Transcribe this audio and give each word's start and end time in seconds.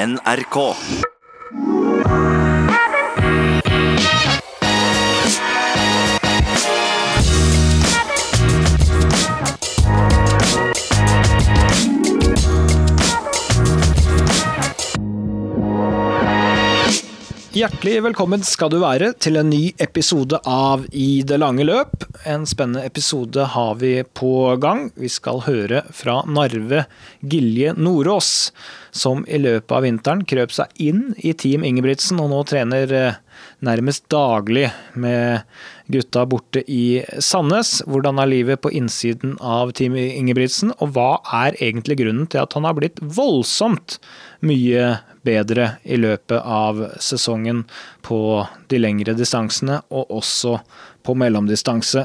NRK. 0.00 0.76
Hjertelig 17.60 17.98
velkommen 18.00 18.40
skal 18.46 18.70
du 18.72 18.78
være 18.80 19.10
til 19.20 19.36
en 19.36 19.50
ny 19.52 19.74
episode 19.84 20.38
av 20.48 20.86
I 20.96 21.20
det 21.28 21.36
lange 21.42 21.66
løp. 21.68 22.06
En 22.24 22.46
spennende 22.48 22.86
episode 22.88 23.44
har 23.52 23.74
vi 23.82 23.90
på 24.16 24.30
gang. 24.62 24.86
Vi 24.96 25.10
skal 25.12 25.42
høre 25.44 25.82
fra 25.92 26.22
Narve 26.24 26.86
Gilje 27.20 27.74
Nordås, 27.76 28.30
som 28.96 29.26
i 29.28 29.42
løpet 29.42 29.74
av 29.76 29.84
vinteren 29.84 30.24
krøp 30.24 30.54
seg 30.56 30.72
inn 30.80 31.10
i 31.20 31.34
Team 31.36 31.66
Ingebrigtsen, 31.68 32.22
og 32.24 32.32
nå 32.32 32.40
trener 32.48 32.96
eh, 32.96 33.20
nærmest 33.68 34.08
daglig 34.08 34.70
med 34.96 35.44
gutta 35.92 36.24
borte 36.32 36.64
i 36.64 37.02
Sandnes. 37.20 37.82
Hvordan 37.84 38.24
er 38.24 38.32
livet 38.32 38.64
på 38.64 38.72
innsiden 38.72 39.36
av 39.44 39.76
Team 39.76 40.00
Ingebrigtsen, 40.00 40.72
og 40.80 40.96
hva 40.96 41.10
er 41.44 41.60
egentlig 41.60 42.00
grunnen 42.00 42.24
til 42.24 42.40
at 42.40 42.56
han 42.56 42.64
har 42.64 42.80
blitt 42.80 43.04
voldsomt 43.04 44.00
mye 44.48 44.94
bedre 45.26 45.74
i 45.84 45.98
løpet 46.00 46.38
av 46.40 46.80
sesongen 47.02 47.64
på 48.06 48.20
de 48.72 48.80
lengre 48.80 49.14
distansene, 49.18 49.80
og 49.92 50.12
også 50.20 50.58
på 51.06 51.14
mellomdistanse. 51.16 52.04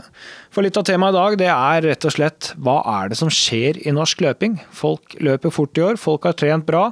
For 0.53 0.65
litt 0.65 0.77
av 0.79 0.85
temaet 0.87 1.15
i 1.15 1.19
dag 1.19 1.37
det 1.41 1.49
er 1.51 1.87
rett 1.89 2.07
og 2.07 2.15
slett 2.15 2.51
hva 2.63 2.79
er 3.01 3.11
det 3.11 3.19
som 3.19 3.31
skjer 3.31 3.81
i 3.83 3.93
norsk 3.95 4.23
løping? 4.25 4.57
Folk 4.75 5.17
løper 5.23 5.53
fort 5.53 5.77
i 5.79 5.85
år, 5.85 5.99
folk 5.99 6.27
har 6.27 6.37
trent 6.39 6.67
bra, 6.67 6.89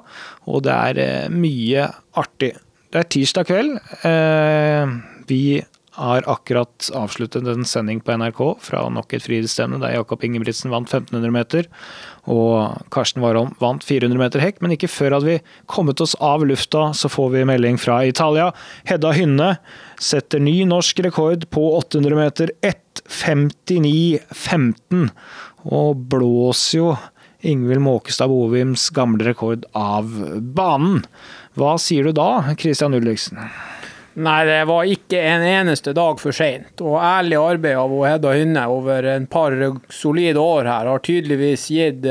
og 0.48 0.66
det 0.68 0.74
er 0.74 1.04
eh, 1.04 1.32
mye 1.32 1.88
artig. 2.20 2.54
Det 2.94 3.02
er 3.02 3.10
tirsdag 3.16 3.48
kveld. 3.50 3.78
Eh, 4.06 4.98
vi 5.30 5.44
har 5.94 6.26
akkurat 6.30 6.90
avsluttet 6.98 7.48
en 7.48 7.66
sending 7.66 8.00
på 8.02 8.18
NRK 8.18 8.42
fra 8.66 8.90
nok 8.90 9.14
et 9.14 9.22
friidrettsstevne 9.22 9.78
der 9.82 9.94
Jakob 9.94 10.24
Ingebrigtsen 10.26 10.72
vant 10.74 10.90
1500 10.90 11.32
meter 11.34 11.68
og 12.26 12.74
Karsten 12.94 13.22
Warholm 13.22 13.54
vant 13.62 13.84
400 13.86 14.18
meter 14.18 14.40
hekk. 14.42 14.62
Men 14.64 14.72
ikke 14.74 14.88
før 14.90 15.12
hadde 15.18 15.30
vi 15.30 15.42
kommet 15.70 16.02
oss 16.02 16.16
av 16.24 16.46
lufta, 16.50 16.94
så 16.98 17.10
får 17.12 17.30
vi 17.36 17.50
melding 17.50 17.78
fra 17.82 18.06
Italia. 18.10 18.52
Hedda 18.90 19.12
Hynne 19.14 19.58
setter 20.02 20.40
ny 20.42 20.66
norsk 20.70 21.00
rekord 21.06 21.42
på 21.54 21.62
800 21.78 22.16
meter. 22.18 22.48
1.59,15. 22.66 25.10
Og 25.70 25.96
blåser 26.10 26.78
jo 26.80 26.98
Ingvild 27.44 27.84
Måkestad 27.84 28.32
Bovims 28.32 28.90
gamle 28.96 29.26
rekord 29.28 29.66
av 29.76 30.08
banen. 30.56 31.04
Hva 31.60 31.76
sier 31.82 32.04
du 32.08 32.12
da, 32.16 32.56
Christian 32.58 32.96
Ulriksen? 32.98 33.38
Nei, 34.14 34.46
det 34.46 34.60
var 34.70 34.86
ikke 34.86 35.18
en 35.26 35.42
eneste 35.42 35.90
dag 35.98 36.20
for 36.22 36.36
seint. 36.38 36.82
Og 36.86 37.00
ærlig 37.02 37.40
arbeid 37.40 37.80
av 37.82 37.96
Hedda 38.06 38.34
Hynne 38.38 38.66
over 38.70 39.08
en 39.10 39.26
par 39.26 39.56
solide 39.90 40.38
år 40.38 40.70
her 40.70 40.90
har 40.92 41.02
tydeligvis 41.02 41.66
gitt 41.74 42.06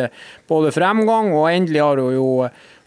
både 0.50 0.72
fremgang, 0.74 1.30
og 1.30 1.46
endelig 1.52 1.84
har 1.84 2.02
hun 2.02 2.16
jo 2.16 2.26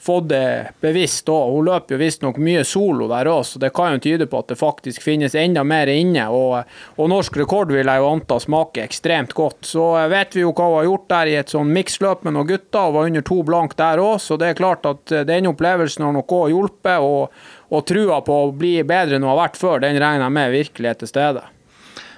fått 0.06 0.30
det 0.30 0.76
bevisst 0.84 1.30
òg. 1.32 1.56
Hun 1.56 1.66
løper 1.70 1.96
jo 1.96 2.02
visstnok 2.02 2.38
mye 2.42 2.64
solo 2.68 3.10
der 3.12 3.30
òg, 3.32 3.42
så 3.50 3.62
det 3.62 3.74
kan 3.76 3.96
jo 3.96 4.04
tyde 4.06 4.30
på 4.30 4.44
at 4.44 4.54
det 4.54 4.60
faktisk 4.60 5.04
finnes 5.06 5.36
enda 5.40 5.66
mer 5.68 5.92
inne. 5.92 6.28
Og, 6.30 6.78
og 6.96 7.12
norsk 7.12 7.42
rekord 7.42 7.74
vil 7.74 7.90
jeg 7.90 8.04
jo 8.04 8.12
anta 8.12 8.40
smaker 8.42 8.86
ekstremt 8.86 9.36
godt. 9.38 9.66
Så 9.72 9.90
vet 10.12 10.38
vi 10.38 10.46
jo 10.46 10.54
hva 10.54 10.70
hun 10.70 10.80
har 10.80 10.90
gjort 10.92 11.10
der 11.16 11.34
i 11.34 11.38
et 11.42 11.54
sånn 11.54 11.74
miksløp 11.76 12.26
med 12.26 12.38
noen 12.38 12.52
gutter, 12.54 12.86
og 12.86 12.98
var 13.00 13.12
under 13.12 13.26
to 13.26 13.42
blank 13.48 13.78
der 13.82 14.04
òg, 14.04 14.18
så 14.24 14.40
det 14.40 14.52
er 14.52 14.62
klart 14.62 14.88
at 14.90 15.18
den 15.28 15.52
opplevelsen 15.52 16.06
har 16.08 16.16
nok 16.16 16.40
òg 16.40 16.50
hjulpet. 16.54 16.98
og 17.02 17.32
og 17.74 17.86
trua 17.90 18.22
på 18.26 18.38
å 18.44 18.54
bli 18.56 18.78
bedre 18.88 19.18
enn 19.18 19.26
hun 19.26 19.32
har 19.32 19.42
vært 19.48 19.60
før, 19.60 19.84
den 19.84 19.98
regner 19.98 20.28
jeg 20.28 20.36
med 20.38 20.54
virkelig 20.54 20.92
er 20.92 20.98
til 21.02 21.12
stede. 21.12 21.44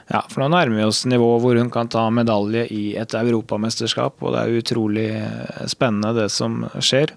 Ja, 0.07 0.21
for 0.31 0.43
nå 0.43 0.47
nærmer 0.53 0.79
vi 0.79 0.87
oss 0.87 1.01
nivået 1.09 1.43
hvor 1.43 1.57
hun 1.59 1.71
kan 1.71 1.89
ta 1.91 2.05
medalje 2.13 2.63
i 2.71 2.83
et 2.99 3.15
europamesterskap, 3.17 4.21
og 4.23 4.35
det 4.35 4.43
er 4.43 4.61
utrolig 4.61 5.07
spennende 5.67 6.13
det 6.15 6.29
som 6.31 6.61
skjer. 6.79 7.11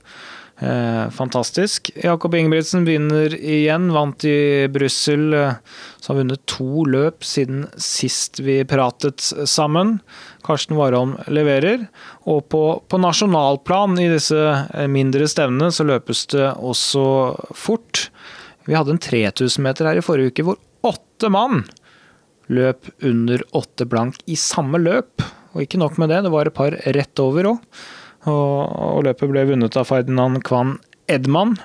Eh, 0.60 1.10
fantastisk. 1.10 1.91
Jakob 1.94 2.34
Ingebrigtsen 2.34 2.84
begynner 2.84 3.32
igjen. 3.34 3.93
Vant 3.93 4.25
i 4.25 4.69
Brussel. 4.69 5.32
Eh, 5.34 5.54
så 6.00 6.12
har 6.12 6.19
vunnet 6.19 6.44
to 6.47 6.84
løp 6.84 7.25
siden 7.25 7.65
sist 7.81 8.43
vi 8.44 8.59
pratet 8.69 9.25
sammen. 9.48 9.98
Karsten 10.44 10.76
Warholm 10.76 11.16
leverer. 11.32 11.87
Og 12.28 12.44
på, 12.53 12.65
på 12.88 13.00
nasjonalplan 13.00 13.97
i 14.03 14.10
disse 14.12 14.37
eh, 14.37 14.88
mindre 14.93 15.28
stevnene 15.32 15.72
så 15.72 15.87
løpes 15.88 16.26
det 16.34 16.50
også 16.53 17.04
fort. 17.56 18.10
Vi 18.69 18.77
hadde 18.77 18.98
en 18.98 19.00
3000 19.00 19.65
meter 19.65 19.88
her 19.88 20.00
i 20.00 20.04
forrige 20.04 20.34
uke 20.34 20.44
hvor 20.44 20.60
åtte 20.84 21.32
mann 21.32 21.65
løp 22.53 22.91
under 23.06 23.41
åtte 23.56 23.87
blank 23.88 24.21
i 24.28 24.37
samme 24.37 24.82
løp. 24.82 25.25
Og 25.54 25.65
ikke 25.65 25.81
nok 25.81 25.97
med 25.98 26.12
det, 26.12 26.21
det 26.27 26.34
var 26.34 26.50
et 26.50 26.56
par 26.56 26.77
rett 26.77 27.25
over 27.25 27.54
òg. 27.54 27.81
Og, 28.29 28.57
og, 28.69 29.01
løpet 29.07 29.31
ble 29.33 29.47
vunnet 29.49 29.79
av 29.81 29.89
Ferdinand 29.89 30.43
Kvan 30.45 30.75
Edman. 31.11 31.57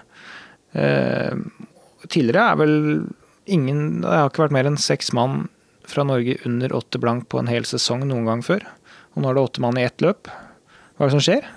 Eh, 0.75 1.35
tidligere 2.07 2.51
er 2.51 2.59
vel 2.59 2.77
ingen 3.45 4.01
Det 4.01 4.09
har 4.09 4.31
ikke 4.31 4.47
vært 4.47 4.55
mer 4.55 4.67
enn 4.69 4.79
seks 4.81 5.11
mann 5.15 5.45
fra 5.85 6.05
Norge 6.07 6.39
under 6.47 6.73
åtte 6.73 6.99
blank 7.01 7.27
på 7.29 7.39
en 7.39 7.51
hel 7.51 7.67
sesong 7.67 8.07
noen 8.07 8.25
gang 8.29 8.41
før. 8.45 8.63
Og 9.13 9.21
nå 9.21 9.29
er 9.29 9.37
det 9.37 9.45
åtte 9.45 9.63
mann 9.63 9.77
i 9.79 9.85
ett 9.85 10.01
løp. 10.03 10.31
Hva 10.95 11.05
er 11.05 11.11
det 11.11 11.17
som 11.17 11.25
skjer? 11.27 11.47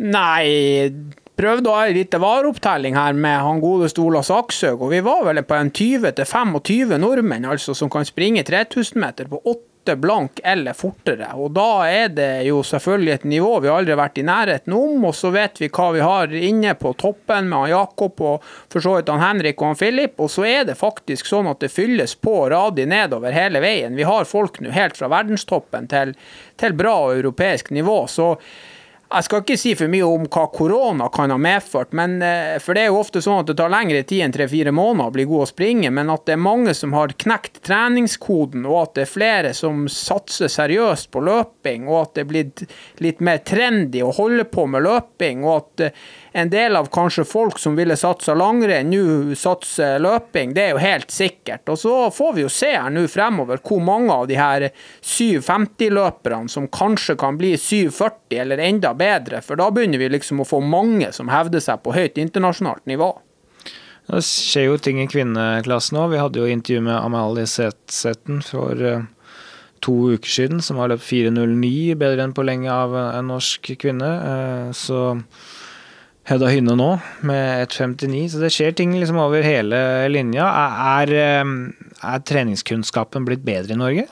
Nei, 0.00 0.90
prøvde 1.38 1.70
å 1.70 1.76
ha 1.76 1.86
en 1.88 1.96
liten 1.96 2.22
vareopptelling 2.22 2.96
her 2.96 3.16
med 3.16 3.36
han 3.44 3.62
godeste 3.62 4.02
Ola 4.02 4.22
Sakshaug, 4.24 4.80
og 4.80 4.92
vi 4.94 5.02
var 5.04 5.26
vel 5.28 5.42
på 5.44 5.56
en 5.56 5.72
20-25 5.76 6.96
nordmenn 7.00 7.48
altså, 7.48 7.76
som 7.76 7.92
kan 7.92 8.08
springe 8.08 8.44
3000 8.48 9.00
meter 9.00 9.28
på 9.30 9.40
åtte 9.90 9.96
blank 9.96 10.40
eller 10.44 10.72
fortere. 10.72 11.26
Og 11.34 11.50
da 11.50 11.86
er 11.88 12.08
det 12.08 12.44
jo 12.46 12.62
selvfølgelig 12.62 13.12
et 13.12 13.24
nivå 13.24 13.60
vi 13.60 13.68
aldri 13.68 13.92
har 13.92 14.00
vært 14.00 14.18
i 14.18 14.22
nærheten 14.26 14.72
om, 14.72 15.04
og 15.04 15.14
så 15.14 15.30
vet 15.34 15.60
vi 15.60 15.68
hva 15.68 15.90
vi 15.92 16.00
har 16.00 16.32
inne 16.32 16.74
på 16.74 16.92
toppen 16.94 17.48
med 17.48 17.70
Jakob 17.70 18.20
og 18.20 18.44
for 18.70 18.80
så 18.80 18.96
vidt 18.96 19.10
han 19.10 19.22
Henrik 19.22 19.60
og 19.60 19.72
han 19.72 19.80
Filip, 19.80 20.20
og 20.20 20.30
så 20.30 20.46
er 20.46 20.64
det 20.68 20.78
faktisk 20.78 21.26
sånn 21.26 21.50
at 21.50 21.60
det 21.60 21.72
fylles 21.72 22.14
på 22.14 22.48
radig 22.50 22.86
nedover 22.86 23.32
hele 23.32 23.60
veien. 23.60 23.96
Vi 23.96 24.06
har 24.06 24.28
folk 24.28 24.60
nå 24.60 24.70
helt 24.70 24.96
fra 24.96 25.10
verdenstoppen 25.10 25.88
til, 25.90 26.14
til 26.56 26.76
bra 26.78 27.12
europeisk 27.14 27.70
nivå. 27.70 28.06
så 28.06 28.36
jeg 29.10 29.26
skal 29.26 29.40
ikke 29.42 29.56
si 29.58 29.72
for 29.74 29.90
mye 29.90 30.06
om 30.06 30.26
hva 30.30 30.44
korona 30.54 31.08
kan 31.10 31.32
ha 31.34 31.38
medført, 31.40 31.92
men, 31.98 32.20
eh, 32.22 32.58
for 32.62 32.78
det 32.78 32.84
er 32.84 32.92
jo 32.92 33.00
ofte 33.00 33.22
sånn 33.24 33.40
at 33.40 33.48
det 33.50 33.56
tar 33.58 33.72
lengre 33.72 34.04
tid 34.06 34.22
enn 34.22 34.34
tre-fire 34.34 34.70
måneder 34.70 35.10
å 35.10 35.14
bli 35.16 35.24
god 35.26 35.42
å 35.42 35.50
springe, 35.50 35.90
men 35.90 36.12
at 36.14 36.26
det 36.26 36.36
er 36.36 36.44
mange 36.44 36.74
som 36.78 36.94
har 36.94 37.16
knekt 37.18 37.58
treningskoden, 37.66 38.62
og 38.70 38.82
at 38.82 38.94
det 38.94 39.02
er 39.02 39.10
flere 39.10 39.52
som 39.56 39.88
satser 39.90 40.52
seriøst 40.52 41.10
på 41.10 41.24
løping, 41.26 41.88
og 41.90 42.02
at 42.04 42.14
det 42.14 42.22
er 42.22 42.30
blitt 42.30 42.64
litt 43.02 43.20
mer 43.20 43.42
trendy 43.42 44.04
å 44.06 44.14
holde 44.14 44.46
på 44.46 44.68
med 44.70 44.86
løping, 44.86 45.42
og 45.42 45.56
at 45.56 45.86
eh, 45.88 46.04
en 46.32 46.50
del 46.50 46.76
av 46.76 46.86
kanskje 46.92 47.24
folk 47.24 47.58
som 47.58 47.76
ville 47.76 47.96
satsa 47.98 48.34
langrenn, 48.38 48.90
nå 48.92 49.36
satser 49.38 49.98
løping. 50.02 50.54
Det 50.54 50.64
er 50.64 50.74
jo 50.74 50.82
helt 50.82 51.10
sikkert. 51.10 51.66
Og 51.72 51.78
så 51.82 51.94
får 52.14 52.36
vi 52.36 52.44
jo 52.44 52.52
se 52.52 52.70
her 52.74 52.90
nå 52.94 53.06
fremover 53.10 53.62
hvor 53.66 53.82
mange 53.84 54.14
av 54.14 54.28
de 54.30 54.38
her 54.38 54.68
750-løperne 55.02 56.50
som 56.52 56.68
kanskje 56.70 57.18
kan 57.20 57.38
bli 57.40 57.56
740 57.58 58.44
eller 58.44 58.62
enda 58.62 58.94
bedre, 58.94 59.42
for 59.42 59.58
da 59.58 59.70
begynner 59.74 60.02
vi 60.02 60.12
liksom 60.14 60.44
å 60.44 60.48
få 60.48 60.62
mange 60.62 61.10
som 61.16 61.32
hevder 61.32 61.62
seg 61.64 61.82
på 61.82 61.94
høyt 61.96 62.20
internasjonalt 62.20 62.86
nivå. 62.90 63.12
Det 64.10 64.24
skjer 64.26 64.70
jo 64.70 64.78
ting 64.82 64.98
i 65.02 65.08
kvinneklassen 65.10 65.98
òg. 66.00 66.12
Vi 66.14 66.18
hadde 66.18 66.40
jo 66.42 66.50
intervju 66.50 66.82
med 66.82 66.96
Amalie 66.98 67.46
Setsen 67.46 68.40
for 68.42 68.80
eh, 68.82 69.04
to 69.84 69.94
uker 70.16 70.30
siden, 70.30 70.62
som 70.64 70.80
har 70.80 70.90
løpt 70.90 71.06
4.09, 71.06 71.94
bedre 72.00 72.26
enn 72.26 72.34
på 72.34 72.44
lenge 72.46 72.72
av 72.74 72.96
en 72.98 73.30
norsk 73.30 73.70
kvinne. 73.80 74.10
Eh, 74.32 74.72
så 74.76 75.20
Hedda 76.30 76.46
Hynne 76.46 76.76
nå, 76.78 76.90
med 77.26 77.64
1,59. 77.66 78.28
Så 78.30 78.38
det 78.38 78.52
skjer 78.54 78.74
ting 78.78 78.92
liksom 78.94 79.18
over 79.18 79.42
hele 79.42 79.80
linja. 80.12 80.46
Er, 80.46 81.10
er, 81.10 81.42
eh, 81.42 81.96
er 82.06 82.22
treningskunnskapen 82.22 83.26
blitt 83.26 83.42
bedre 83.46 83.74
i 83.74 83.80
Norge? 83.80 84.06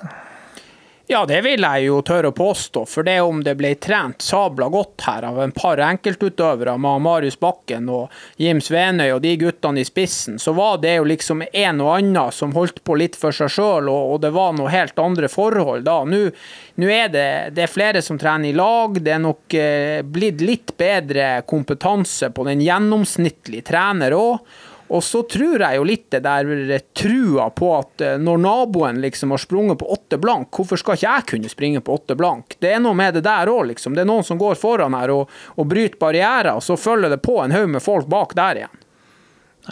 Ja, 1.11 1.23
det 1.27 1.39
vil 1.41 1.65
jeg 1.65 1.87
jo 1.87 2.03
tørre 2.05 2.29
å 2.29 2.35
påstå. 2.37 2.83
For 2.85 3.07
det 3.07 3.15
om 3.25 3.39
det 3.41 3.55
ble 3.57 3.71
trent 3.81 4.21
sabla 4.21 4.67
godt 4.69 5.07
her 5.07 5.25
av 5.25 5.39
en 5.41 5.55
par 5.57 5.81
enkeltutøvere, 5.81 6.75
med 6.77 7.01
Marius 7.01 7.39
Bakken 7.41 7.89
og 7.89 8.13
Jim 8.37 8.61
Svenøy 8.61 9.15
og 9.15 9.23
de 9.25 9.33
guttene 9.41 9.81
i 9.81 9.87
spissen, 9.89 10.37
så 10.37 10.53
var 10.53 10.77
det 10.83 10.99
jo 10.99 11.07
liksom 11.09 11.47
en 11.49 11.81
og 11.81 11.95
annen 11.95 12.37
som 12.37 12.53
holdt 12.53 12.83
på 12.85 12.99
litt 13.01 13.17
for 13.17 13.33
seg 13.33 13.49
sjøl, 13.57 13.89
og, 13.89 14.19
det 14.21 14.35
var 14.37 14.53
noe 14.53 14.69
helt 14.69 15.01
andre 15.01 15.33
forhold 15.33 15.89
da. 15.89 16.03
Nå 16.05 16.93
er 16.93 17.09
det, 17.09 17.29
det 17.57 17.65
er 17.65 17.73
flere 17.73 18.05
som 18.05 18.21
trener 18.21 18.53
i 18.53 18.59
lag. 18.61 19.01
Det 19.01 19.17
er 19.17 19.25
nok 19.25 19.57
eh, 19.57 20.05
blitt 20.05 20.45
litt 20.45 20.77
bedre 20.77 21.39
kompetanse 21.49 22.29
på 22.37 22.45
den 22.51 22.61
gjennomsnittlige 22.61 23.71
trener 23.73 24.13
òg. 24.13 24.45
Og 24.89 25.05
så 25.05 25.21
tror 25.29 25.61
jeg 25.61 25.77
jo 25.77 25.85
litt 25.85 26.07
det 26.15 26.23
der 26.25 26.49
trua 26.97 27.51
på 27.53 27.71
at 27.77 28.05
eh, 28.05 28.17
når 28.21 28.41
naboen 28.41 29.01
liksom 29.03 29.35
har 29.35 29.43
sprunget 29.43 29.79
på 29.83 29.91
åtte 29.93 30.19
blank, 30.21 30.49
hvorfor 30.55 30.81
skal 30.81 30.97
ikke 30.97 31.11
jeg 31.11 31.27
kunne 31.33 31.53
springe 31.53 31.83
på 31.85 31.99
åtte 31.99 32.17
blank? 32.17 32.57
Det 32.59 32.73
er 32.73 32.81
noe 32.81 32.97
med 32.97 33.19
det 33.19 33.27
der 33.27 33.53
òg, 33.53 33.67
liksom. 33.73 33.97
Det 33.97 34.07
er 34.07 34.09
noen 34.09 34.25
som 34.25 34.41
går 34.41 34.57
foran 34.61 34.97
her 34.97 35.13
og, 35.13 35.35
og 35.57 35.69
bryter 35.69 36.01
barrierer, 36.01 36.55
og 36.57 36.65
så 36.65 36.79
følger 36.81 37.13
det 37.13 37.21
på 37.25 37.37
en 37.45 37.53
haug 37.53 37.69
med 37.77 37.85
folk 37.85 38.09
bak 38.09 38.33
der 38.39 38.63
igjen. 38.63 38.83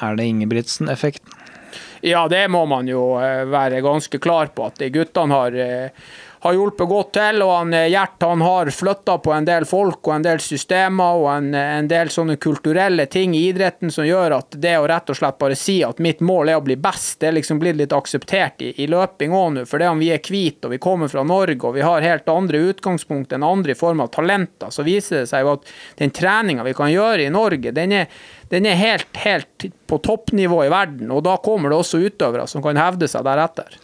Er 0.05 0.17
det 0.19 0.29
Ingebrigtsen-effekten? 0.29 1.33
Ja, 2.05 2.29
det 2.29 2.45
må 2.53 2.67
man 2.69 2.89
jo 2.89 3.17
eh, 3.19 3.47
være 3.49 3.81
ganske 3.85 4.21
klar 4.23 4.53
på, 4.53 4.69
at 4.69 4.77
de 4.83 4.93
guttene 4.93 5.35
har 5.35 5.57
eh, 5.57 6.07
har 6.47 6.55
hjulpet 6.55 6.89
godt 6.89 7.13
til. 7.17 7.43
og 7.43 7.53
han, 7.57 7.75
eh, 7.75 7.89
Gjert 7.91 8.23
han 8.23 8.41
har 8.41 8.71
flytta 8.71 9.19
på 9.19 9.33
en 9.33 9.45
del 9.45 9.65
folk 9.67 10.09
og 10.09 10.15
en 10.15 10.27
del 10.27 10.41
systemer 10.41 11.21
og 11.21 11.29
en, 11.33 11.55
en, 11.55 11.89
del 11.89 12.11
sånne 12.13 12.37
kulturelle 12.43 13.07
ting 13.11 13.35
i 13.35 13.47
idretten 13.51 13.91
som 13.91 14.07
gjør 14.07 14.39
at 14.39 14.57
det 14.63 14.77
å 14.79 14.87
rett 14.87 15.11
og 15.11 15.19
slett 15.19 15.39
bare 15.39 15.59
si 15.59 15.81
at 15.85 15.99
mitt 16.03 16.21
mål 16.21 16.53
er 16.53 16.61
å 16.61 16.65
bli 16.65 16.77
best, 16.77 17.19
det 17.21 17.35
liksom 17.37 17.61
blitt 17.63 17.81
litt 17.81 17.95
akseptert 17.97 18.63
i, 18.63 18.73
i 18.83 18.89
løping 18.91 19.35
òg 19.35 19.53
nå. 19.57 19.67
For 19.67 19.83
det 19.83 19.91
om 19.91 20.03
vi 20.03 20.13
er 20.15 20.23
hvite 20.23 20.69
og 20.69 20.77
vi 20.77 20.83
kommer 20.83 21.11
fra 21.13 21.27
Norge 21.27 21.61
og 21.67 21.77
vi 21.77 21.85
har 21.87 22.07
helt 22.07 22.29
andre 22.31 22.63
utgangspunkt 22.71 23.35
enn 23.35 23.47
andre 23.47 23.75
i 23.75 23.79
form 23.79 24.05
av 24.05 24.13
talenter, 24.15 24.71
så 24.71 24.87
viser 24.87 25.23
det 25.23 25.31
seg 25.33 25.45
jo 25.45 25.57
at 25.57 25.71
den 25.99 26.15
treninga 26.15 26.67
vi 26.67 26.77
kan 26.79 26.93
gjøre 26.93 27.27
i 27.27 27.33
Norge, 27.33 27.75
den 27.75 27.95
er 28.05 28.11
den 28.49 28.67
er 28.67 28.77
helt, 28.79 29.09
helt 29.19 29.65
på 29.91 29.99
toppnivå 29.99 30.61
i 30.65 30.71
verden, 30.71 31.11
og 31.11 31.25
da 31.27 31.37
kommer 31.43 31.73
det 31.73 31.81
også 31.81 31.99
utøvere 31.99 32.47
som 32.47 32.63
kan 32.63 32.79
hevde 32.79 33.09
seg 33.11 33.25
deretter. 33.27 33.75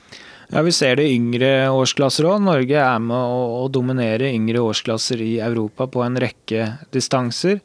Ja, 0.55 0.63
Vi 0.63 0.73
ser 0.73 0.99
det 1.01 1.07
i 1.09 1.15
yngre 1.17 1.71
årsklasser 1.73 2.27
òg. 2.29 2.43
Norge 2.45 2.77
er 2.77 2.99
med 3.01 3.17
å, 3.17 3.63
å, 3.63 3.69
dominere 3.73 4.29
yngre 4.29 4.61
årsklasser 4.61 5.23
i 5.25 5.31
Europa 5.41 5.87
på 5.89 6.03
en 6.05 6.19
rekke 6.21 6.67
distanser. 6.93 7.63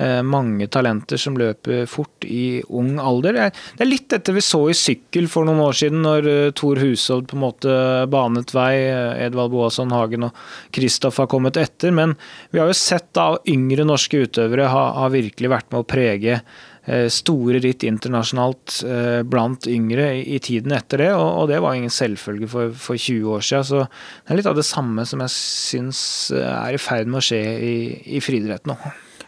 Eh, 0.00 0.22
mange 0.24 0.64
talenter 0.72 1.20
som 1.20 1.36
løper 1.36 1.84
fort 1.90 2.24
i 2.24 2.62
ung 2.72 2.94
alder. 2.96 3.36
Det 3.76 3.84
er 3.84 3.90
litt 3.90 4.08
dette 4.14 4.32
vi 4.32 4.40
så 4.40 4.62
i 4.72 4.78
sykkel 4.78 5.28
for 5.28 5.44
noen 5.44 5.60
år 5.66 5.76
siden, 5.82 6.00
når 6.06 6.30
uh, 6.30 6.54
Thor 6.56 6.80
Hushovd 6.80 7.28
på 7.28 7.36
en 7.36 7.44
måte 7.44 7.76
banet 8.08 8.56
vei. 8.56 8.72
Eh, 8.88 9.26
Edvald 9.26 9.52
Boasson 9.52 9.92
Hagen 9.92 10.30
og 10.30 10.42
Kristoff 10.72 11.20
har 11.20 11.28
kommet 11.28 11.60
etter. 11.60 11.92
Men 11.92 12.16
vi 12.54 12.64
har 12.64 12.72
jo 12.72 12.80
sett 12.80 13.10
da 13.20 13.34
yngre 13.52 13.84
norske 13.84 14.24
utøvere 14.24 14.72
har 14.72 14.96
har 14.96 15.12
virkelig 15.12 15.52
vært 15.58 15.68
med 15.74 15.84
å 15.84 15.90
prege 15.92 16.40
Eh, 16.40 16.69
store 17.12 17.60
ritt 17.60 17.84
internasjonalt 17.84 18.80
eh, 18.88 19.20
blant 19.28 19.68
yngre 19.70 20.08
i 20.22 20.38
tiden 20.42 20.72
etter 20.72 21.04
det, 21.04 21.10
og 21.12 21.50
det 21.50 21.60
var 21.60 21.76
ingen 21.76 21.92
selvfølge 21.92 22.48
for, 22.48 22.72
for 22.72 22.96
20 22.96 23.36
år 23.36 23.44
siden. 23.44 23.68
Så 23.68 23.84
det 23.84 24.32
er 24.32 24.40
litt 24.40 24.50
av 24.50 24.58
det 24.58 24.66
samme 24.68 25.04
som 25.08 25.22
jeg 25.26 25.34
syns 25.36 26.02
eh, 26.34 26.48
er 26.48 26.76
i 26.76 26.80
ferd 26.80 27.10
med 27.10 27.20
å 27.20 27.26
skje 27.30 27.42
i, 27.60 27.76
i 28.16 28.24
friidrett 28.24 28.68
nå. 28.70 28.78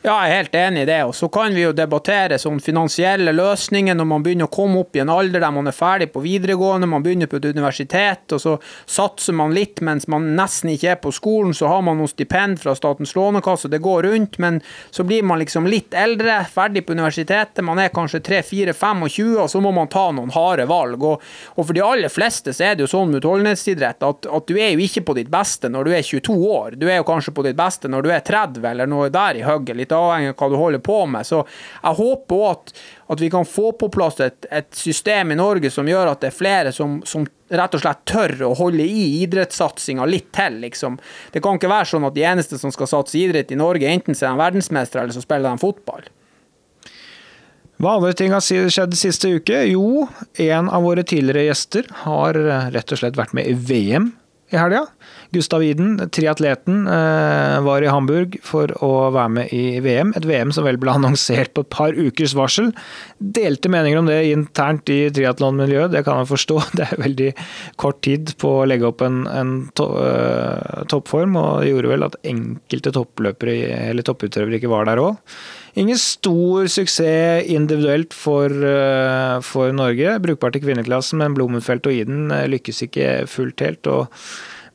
Ja, 0.02 0.16
jeg 0.26 0.32
er 0.32 0.40
helt 0.40 0.56
enig 0.58 0.80
i 0.82 0.86
det. 0.88 0.96
Og 1.06 1.12
så 1.14 1.28
kan 1.30 1.52
vi 1.54 1.62
jo 1.62 1.70
debattere 1.78 2.34
sånn 2.42 2.58
finansielle 2.58 3.30
løsninger 3.36 3.94
når 3.94 4.06
man 4.10 4.24
begynner 4.24 4.48
å 4.48 4.50
komme 4.50 4.80
opp 4.82 4.96
i 4.98 5.00
en 5.04 5.12
alder 5.14 5.44
der 5.44 5.52
man 5.54 5.70
er 5.70 5.76
ferdig 5.76 6.08
på 6.10 6.24
videregående, 6.24 6.88
man 6.90 7.04
begynner 7.04 7.28
på 7.30 7.38
et 7.38 7.46
universitet, 7.46 8.34
og 8.34 8.42
så 8.42 8.56
satser 8.90 9.36
man 9.38 9.54
litt 9.54 9.78
mens 9.78 10.08
man 10.10 10.26
nesten 10.34 10.72
ikke 10.72 10.88
er 10.90 10.98
på 10.98 11.12
skolen. 11.14 11.54
Så 11.54 11.70
har 11.70 11.84
man 11.86 12.02
noe 12.02 12.10
stipend 12.10 12.58
fra 12.58 12.74
Statens 12.74 13.14
lånekasse, 13.14 13.70
det 13.70 13.78
går 13.84 14.08
rundt, 14.08 14.40
men 14.42 14.58
så 14.90 15.06
blir 15.06 15.22
man 15.22 15.38
liksom 15.38 15.68
litt 15.70 15.94
eldre, 15.94 16.40
ferdig 16.50 16.82
på 16.88 16.98
universitetet, 16.98 17.62
man 17.62 17.78
er 17.78 17.94
kanskje 17.94 18.24
3-4-25, 18.26 19.38
og 19.44 19.46
så 19.54 19.62
må 19.62 19.70
man 19.78 19.92
ta 19.92 20.08
noen 20.10 20.34
harde 20.34 20.66
valg. 20.66 20.98
Og, 21.12 21.22
og, 21.54 21.62
for 21.62 21.78
de 21.78 21.86
aller 21.86 22.10
fleste 22.10 22.50
så 22.50 22.72
er 22.72 22.74
det 22.74 22.88
jo 22.88 22.90
sånn 22.96 23.14
med 23.14 23.22
utholdenhetsidrett 23.22 24.02
at, 24.10 24.26
at 24.26 24.50
du 24.50 24.58
er 24.58 24.74
jo 24.74 24.82
ikke 24.82 25.06
på 25.12 25.18
ditt 25.20 25.30
beste 25.30 25.70
når 25.70 25.86
du 25.86 25.94
er 25.94 26.02
22 26.10 26.36
år, 26.58 26.74
du 26.74 26.88
er 26.90 26.98
jo 26.98 27.08
kanskje 27.14 27.38
på 27.38 27.46
ditt 27.46 27.60
beste 27.62 27.86
når 27.86 28.02
du 28.02 28.12
er 28.18 28.26
30 28.26 28.70
eller 28.74 28.90
noe 28.90 29.06
der 29.14 29.38
i 29.38 29.46
hugget. 29.46 29.78
litt 29.78 29.91
avhengig 29.96 30.32
av 30.32 30.38
hva 30.40 30.48
du 30.52 30.56
holder 30.60 30.82
på 30.84 30.98
med. 31.10 31.26
Så 31.28 31.42
jeg 31.44 31.98
håper 31.98 32.38
òg 32.38 32.48
at, 32.50 32.72
at, 33.14 33.20
vi 33.22 33.30
kan 33.32 33.46
få 33.48 33.72
på 33.78 33.90
plass 33.92 34.20
et, 34.24 34.46
et, 34.50 34.70
system 34.76 35.34
i 35.34 35.38
Norge 35.38 35.70
som 35.72 35.88
gjør 35.88 36.12
at 36.12 36.22
det 36.22 36.30
er 36.30 36.36
flere 36.36 36.72
som, 36.74 37.00
som 37.08 37.26
rett 37.52 37.76
og 37.76 37.84
slett 37.84 38.04
tør 38.08 38.36
å 38.48 38.54
holde 38.58 38.86
i 38.86 39.04
idrettssatsinga 39.22 40.06
litt 40.08 40.30
til, 40.34 40.62
liksom. 40.64 40.96
Det 41.34 41.42
kan 41.44 41.58
ikke 41.58 41.70
være 41.72 41.90
sånn 41.92 42.08
at 42.08 42.16
de 42.16 42.26
eneste 42.28 42.58
som 42.60 42.72
skal 42.74 42.90
satse 42.90 43.18
idrett 43.20 43.52
i 43.52 43.60
Norge, 43.60 43.88
enten 43.88 44.16
så 44.16 44.28
er 44.30 44.36
de 44.36 44.44
verdensmestere 44.46 45.04
eller 45.04 45.16
så 45.16 45.24
spiller 45.24 45.52
de 45.52 45.62
fotball. 45.62 46.08
Hva 47.82 47.96
andre 47.98 48.12
ting 48.14 48.30
har 48.30 48.44
skjedd 48.44 48.92
siste 48.94 49.32
uke? 49.40 49.64
Jo, 49.66 50.06
en 50.38 50.68
av 50.70 50.84
våre 50.86 51.02
tidligere 51.02 51.48
gjester 51.48 51.88
har 52.04 52.38
rett 52.70 52.94
og 52.94 53.00
slett 53.00 53.18
vært 53.18 53.34
med 53.34 53.48
i 53.50 53.56
VM 53.58 54.12
i 54.52 54.60
helga. 54.60 54.84
Gustav 55.32 55.62
Iden, 55.64 55.94
triatleten, 56.12 56.86
eh, 56.86 57.60
var 57.64 57.82
i 57.82 57.88
Hamburg 57.88 58.36
for 58.44 58.68
å 58.84 59.08
være 59.14 59.30
med 59.32 59.54
i 59.56 59.80
VM. 59.80 60.12
Et 60.16 60.26
VM 60.28 60.52
som 60.52 60.66
vel 60.66 60.76
ble 60.76 60.92
annonsert 60.92 61.54
på 61.56 61.64
et 61.64 61.70
par 61.72 61.96
ukers 61.96 62.34
varsel. 62.36 62.68
Delte 63.16 63.70
meninger 63.72 64.02
om 64.02 64.10
det 64.10 64.18
internt 64.28 64.92
i 64.92 65.08
triatlonmiljøet, 65.08 65.94
det 65.94 66.04
kan 66.04 66.20
man 66.20 66.28
forstå. 66.28 66.60
Det 66.76 66.84
er 66.84 67.00
veldig 67.00 67.30
kort 67.80 68.02
tid 68.04 68.34
på 68.40 68.50
å 68.60 68.68
legge 68.68 68.88
opp 68.88 69.00
en, 69.04 69.24
en 69.28 69.50
to, 69.78 69.88
uh, 69.96 70.84
toppform, 70.90 71.36
og 71.38 71.62
det 71.62 71.70
gjorde 71.70 71.90
vel 71.92 72.06
at 72.06 72.16
enkelte 72.26 72.92
toppløpere 72.96 73.56
eller 73.90 74.06
topputøvere 74.06 74.58
ikke 74.58 74.72
var 74.72 74.88
der 74.88 75.00
òg. 75.00 75.20
Ingen 75.80 75.96
stor 76.00 76.68
suksess 76.68 77.48
individuelt 77.48 78.16
for, 78.16 78.52
uh, 78.52 79.40
for 79.44 79.72
Norge. 79.72 80.18
Brukbart 80.24 80.58
i 80.58 80.64
kvinneklassen, 80.64 81.22
men 81.22 81.36
Blommenfelt 81.36 81.86
og 81.88 82.02
Iden 82.02 82.32
lykkes 82.52 82.84
ikke 82.88 83.12
fullt 83.30 83.64
helt. 83.64 83.88
og 83.88 84.12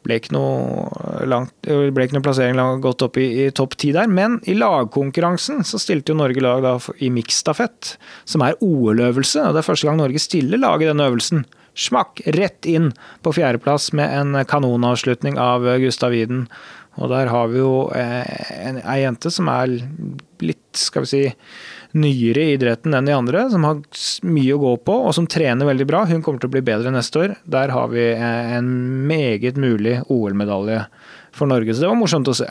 ble 0.08 0.18
ikke 0.22 0.34
noe, 0.36 0.88
langt, 1.28 1.54
ble 1.68 2.06
ikke 2.06 2.18
noe 2.18 2.26
plassering 2.26 2.60
godt 2.84 3.04
opp 3.06 3.20
i, 3.20 3.28
i 3.44 3.50
topp 3.56 3.76
ti 3.80 3.92
der. 3.96 4.08
Men 4.08 4.40
i 4.48 4.56
lagkonkurransen 4.58 5.66
så 5.68 5.80
stilte 5.82 6.14
jo 6.14 6.22
Norge 6.22 6.44
lag 6.44 6.64
da 6.64 6.78
i 7.04 7.12
miksstafett, 7.14 7.98
som 8.26 8.46
er 8.46 8.58
OL-øvelse. 8.64 9.44
og 9.44 9.56
Det 9.56 9.64
er 9.64 9.70
første 9.70 9.90
gang 9.90 10.00
Norge 10.00 10.24
stiller 10.24 10.64
lag 10.64 10.84
i 10.84 10.90
denne 10.90 11.10
øvelsen. 11.12 11.44
Smakk 11.78 12.24
rett 12.34 12.66
inn 12.66 12.90
på 13.22 13.36
fjerdeplass 13.38 13.92
med 13.98 14.10
en 14.10 14.42
kanonavslutning 14.50 15.38
av 15.42 15.68
Gustav 15.84 16.16
Widen. 16.16 16.48
Og 16.98 17.12
der 17.12 17.30
har 17.30 17.52
vi 17.52 17.60
jo 17.62 17.74
eh, 17.94 18.80
ei 18.82 19.02
jente 19.04 19.30
som 19.34 19.50
er 19.54 19.76
litt, 20.42 20.66
skal 20.74 21.06
vi 21.06 21.12
si 21.12 21.26
nyere 21.98 22.46
i 22.46 22.56
idretten 22.56 22.96
enn 22.98 23.10
de 23.10 23.16
andre, 23.16 23.48
som 23.52 23.66
har 23.68 23.82
mye 24.28 24.56
å 24.56 24.62
gå 24.62 24.74
på 24.88 24.98
og 25.08 25.16
som 25.18 25.28
trener 25.30 25.70
veldig 25.70 25.88
bra. 25.90 26.06
Hun 26.10 26.24
kommer 26.26 26.44
til 26.44 26.52
å 26.52 26.56
bli 26.58 26.66
bedre 26.66 26.94
neste 26.94 27.24
år. 27.24 27.38
Der 27.50 27.74
har 27.74 27.90
vi 27.94 28.10
en 28.14 28.70
meget 29.10 29.60
mulig 29.60 30.00
OL-medalje 30.14 30.86
for 31.38 31.50
Norge, 31.50 31.74
så 31.74 31.86
det 31.86 31.92
var 31.92 32.00
morsomt 32.00 32.30
å 32.32 32.38
se. 32.38 32.48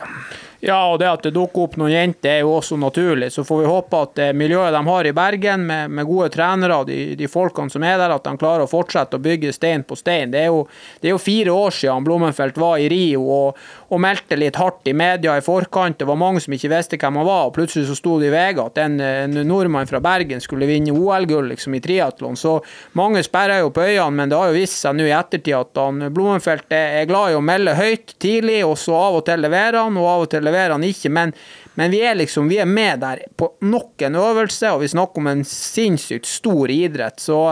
Ja, 0.61 0.79
og 0.89 0.99
det 0.99 1.09
at 1.11 1.25
det 1.27 1.35
dukker 1.37 1.67
opp 1.67 1.75
noen 1.77 1.93
jenter 1.93 2.39
er 2.39 2.45
jo 2.45 2.55
også 2.57 2.79
naturlig. 2.81 3.29
Så 3.35 3.45
får 3.45 3.61
vi 3.61 3.69
håpe 3.69 3.99
at 4.03 4.15
det 4.17 4.29
miljøet 4.39 4.73
de 4.73 4.81
har 4.89 5.09
i 5.09 5.13
Bergen, 5.17 5.67
med, 5.69 5.93
med 5.93 6.09
gode 6.09 6.31
trenere, 6.33 6.79
de, 6.89 7.01
de 7.19 7.29
folkene 7.29 7.73
som 7.73 7.85
er 7.85 7.99
der, 8.01 8.15
at 8.15 8.25
de 8.25 8.33
klarer 8.41 8.65
å 8.65 8.71
fortsette 8.71 9.19
å 9.19 9.23
bygge 9.23 9.53
stein 9.55 9.85
på 9.87 9.99
stein. 9.99 10.33
Det 10.33 10.47
er 10.47 10.49
jo, 10.49 10.65
det 11.03 11.11
er 11.11 11.15
jo 11.15 11.23
fire 11.23 11.53
år 11.53 11.77
siden 11.77 12.07
Blommenfelt 12.07 12.57
var 12.61 12.81
i 12.81 12.89
Rio 12.91 13.27
og, 13.27 13.61
og, 13.89 14.01
meldte 14.03 14.39
litt 14.39 14.59
hardt 14.59 14.89
i 14.89 14.95
media 14.97 15.37
i 15.39 15.45
forkant. 15.45 15.99
Det 16.01 16.09
var 16.09 16.19
mange 16.19 16.43
som 16.43 16.55
ikke 16.57 16.71
visste 16.73 16.99
hvem 17.01 17.21
han 17.21 17.29
var, 17.29 17.49
og 17.49 17.55
plutselig 17.57 17.87
så 17.89 17.97
sto 17.99 18.17
det 18.21 18.31
i 18.31 18.35
VG 18.35 18.63
at 18.63 18.81
en, 18.83 18.99
en 19.01 19.39
nordmann 19.47 19.89
fra 19.89 20.01
Bergen 20.05 20.43
skulle 20.43 20.69
vinne 20.69 20.95
OL-gull 20.95 21.53
liksom, 21.53 21.77
i 21.77 21.83
triatlon. 21.85 22.39
Så 22.39 22.59
mange 22.99 23.23
sperrer 23.27 23.63
jo 23.63 23.73
på 23.75 23.87
øynene, 23.87 24.17
men 24.17 24.33
det 24.33 24.41
har 24.41 24.51
jo 24.51 24.59
vist 24.59 24.81
seg 24.83 24.97
nå 24.99 25.07
i 25.07 25.15
ettertid 25.15 25.55
at 25.59 25.83
han, 25.83 26.09
Blommenfelt 26.17 26.73
er 26.75 27.07
glad 27.09 27.33
i 27.33 27.39
å 27.39 27.45
melde 27.45 27.77
høyt 27.79 28.17
tidlig, 28.23 28.63
og 28.67 28.77
så 28.81 28.97
av 28.99 29.21
og 29.21 29.27
til 29.29 29.43
leverer 29.45 29.81
han, 29.83 29.99
og 30.01 30.11
av 30.11 30.27
og 30.27 30.31
til 30.35 30.47
leverer 30.47 30.77
han 30.77 30.87
ikke. 30.87 31.13
Men, 31.13 31.35
men 31.79 31.93
vi, 31.93 32.03
er 32.09 32.19
liksom, 32.19 32.51
vi 32.51 32.61
er 32.63 32.71
med 32.71 33.03
der 33.05 33.25
på 33.39 33.53
nok 33.67 34.07
en 34.09 34.19
øvelse, 34.21 34.73
og 34.75 34.85
vi 34.85 34.93
snakker 34.93 35.23
om 35.23 35.33
en 35.33 35.45
sinnssykt 35.47 36.29
stor 36.29 36.73
idrett. 36.73 37.21
Så 37.23 37.43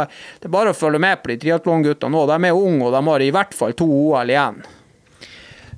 det 0.40 0.48
er 0.48 0.56
bare 0.56 0.74
å 0.74 0.78
følge 0.78 1.02
med 1.02 1.22
på 1.22 1.32
de 1.32 1.42
triatlonguttene 1.44 2.14
nå. 2.14 2.24
De 2.30 2.40
er 2.48 2.64
unge, 2.64 2.88
og 2.88 2.96
de 2.96 3.04
har 3.10 3.26
i 3.26 3.34
hvert 3.34 3.54
fall 3.56 3.76
to 3.78 3.88
OL 3.90 4.32
igjen. 4.32 4.64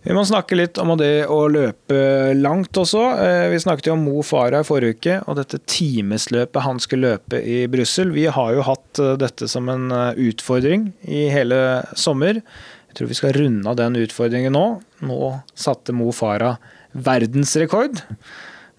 Vi 0.06 0.14
må 0.14 0.22
snakke 0.22 0.54
litt 0.54 0.78
om 0.78 0.92
det 1.00 1.26
å 1.26 1.48
løpe 1.50 1.96
langt 2.38 2.78
også. 2.78 3.00
Eh, 3.24 3.48
vi 3.50 3.58
snakket 3.58 3.88
jo 3.88 3.96
om 3.96 4.04
Mo 4.06 4.20
Farah 4.22 4.62
i 4.62 4.66
forrige 4.68 4.94
uke, 5.00 5.16
og 5.26 5.34
dette 5.40 5.58
timesløpet 5.66 6.62
han 6.62 6.78
skulle 6.78 7.10
løpe 7.16 7.40
i 7.42 7.64
Brussel. 7.70 8.12
Vi 8.14 8.28
har 8.30 8.52
jo 8.54 8.62
hatt 8.68 9.00
eh, 9.02 9.16
dette 9.18 9.48
som 9.50 9.66
en 9.72 9.90
eh, 9.90 10.20
utfordring 10.28 10.92
i 11.10 11.24
hele 11.34 11.58
sommer. 11.98 12.38
Jeg 12.38 13.00
tror 13.00 13.10
vi 13.10 13.18
skal 13.18 13.34
runde 13.34 13.66
av 13.72 13.80
den 13.80 13.98
utfordringen 13.98 14.54
nå. 14.54 14.64
Nå 15.10 15.20
satte 15.58 15.96
Mo 15.96 16.14
Farah 16.14 16.62
verdensrekord 16.94 17.98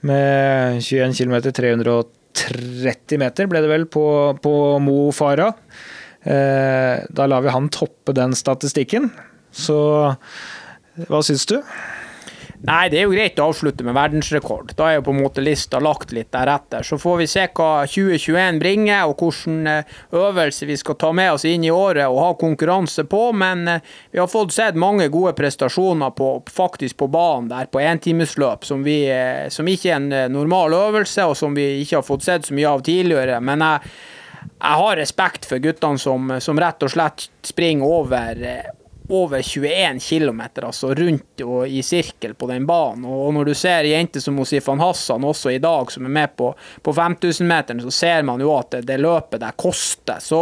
med 0.08 0.80
21 0.80 1.12
km 1.20 1.36
330 1.52 3.20
meter, 3.20 3.52
ble 3.52 3.66
det 3.66 3.74
vel, 3.74 3.90
på, 3.92 4.06
på 4.40 4.54
Mo 4.80 5.10
Farah. 5.12 5.60
Da 6.24 7.28
lar 7.28 7.44
vi 7.44 7.52
han 7.52 7.68
toppe 7.72 8.16
den 8.16 8.34
statistikken. 8.36 9.12
Så 9.52 9.78
hva 11.06 11.22
syns 11.26 11.46
du? 11.50 11.60
Nei, 12.66 12.88
det 12.90 12.98
er 12.98 13.04
jo 13.06 13.14
greit 13.14 13.38
å 13.38 13.52
avslutte 13.52 13.86
med 13.86 13.94
verdensrekord. 13.94 14.72
Da 14.80 14.88
er 14.90 14.96
jo 14.98 15.04
på 15.06 15.14
en 15.14 15.20
måte 15.22 15.44
lista 15.46 15.78
lagt 15.84 16.10
litt 16.16 16.32
deretter. 16.34 16.82
Så 16.82 16.98
får 16.98 17.20
vi 17.20 17.28
se 17.30 17.44
hva 17.54 17.70
2021 17.86 18.58
bringer, 18.64 19.06
og 19.06 19.22
hvilken 19.22 19.70
eh, 19.70 19.94
øvelse 20.18 20.66
vi 20.66 20.78
skal 20.82 20.98
ta 20.98 21.12
med 21.14 21.36
oss 21.36 21.46
inn 21.46 21.68
i 21.68 21.72
året 21.74 22.10
og 22.10 22.18
ha 22.24 22.32
konkurranse 22.42 23.06
på. 23.10 23.22
Men 23.38 23.68
eh, 23.70 23.94
vi 24.10 24.22
har 24.22 24.32
fått 24.32 24.56
sett 24.58 24.80
mange 24.80 25.06
gode 25.14 25.36
prestasjoner 25.38 26.16
på, 26.18 26.32
faktisk 26.50 26.98
på 27.04 27.12
banen 27.14 27.52
der, 27.54 27.70
på 27.70 27.84
entimesløp, 27.84 28.66
som, 28.66 28.82
eh, 28.90 29.46
som 29.54 29.70
ikke 29.70 29.94
er 29.94 30.00
en 30.02 30.34
normal 30.34 30.74
øvelse, 30.74 31.30
og 31.30 31.38
som 31.38 31.54
vi 31.58 31.76
ikke 31.84 32.00
har 32.00 32.10
fått 32.10 32.26
sett 32.26 32.50
så 32.50 32.58
mye 32.58 32.74
av 32.74 32.86
tidligere. 32.90 33.42
Men 33.42 33.66
jeg 33.68 33.98
jeg 34.48 34.80
har 34.80 34.96
respekt 34.98 35.46
for 35.46 35.62
guttene 35.62 36.00
som, 36.02 36.32
som 36.42 36.58
rett 36.58 36.82
og 36.86 36.90
slett 36.90 37.28
springer 37.46 37.86
over, 38.00 38.40
over 39.10 39.42
21 39.42 40.00
km, 40.00 40.42
altså 40.62 40.94
rundt 40.96 41.44
og 41.46 41.68
i 41.70 41.82
sirkel 41.86 42.34
på 42.34 42.50
den 42.50 42.66
banen. 42.68 43.06
Og 43.08 43.32
når 43.34 43.48
du 43.48 43.54
ser 43.56 43.88
jenter 43.88 44.24
som 44.24 44.40
Sifan 44.46 44.84
Hassan 44.84 45.24
også 45.28 45.54
i 45.56 45.62
dag, 45.64 45.92
som 45.92 46.06
er 46.06 46.16
med 46.20 46.36
på, 46.36 46.52
på 46.84 46.94
5000-meteren, 46.94 47.82
så 47.86 47.92
ser 47.92 48.28
man 48.28 48.44
jo 48.44 48.52
at 48.58 48.76
det, 48.76 48.84
det 48.90 49.00
løpet 49.00 49.42
der 49.44 49.56
koster. 49.56 50.20
Så 50.24 50.42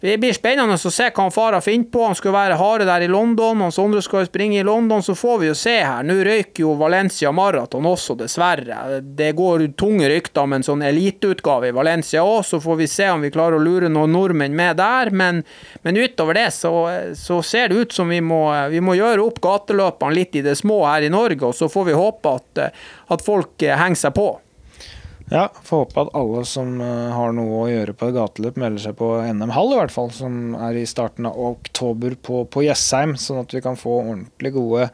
det 0.00 0.18
blir 0.20 0.34
spennende 0.36 0.76
å 0.76 0.90
se 0.92 1.08
hva 1.08 1.24
han 1.24 1.32
far 1.32 1.54
har 1.56 1.64
funnet 1.64 1.88
på. 1.92 2.02
Han 2.04 2.16
skal 2.18 2.34
være 2.34 2.58
harde 2.60 2.84
der 2.88 3.06
i 3.06 3.08
London. 3.08 3.62
og 3.64 3.72
Sondre 3.72 4.02
skal 4.04 4.26
springe 4.28 4.60
i 4.60 4.66
London, 4.66 5.02
så 5.02 5.16
får 5.16 5.38
vi 5.40 5.48
jo 5.48 5.54
se 5.56 5.76
her. 5.80 6.04
Nå 6.04 6.18
røyker 6.26 6.66
jo 6.66 6.74
Valencia 6.76 7.32
Marathon 7.32 7.88
også, 7.88 8.18
dessverre. 8.20 9.00
Det 9.00 9.32
går 9.38 9.66
tunge 9.80 10.10
rykter 10.12 10.44
om 10.44 10.56
en 10.56 10.66
sånn 10.66 10.84
eliteutgave 10.84 11.70
i 11.70 11.76
Valencia 11.76 12.24
òg, 12.26 12.44
så 12.44 12.60
får 12.60 12.80
vi 12.82 12.90
se 12.92 13.08
om 13.10 13.24
vi 13.24 13.32
klarer 13.32 13.56
å 13.56 13.64
lure 13.64 13.90
noen 13.92 14.12
nordmenn 14.12 14.56
med 14.56 14.76
der. 14.82 15.10
Men, 15.16 15.42
men 15.82 15.96
utover 15.96 16.36
det 16.36 16.50
så, 16.54 16.74
så, 17.16 17.40
ser 17.42 17.72
det 17.72 17.86
ut 17.86 17.96
som 17.96 18.12
vi 18.12 18.20
må, 18.20 18.42
vi 18.72 18.84
må 18.84 18.98
gjøre 18.98 19.24
opp 19.24 19.40
gateløpene 19.40 20.16
litt 20.16 20.36
i 20.36 20.44
det 20.44 20.58
små 20.60 20.82
her 20.84 21.08
i 21.08 21.12
Norge, 21.12 21.40
og 21.48 21.56
så 21.56 21.70
får 21.72 21.88
vi 21.88 21.96
håpe 21.96 22.36
at, 22.36 22.66
at 23.16 23.24
folk 23.24 23.64
henger 23.64 24.06
seg 24.06 24.16
på. 24.16 24.34
Ja, 25.26 25.48
får 25.66 25.80
håpe 25.82 26.02
at 26.04 26.12
alle 26.14 26.44
som 26.46 26.76
eh, 26.78 27.08
har 27.10 27.32
noe 27.34 27.62
å 27.64 27.70
gjøre 27.70 27.96
på 27.98 28.10
et 28.10 28.14
gateløp, 28.14 28.58
melder 28.62 28.84
seg 28.84 28.98
på 29.00 29.08
NM 29.26 29.50
Hall, 29.56 29.72
i 29.74 29.80
hvert 29.80 29.94
fall, 29.94 30.12
som 30.14 30.54
er 30.68 30.78
i 30.78 30.86
starten 30.86 31.26
av 31.26 31.40
oktober 31.48 32.14
på, 32.14 32.44
på 32.46 32.62
Jessheim, 32.62 33.16
sånn 33.18 33.42
at 33.42 33.54
vi 33.56 33.62
kan 33.64 33.78
få 33.80 33.98
ordentlig 34.04 34.54
gode 34.54 34.86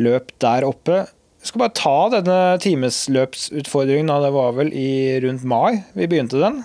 løp 0.00 0.32
der 0.40 0.64
oppe. 0.64 1.02
Jeg 1.44 1.50
skal 1.50 1.62
bare 1.66 1.76
ta 1.76 1.98
denne 2.16 2.38
timesløpsutfordringen. 2.64 4.08
Det 4.24 4.32
var 4.34 4.56
vel 4.56 4.72
i 4.74 5.20
rundt 5.22 5.44
mai 5.46 5.84
vi 5.94 6.08
begynte 6.08 6.40
den. 6.40 6.64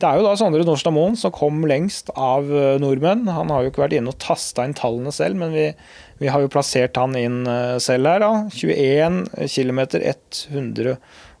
Det 0.00 0.08
er 0.08 0.16
jo 0.16 0.24
da 0.24 0.32
Sondre 0.40 0.64
Norstad 0.64 0.94
Moen 0.96 1.18
som 1.20 1.32
kom 1.36 1.60
lengst 1.68 2.08
av 2.16 2.48
eh, 2.48 2.78
nordmenn. 2.80 3.26
Han 3.28 3.52
har 3.52 3.62
jo 3.62 3.70
ikke 3.70 3.84
vært 3.84 3.98
inne 3.98 4.14
og 4.14 4.20
tasta 4.22 4.64
inn 4.64 4.72
tallene 4.74 5.12
selv, 5.12 5.36
men 5.42 5.52
vi, 5.52 5.66
vi 6.24 6.30
har 6.32 6.40
jo 6.40 6.48
plassert 6.50 6.96
han 6.96 7.12
inn 7.20 7.42
eh, 7.44 7.76
selv 7.84 8.08
her. 8.08 8.24
da. 8.24 8.32
21 8.56 9.26
km 9.44 9.82
100 10.00 10.96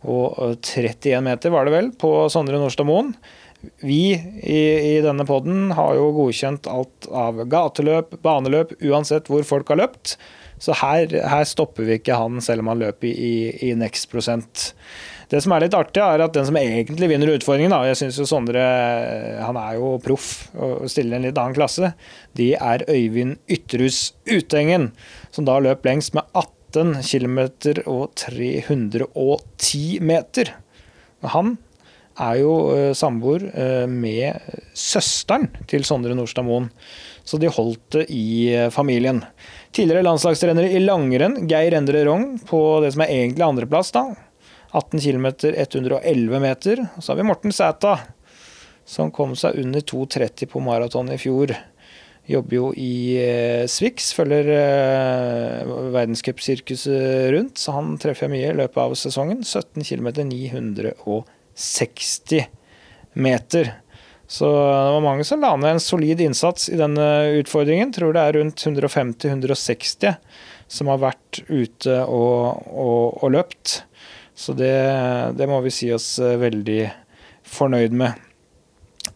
og 0.08 0.56
31 0.64 1.12
eh, 1.12 1.22
meter, 1.24 1.52
var 1.52 1.68
det 1.68 1.76
vel, 1.76 1.92
på 2.00 2.12
Sondre 2.32 2.60
Nordstadmoen. 2.60 3.14
Vi 3.84 4.14
i, 4.16 4.60
i 4.96 5.00
denne 5.04 5.26
poden 5.28 5.74
har 5.76 5.96
jo 5.98 6.12
godkjent 6.16 6.68
alt 6.70 7.08
av 7.12 7.42
gateløp, 7.50 8.16
baneløp, 8.24 8.72
uansett 8.80 9.28
hvor 9.28 9.44
folk 9.44 9.72
har 9.72 9.82
løpt. 9.82 10.16
Så 10.60 10.76
her, 10.76 11.08
her 11.08 11.46
stopper 11.48 11.86
vi 11.88 11.96
ikke 11.96 12.16
han, 12.20 12.40
selv 12.44 12.64
om 12.64 12.70
han 12.72 12.80
løper 12.80 13.08
i, 13.08 13.34
i, 13.64 13.72
next 13.76 14.10
prosent. 14.12 14.72
Det 15.32 15.40
som 15.44 15.54
er 15.54 15.64
litt 15.64 15.76
artig, 15.76 16.02
er 16.02 16.24
at 16.24 16.34
den 16.36 16.48
som 16.48 16.56
egentlig 16.60 17.08
vinner 17.12 17.32
utfordringen, 17.32 17.72
da, 17.72 17.84
jeg 17.88 18.00
syns 18.00 18.18
jo 18.20 18.26
Sondre 18.28 18.64
han 19.40 19.56
er 19.60 19.76
jo 19.78 19.94
proff 20.04 20.50
og 20.58 20.88
stiller 20.90 21.16
en 21.16 21.28
litt 21.28 21.38
annen 21.38 21.56
klasse, 21.56 21.92
de 22.36 22.50
er 22.56 22.84
Øyvind 22.90 23.38
Ytterhus 23.48 24.10
Utengen, 24.28 24.90
som 25.32 25.48
da 25.48 25.60
løp 25.62 25.86
lengst 25.86 26.16
med 26.16 26.26
18 26.32 26.59
18 26.70 27.02
km 27.02 27.40
og 27.90 28.12
310 28.14 29.98
meter. 30.06 30.52
Han 31.34 31.56
er 32.20 32.38
jo 32.40 32.52
uh, 32.70 32.92
samboer 32.96 33.46
uh, 33.50 33.86
med 33.90 34.38
søsteren 34.76 35.48
til 35.70 35.84
Sondre 35.88 36.14
Nordstad 36.14 36.46
Moen. 36.46 36.68
Så 37.24 37.38
de 37.40 37.50
holdt 37.50 37.96
det 37.96 38.06
i 38.14 38.54
uh, 38.54 38.70
familien. 38.70 39.22
Tidligere 39.74 40.04
landslagstrener 40.06 40.68
i 40.68 40.82
langrenn, 40.82 41.48
Geir 41.50 41.74
Endre 41.78 42.04
Rogn, 42.06 42.38
på 42.46 42.80
det 42.84 42.94
som 42.94 43.04
er 43.04 43.14
egentlig 43.16 43.46
andreplass. 43.46 43.92
da. 43.96 44.06
18 44.70 45.00
km 45.02 45.26
111 45.50 46.40
meter. 46.40 46.86
Og 46.94 47.02
så 47.02 47.12
har 47.12 47.18
vi 47.18 47.26
Morten 47.26 47.54
Sæta, 47.54 47.96
som 48.86 49.10
kom 49.14 49.34
seg 49.38 49.58
under 49.58 49.82
2,30 49.82 50.46
på 50.50 50.62
maraton 50.62 51.10
i 51.10 51.18
fjor. 51.18 51.56
Jobber 52.28 52.56
jo 52.56 52.74
i 52.78 53.16
eh, 53.18 53.66
Swix, 53.70 54.12
følger 54.14 54.48
eh, 54.54 55.70
verdenscupsirkuset 55.94 57.30
rundt, 57.34 57.58
så 57.58 57.72
han 57.78 57.98
treffer 58.00 58.24
jeg 58.26 58.32
mye 58.34 58.50
i 58.52 58.58
løpet 58.60 58.80
av 58.82 58.94
sesongen. 58.98 59.40
17 59.42 59.82
km 59.86 60.08
960 60.28 62.44
meter. 63.18 63.64
Så 64.30 64.46
det 64.46 64.92
var 64.94 65.02
mange 65.02 65.24
som 65.26 65.42
la 65.42 65.56
ned 65.58 65.74
en 65.74 65.82
solid 65.82 66.20
innsats 66.22 66.68
i 66.70 66.78
denne 66.78 67.06
utfordringen. 67.40 67.90
Tror 67.96 68.14
det 68.14 68.22
er 68.22 68.36
rundt 68.38 68.62
150-160 68.62 70.14
som 70.70 70.90
har 70.92 71.00
vært 71.02 71.40
ute 71.48 71.96
og, 72.06 72.62
og, 72.70 73.24
og 73.24 73.32
løpt. 73.34 73.80
Så 74.38 74.54
det, 74.54 74.70
det, 75.36 75.48
må 75.50 75.58
vi 75.64 75.72
si 75.74 75.90
oss 75.92 76.14
eh, 76.22 76.38
veldig 76.40 76.84
fornøyd 77.50 77.96
med. 77.98 78.29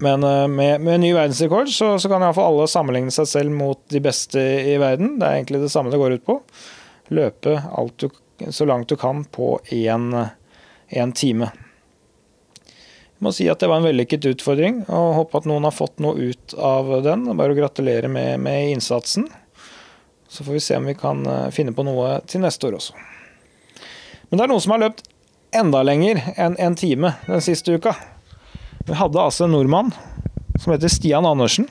Men 0.04 0.24
uh, 0.24 0.44
med, 0.50 0.82
med, 0.84 1.00
ny 1.00 1.12
verdensrekord 1.16 1.70
så, 1.72 1.94
så 1.98 2.10
kan 2.12 2.22
iallfall 2.22 2.52
alle 2.52 2.70
sammenligne 2.70 3.14
seg 3.14 3.28
selv 3.30 3.54
mot 3.56 3.80
de 3.92 4.02
beste 4.04 4.40
i 4.40 4.76
verden. 4.80 5.16
Det 5.20 5.28
er 5.28 5.40
egentlig 5.40 5.64
det 5.64 5.72
samme 5.72 5.92
det 5.92 6.00
går 6.00 6.18
ut 6.18 6.26
på. 6.26 6.38
Løpe 7.14 7.58
du, 8.00 8.08
så 8.52 8.66
langt 8.68 8.88
du 8.88 8.96
kan 9.00 9.24
på 9.24 9.58
én 9.70 11.12
time. 11.16 11.50
Jeg 13.14 13.24
må 13.24 13.32
si 13.32 13.46
at 13.48 13.62
det 13.62 13.70
var 13.70 13.80
en 13.80 13.86
vellykket 13.86 14.26
utfordring, 14.34 14.82
og 14.92 15.14
håper 15.20 15.40
at 15.40 15.46
noen 15.48 15.64
har 15.64 15.72
fått 15.72 16.02
noe 16.02 16.18
ut 16.18 16.54
av 16.58 16.90
den. 17.06 17.24
Bare 17.38 17.54
å 17.54 17.56
gratulere 17.56 18.10
med, 18.10 18.42
med 18.44 18.74
innsatsen. 18.74 19.28
Så 20.28 20.44
får 20.44 20.58
vi 20.58 20.64
se 20.66 20.76
om 20.76 20.88
vi 20.90 20.96
kan 20.98 21.24
uh, 21.24 21.48
finne 21.54 21.72
på 21.72 21.86
noe 21.86 22.18
til 22.28 22.44
neste 22.44 22.68
år 22.68 22.80
også. 22.80 22.96
Men 24.28 24.36
det 24.36 24.44
er 24.44 24.52
noen 24.52 24.64
som 24.64 24.74
har 24.74 24.82
løpt 24.82 25.06
enda 25.54 25.84
lenger 25.86 26.20
enn 26.34 26.58
en 26.58 26.76
time 26.76 27.14
den 27.28 27.44
siste 27.44 27.78
uka. 27.78 27.94
Vi 28.84 28.96
hadde 28.98 29.20
altså 29.20 29.46
en 29.46 29.54
nordmann 29.54 29.94
som 30.60 30.74
heter 30.74 30.92
Stian 30.92 31.24
Andersen, 31.24 31.66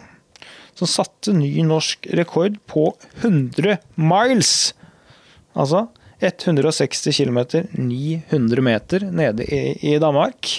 som 0.74 0.90
satte 0.90 1.36
ny 1.38 1.52
norsk 1.66 2.08
rekord 2.18 2.56
på 2.70 2.88
100 3.22 3.78
miles. 4.02 4.74
Altså 5.54 5.86
160 6.24 7.14
km, 7.14 7.40
900 7.78 8.66
meter 8.66 9.06
nede 9.12 9.46
i, 9.46 9.94
Danmark. 10.02 10.50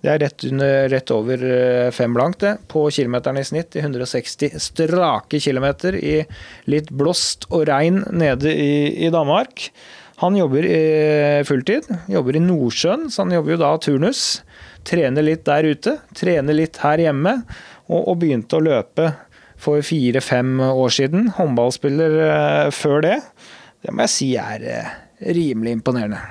Det 0.00 0.12
er 0.14 0.20
rett, 0.22 0.44
under, 0.46 0.88
rett 0.92 1.12
over 1.12 1.44
eh, 1.44 1.90
fem 1.92 2.14
blankt 2.14 2.40
det, 2.44 2.54
på 2.70 2.86
kilometerne 2.94 3.42
i 3.42 3.48
snitt. 3.48 3.76
I 3.76 3.82
160 3.82 4.56
strake 4.62 5.40
kilometer 5.42 5.98
i 5.98 6.20
litt 6.70 6.92
blåst 6.94 7.48
og 7.50 7.66
regn 7.68 8.04
nede 8.14 8.54
i, 8.54 8.94
i 9.08 9.10
Danmark. 9.12 9.68
Han 10.22 10.38
jobber 10.38 10.64
i 10.64 10.78
fulltid, 11.46 11.90
jobber 12.10 12.38
i 12.38 12.42
Nordsjøen, 12.42 13.10
så 13.10 13.26
han 13.26 13.36
jobber 13.36 13.54
jo 13.54 13.60
da 13.60 13.74
turnus. 13.82 14.22
Trene 14.88 15.24
litt 15.24 15.44
der 15.48 15.68
ute, 15.68 15.98
trene 16.16 16.54
litt 16.56 16.80
her 16.82 17.02
hjemme, 17.02 17.42
og, 17.88 18.00
og 18.00 18.20
begynte 18.22 18.58
å 18.58 18.64
løpe 18.64 19.10
for 19.58 19.82
fire-fem 19.84 20.58
år 20.68 20.94
siden. 20.94 21.28
Håndballspiller 21.36 22.16
uh, 22.22 22.70
før 22.74 23.02
det. 23.04 23.16
Det 23.84 23.94
må 23.94 24.06
jeg 24.06 24.14
si 24.14 24.30
er 24.40 24.64
uh, 24.64 24.94
rimelig 25.34 25.78
imponerende. 25.78 26.22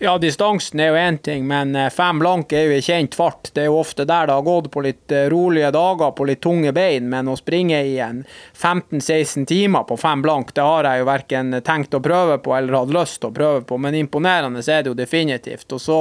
Ja, 0.00 0.18
distansen 0.18 0.80
er 0.80 0.92
jo 0.92 0.94
én 0.94 1.16
ting, 1.18 1.46
men 1.46 1.76
eh, 1.76 1.88
fem 1.90 2.20
blank 2.22 2.52
er 2.54 2.68
jo 2.68 2.74
i 2.76 2.82
kjent 2.86 3.16
fart. 3.18 3.48
Det 3.50 3.64
er 3.64 3.66
jo 3.66 3.80
ofte 3.80 4.04
der 4.06 4.28
det 4.28 4.34
har 4.36 4.44
gått 4.46 4.68
på 4.70 4.82
litt 4.84 5.10
eh, 5.10 5.24
rolige 5.26 5.72
dager, 5.74 6.12
på 6.14 6.26
litt 6.28 6.38
tunge 6.44 6.70
bein. 6.72 7.08
Men 7.10 7.26
å 7.26 7.34
springe 7.34 7.80
i 7.82 7.96
en 7.98 8.20
15-16 8.54 9.48
timer 9.50 9.82
på 9.88 9.96
fem 9.98 10.22
blank, 10.22 10.52
det 10.54 10.62
har 10.62 10.86
jeg 10.86 11.00
jo 11.00 11.08
verken 11.08 11.56
tenkt 11.66 11.96
å 11.98 12.00
prøve 12.04 12.36
på 12.44 12.54
eller 12.54 12.76
hatt 12.78 12.92
lyst 12.94 13.18
til 13.24 13.32
å 13.32 13.34
prøve 13.40 13.64
på. 13.66 13.78
Men 13.82 13.96
imponerende 13.98 14.62
er 14.62 14.84
det 14.86 14.92
jo 14.92 14.94
definitivt. 15.00 15.66
Og 15.74 15.82
så 15.82 15.96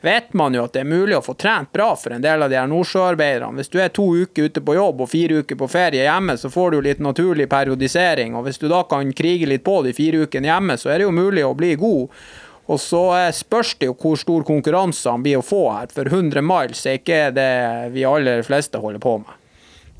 vet 0.00 0.32
man 0.32 0.56
jo 0.56 0.64
at 0.64 0.72
det 0.72 0.86
er 0.86 0.88
mulig 0.88 1.18
å 1.18 1.24
få 1.26 1.34
trent 1.36 1.74
bra 1.76 1.90
for 1.92 2.16
en 2.16 2.24
del 2.24 2.46
av 2.46 2.48
de 2.48 2.56
her 2.56 2.70
nordsjøarbeiderne. 2.72 3.60
Hvis 3.60 3.72
du 3.74 3.76
er 3.84 3.92
to 3.92 4.06
uker 4.22 4.48
ute 4.48 4.62
på 4.64 4.78
jobb 4.78 5.04
og 5.04 5.10
fire 5.12 5.42
uker 5.44 5.60
på 5.60 5.68
ferie 5.74 6.06
hjemme, 6.08 6.38
så 6.40 6.48
får 6.48 6.72
du 6.72 6.78
jo 6.78 6.86
litt 6.88 7.04
naturlig 7.04 7.50
periodisering. 7.52 8.32
Og 8.32 8.48
hvis 8.48 8.62
du 8.64 8.70
da 8.72 8.80
kan 8.88 9.12
krige 9.12 9.52
litt 9.52 9.66
på 9.68 9.82
de 9.84 9.92
fire 9.92 10.24
ukene 10.24 10.48
hjemme, 10.48 10.78
så 10.80 10.88
er 10.88 11.02
det 11.02 11.10
jo 11.10 11.12
mulig 11.20 11.44
å 11.44 11.52
bli 11.52 11.74
god. 11.76 12.24
Og 12.70 12.80
så 12.80 13.02
eh, 13.18 13.30
spørs 13.34 13.74
det 13.80 13.90
jo 13.90 13.96
hvor 13.98 14.18
stor 14.20 14.44
konkurranse 14.46 15.10
han 15.10 15.24
blir 15.24 15.40
å 15.40 15.46
få 15.46 15.64
her, 15.74 15.90
for 15.94 16.08
100 16.08 16.44
miles 16.46 16.84
er 16.86 17.00
ikke 17.00 17.24
det 17.34 17.52
vi 17.94 18.06
aller 18.08 18.44
fleste 18.46 18.80
holder 18.82 19.02
på 19.02 19.18
med. 19.24 19.38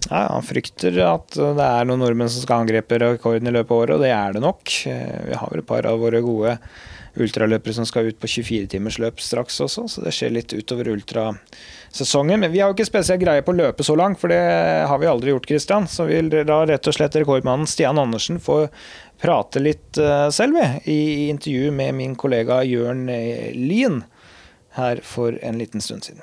Ja, 0.08 0.24
Han 0.34 0.46
frykter 0.46 0.96
at 1.06 1.36
det 1.36 1.66
er 1.66 1.86
noen 1.86 2.02
nordmenn 2.02 2.30
som 2.32 2.42
skal 2.42 2.64
angripe 2.64 2.98
rekorden 2.98 3.50
i 3.50 3.54
løpet 3.54 3.70
av 3.70 3.82
året, 3.84 3.94
og 3.96 4.02
det 4.02 4.10
er 4.14 4.34
det 4.34 4.42
nok. 4.42 4.74
Eh, 4.90 5.20
vi 5.28 5.38
har 5.38 5.52
vel 5.52 5.62
et 5.62 5.68
par 5.68 5.86
av 5.90 6.00
våre 6.02 6.22
gode 6.24 6.56
ultraløpere 7.20 7.76
som 7.76 7.86
skal 7.88 8.08
ut 8.08 8.18
på 8.20 8.30
24-timersløp 8.30 9.20
straks 9.20 9.60
også, 9.60 9.86
så 9.90 10.04
det 10.04 10.14
skjer 10.16 10.32
litt 10.32 10.54
utover 10.56 10.88
ultrasesongen. 11.92 12.40
Men 12.40 12.52
vi 12.52 12.60
har 12.60 12.70
jo 12.70 12.74
ikke 12.74 12.86
spesielt 12.86 13.20
greie 13.22 13.42
på 13.42 13.52
å 13.52 13.56
løpe 13.56 13.84
så 13.84 13.94
langt, 13.96 14.20
for 14.20 14.28
det 14.28 14.86
har 14.88 14.98
vi 14.98 15.06
aldri 15.06 15.30
gjort, 15.30 15.48
Christian. 15.48 15.86
Så 15.88 16.04
vil 16.04 16.30
da 16.30 16.64
rett 16.66 16.86
og 16.86 16.94
slett 16.94 17.16
rekordmannen 17.16 17.66
Stian 17.66 17.98
Andersen 17.98 18.40
få 18.40 18.68
prate 19.20 19.60
litt 19.60 19.94
selv 19.94 20.30
selv, 20.32 20.56
i 20.84 21.28
intervju 21.28 21.70
med 21.70 21.94
min 21.94 22.16
kollega 22.16 22.62
Jørn 22.64 23.08
eh, 23.08 23.52
Lien 23.54 24.04
her 24.74 25.00
for 25.02 25.36
en 25.42 25.58
liten 25.58 25.80
stund 25.80 26.04
siden. 26.04 26.22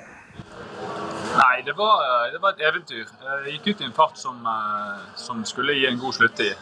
Nei, 1.30 1.62
det 1.64 1.72
var, 1.78 2.02
eh, 2.02 2.32
det 2.32 2.40
var 2.42 2.52
et 2.52 2.60
eventyr. 2.60 3.06
Jeg 3.06 3.54
gikk 3.54 3.70
ut 3.70 3.80
i 3.80 3.84
en 3.84 3.96
fart 3.96 4.18
som, 4.18 4.44
som 5.16 5.44
skulle 5.44 5.72
gi 5.78 5.86
en 5.86 5.98
god 5.98 6.14
sluttid. 6.14 6.54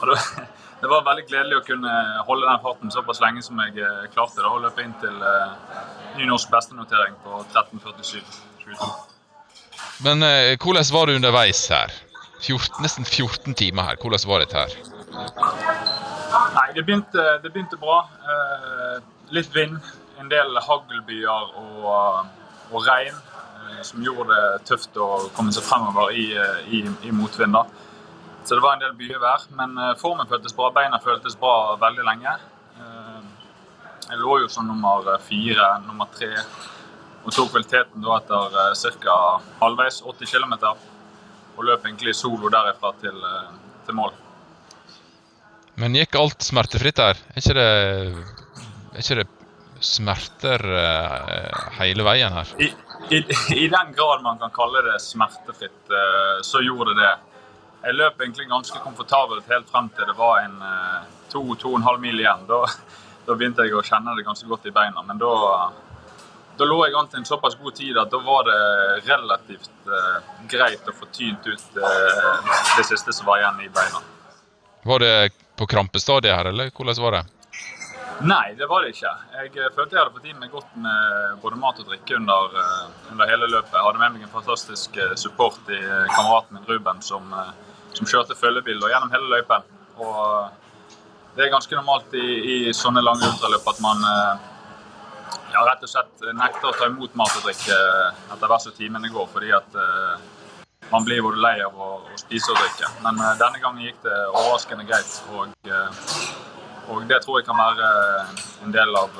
Det, 0.00 0.16
det, 0.80 0.88
var 0.88 1.04
veldig 1.04 1.26
gledelig 1.28 1.60
å 1.60 1.64
kunne 1.66 1.94
holde 2.26 2.48
den 2.48 2.62
farten 2.64 2.90
såpass 2.90 3.20
lenge 3.20 3.44
som 3.44 3.60
jeg 3.62 3.86
klarte. 4.14 4.40
det, 4.40 4.48
Å 4.48 4.64
løpe 4.64 4.82
inn 4.82 4.96
til 5.00 5.22
ny 6.18 6.26
norsk 6.28 6.50
bestenotering 6.52 7.14
på 7.24 7.42
13.47. 7.52 8.20
Men 10.04 10.22
eh, 10.22 10.56
hvordan 10.60 10.90
var 10.92 11.06
det 11.06 11.16
underveis 11.20 11.62
her? 11.72 11.92
14, 12.42 12.82
nesten 12.84 13.04
14 13.04 13.54
timer 13.54 13.82
her. 13.90 14.00
Hvordan 14.00 14.28
var 14.28 14.44
dette 14.44 14.64
her? 14.64 14.74
Nei, 16.56 16.66
det 16.74 16.84
begynte, 16.84 17.22
det 17.42 17.52
begynte 17.52 17.78
bra. 17.80 18.02
Eh, 18.32 18.98
litt 19.34 19.54
vind, 19.56 19.78
en 20.20 20.28
del 20.32 20.58
haglbyer 20.66 21.56
og, 21.60 22.28
og 22.72 22.86
regn 22.86 23.14
eh, 23.14 23.82
som 23.86 24.04
gjorde 24.04 24.32
det 24.32 24.66
tøft 24.68 24.96
å 25.00 25.08
komme 25.36 25.54
seg 25.54 25.64
fremover 25.66 26.12
i, 26.12 26.28
eh, 26.36 26.70
i, 26.70 26.82
i 27.08 27.14
motvind. 27.14 27.56
Så 28.46 28.54
det 28.54 28.62
var 28.62 28.76
en 28.76 28.84
del 28.84 28.94
byevær, 28.98 29.48
men 29.58 29.74
eh, 29.80 29.96
formen 30.00 30.28
føltes 30.30 30.54
bra. 30.56 30.70
Beina 30.74 31.00
føltes 31.02 31.38
bra 31.40 31.76
veldig 31.82 32.06
lenge. 32.06 32.36
Eh, 34.06 34.12
Jeg 34.12 34.18
lå 34.22 34.40
jo 34.40 34.48
som 34.48 34.66
nummer 34.66 35.18
fire, 35.20 35.80
nummer 35.86 36.06
tre, 36.14 36.32
og 37.24 37.32
tok 37.34 37.54
vel 37.54 37.64
teten 37.64 38.02
da 38.02 38.18
etter 38.20 39.00
ca. 39.02 39.40
halvveis, 39.60 40.02
80 40.02 40.26
km. 40.30 40.54
Og 41.56 41.64
løp 41.64 41.86
egentlig 41.86 42.14
solo 42.14 42.48
derifra 42.52 42.92
til, 43.00 43.16
eh, 43.16 43.50
til 43.86 43.94
mål. 43.94 44.12
Men 45.76 45.94
gikk 45.94 46.14
alt 46.16 46.40
smertefritt 46.42 46.98
her? 46.98 47.16
Er 47.34 47.40
ikke 47.40 47.54
det, 47.54 48.24
er 48.94 48.98
ikke 49.00 49.16
det 49.16 49.28
smerter 49.80 50.62
eh, 50.64 51.70
hele 51.80 52.04
veien 52.04 52.32
her? 52.32 52.46
I, 52.58 52.70
i, 53.12 53.18
I 53.56 53.68
den 53.68 53.92
grad 53.96 54.22
man 54.22 54.38
kan 54.38 54.50
kalle 54.50 54.82
det 54.82 55.00
smertefritt, 55.00 55.90
eh, 55.90 56.38
så 56.42 56.62
gjorde 56.64 56.94
det 56.94 57.02
det. 57.02 57.14
Jeg 57.86 57.94
løp 57.94 58.20
egentlig 58.20 58.48
ganske 58.48 58.78
komfortabelt 58.82 59.48
helt 59.52 59.68
frem 59.70 59.88
til 59.96 60.06
det 60.08 60.16
var 60.16 60.40
en 60.44 60.56
eh, 60.62 61.02
to, 61.32 61.42
to 61.60 61.72
og 61.74 61.80
en 61.80 61.88
halv 61.88 62.00
mil 62.00 62.20
igjen. 62.20 62.46
Da, 62.48 62.62
da 63.26 63.34
begynte 63.34 63.66
jeg 63.66 63.76
å 63.76 63.84
kjenne 63.84 64.14
det 64.16 64.26
ganske 64.26 64.48
godt 64.48 64.66
i 64.70 64.74
beina. 64.74 65.02
Men 65.06 65.20
da, 65.20 65.32
da 66.58 66.68
lå 66.68 66.80
jeg 66.86 66.96
an 66.98 67.10
til 67.12 67.22
en 67.22 67.28
såpass 67.28 67.58
god 67.60 67.78
tid 67.78 67.98
at 68.00 68.12
da 68.12 68.20
var 68.24 68.46
det 68.48 68.58
relativt 69.06 69.90
eh, 69.90 70.18
greit 70.50 70.88
å 70.88 70.94
få 70.96 71.08
tynt 71.12 71.46
ut 71.46 71.80
eh, 71.80 72.52
det 72.76 72.86
siste 72.88 73.14
som 73.16 73.28
var 73.28 73.42
igjen 73.42 73.64
i 73.66 73.72
beina. 73.72 74.04
Var 74.86 75.02
det 75.02 75.16
på 75.58 75.66
krampestadiet 75.66 76.36
her, 76.36 76.52
eller 76.52 76.70
hvordan 76.70 77.02
var 77.02 77.18
det? 77.18 77.24
Nei, 78.20 78.54
det 78.56 78.66
var 78.66 78.82
det 78.82 78.94
ikke. 78.94 79.10
Jeg 79.36 79.50
eh, 79.60 79.72
følte 79.76 79.96
jeg 79.96 80.00
hadde 80.00 80.14
fått 80.14 80.28
i 80.30 80.34
meg 80.40 80.52
godt 80.52 80.76
med 80.80 81.40
både 81.42 81.58
mat 81.60 81.80
og 81.82 81.88
drikke 81.90 82.16
under, 82.16 82.54
eh, 82.62 82.84
under 83.12 83.28
hele 83.28 83.48
løpet. 83.50 83.74
Jeg 83.74 83.84
hadde 83.84 84.00
med 84.00 84.14
meg 84.14 84.24
en 84.24 84.32
fantastisk 84.32 84.96
eh, 84.96 85.12
support 85.20 85.68
i 85.68 85.80
kameraten 86.14 86.56
min 86.56 86.68
Ruben, 86.70 87.02
som, 87.04 87.34
som 87.92 88.08
kjørte 88.08 88.38
følgebil 88.38 88.80
gjennom 88.80 89.12
hele 89.12 89.28
løypen. 89.34 89.68
Og 90.00 90.48
det 91.36 91.44
er 91.44 91.52
ganske 91.52 91.76
normalt 91.76 92.14
i, 92.16 92.26
i 92.52 92.56
sånne 92.74 93.02
lange 93.04 93.28
ultraløp 93.28 93.66
at 93.68 93.80
man 93.84 94.04
eh, 94.08 94.46
ja, 95.52 95.64
rett 95.68 95.84
og 95.84 95.90
slett 95.90 96.24
nekter 96.36 96.70
å 96.70 96.76
ta 96.78 96.88
imot 96.88 97.14
mat 97.18 97.36
og 97.36 97.44
drikke 97.44 97.76
eh, 97.76 98.24
etter 98.32 98.48
hvert 98.50 98.64
som 98.64 98.74
timene 98.76 99.12
går, 99.12 99.28
fordi 99.34 99.52
at 99.56 99.76
eh, 99.82 100.16
man 100.92 101.04
blir 101.04 101.20
både 101.26 101.42
lei 101.42 101.54
av 101.66 101.76
å, 101.76 101.90
å 102.06 102.18
spise 102.20 102.52
og 102.54 102.60
drikke. 102.60 102.90
Men 103.04 103.20
eh, 103.20 103.36
denne 103.42 103.60
gangen 103.60 103.84
gikk 103.84 104.00
det 104.06 104.16
overraskende 104.32 104.88
greit. 104.88 105.20
og... 105.34 105.52
eh, 105.68 106.34
og 106.86 107.02
det 107.10 107.16
tror 107.24 107.40
jeg 107.40 107.48
kan 107.48 107.58
være 107.58 107.86
en 108.62 108.70
del 108.70 108.92
av 108.94 109.16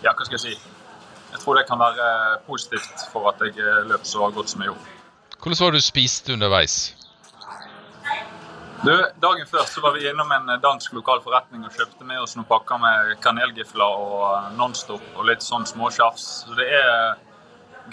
Ja, 0.00 0.14
hva 0.16 0.24
skal 0.24 0.38
jeg 0.38 0.40
si? 0.40 0.54
Jeg 1.34 1.42
tror 1.42 1.58
det 1.58 1.66
kan 1.68 1.76
være 1.76 2.06
positivt 2.46 3.02
for 3.12 3.28
at 3.28 3.42
jeg 3.44 3.84
løp 3.90 4.08
så 4.08 4.30
godt 4.32 4.48
som 4.48 4.64
jeg 4.64 4.72
gjorde. 4.72 4.94
Hvordan 5.42 5.60
var 5.60 5.74
det 5.74 5.82
du 5.82 5.84
spiste 5.84 6.32
underveis? 6.32 6.78
Du, 8.84 8.92
dagen 9.16 9.46
før 9.48 9.62
så 9.64 9.80
var 9.80 9.94
vi 9.96 10.02
innom 10.10 10.32
en 10.34 10.50
dansk 10.60 10.92
lokal 10.92 11.22
forretning 11.24 11.62
og 11.64 11.72
kjøpte 11.72 12.04
med 12.04 12.20
oss 12.20 12.34
noen 12.36 12.44
pakker 12.44 12.76
med 12.82 13.14
kanelgifler 13.24 14.00
og 14.04 14.24
eh, 14.26 14.50
Nonstop 14.58 15.06
og 15.16 15.24
litt 15.24 15.40
sånn 15.40 15.64
småtjafs. 15.64 16.26
Så 16.44 16.56
det 16.58 16.66
er 16.68 17.14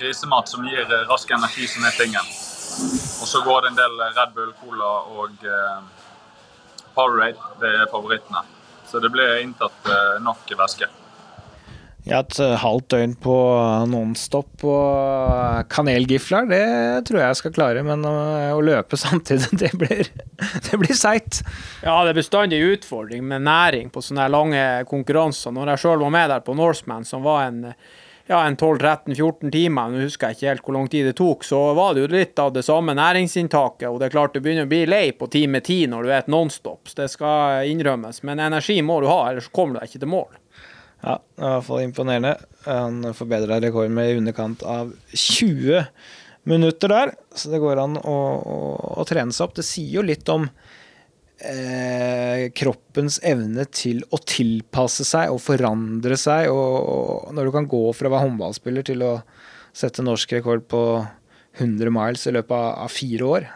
grisemat 0.02 0.52
som 0.52 0.68
gir 0.68 0.84
eh, 0.84 1.06
rask 1.08 1.32
energi, 1.32 1.70
som 1.72 1.88
er 1.88 1.96
tingen. 1.96 2.28
Og 3.24 3.30
så 3.30 3.40
går 3.46 3.64
det 3.64 3.72
en 3.72 3.80
del 3.80 4.04
Red 4.18 4.36
Bull, 4.36 4.52
Cola 4.60 4.92
og 5.16 5.48
eh, 5.48 5.80
Powerade. 6.98 7.54
Det 7.64 7.72
er 7.72 7.88
favorittene. 7.94 8.44
Så 8.92 9.00
det 9.00 9.14
ble 9.16 9.30
inntatt 9.46 9.88
eh, 9.88 10.18
nok 10.28 10.44
væske. 10.60 10.92
Ja, 12.02 12.24
et 12.24 12.40
eh, 12.42 12.56
halvt 12.58 12.88
døgn 12.96 13.12
på 13.22 13.34
Nonstop 13.92 14.64
og 14.66 15.68
kanelgifler, 15.70 16.48
det 16.50 16.64
tror 17.06 17.20
jeg 17.22 17.28
jeg 17.28 17.40
skal 17.44 17.54
klare. 17.54 17.84
Men 17.86 18.06
eh, 18.10 18.50
å 18.56 18.64
løpe 18.66 18.98
samtidig, 19.06 19.52
det 19.62 19.72
blir, 19.78 20.10
det 20.66 20.82
blir 20.82 20.98
seigt. 20.98 21.44
Ja, 21.86 22.00
det 22.02 22.16
er 22.16 22.22
bestandig 22.24 22.58
en 22.58 22.74
utfordring 22.74 23.28
med 23.30 23.46
næring 23.46 23.94
på 23.94 24.02
sånne 24.06 24.30
lange 24.34 24.64
konkurranser. 24.90 25.54
Når 25.54 25.76
jeg 25.76 25.84
sjøl 25.86 26.02
var 26.08 26.16
med 26.18 26.34
der 26.34 26.48
på 26.48 26.58
Norseman, 26.58 27.06
som 27.06 27.22
var 27.28 27.46
en, 27.52 27.64
ja, 28.26 28.42
en 28.42 28.58
12-13-14 28.58 29.54
timer, 29.54 29.94
nå 29.94 30.02
husker 30.08 30.32
jeg 30.32 30.40
ikke 30.40 30.52
helt 30.56 30.66
hvor 30.66 30.80
lang 30.80 30.90
tid 30.90 31.06
det 31.12 31.16
tok, 31.22 31.46
så 31.46 31.64
var 31.78 31.94
det 31.94 32.08
jo 32.08 32.14
litt 32.18 32.42
av 32.42 32.50
det 32.58 32.66
samme 32.66 32.98
næringsinntaket. 32.98 33.92
Og 33.92 34.02
det 34.02 34.10
er 34.10 34.18
klart 34.18 34.34
du 34.34 34.42
begynner 34.42 34.66
å 34.66 34.74
bli 34.74 34.88
lei 34.90 35.06
på 35.14 35.30
time 35.30 35.62
ti 35.62 35.84
når 35.86 36.02
du 36.02 36.16
er 36.16 36.24
et 36.24 36.34
nonstop, 36.34 36.90
det 36.98 37.12
skal 37.14 37.70
innrømmes. 37.70 38.24
Men 38.26 38.42
energi 38.50 38.82
må 38.82 39.04
du 39.06 39.12
ha, 39.12 39.28
ellers 39.30 39.54
kommer 39.54 39.78
du 39.78 39.84
deg 39.84 39.94
ikke 39.94 40.08
til 40.08 40.18
mål. 40.18 40.41
Ja, 41.02 41.18
det 41.18 41.42
er 41.42 41.48
i 41.48 41.54
hvert 41.56 41.68
fall 41.68 41.86
imponerende. 41.86 42.34
Han 42.68 43.14
forbedra 43.18 43.58
rekorden 43.62 43.96
med 43.98 44.12
i 44.12 44.18
underkant 44.20 44.64
av 44.64 44.92
20 45.14 45.86
minutter 46.50 46.90
der, 46.90 47.16
så 47.38 47.50
det 47.52 47.62
går 47.62 47.82
an 47.82 47.98
å, 47.98 48.18
å, 48.42 48.60
å 49.02 49.06
trene 49.10 49.34
seg 49.34 49.48
opp. 49.48 49.56
Det 49.58 49.66
sier 49.66 50.00
jo 50.00 50.06
litt 50.06 50.30
om 50.34 50.48
eh, 51.42 52.50
kroppens 52.58 53.20
evne 53.26 53.66
til 53.74 54.04
å 54.14 54.22
tilpasse 54.22 55.06
seg 55.08 55.34
og 55.34 55.42
forandre 55.44 56.18
seg. 56.20 56.50
Og, 56.54 56.78
og 56.82 57.34
når 57.38 57.50
du 57.50 57.56
kan 57.58 57.70
gå 57.72 57.84
fra 57.98 58.10
å 58.10 58.14
være 58.14 58.28
håndballspiller 58.28 58.86
til 58.92 59.06
å 59.06 59.16
sette 59.74 60.06
norsk 60.06 60.38
rekord 60.38 60.68
på 60.70 60.84
100 61.58 61.92
miles 61.94 62.28
i 62.28 62.36
løpet 62.36 62.56
av, 62.56 62.70
av 62.86 62.94
fire 62.94 63.28
år. 63.28 63.50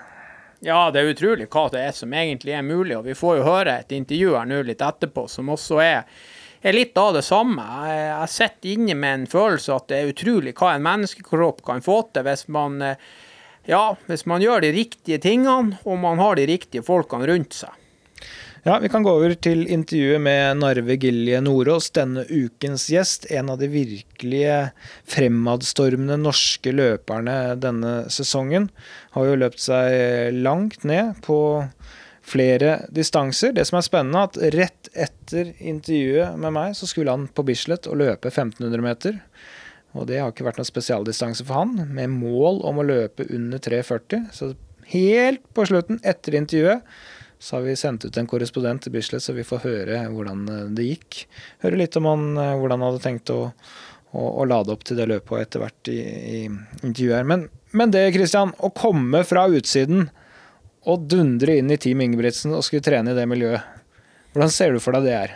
Ja, 0.66 0.88
det 0.92 1.02
er 1.02 1.12
utrolig 1.12 1.50
hva 1.52 1.68
det 1.70 1.84
er 1.84 1.94
som 1.94 2.14
egentlig 2.16 2.56
er 2.56 2.64
mulig, 2.66 2.96
og 2.98 3.06
vi 3.06 3.16
får 3.18 3.40
jo 3.40 3.46
høre 3.46 3.76
et 3.82 3.92
intervju 3.94 4.34
her 4.34 4.48
nå 4.50 4.62
litt 4.66 4.82
etterpå 4.82 5.28
som 5.30 5.52
også 5.54 5.82
er, 5.84 6.08
er 6.66 6.76
litt 6.76 6.98
av 6.98 7.14
det 7.18 7.24
samme. 7.26 7.64
Jeg, 7.86 8.02
jeg 8.10 8.34
sitter 8.34 8.74
inne 8.74 8.98
med 8.98 9.20
en 9.20 9.30
følelse 9.30 9.76
at 9.76 9.88
det 9.92 10.02
er 10.02 10.12
utrolig 10.12 10.56
hva 10.58 10.74
en 10.74 10.86
menneskekropp 10.86 11.64
kan 11.68 11.84
få 11.86 12.02
til 12.14 12.26
hvis 12.26 12.48
man, 12.54 12.80
eh, 12.82 13.02
ja, 13.70 13.88
hvis 14.10 14.26
man 14.30 14.44
gjør 14.44 14.66
de 14.66 14.76
riktige 14.76 15.22
tingene 15.22 15.80
og 15.86 16.00
man 16.02 16.22
har 16.24 16.40
de 16.40 16.48
riktige 16.50 16.86
folkene 16.86 17.30
rundt 17.30 17.58
seg. 17.62 17.82
Ja, 18.66 18.80
Vi 18.82 18.90
kan 18.90 19.04
gå 19.06 19.12
over 19.14 19.36
til 19.38 19.68
intervjuet 19.70 20.24
med 20.26 20.58
Narve 20.58 20.96
Gilje 20.98 21.38
Nordås, 21.38 21.92
denne 21.94 22.24
ukens 22.26 22.88
gjest. 22.90 23.28
En 23.30 23.52
av 23.54 23.60
de 23.62 23.68
virkelige 23.70 24.56
fremadstormende 25.06 26.18
norske 26.18 26.74
løperne 26.74 27.36
denne 27.62 27.92
sesongen. 28.10 28.72
Har 29.14 29.30
jo 29.30 29.38
løpt 29.38 29.62
seg 29.62 30.34
langt 30.42 30.82
ned 30.82 31.14
på 31.22 31.38
flere 32.26 32.80
distanser. 32.90 33.54
Det 33.54 33.66
som 33.70 33.78
er 33.80 33.86
spennende, 33.86 34.24
at 34.26 34.40
rett 34.56 34.90
etter 34.94 35.54
intervjuet 35.62 36.40
med 36.42 36.56
meg, 36.56 36.74
så 36.78 36.90
skulle 36.90 37.14
han 37.14 37.28
på 37.30 37.46
Bislett 37.46 37.90
og 37.90 38.00
løpe 38.02 38.32
1500 38.32 38.86
meter. 38.86 39.20
Og 39.96 40.08
det 40.10 40.20
har 40.20 40.34
ikke 40.34 40.48
vært 40.48 40.60
noen 40.60 40.68
spesialdistanse 40.68 41.46
for 41.46 41.62
han, 41.62 41.76
med 41.96 42.16
mål 42.18 42.64
om 42.68 42.82
å 42.82 42.88
løpe 42.88 43.28
under 43.30 43.62
3,40. 43.62 44.26
Så 44.36 44.52
helt 44.92 45.46
på 45.56 45.68
slutten, 45.70 46.02
etter 46.04 46.36
intervjuet, 46.42 46.84
så 47.40 47.58
har 47.58 47.66
vi 47.68 47.78
sendt 47.78 48.08
ut 48.08 48.18
en 48.18 48.28
korrespondent 48.30 48.86
til 48.86 48.96
Bislett, 48.96 49.24
så 49.24 49.36
vi 49.36 49.46
får 49.46 49.62
høre 49.66 50.02
hvordan 50.10 50.46
eh, 50.50 50.68
det 50.76 50.88
gikk. 50.88 51.26
Høre 51.62 51.78
litt 51.78 51.98
om 52.00 52.08
han, 52.10 52.30
eh, 52.42 52.56
hvordan 52.58 52.82
han 52.82 52.90
hadde 52.90 53.04
tenkt 53.04 53.32
å, 53.34 53.40
å, 54.16 54.24
å 54.42 54.48
lade 54.50 54.74
opp 54.74 54.86
til 54.88 54.98
det 54.98 55.10
løpet 55.12 55.44
etter 55.44 55.62
hvert 55.62 55.92
i, 55.94 56.00
i 56.02 56.40
intervjuet 56.48 57.20
her. 57.20 57.28
Men, 57.30 57.48
men 57.76 57.94
det, 57.94 58.08
Christian, 58.16 58.56
å 58.58 58.72
komme 58.74 59.22
fra 59.28 59.46
utsiden 59.52 60.08
og 60.86 61.08
dundre 61.10 61.58
inn 61.60 61.72
i 61.74 61.80
Team 61.82 62.04
Ingebrigtsen 62.06 62.54
og 62.56 62.64
skulle 62.66 62.86
trene 62.86 63.14
i 63.14 63.18
det 63.18 63.26
miljøet, 63.30 63.66
hvordan 64.36 64.54
ser 64.54 64.76
du 64.76 64.84
for 64.84 64.98
deg 64.98 65.08
det 65.08 65.18
er? 65.18 65.36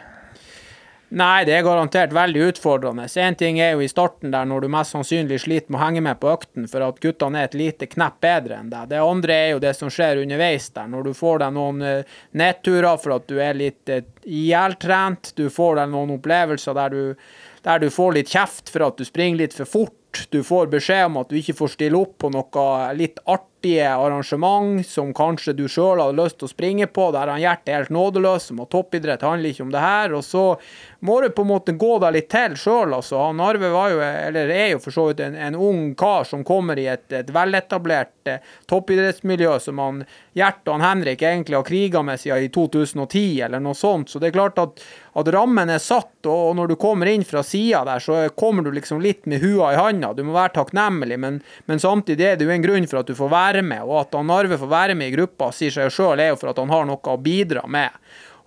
Nei, 1.10 1.42
det 1.42 1.56
er 1.58 1.64
garantert 1.66 2.12
veldig 2.14 2.42
utfordrende. 2.52 3.08
Én 3.18 3.34
ting 3.38 3.58
er 3.58 3.72
jo 3.74 3.82
i 3.82 3.90
starten 3.90 4.30
der 4.30 4.46
når 4.46 4.62
du 4.62 4.68
mest 4.70 4.94
sannsynlig 4.94 5.40
sliter 5.42 5.74
med 5.74 5.80
å 5.80 5.82
henge 5.82 6.04
med 6.06 6.20
på 6.22 6.30
økten 6.30 6.68
for 6.70 6.86
at 6.86 7.00
guttene 7.02 7.42
er 7.42 7.50
et 7.50 7.58
lite 7.58 7.88
knepp 7.90 8.20
bedre 8.22 8.60
enn 8.60 8.70
deg. 8.70 8.92
Det 8.92 9.00
andre 9.02 9.38
er 9.40 9.50
jo 9.56 9.64
det 9.64 9.74
som 9.74 9.90
skjer 9.90 10.22
underveis 10.22 10.70
der, 10.76 10.92
når 10.92 11.10
du 11.10 11.16
får 11.18 11.42
deg 11.42 11.56
noen 11.56 11.82
uh, 11.82 12.20
nedturer 12.38 13.02
for 13.02 13.16
at 13.18 13.26
du 13.32 13.42
er 13.42 13.58
litt 13.58 13.90
uh, 13.90 14.04
ihjeltrent, 14.22 15.32
du 15.34 15.48
får 15.50 15.82
deg 15.82 15.90
noen 15.96 16.14
opplevelser 16.20 16.78
der 16.78 16.94
du, 16.94 17.32
der 17.66 17.82
du 17.82 17.90
får 17.96 18.20
litt 18.20 18.30
kjeft 18.36 18.70
for 18.70 18.86
at 18.92 19.02
du 19.02 19.08
springer 19.08 19.42
litt 19.42 19.58
for 19.58 19.66
fort. 19.66 20.28
Du 20.30 20.44
får 20.46 20.70
beskjed 20.70 21.08
om 21.10 21.18
at 21.24 21.34
du 21.34 21.42
ikke 21.42 21.58
får 21.58 21.74
stille 21.74 21.98
opp 21.98 22.20
på 22.22 22.30
noe 22.38 22.70
litt 22.98 23.18
artige 23.60 23.90
arrangement 23.90 24.88
som 24.88 25.14
kanskje 25.14 25.54
du 25.54 25.68
sjøl 25.68 26.00
hadde 26.00 26.22
lyst 26.22 26.38
til 26.40 26.48
å 26.48 26.52
springe 26.52 26.88
på, 26.88 27.12
der 27.12 27.28
han 27.28 27.42
Gjert 27.42 27.68
er 27.68 27.80
helt 27.80 27.90
nådeløs, 27.90 28.48
som 28.48 28.60
at 28.62 28.70
toppidrett 28.72 29.22
handler 29.22 29.50
ikke 29.50 29.64
om 29.64 29.72
det 29.72 29.80
her. 29.80 30.14
Og 30.14 30.24
så 30.24 30.60
må 31.02 31.22
du 31.22 31.30
på 31.30 31.44
en 31.44 31.52
måte 31.52 31.76
gå 31.76 32.00
deg 32.00 32.14
litt 32.16 32.30
til 32.32 32.56
sjøl, 32.56 32.94
altså. 32.94 33.20
Han 33.20 33.40
Arve 33.40 33.70
var 33.72 33.92
jo, 33.92 34.00
eller 34.00 34.50
er 34.50 34.72
jo 34.74 34.80
for 34.80 34.96
så 34.96 35.08
vidt 35.10 35.20
en, 35.20 35.36
en 35.36 35.56
ung 35.56 35.94
kar 35.96 36.24
som 36.24 36.44
kommer 36.44 36.80
i 36.80 36.88
et, 36.88 37.08
et 37.12 37.30
veletablert 37.32 38.32
eh, 38.32 38.40
toppidrettsmiljø 38.70 39.60
som 39.60 39.80
han 39.84 40.04
Gjert 40.40 40.68
og 40.70 40.78
han 40.78 40.86
Henrik 40.86 41.24
egentlig 41.26 41.58
har 41.58 41.68
kriga 41.68 42.04
med 42.06 42.20
siden 42.22 42.46
i 42.46 42.52
2010, 42.54 43.42
eller 43.44 43.60
noe 43.60 43.76
sånt. 43.76 44.08
Så 44.12 44.22
det 44.22 44.30
er 44.30 44.38
klart 44.38 44.60
at 44.62 44.80
at 45.18 45.32
rammen 45.34 45.72
er 45.74 45.82
satt, 45.82 46.26
og 46.30 46.54
når 46.58 46.72
du 46.72 46.76
kommer 46.80 47.10
inn 47.10 47.26
fra 47.26 47.42
sida 47.46 47.82
der, 47.88 48.04
så 48.04 48.22
kommer 48.38 48.66
du 48.66 48.72
liksom 48.76 49.02
litt 49.02 49.26
med 49.30 49.42
hua 49.44 49.74
i 49.74 49.80
handa. 49.80 50.14
Du 50.14 50.24
må 50.28 50.36
være 50.36 50.54
takknemlig, 50.60 51.18
men, 51.20 51.42
men, 51.66 51.82
samtidig 51.82 52.28
er 52.28 52.40
det 52.40 52.46
jo 52.48 52.54
en 52.54 52.66
grunn 52.66 52.88
for 52.90 53.02
at 53.02 53.10
du 53.10 53.18
får 53.18 53.32
være 53.34 53.66
med. 53.66 53.84
Og 53.88 54.04
at 54.04 54.18
han 54.18 54.34
Arve 54.34 54.60
får 54.62 54.72
være 54.72 54.98
med 55.00 55.12
i 55.12 55.18
gruppa, 55.18 55.52
sier 55.56 55.74
seg 55.74 55.94
sjøl, 55.94 56.20
er 56.20 56.34
jo 56.34 56.40
for 56.42 56.54
at 56.54 56.62
han 56.62 56.74
har 56.74 56.86
noe 56.90 57.14
å 57.14 57.22
bidra 57.22 57.66
med. 57.68 57.96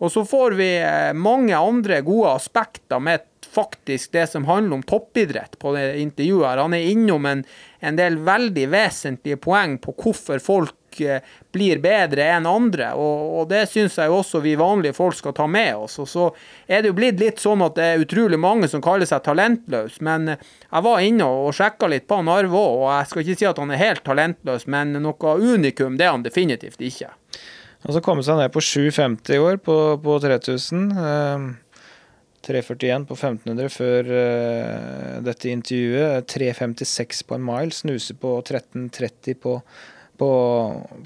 Og 0.03 0.11
så 0.11 0.25
får 0.27 0.57
vi 0.59 0.71
eh, 0.83 1.13
mange 1.15 1.55
andre 1.55 2.01
gode 2.03 2.33
aspekter 2.35 3.03
med 3.03 3.29
faktisk 3.53 4.13
det 4.17 4.27
som 4.33 4.47
handler 4.49 4.81
om 4.81 4.83
toppidrett 4.83 5.59
på 5.59 5.75
det 5.77 6.01
intervjuet. 6.01 6.47
her. 6.49 6.63
Han 6.65 6.75
er 6.75 6.91
innom 6.91 7.27
en, 7.27 7.45
en 7.81 7.99
del 7.99 8.19
veldig 8.25 8.69
vesentlige 8.73 9.39
poeng 9.43 9.77
på 9.83 9.95
hvorfor 9.99 10.43
folk 10.43 10.75
blir 11.53 11.81
bedre 11.83 12.27
enn 12.35 12.49
andre. 12.49 12.91
Og, 12.99 13.39
og 13.41 13.49
det 13.51 13.65
syns 13.71 13.99
jeg 14.01 14.13
også 14.13 14.43
vi 14.45 14.57
vanlige 14.59 14.97
folk 14.97 15.17
skal 15.19 15.35
ta 15.37 15.47
med 15.51 15.85
oss. 15.85 15.99
Og 16.03 16.11
så 16.11 16.29
er 16.67 16.83
det 16.83 16.93
jo 16.93 16.99
blitt 16.99 17.21
litt 17.23 17.43
sånn 17.43 17.65
at 17.65 17.77
det 17.79 17.89
er 17.89 18.05
utrolig 18.05 18.41
mange 18.41 18.69
som 18.69 18.85
kaller 18.85 19.09
seg 19.09 19.25
talentløse. 19.27 20.03
Men 20.05 20.35
jeg 20.35 20.87
var 20.89 21.07
inne 21.07 21.29
og 21.29 21.55
sjekka 21.57 21.91
litt 21.93 22.09
på 22.11 22.21
Narve 22.27 22.59
òg, 22.59 22.85
og 22.85 22.93
jeg 22.93 23.11
skal 23.11 23.25
ikke 23.25 23.41
si 23.41 23.51
at 23.51 23.63
han 23.63 23.75
er 23.75 23.83
helt 23.83 24.05
talentløs, 24.07 24.69
men 24.73 24.97
noe 25.03 25.35
unikum 25.41 25.99
det 25.99 26.09
er 26.09 26.17
han 26.17 26.27
definitivt 26.27 26.83
ikke. 26.83 27.13
Og 27.83 27.97
så 27.97 28.03
komme 28.05 28.23
seg 28.23 28.39
ned 28.39 28.53
på 28.55 28.63
7,50 28.63 29.35
i 29.35 29.43
år 29.43 29.59
på, 29.65 29.77
på 30.03 30.19
3000. 30.23 30.89
Eh, 31.03 31.51
3,41 32.43 33.07
på 33.07 33.15
1500 33.15 33.71
før 33.71 34.09
uh, 34.11 35.19
dette 35.23 35.51
intervjuet. 35.51 36.27
3,56 36.31 37.23
på 37.29 37.39
en 37.39 37.45
mile. 37.47 37.75
Snuse 37.75 38.17
på 38.19 38.35
13,30 38.43 39.39
på 39.43 39.57
på, 40.21 40.31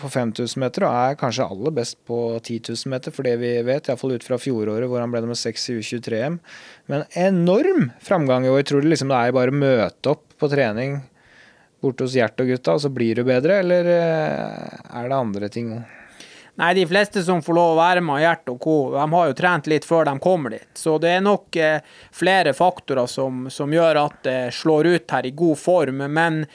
på 0.00 0.10
5000 0.12 0.60
meter 0.60 0.86
og 0.86 0.94
er 0.94 1.18
kanskje 1.20 1.46
aller 1.46 1.74
best 1.76 1.98
på 2.08 2.18
10 2.42 2.60
000 2.72 2.92
meter, 2.92 3.14
for 3.14 3.26
det 3.26 3.36
vi 3.40 3.52
vet, 3.66 3.88
iallfall 3.88 4.16
ut 4.16 4.26
fra 4.26 4.38
fjoråret 4.40 4.90
hvor 4.90 5.02
han 5.02 5.12
ble 5.12 5.22
nummer 5.24 5.38
6 5.38 5.68
i 5.72 5.76
U23-EM. 5.80 6.38
Men 6.92 7.04
enorm 7.16 7.90
framgang 8.04 8.46
i 8.46 8.52
år. 8.52 8.64
Tror 8.66 8.82
du 8.84 8.90
liksom 8.90 9.12
det 9.12 9.20
er 9.20 9.36
bare 9.36 9.54
å 9.54 9.60
møte 9.60 10.16
opp 10.16 10.26
på 10.36 10.50
trening 10.52 10.98
borte 11.82 12.06
hos 12.06 12.16
Gjert 12.16 12.40
og 12.40 12.50
gutta, 12.50 12.76
og 12.76 12.82
så 12.82 12.90
blir 12.92 13.18
du 13.18 13.26
bedre, 13.26 13.60
eller 13.62 13.90
eh, 13.92 14.80
er 14.96 15.10
det 15.10 15.16
andre 15.16 15.50
ting 15.52 15.70
òg? 15.76 15.94
Nei, 16.56 16.70
de 16.72 16.86
fleste 16.88 17.20
som 17.20 17.42
får 17.44 17.52
lov 17.52 17.74
å 17.74 17.80
være 17.82 18.00
med 18.04 18.22
Gjert 18.22 18.48
og 18.48 18.60
co., 18.64 18.76
de 18.94 19.04
har 19.12 19.26
jo 19.28 19.36
trent 19.36 19.66
litt 19.68 19.84
før 19.84 20.06
de 20.08 20.14
kommer 20.24 20.54
dit. 20.56 20.70
Så 20.72 20.96
det 21.02 21.10
er 21.18 21.24
nok 21.24 21.58
eh, 21.60 21.84
flere 22.16 22.54
faktorer 22.56 23.10
som, 23.12 23.44
som, 23.52 23.74
gjør 23.76 24.00
at 24.06 24.22
det 24.24 24.38
slår 24.56 24.88
ut 24.94 25.16
her 25.18 25.28
i 25.28 25.34
god 25.36 25.60
form. 25.60 26.00
Men 26.16 26.46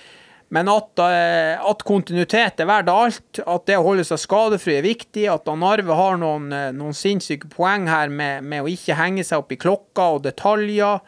men 0.53 0.67
at, 0.67 0.99
eh, 0.99 1.69
at, 1.69 1.83
kontinuitet 1.87 2.59
er 2.59 2.67
verdt 2.67 2.91
alt, 2.91 3.39
at 3.39 3.69
det 3.69 3.77
å 3.79 3.85
holde 3.85 4.03
seg 4.03 4.19
skadefri 4.19 4.75
er 4.81 4.83
viktig, 4.83 5.23
at 5.31 5.47
Narve 5.47 5.95
har 5.95 6.19
noen, 6.19 6.51
eh, 6.51 6.73
noen 6.75 6.97
sinnssyke 6.97 7.47
poeng 7.53 7.87
her 7.87 8.11
med, 8.11 8.43
med, 8.43 8.65
å 8.65 8.67
ikke 8.67 8.97
henge 8.99 9.23
seg 9.23 9.45
opp 9.45 9.55
i 9.55 9.59
klokka 9.61 10.09
og 10.17 10.25
detaljer, 10.27 10.99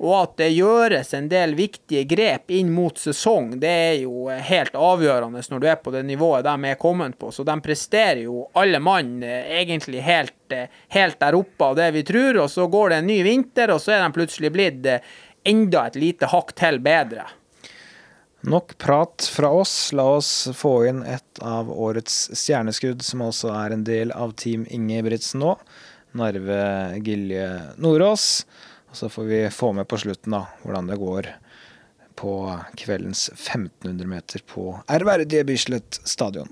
og 0.00 0.16
at 0.16 0.34
det 0.40 0.48
gjøres 0.54 1.12
en 1.16 1.28
del 1.28 1.52
viktige 1.56 2.06
grep 2.08 2.52
inn 2.56 2.72
mot 2.72 2.96
sesong, 2.96 3.58
det 3.60 3.76
er 3.84 3.94
jo 4.06 4.30
eh, 4.32 4.40
helt 4.48 4.72
avgjørende 4.72 5.44
når 5.52 5.60
du 5.60 5.70
er 5.74 5.80
på 5.84 5.92
det 5.92 6.06
nivået 6.08 6.48
de 6.48 6.56
er 6.72 6.80
kommet 6.80 7.20
på. 7.20 7.28
Så 7.28 7.44
de 7.44 7.60
presterer 7.60 8.24
jo 8.24 8.46
alle 8.56 8.80
mann 8.80 9.18
egentlig 9.28 10.06
helt, 10.08 10.60
helt 10.88 11.20
der 11.20 11.36
oppe 11.36 11.68
av 11.68 11.76
det 11.76 11.92
vi 12.00 12.08
tror, 12.16 12.46
og 12.46 12.48
så 12.48 12.64
går 12.64 12.94
det 12.94 13.04
en 13.04 13.12
ny 13.12 13.22
vinter, 13.28 13.76
og 13.76 13.84
så 13.84 13.98
er 13.98 14.06
de 14.06 14.14
plutselig 14.16 14.56
blitt 14.56 14.94
enda 15.44 15.90
et 15.90 16.00
lite 16.00 16.32
hakk 16.32 16.56
til 16.56 16.80
bedre. 16.80 17.28
Nok 18.46 18.78
prat 18.78 19.30
fra 19.32 19.50
oss. 19.50 19.92
La 19.92 20.02
oss 20.02 20.48
få 20.54 20.86
inn 20.86 21.02
et 21.02 21.38
av 21.42 21.70
årets 21.72 22.28
stjerneskudd, 22.30 23.02
som 23.02 23.24
også 23.26 23.50
er 23.50 23.74
en 23.74 23.82
del 23.86 24.14
av 24.14 24.36
Team 24.38 24.62
Ingebrigtsen 24.70 25.42
nå. 25.42 25.56
Narve 26.14 26.60
Gilje 27.02 27.48
Nordås. 27.82 28.46
Og 28.86 29.00
så 29.02 29.10
får 29.10 29.26
vi 29.32 29.42
få 29.50 29.72
med 29.74 29.90
på 29.90 29.98
slutten 29.98 30.38
da, 30.38 30.44
hvordan 30.62 30.92
det 30.92 31.02
går 31.02 31.32
på 32.16 32.36
kveldens 32.78 33.28
1500 33.34 34.14
meter 34.14 34.46
på 34.46 34.76
ærverdige 34.86 35.42
Bislett 35.44 35.98
stadion. 36.06 36.46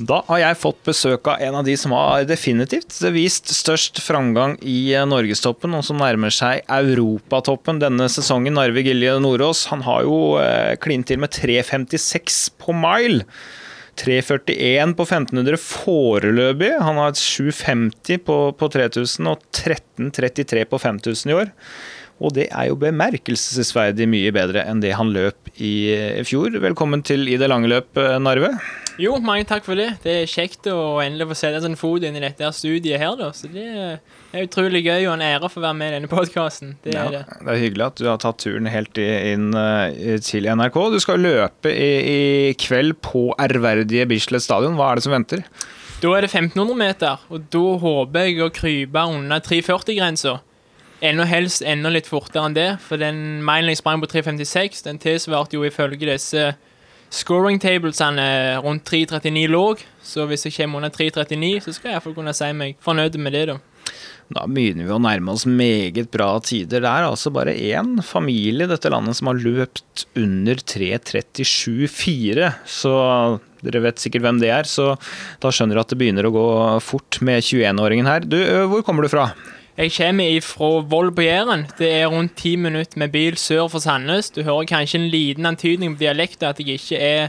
Da 0.00 0.22
har 0.30 0.38
jeg 0.40 0.56
fått 0.62 0.78
besøk 0.86 1.28
av 1.28 1.42
en 1.44 1.58
av 1.58 1.66
de 1.66 1.74
som 1.76 1.92
har 1.92 2.24
definitivt 2.24 2.94
vist 3.12 3.50
størst 3.52 4.00
framgang 4.00 4.56
i 4.64 4.94
eh, 4.96 5.04
norgestoppen, 5.08 5.74
og 5.76 5.84
som 5.84 6.00
nærmer 6.00 6.32
seg 6.32 6.64
europatoppen 6.72 7.82
denne 7.82 8.08
sesongen. 8.12 8.56
Narve 8.56 8.84
Gilje 8.86 9.18
Nordås 9.20 9.66
han 9.68 9.84
har 9.84 10.06
jo 10.08 10.38
eh, 10.40 10.72
klint 10.80 11.10
til 11.10 11.20
med 11.20 11.36
3,56 11.36 12.40
på 12.62 12.76
mile. 12.76 13.28
3,41 14.00 14.96
på 14.96 15.04
1500 15.04 15.60
foreløpig. 15.60 16.72
Han 16.80 17.00
har 17.02 17.12
7,50 17.20 18.24
på, 18.24 18.42
på 18.56 18.72
3000 18.72 19.28
og 19.28 19.42
13,33 19.52 20.64
på 20.70 20.80
5000 20.80 21.34
i 21.34 21.40
år. 21.42 21.50
Og 22.24 22.32
det 22.36 22.48
er 22.48 22.70
jo 22.70 22.80
bemerkelsesverdig 22.80 24.08
mye 24.08 24.32
bedre 24.32 24.64
enn 24.68 24.80
det 24.80 24.96
han 24.96 25.12
løp 25.12 25.52
i 25.60 25.74
eh, 25.92 26.22
fjor. 26.24 26.56
Velkommen 26.64 27.04
til 27.04 27.28
I 27.28 27.36
det 27.40 27.52
lange 27.52 27.68
løp, 27.68 28.00
Narve. 28.24 28.54
Jo, 28.98 29.14
mange 29.22 29.46
takk 29.48 29.64
for 29.66 29.78
det. 29.78 29.88
Det 30.02 30.14
er 30.22 30.30
kjekt 30.30 30.66
å 30.72 30.98
endelig 31.02 31.28
få 31.30 31.36
sette 31.38 31.62
en 31.68 31.78
fot 31.78 32.04
inn 32.06 32.16
i 32.18 32.22
dette 32.22 32.50
studiet 32.56 33.00
her, 33.00 33.14
da. 33.18 33.30
Så 33.36 33.50
det 33.52 33.66
er 33.70 34.44
utrolig 34.46 34.82
gøy 34.84 35.06
og 35.06 35.14
en 35.14 35.24
ære 35.24 35.46
å 35.46 35.52
være 35.54 35.76
med 35.78 35.92
i 35.92 35.94
denne 35.98 36.10
podkasten. 36.10 36.74
Det, 36.84 36.94
ja, 36.96 37.06
det. 37.12 37.22
det 37.40 37.54
er 37.54 37.62
hyggelig 37.62 37.86
at 37.86 38.00
du 38.00 38.08
har 38.10 38.20
tatt 38.22 38.40
turen 38.42 38.68
helt 38.70 39.00
inn 39.00 39.50
uh, 39.54 40.18
til 40.26 40.48
NRK. 40.50 40.80
Du 40.94 41.00
skal 41.02 41.22
løpe 41.22 41.72
i, 41.72 41.90
i 42.00 42.20
kveld 42.60 42.98
på 43.06 43.28
ærverdige 43.40 44.08
Bislett 44.10 44.44
stadion. 44.44 44.78
Hva 44.80 44.90
er 44.90 45.00
det 45.00 45.06
som 45.06 45.16
venter? 45.16 45.44
Da 46.00 46.14
er 46.16 46.24
det 46.24 46.30
1500 46.32 46.76
meter, 46.80 47.26
og 47.28 47.48
da 47.52 47.66
håper 47.82 48.24
jeg 48.24 48.40
å 48.40 48.52
krype 48.56 49.02
under 49.04 49.42
340-grensa. 49.44 50.38
Enda 51.04 51.24
helst 51.28 51.62
enda 51.64 51.92
litt 51.92 52.08
fortere 52.08 52.44
enn 52.48 52.56
det, 52.56 52.70
for 52.84 53.00
den 53.00 53.40
milen 53.44 53.72
jeg 53.72 53.80
sprang 53.80 54.00
på 54.02 54.08
356, 54.08 54.82
den 54.84 55.00
tilsvarte 55.00 55.56
jo 55.56 55.64
ifølge 55.64 56.08
disse 56.08 56.50
Scoring 57.10 57.58
tablesene 57.58 58.24
rundt 58.62 58.86
3.39 58.86 59.48
låg, 59.50 59.82
så 60.02 60.28
hvis 60.30 60.46
jeg 60.46 60.54
kommer 60.60 60.78
under 60.78 60.92
3.39, 60.94 61.58
så 61.64 61.74
skal 61.74 61.90
jeg 61.90 61.98
iallfall 61.98 62.14
kunne 62.14 62.34
si 62.36 62.50
meg 62.54 62.78
fornøyd 62.84 63.18
med 63.18 63.34
det, 63.34 63.44
da. 63.50 63.58
Da 64.30 64.44
begynner 64.46 64.86
vi 64.86 64.94
å 64.94 65.02
nærme 65.02 65.32
oss 65.34 65.42
meget 65.42 66.12
bra 66.14 66.28
tider. 66.46 66.84
Det 66.84 66.90
er 66.90 67.02
altså 67.08 67.32
bare 67.34 67.50
én 67.50 67.98
familie 68.06 68.62
i 68.68 68.70
dette 68.70 68.92
landet 68.94 69.18
som 69.18 69.26
har 69.32 69.40
løpt 69.42 70.04
under 70.14 70.54
3.37,4. 70.62 72.52
Så 72.62 72.92
dere 73.66 73.82
vet 73.88 73.98
sikkert 73.98 74.22
hvem 74.28 74.38
det 74.38 74.52
er, 74.54 74.70
så 74.70 74.92
da 75.42 75.50
skjønner 75.50 75.74
du 75.74 75.82
at 75.82 75.90
det 75.90 75.98
begynner 75.98 76.28
å 76.28 76.34
gå 76.36 76.46
fort 76.86 77.18
med 77.26 77.42
21-åringen 77.42 78.06
her. 78.06 78.22
Du, 78.22 78.38
hvor 78.70 78.86
kommer 78.86 79.02
du 79.02 79.10
fra? 79.10 79.32
Jeg 79.80 79.92
kommer 79.96 80.40
fra 80.44 80.66
Vold 80.84 81.14
på 81.16 81.22
Jæren. 81.24 81.62
Det 81.78 81.88
er 81.88 82.06
rundt 82.06 82.34
ti 82.36 82.56
minutter 82.56 82.98
med 82.98 83.08
bil 83.08 83.36
sør 83.40 83.68
for 83.72 83.80
Sandnes. 83.80 84.28
Du 84.30 84.42
hører 84.42 84.66
kanskje 84.68 84.98
en 84.98 85.08
liten 85.08 85.46
antydning 85.46 85.94
på 85.94 86.02
dialekten 86.02 86.50
at 86.50 86.60
jeg 86.60 86.76
ikke 86.76 86.98
er 87.00 87.28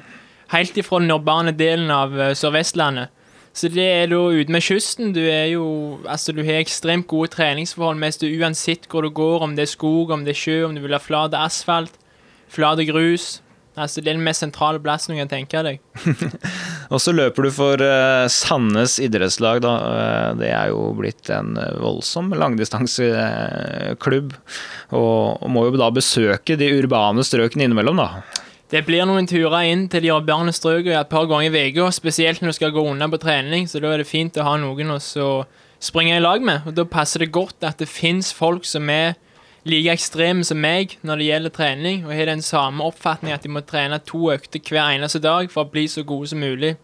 helt 0.52 0.78
ifra 0.78 1.00
den 1.00 1.14
urbane 1.16 1.54
delen 1.56 1.88
av 1.96 2.12
eh, 2.20 2.34
Sør-Vestlandet. 2.36 3.08
Så 3.56 3.70
det 3.72 3.86
er 3.88 4.12
da 4.12 4.20
ute 4.20 4.52
med 4.52 4.66
kysten. 4.68 5.14
Du 5.16 5.22
er 5.22 5.46
jo 5.54 6.00
Altså, 6.04 6.36
du 6.36 6.44
har 6.44 6.60
ekstremt 6.60 7.08
gode 7.08 7.32
treningsforhold 7.32 7.96
mens 7.98 8.20
du 8.20 8.28
uansett 8.28 8.84
hvor 8.92 9.02
du 9.02 9.10
går, 9.10 9.48
om 9.48 9.56
det 9.56 9.64
er 9.64 9.72
skog, 9.72 10.12
om 10.12 10.26
det 10.26 10.36
er 10.36 10.42
sjø, 10.44 10.66
om 10.66 10.76
du 10.76 10.82
vil 10.82 10.92
ha 10.92 11.00
flat 11.00 11.32
asfalt, 11.34 11.96
flat 12.50 12.84
grus, 12.92 13.42
Altså, 13.78 14.02
det 14.02 14.08
er 14.08 14.14
den 14.14 14.24
mest 14.24 14.44
sentrale 14.44 14.80
plassen 14.80 15.14
du 15.14 15.18
kan 15.18 15.30
tenke 15.32 15.64
deg. 15.64 15.80
og 16.92 17.02
så 17.02 17.14
løper 17.16 17.48
du 17.48 17.52
for 17.56 17.82
uh, 17.82 18.28
Sandnes 18.32 18.98
idrettslag, 19.02 19.62
da. 19.64 19.74
Uh, 19.80 20.30
det 20.40 20.52
er 20.52 20.72
jo 20.74 20.92
blitt 20.98 21.32
en 21.34 21.56
voldsom 21.80 22.34
langdistanseklubb. 22.36 24.36
Og, 25.00 25.50
må 25.52 25.66
jo 25.70 25.80
da 25.80 25.90
besøke 25.96 26.58
de 26.60 26.72
urbane 26.78 27.26
strøkene 27.26 27.68
innimellom, 27.68 28.04
da. 28.04 28.24
Det 28.72 28.86
blir 28.88 29.04
noen 29.08 29.28
turer 29.28 29.68
inn 29.68 29.88
til 29.92 30.06
de 30.06 30.14
urbane 30.16 30.54
strøkene 30.56 31.02
et 31.02 31.12
par 31.12 31.26
ganger 31.28 31.52
i 31.52 31.66
uka, 31.72 31.90
spesielt 31.96 32.40
når 32.40 32.54
du 32.54 32.60
skal 32.60 32.76
gå 32.76 32.86
unna 32.88 33.10
på 33.12 33.20
trening, 33.20 33.68
så 33.68 33.82
da 33.84 33.92
er 33.92 34.04
det 34.04 34.08
fint 34.08 34.40
å 34.40 34.48
ha 34.48 34.56
noen 34.62 34.96
å 34.96 35.02
springe 35.82 36.16
i 36.16 36.24
lag 36.24 36.44
med. 36.46 36.70
Og 36.70 36.78
da 36.78 36.88
passer 36.88 37.26
det 37.26 37.34
godt 37.36 37.68
at 37.68 37.82
det 37.82 37.90
fins 37.92 38.32
folk 38.36 38.68
som 38.68 38.88
er 38.94 39.18
like 39.68 39.94
ekstreme 39.94 40.46
som 40.46 40.60
meg 40.62 40.96
når 41.06 41.20
det 41.20 41.28
gjelder 41.28 41.54
trening, 41.56 42.06
og 42.06 42.16
har 42.16 42.32
den 42.32 42.44
samme 42.46 42.86
oppfatning 42.86 43.34
at 43.36 43.44
de 43.46 43.52
må 43.54 43.62
trene 43.66 44.00
to 44.06 44.32
økter 44.34 44.62
hver 44.64 44.96
eneste 44.96 45.22
dag 45.22 45.52
for 45.54 45.66
å 45.66 45.72
bli 45.72 45.88
så 45.92 46.06
gode 46.08 46.32
som 46.32 46.42
mulig. 46.42 46.76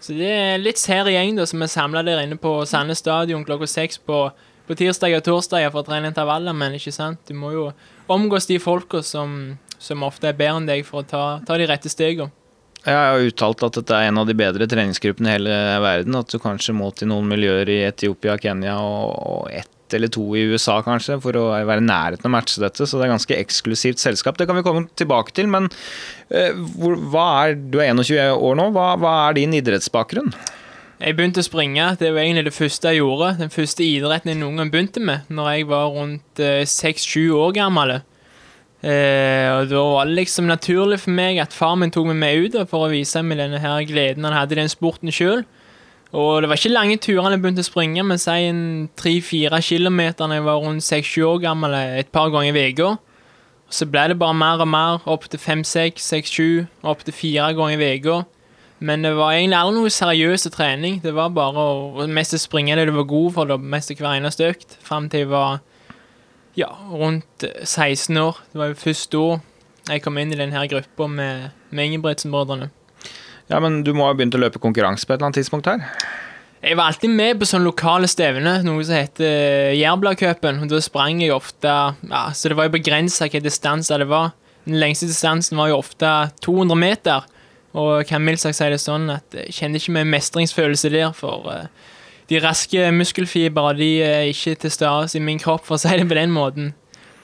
Så 0.00 0.14
det 0.14 0.28
er 0.30 0.60
litt 0.62 0.78
sær 0.78 1.08
gjeng 1.10 1.38
da, 1.38 1.46
som 1.48 1.62
er 1.64 1.72
samla 1.72 2.04
der 2.06 2.22
inne 2.22 2.38
på 2.38 2.52
Sandnes 2.70 3.00
stadion 3.02 3.46
klokka 3.46 3.66
seks 3.66 3.98
på, 3.98 4.28
på 4.68 4.76
tirsdag 4.78 5.16
og 5.18 5.24
torsdag 5.26 5.70
for 5.72 5.82
å 5.82 5.88
trene 5.88 6.12
intervaller, 6.12 6.54
men 6.54 6.76
ikke 6.78 6.94
sant? 6.94 7.24
Du 7.26 7.34
må 7.34 7.50
jo 7.54 7.70
omgås 8.12 8.46
de 8.46 8.60
folka 8.62 9.02
som, 9.02 9.56
som, 9.78 10.04
ofte 10.06 10.30
er 10.30 10.36
bedre 10.38 10.60
enn 10.60 10.68
deg, 10.68 10.84
for 10.86 11.02
å 11.02 11.08
ta, 11.08 11.24
ta 11.46 11.58
de 11.58 11.66
rette 11.70 11.90
stegene. 11.90 12.30
Jeg 12.84 12.94
har 12.94 13.20
uttalt 13.20 13.64
at 13.66 13.74
dette 13.80 13.96
er 13.96 14.06
en 14.08 14.20
av 14.20 14.28
de 14.28 14.36
bedre 14.38 14.68
treningsgruppene 14.70 15.28
i 15.28 15.34
hele 15.34 15.56
verden. 15.82 16.14
At 16.14 16.30
du 16.30 16.38
kanskje 16.40 16.76
må 16.78 16.92
til 16.94 17.10
noen 17.10 17.26
miljøer 17.28 17.68
i 17.74 17.80
Etiopia, 17.88 18.36
Kenya 18.40 18.76
og, 18.78 19.16
og 19.18 19.50
et 19.50 19.68
ett 19.88 19.94
eller 19.94 20.08
to 20.12 20.24
i 20.36 20.44
USA, 20.52 20.78
kanskje, 20.84 21.18
for 21.24 21.36
å 21.38 21.48
være 21.56 21.80
i 21.80 21.88
nærheten 21.88 22.26
av 22.26 22.30
å 22.30 22.34
matche 22.36 22.60
dette. 22.62 22.86
Så 22.86 22.98
det 22.98 23.08
er 23.08 23.14
ganske 23.14 23.38
eksklusivt 23.38 24.02
selskap. 24.02 24.38
Det 24.38 24.46
kan 24.48 24.58
vi 24.58 24.64
komme 24.66 24.86
tilbake 24.98 25.32
til. 25.36 25.48
Men 25.48 25.70
eh, 26.28 26.52
hvor, 26.76 26.98
hva 27.12 27.26
er, 27.46 27.56
du 27.56 27.80
er 27.80 27.94
21 27.94 28.36
år 28.36 28.58
nå. 28.60 28.70
Hva, 28.76 28.92
hva 29.00 29.14
er 29.28 29.38
din 29.40 29.56
idrettsbakgrunn? 29.56 30.34
Jeg 30.98 31.14
begynte 31.14 31.40
å 31.40 31.46
springe. 31.46 31.92
Det 32.00 32.12
var 32.12 32.24
egentlig 32.24 32.48
det 32.50 32.56
første 32.56 32.92
jeg 32.92 33.00
gjorde. 33.00 33.32
Den 33.40 33.54
første 33.54 33.86
idretten 33.86 34.34
jeg 34.34 34.40
noen 34.40 34.60
gang 34.60 34.72
begynte 34.74 35.02
med, 35.02 35.28
når 35.30 35.50
jeg 35.54 35.68
var 35.70 35.92
rundt 35.94 36.46
seks-sju 36.68 37.30
år 37.38 37.54
gammel. 37.56 37.98
Eh, 38.78 39.48
og 39.56 39.70
Da 39.70 39.82
var 39.82 40.06
det 40.06 40.18
liksom 40.20 40.46
naturlig 40.46 41.00
for 41.02 41.14
meg 41.14 41.40
at 41.42 41.54
far 41.54 41.74
min 41.78 41.90
tok 41.94 42.10
meg 42.12 42.20
med 42.20 42.44
ut 42.44 42.58
for 42.70 42.86
å 42.86 42.92
vise 42.92 43.22
meg 43.26 43.40
denne 43.40 43.58
her 43.62 43.86
gleden 43.88 44.26
han 44.26 44.36
hadde 44.36 44.54
i 44.54 44.60
den 44.60 44.70
sporten 44.70 45.14
sjøl. 45.14 45.46
Og 46.16 46.40
det 46.40 46.48
var 46.48 46.56
ikke 46.56 46.72
lange 46.72 46.96
turene 47.04 47.34
jeg 47.36 47.42
begynte 47.42 47.64
å 47.64 47.68
springe, 47.68 48.04
men 48.06 48.20
si 48.20 48.46
en 48.48 48.62
tre-fire 48.96 49.60
kilometer 49.60 50.24
da 50.24 50.38
jeg 50.38 50.46
var 50.46 50.62
rundt 50.62 50.86
seks-sju 50.86 51.26
år 51.28 51.42
gammel 51.42 51.76
et 51.76 52.08
par 52.14 52.32
ganger 52.32 52.56
i 52.56 52.70
uka. 52.72 52.94
Så 53.68 53.84
ble 53.92 54.06
det 54.08 54.16
bare 54.20 54.36
mer 54.36 54.64
og 54.64 54.70
mer, 54.72 55.02
opp 55.04 55.26
til 55.28 55.40
fem-seks, 55.42 56.06
seks-sju, 56.14 56.64
opp 56.88 57.04
til 57.04 57.16
fire 57.16 57.50
ganger 57.58 57.84
i 57.84 57.90
uka. 57.98 58.22
Men 58.80 59.02
det 59.04 59.12
var 59.18 59.34
egentlig 59.34 59.58
aldri 59.58 59.82
noe 59.82 59.92
seriøs 59.92 60.48
trening. 60.54 61.00
Det 61.02 61.12
var 61.12 61.34
bare 61.34 61.60
å 61.60 62.06
mest 62.08 62.36
springe 62.40 62.78
det 62.78 62.86
du 62.88 62.94
var 62.96 63.08
god 63.10 63.34
for, 63.34 63.50
det 63.50 63.58
mest 63.60 63.92
hver 63.92 64.14
eneste 64.14 64.48
økt, 64.48 64.78
fram 64.80 65.10
til 65.12 65.26
jeg 65.26 65.32
var 65.34 65.60
ja, 66.56 66.70
rundt 66.88 67.44
16 67.44 68.16
år. 68.22 68.40
Det 68.52 68.62
var 68.62 68.72
jo 68.72 68.80
først 68.80 69.12
da 69.12 69.26
jeg 69.92 70.04
kom 70.04 70.18
inn 70.20 70.32
i 70.32 70.40
denne 70.40 70.64
gruppa 70.70 71.06
med, 71.10 71.50
med 71.68 71.90
Ingebrigtsen-brødrene. 71.90 72.70
Ja, 73.48 73.60
men 73.64 73.82
du 73.84 73.94
må 73.96 74.08
ha 74.08 74.16
begynt 74.16 74.36
å 74.36 74.40
løpe 74.40 74.60
konkurranse 74.60 75.06
på 75.06 75.14
et 75.14 75.18
eller 75.18 75.30
annet 75.30 75.40
tidspunkt 75.40 75.68
her? 75.70 75.84
Jeg 76.58 76.74
var 76.74 76.90
alltid 76.90 77.12
med 77.14 77.38
på 77.38 77.46
sånne 77.46 77.68
lokale 77.68 78.08
stevner, 78.10 78.64
noe 78.66 78.82
som 78.84 78.98
heter 78.98 79.72
Jærbladcupen. 79.78 80.64
Da 80.68 80.80
sprang 80.82 81.22
jeg 81.22 81.30
ofte 81.30 81.70
ja, 81.70 82.22
Så 82.34 82.50
det 82.50 82.58
var 82.58 82.66
jo 82.66 82.74
begrensa 82.74 83.24
hvilken 83.24 83.46
distanse 83.46 83.98
det 84.00 84.08
var. 84.10 84.32
Den 84.66 84.80
lengste 84.82 85.06
distansen 85.08 85.56
var 85.56 85.70
jo 85.70 85.78
ofte 85.78 86.10
200 86.44 86.76
meter. 86.78 87.28
Og 87.78 88.02
kan 88.08 88.24
mildt 88.24 88.42
sagt 88.42 88.58
si 88.58 88.66
det 88.72 88.80
sånn 88.82 89.06
at 89.12 89.36
jeg 89.36 89.54
kjenner 89.54 89.80
ikke 89.80 89.94
med 90.00 90.10
mestringsfølelse 90.10 90.90
der, 90.92 91.12
for 91.16 91.46
uh, 91.46 91.94
de 92.28 92.40
raske 92.42 92.90
muskelfibrene 92.96 93.78
de 93.78 93.90
er 94.02 94.30
ikke 94.32 94.56
til 94.64 94.72
stede 94.74 95.20
i 95.20 95.22
min 95.22 95.40
kropp, 95.40 95.66
for 95.68 95.76
å 95.76 95.82
si 95.82 95.92
det 95.94 96.08
på 96.08 96.18
den 96.18 96.34
måten. 96.34 96.72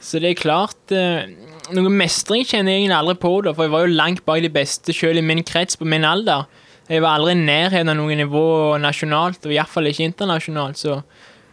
Så 0.05 0.21
det 0.23 0.31
er 0.31 0.41
klart 0.41 0.95
uh, 0.95 1.25
Noe 1.73 1.89
mestring 1.89 2.45
kjenner 2.45 2.77
jeg 2.77 2.93
aldri 2.93 3.15
på, 3.23 3.31
da, 3.47 3.55
for 3.57 3.65
jeg 3.65 3.73
var 3.73 3.87
jo 3.87 3.97
langt 3.97 4.25
bak 4.29 4.43
de 4.45 4.51
beste 4.53 4.93
selv 4.93 5.23
i 5.23 5.25
min 5.25 5.41
krets 5.47 5.79
på 5.81 5.89
min 5.89 6.05
alder. 6.05 6.45
Jeg 6.91 7.01
var 7.01 7.17
aldri 7.17 7.33
i 7.33 7.41
nærheten 7.41 7.89
av 7.89 7.97
noe 7.97 8.17
nivå 8.19 8.45
nasjonalt, 8.83 9.47
og 9.47 9.55
iallfall 9.55 9.89
ikke 9.89 10.05
internasjonalt. 10.11 10.83
Så. 10.83 10.99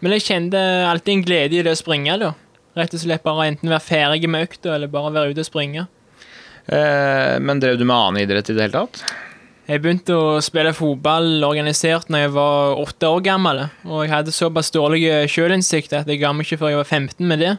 Men 0.04 0.18
jeg 0.18 0.26
kjente 0.28 0.60
alltid 0.90 1.14
en 1.14 1.24
glede 1.24 1.60
i 1.60 1.64
det 1.64 1.78
å 1.78 1.80
springe. 1.80 2.18
da. 2.20 2.34
Rett 2.76 2.94
og 2.96 3.04
slett 3.04 3.24
bare 3.24 3.48
enten 3.52 3.72
være 3.72 3.88
ferdig 3.88 4.28
med 4.28 4.50
økta, 4.50 4.76
eller 4.76 4.92
bare 4.92 5.14
være 5.16 5.32
ute 5.32 5.46
og 5.46 5.48
springe. 5.48 5.88
Eh, 6.68 7.40
men 7.40 7.64
drev 7.64 7.80
du 7.80 7.86
med 7.86 7.96
annen 7.96 8.26
idrett 8.26 8.52
i 8.52 8.58
det 8.58 8.68
hele 8.68 8.82
tatt? 8.84 9.04
Jeg 9.72 9.80
begynte 9.80 10.16
å 10.18 10.40
spille 10.44 10.74
fotball 10.76 11.46
organisert 11.48 12.10
når 12.12 12.26
jeg 12.26 12.32
var 12.36 12.80
åtte 12.82 13.08
år 13.08 13.24
gammel. 13.24 13.66
Og 13.88 14.04
jeg 14.04 14.12
hadde 14.12 14.36
såpass 14.36 14.74
dårlig 14.76 15.06
sjølinnsikt 15.32 15.96
at 15.96 16.10
jeg 16.12 16.20
ga 16.20 16.34
meg 16.36 16.48
ikke 16.48 16.60
før 16.60 16.74
jeg 16.74 16.82
var 16.82 16.90
15 17.00 17.28
med 17.32 17.46
det. 17.46 17.54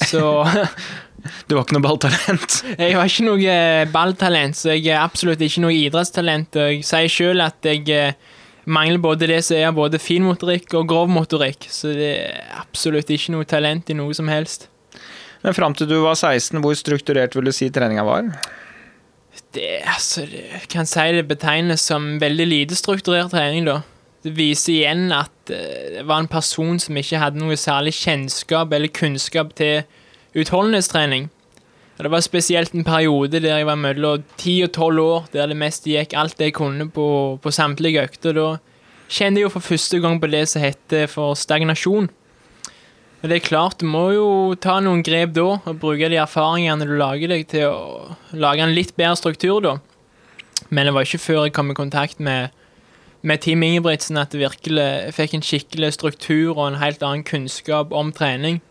Så 0.00 0.22
Du 1.48 1.54
var 1.56 1.64
ikke 1.64 1.76
noe 1.76 1.84
balltalent? 1.84 2.58
Jeg 2.80 2.98
var 2.98 3.10
ikke 3.10 3.26
noe 3.26 3.54
eh, 3.54 3.86
balltalent, 3.92 4.58
så 4.58 4.72
jeg 4.72 4.90
er 4.92 5.02
absolutt 5.02 5.42
ikke 5.44 5.64
noe 5.64 5.76
idrettstalent. 5.76 6.56
Jeg 6.56 6.84
sier 6.86 7.12
sjøl 7.12 7.44
at 7.44 7.66
jeg 7.66 7.84
eh, 7.94 8.14
mangler 8.70 9.02
både 9.02 9.28
det 9.30 9.40
som 9.46 9.58
er 9.58 9.74
både 9.76 10.00
finmotorikk 10.02 10.74
og 10.78 10.88
grovmotorikk. 10.90 11.68
Så 11.72 11.94
det 11.96 12.10
er 12.22 12.54
absolutt 12.60 13.10
ikke 13.12 13.34
noe 13.36 13.48
talent 13.48 13.90
i 13.90 13.98
noe 13.98 14.16
som 14.16 14.30
helst. 14.32 14.68
Men 15.44 15.56
fram 15.56 15.76
til 15.76 15.88
du 15.88 15.98
var 16.04 16.18
16, 16.18 16.60
hvor 16.60 16.76
strukturert 16.76 17.36
vil 17.36 17.48
du 17.48 17.54
si 17.56 17.70
treninga 17.72 18.04
var? 18.04 18.28
Det, 19.54 19.80
altså, 19.88 20.26
jeg 20.26 20.66
kan 20.70 20.88
si 20.88 21.06
det 21.16 21.28
betegnes 21.30 21.86
som 21.86 22.18
veldig 22.22 22.46
lite 22.46 22.76
strukturert 22.78 23.32
trening, 23.32 23.64
da. 23.66 23.80
Det 24.20 24.34
viser 24.36 24.74
igjen 24.74 25.08
at 25.16 25.32
uh, 25.48 25.56
det 25.96 26.04
var 26.04 26.20
en 26.20 26.28
person 26.30 26.76
som 26.82 26.98
ikke 27.00 27.22
hadde 27.22 27.40
noe 27.40 27.56
særlig 27.56 27.94
kjennskap 27.96 28.74
eller 28.76 28.92
kunnskap 28.92 29.54
til 29.56 29.80
utholdenhetstrening. 30.34 31.28
Og 31.98 32.04
det 32.06 32.12
var 32.14 32.22
spesielt 32.24 32.72
en 32.72 32.86
periode 32.86 33.42
der 33.42 33.58
jeg 33.58 33.66
var 33.68 33.76
mellom 33.76 34.22
10 34.38 34.62
og 34.64 34.72
12 34.72 35.00
år, 35.02 35.26
der 35.34 35.50
det 35.50 35.56
meste 35.60 35.90
gikk 35.92 36.14
alt 36.16 36.40
jeg 36.40 36.54
kunne 36.56 36.86
på, 36.88 37.36
på 37.42 37.50
samtlige 37.52 38.06
økter. 38.06 38.32
Da 38.32 38.46
kjente 39.10 39.42
jeg 39.42 39.48
jo 39.48 39.52
for 39.52 39.66
første 39.66 40.00
gang 40.00 40.16
på 40.20 40.30
det 40.32 40.46
som 40.48 40.64
heter 40.64 41.10
for 41.12 41.36
stagnasjon. 41.36 42.08
Og 43.20 43.28
det 43.28 43.36
er 43.36 43.44
klart, 43.44 43.82
du 43.82 43.84
må 43.84 44.06
jo 44.14 44.28
ta 44.56 44.78
noen 44.80 45.02
grep 45.04 45.34
da, 45.36 45.58
og 45.58 45.80
bruke 45.82 46.08
de 46.08 46.16
erfaringene 46.22 46.88
du 46.88 46.94
lager 46.96 47.28
deg, 47.28 47.44
til 47.52 47.68
å 47.68 48.16
lage 48.32 48.64
en 48.64 48.72
litt 48.72 48.94
bedre 48.96 49.18
struktur, 49.20 49.60
da. 49.60 49.76
Men 50.70 50.88
det 50.88 50.94
var 50.96 51.04
ikke 51.04 51.20
før 51.20 51.44
jeg 51.44 51.52
kom 51.52 51.74
i 51.74 51.76
kontakt 51.76 52.16
med, 52.22 52.54
med 53.20 53.44
Team 53.44 53.60
Ingebrigtsen 53.66 54.16
at 54.16 54.32
jeg 54.32 54.46
virkelig 54.46 55.12
fikk 55.12 55.36
en 55.36 55.44
skikkelig 55.44 55.92
struktur 55.98 56.54
og 56.54 56.64
en 56.70 56.80
helt 56.80 57.04
annen 57.04 57.26
kunnskap 57.28 57.92
om 57.92 58.12
trening. 58.16 58.62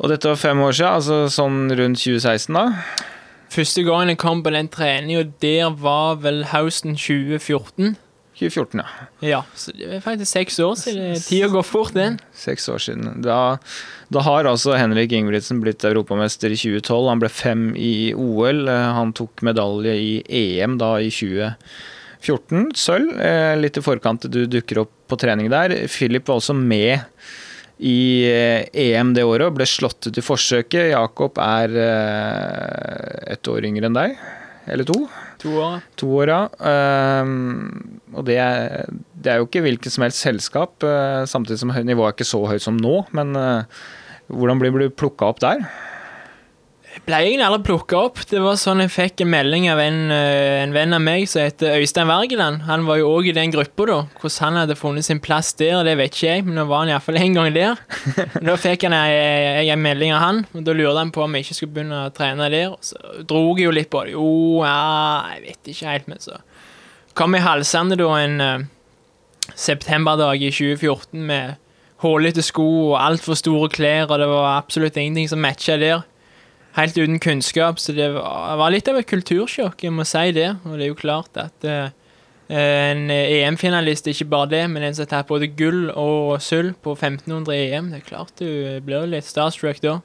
Og 0.00 0.08
dette 0.08 0.30
var 0.30 0.38
fem 0.40 0.60
år 0.64 0.76
siden, 0.76 0.94
altså 0.96 1.16
sånn 1.28 1.72
rundt 1.76 2.00
2016, 2.00 2.56
da? 2.56 3.08
Første 3.50 3.82
gangen 3.84 4.12
jeg 4.12 4.20
kom 4.22 4.40
på 4.44 4.52
den 4.54 4.70
treninga, 4.72 5.26
der 5.42 5.74
var 5.76 6.22
vel 6.22 6.46
høsten 6.52 6.94
2014. 6.96 7.98
2014, 8.40 8.80
ja. 8.80 9.08
Ja, 9.20 9.40
så 9.58 9.74
det 9.76 9.88
er 9.98 10.04
faktisk 10.04 10.32
seks 10.32 10.56
år 10.64 10.78
siden. 10.80 11.18
Tida 11.20 11.50
går 11.52 11.66
fort, 11.66 11.92
den. 11.92 12.16
Seks 12.32 12.70
år 12.72 12.80
siden. 12.80 13.20
Da, 13.26 13.58
da 14.08 14.22
har 14.24 14.48
altså 14.48 14.72
Henrik 14.78 15.12
Ingebrigtsen 15.12 15.60
blitt 15.60 15.84
europamester 15.84 16.48
i 16.48 16.56
2012. 16.56 17.10
Han 17.10 17.20
ble 17.20 17.28
fem 17.34 17.66
i 17.76 18.14
OL. 18.16 18.64
Han 18.70 19.12
tok 19.18 19.44
medalje 19.44 19.92
i 20.00 20.14
EM 20.24 20.78
da 20.80 20.94
i 21.02 21.12
2014. 21.12 22.70
Sølv. 22.78 23.12
Eh, 23.20 23.52
litt 23.60 23.76
i 23.76 23.84
forkant 23.84 24.24
du 24.32 24.46
dukker 24.48 24.86
opp 24.86 24.96
på 25.10 25.20
trening 25.20 25.52
der. 25.52 25.76
Philip 25.92 26.30
var 26.30 26.40
også 26.40 26.56
med 26.56 27.02
i 27.80 28.28
EM 28.76 29.14
det 29.16 29.24
året 29.24 29.48
og 29.48 29.56
ble 29.56 29.66
slått 29.68 30.10
ut 30.10 30.20
i 30.20 30.24
forsøket. 30.24 30.90
Jakob 30.92 31.40
er 31.40 31.76
eh, 31.80 33.34
ett 33.34 33.50
år 33.50 33.66
yngre 33.68 33.88
enn 33.88 33.96
deg. 33.96 34.18
Eller 34.70 34.86
to. 34.86 34.98
To 35.40 35.54
år. 35.56 35.84
To 35.98 36.10
år, 36.20 36.30
ja. 36.30 36.40
Um, 37.24 38.02
og 38.12 38.26
det 38.28 38.36
er, 38.44 38.90
det 39.16 39.32
er, 39.32 39.40
jo 39.40 39.48
ikke 39.48 39.64
hvilket 39.64 39.94
som 39.94 40.04
helst 40.04 40.20
selskap, 40.20 40.84
samtidig 41.26 41.62
som 41.62 41.72
nivået 41.72 42.12
er 42.12 42.18
ikke 42.18 42.28
så 42.28 42.42
høyt 42.46 42.62
som 42.62 42.76
nå. 42.78 43.00
Men 43.16 43.32
hvordan 44.28 44.60
blir 44.60 44.76
du 44.76 44.92
plukka 44.92 45.32
opp 45.32 45.40
der? 45.42 45.64
Ble 47.06 47.20
egentlig 47.22 47.44
aldri 47.46 47.62
plukka 47.68 47.98
opp. 48.08 48.18
Det 48.26 48.40
var 48.42 48.56
sånn 48.58 48.82
jeg 48.82 48.90
fikk 48.90 49.22
en 49.22 49.30
melding 49.30 49.68
av 49.70 49.78
en, 49.78 50.10
eh, 50.10 50.58
en 50.64 50.72
venn 50.74 50.92
av 50.96 51.00
meg 51.00 51.28
som 51.30 51.44
heter 51.44 51.78
Øystein 51.78 52.10
Wergeland. 52.10 52.64
Han 52.66 52.84
var 52.84 52.98
jo 52.98 53.12
òg 53.14 53.28
i 53.30 53.34
den 53.36 53.52
gruppa, 53.52 53.86
da. 53.86 53.98
Hvordan 54.18 54.40
han 54.40 54.58
hadde 54.66 54.76
funnet 54.76 55.06
sin 55.06 55.20
plass 55.20 55.52
der, 55.54 55.84
det 55.84 55.96
vet 55.96 56.10
ikke 56.10 56.26
jeg, 56.26 56.44
men 56.44 56.58
nå 56.58 56.66
var 56.66 56.82
han 56.82 56.90
iallfall 56.90 57.16
en 57.16 57.34
gang 57.38 57.54
der. 57.54 57.78
da 58.48 58.56
fikk 58.58 58.88
han 58.88 58.98
en, 58.98 59.70
en 59.70 59.82
melding 59.86 60.12
av 60.12 60.20
han, 60.24 60.44
og 60.52 60.66
da 60.66 60.74
lurte 60.74 60.98
han 60.98 61.14
på 61.14 61.22
om 61.22 61.38
jeg 61.38 61.46
ikke 61.46 61.58
skulle 61.60 61.76
begynne 61.78 62.02
å 62.08 62.12
trene 62.12 62.50
der. 62.50 62.74
Så 62.82 62.98
dro 63.22 63.46
jeg 63.54 63.68
jo 63.68 63.78
litt 63.78 63.90
på 63.90 64.04
det. 64.04 64.18
Jo, 64.18 64.64
ja, 64.66 65.30
jeg 65.36 65.46
vet 65.46 65.72
ikke 65.72 65.94
helt, 65.94 66.10
men 66.10 66.18
så 66.26 66.42
kom 67.14 67.34
jeg 67.38 67.46
halsende 67.46 67.98
da 67.98 68.12
en 68.18 68.38
uh, 68.40 68.68
septemberdag 69.54 70.42
i 70.42 70.50
2014 70.50 71.22
med 71.22 71.58
hullete 72.02 72.42
sko 72.42 72.66
og 72.90 73.00
altfor 73.00 73.38
store 73.38 73.70
klær, 73.70 74.08
og 74.10 74.18
det 74.18 74.30
var 74.30 74.56
absolutt 74.56 74.98
ingenting 74.98 75.30
som 75.30 75.42
matcha 75.42 75.78
der 75.78 76.02
helt 76.76 76.98
uten 76.98 77.18
kunnskap, 77.22 77.80
så 77.82 77.94
det 77.96 78.10
var, 78.14 78.66
litt 78.70 78.88
av 78.90 79.00
et 79.00 79.08
kultursjokk, 79.10 79.86
jeg 79.86 79.94
må 79.94 80.06
si 80.08 80.30
det. 80.36 80.52
Og 80.66 80.76
det 80.76 80.86
er 80.86 80.92
jo 80.92 80.98
klart 80.98 81.40
at 81.40 81.66
uh, 81.66 81.88
en 82.50 83.10
EM-finalist 83.14 84.10
ikke 84.10 84.28
bare 84.30 84.52
det, 84.54 84.62
men 84.72 84.86
en 84.86 84.96
som 84.96 85.08
tar 85.10 85.28
både 85.28 85.50
gull 85.58 85.88
og 85.94 86.38
sølv 86.42 86.76
på 86.82 86.96
1500 86.96 87.54
EM, 87.56 87.92
det 87.92 88.02
er 88.02 88.08
klart 88.08 88.34
du 88.42 88.80
blir 88.86 89.10
litt 89.10 89.28
starstruck 89.28 89.82
da. 89.84 90.00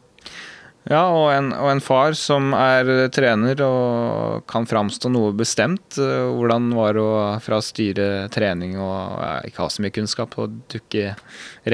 Ja, 0.85 1.07
og 1.09 1.31
en, 1.33 1.47
og 1.57 1.71
en, 1.71 1.81
far 1.81 2.13
som 2.13 2.51
er 2.53 3.07
trener 3.09 3.57
og 3.65 4.43
kan 4.49 4.67
framstå 4.69 5.09
noe 5.09 5.31
bestemt. 5.33 5.97
Eh, 5.97 6.27
hvordan 6.29 6.67
var 6.77 6.93
det 6.93 7.01
å 7.01 7.15
fra 7.41 7.57
styre 7.65 8.27
trening 8.33 8.77
og 8.77 9.47
ikke 9.49 9.63
ha 9.63 9.71
så 9.73 9.81
mye 9.81 9.95
kunnskap 9.95 10.37
og 10.37 10.59
dukke 10.69 11.15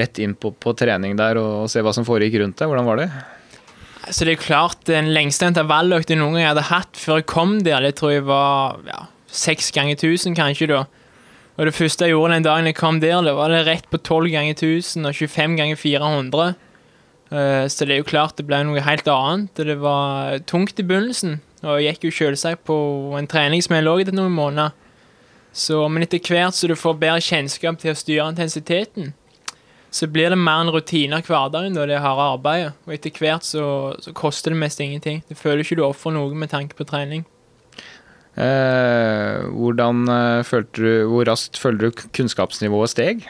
rett 0.00 0.22
inn 0.24 0.32
på, 0.32 0.54
på 0.56 0.72
trening 0.80 1.20
der 1.20 1.42
og, 1.42 1.66
og 1.66 1.68
se 1.68 1.84
hva 1.84 1.92
som 1.92 2.08
foregikk 2.08 2.40
rundt 2.40 2.56
deg? 2.56 2.72
Hvordan 2.72 2.88
var 2.88 3.02
det? 3.02 3.10
Så 4.10 4.26
det 4.26 4.34
er 4.34 4.42
klart, 4.42 4.80
den 4.88 5.12
lengste 5.14 5.46
intervalløkta 5.46 6.16
noen 6.18 6.34
gang 6.34 6.42
jeg 6.42 6.50
hadde 6.50 6.68
hatt 6.72 6.98
før 6.98 7.20
jeg 7.20 7.28
kom 7.30 7.60
der, 7.62 7.84
det 7.84 7.94
tror 8.00 8.10
jeg 8.16 8.24
var 8.26 8.80
ja, 8.88 9.04
seks 9.30 9.70
ganger 9.74 9.94
1000, 9.94 10.34
kanskje, 10.38 10.68
da. 10.72 10.82
Og 11.60 11.68
det 11.68 11.74
første 11.76 12.08
jeg 12.08 12.16
gjorde 12.16 12.34
den 12.34 12.46
dagen 12.46 12.66
jeg 12.66 12.78
kom 12.78 12.98
der, 13.02 13.20
det 13.22 13.36
var 13.36 13.52
det 13.52 13.62
rett 13.68 13.86
på 13.92 14.00
12 14.00 14.32
ganger 14.32 14.56
1000 14.56 15.06
og 15.06 15.14
25 15.14 15.56
ganger 15.60 15.78
400. 15.78 16.54
Uh, 17.32 17.64
så 17.70 17.86
det 17.86 17.94
er 17.94 18.02
jo 18.02 18.08
klart 18.08 18.36
det 18.36 18.48
ble 18.48 18.58
noe 18.66 18.82
helt 18.84 19.08
annet. 19.08 19.54
Det 19.56 19.78
var 19.80 20.42
tungt 20.50 20.80
i 20.80 20.86
begynnelsen, 20.86 21.38
og 21.62 21.78
jeg 21.78 21.94
gikk 21.94 22.08
jo 22.08 22.16
selvsagt 22.18 22.64
på 22.68 22.76
en 23.18 23.30
trening 23.30 23.62
som 23.64 23.76
jeg 23.76 23.86
lå 23.86 23.98
etter 24.02 24.16
noen 24.16 24.34
måneder. 24.34 24.74
Så, 25.52 25.84
men 25.92 26.04
etter 26.04 26.20
hvert 26.24 26.56
så 26.56 26.68
du 26.68 26.74
får 26.76 26.98
bedre 27.00 27.22
kjennskap 27.22 27.78
til 27.80 27.92
å 27.92 27.98
styre 27.98 28.30
intensiteten, 28.32 29.12
så 29.92 30.08
blir 30.08 30.32
det 30.32 30.38
mer 30.40 30.62
en 30.64 30.72
rutine 30.72 31.18
av 31.18 31.26
hverdagen, 31.28 31.76
da, 31.76 31.84
det 31.88 32.00
harde 32.00 32.24
arbeidet. 32.38 32.72
Og 32.86 32.94
etter 32.96 33.12
hvert 33.20 33.44
så, 33.44 33.66
så 34.00 34.14
koster 34.16 34.54
det 34.54 34.62
mest 34.62 34.80
ingenting. 34.80 35.20
Du 35.28 35.36
føler 35.36 35.60
ikke 35.60 35.76
du 35.82 35.84
ofrer 35.84 36.16
noe 36.16 36.32
med 36.32 36.48
tanke 36.52 36.78
på 36.78 36.86
trening. 36.88 37.26
Eh, 38.32 39.42
hvordan 39.52 40.06
eh, 40.08 40.42
følte 40.48 40.80
du, 40.80 40.92
Hvor 41.12 41.26
raskt 41.28 41.58
følte 41.60 41.90
du 41.90 42.04
kunnskapsnivået 42.16 42.94
steg? 42.94 43.26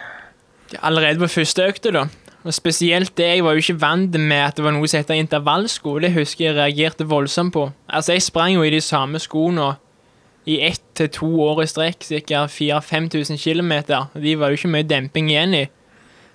Allerede 0.79 1.19
på 1.19 1.27
første 1.27 1.67
økte, 1.67 1.91
da. 1.91 2.07
Og 2.47 2.55
spesielt 2.55 3.17
det, 3.19 3.27
jeg 3.27 3.45
var 3.45 3.59
jo 3.59 3.63
ikke 3.63 3.81
vant 3.83 4.15
med 4.19 4.45
at 4.47 4.57
det 4.57 4.65
var 4.65 4.75
noe 4.75 4.87
som 4.87 5.03
heter 5.03 5.19
intervallsko. 5.19 5.99
Det 6.03 6.15
husker 6.15 6.49
jeg 6.49 6.57
reagerte 6.57 7.07
voldsomt 7.11 7.55
på. 7.55 7.69
Altså, 7.91 8.15
jeg 8.15 8.23
sprang 8.23 8.55
jo 8.55 8.63
i 8.63 8.71
de 8.71 8.81
samme 8.81 9.19
skoene 9.23 9.75
i 10.47 10.61
ett 10.67 10.83
til 10.99 11.11
to 11.11 11.29
år 11.43 11.63
i 11.63 11.69
strekk, 11.71 12.07
ca. 12.27 12.47
4000-5000 12.47 13.39
km. 13.43 13.73
De 14.15 14.39
var 14.39 14.51
jo 14.51 14.59
ikke 14.59 14.75
mye 14.75 14.87
demping 14.87 15.31
igjen 15.31 15.55
i. 15.55 15.67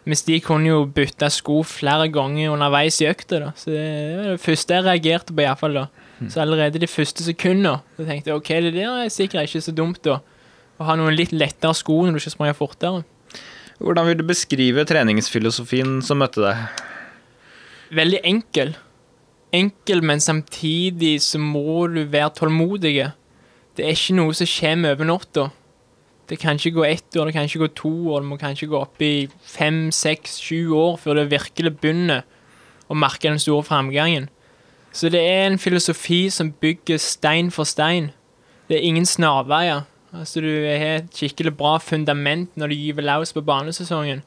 Mens 0.08 0.24
de 0.24 0.38
kunne 0.40 0.70
jo 0.70 0.86
bytte 0.96 1.28
sko 1.36 1.60
flere 1.68 2.08
ganger 2.14 2.54
underveis 2.54 3.02
i 3.04 3.10
økta. 3.10 3.42
da. 3.44 3.50
Så 3.60 3.74
det 3.74 3.84
var 4.16 4.30
det 4.32 4.40
første 4.44 4.78
jeg 4.78 4.86
reagerte 4.86 5.34
på, 5.36 5.44
iallfall. 5.44 5.76
da. 5.82 5.86
Så 6.32 6.42
allerede 6.42 6.80
de 6.82 6.88
første 6.90 7.26
sekundene 7.26 7.76
så 7.98 8.06
tenkte 8.08 8.32
jeg 8.32 8.40
ok, 8.40 8.50
det 8.66 8.74
der 8.74 9.04
er 9.04 9.12
sikkert 9.14 9.50
ikke 9.50 9.62
så 9.68 9.74
dumt, 9.76 10.00
da. 10.08 10.22
Å 10.80 10.88
ha 10.88 10.96
noen 10.98 11.16
litt 11.18 11.34
lettere 11.36 11.76
sko 11.76 12.00
når 12.06 12.16
du 12.18 12.22
ikke 12.22 12.34
springer 12.38 12.58
fortere. 12.58 13.04
Hvordan 13.78 14.08
vil 14.08 14.18
du 14.18 14.26
beskrive 14.26 14.86
treningsfilosofien 14.90 16.00
som 16.06 16.22
møtte 16.24 16.42
deg? 16.42 16.82
Veldig 17.98 18.22
enkel. 18.26 18.74
Enkel, 19.54 20.02
men 20.04 20.24
samtidig 20.24 21.18
så 21.24 21.40
må 21.42 21.86
du 21.92 22.02
være 22.10 22.34
tålmodig. 22.40 22.96
Det 23.78 23.86
er 23.86 23.94
ikke 23.94 24.18
noe 24.18 24.34
som 24.38 24.50
kommer 24.50 24.96
over 24.98 25.12
natta. 25.12 25.48
Det 26.28 26.40
kan 26.40 26.60
ikke 26.60 26.76
gå 26.76 26.84
ett 26.84 27.16
år, 27.16 27.26
det 27.30 27.34
kan 27.34 27.48
ikke 27.48 27.64
gå 27.64 27.68
to 27.76 27.92
år, 28.12 28.24
det 28.24 28.30
må 28.30 28.38
kanskje 28.40 28.68
gå 28.68 28.80
opp 28.80 29.02
i 29.02 29.30
fem, 29.48 29.88
seks, 29.96 30.40
sju 30.44 30.74
år 30.76 30.98
før 31.00 31.22
det 31.22 31.30
virkelig 31.32 31.78
begynner 31.80 32.26
å 32.92 32.98
merke 33.00 33.30
den 33.30 33.40
store 33.40 33.64
framgangen. 33.64 34.28
Så 34.92 35.12
det 35.14 35.22
er 35.24 35.46
en 35.46 35.60
filosofi 35.60 36.28
som 36.34 36.52
bygger 36.52 37.00
stein 37.00 37.52
for 37.52 37.68
stein. 37.70 38.12
Det 38.68 38.80
er 38.80 38.88
ingen 38.88 39.06
snarveier. 39.08 39.86
Altså, 40.16 40.42
du 40.42 40.50
har 40.50 41.04
et 41.04 41.14
skikkelig 41.16 41.54
bra 41.60 41.78
fundament 41.84 42.56
når 42.58 42.72
du 42.72 42.76
gyver 42.76 43.06
løs 43.08 43.34
på 43.36 43.44
banesesongen. 43.46 44.24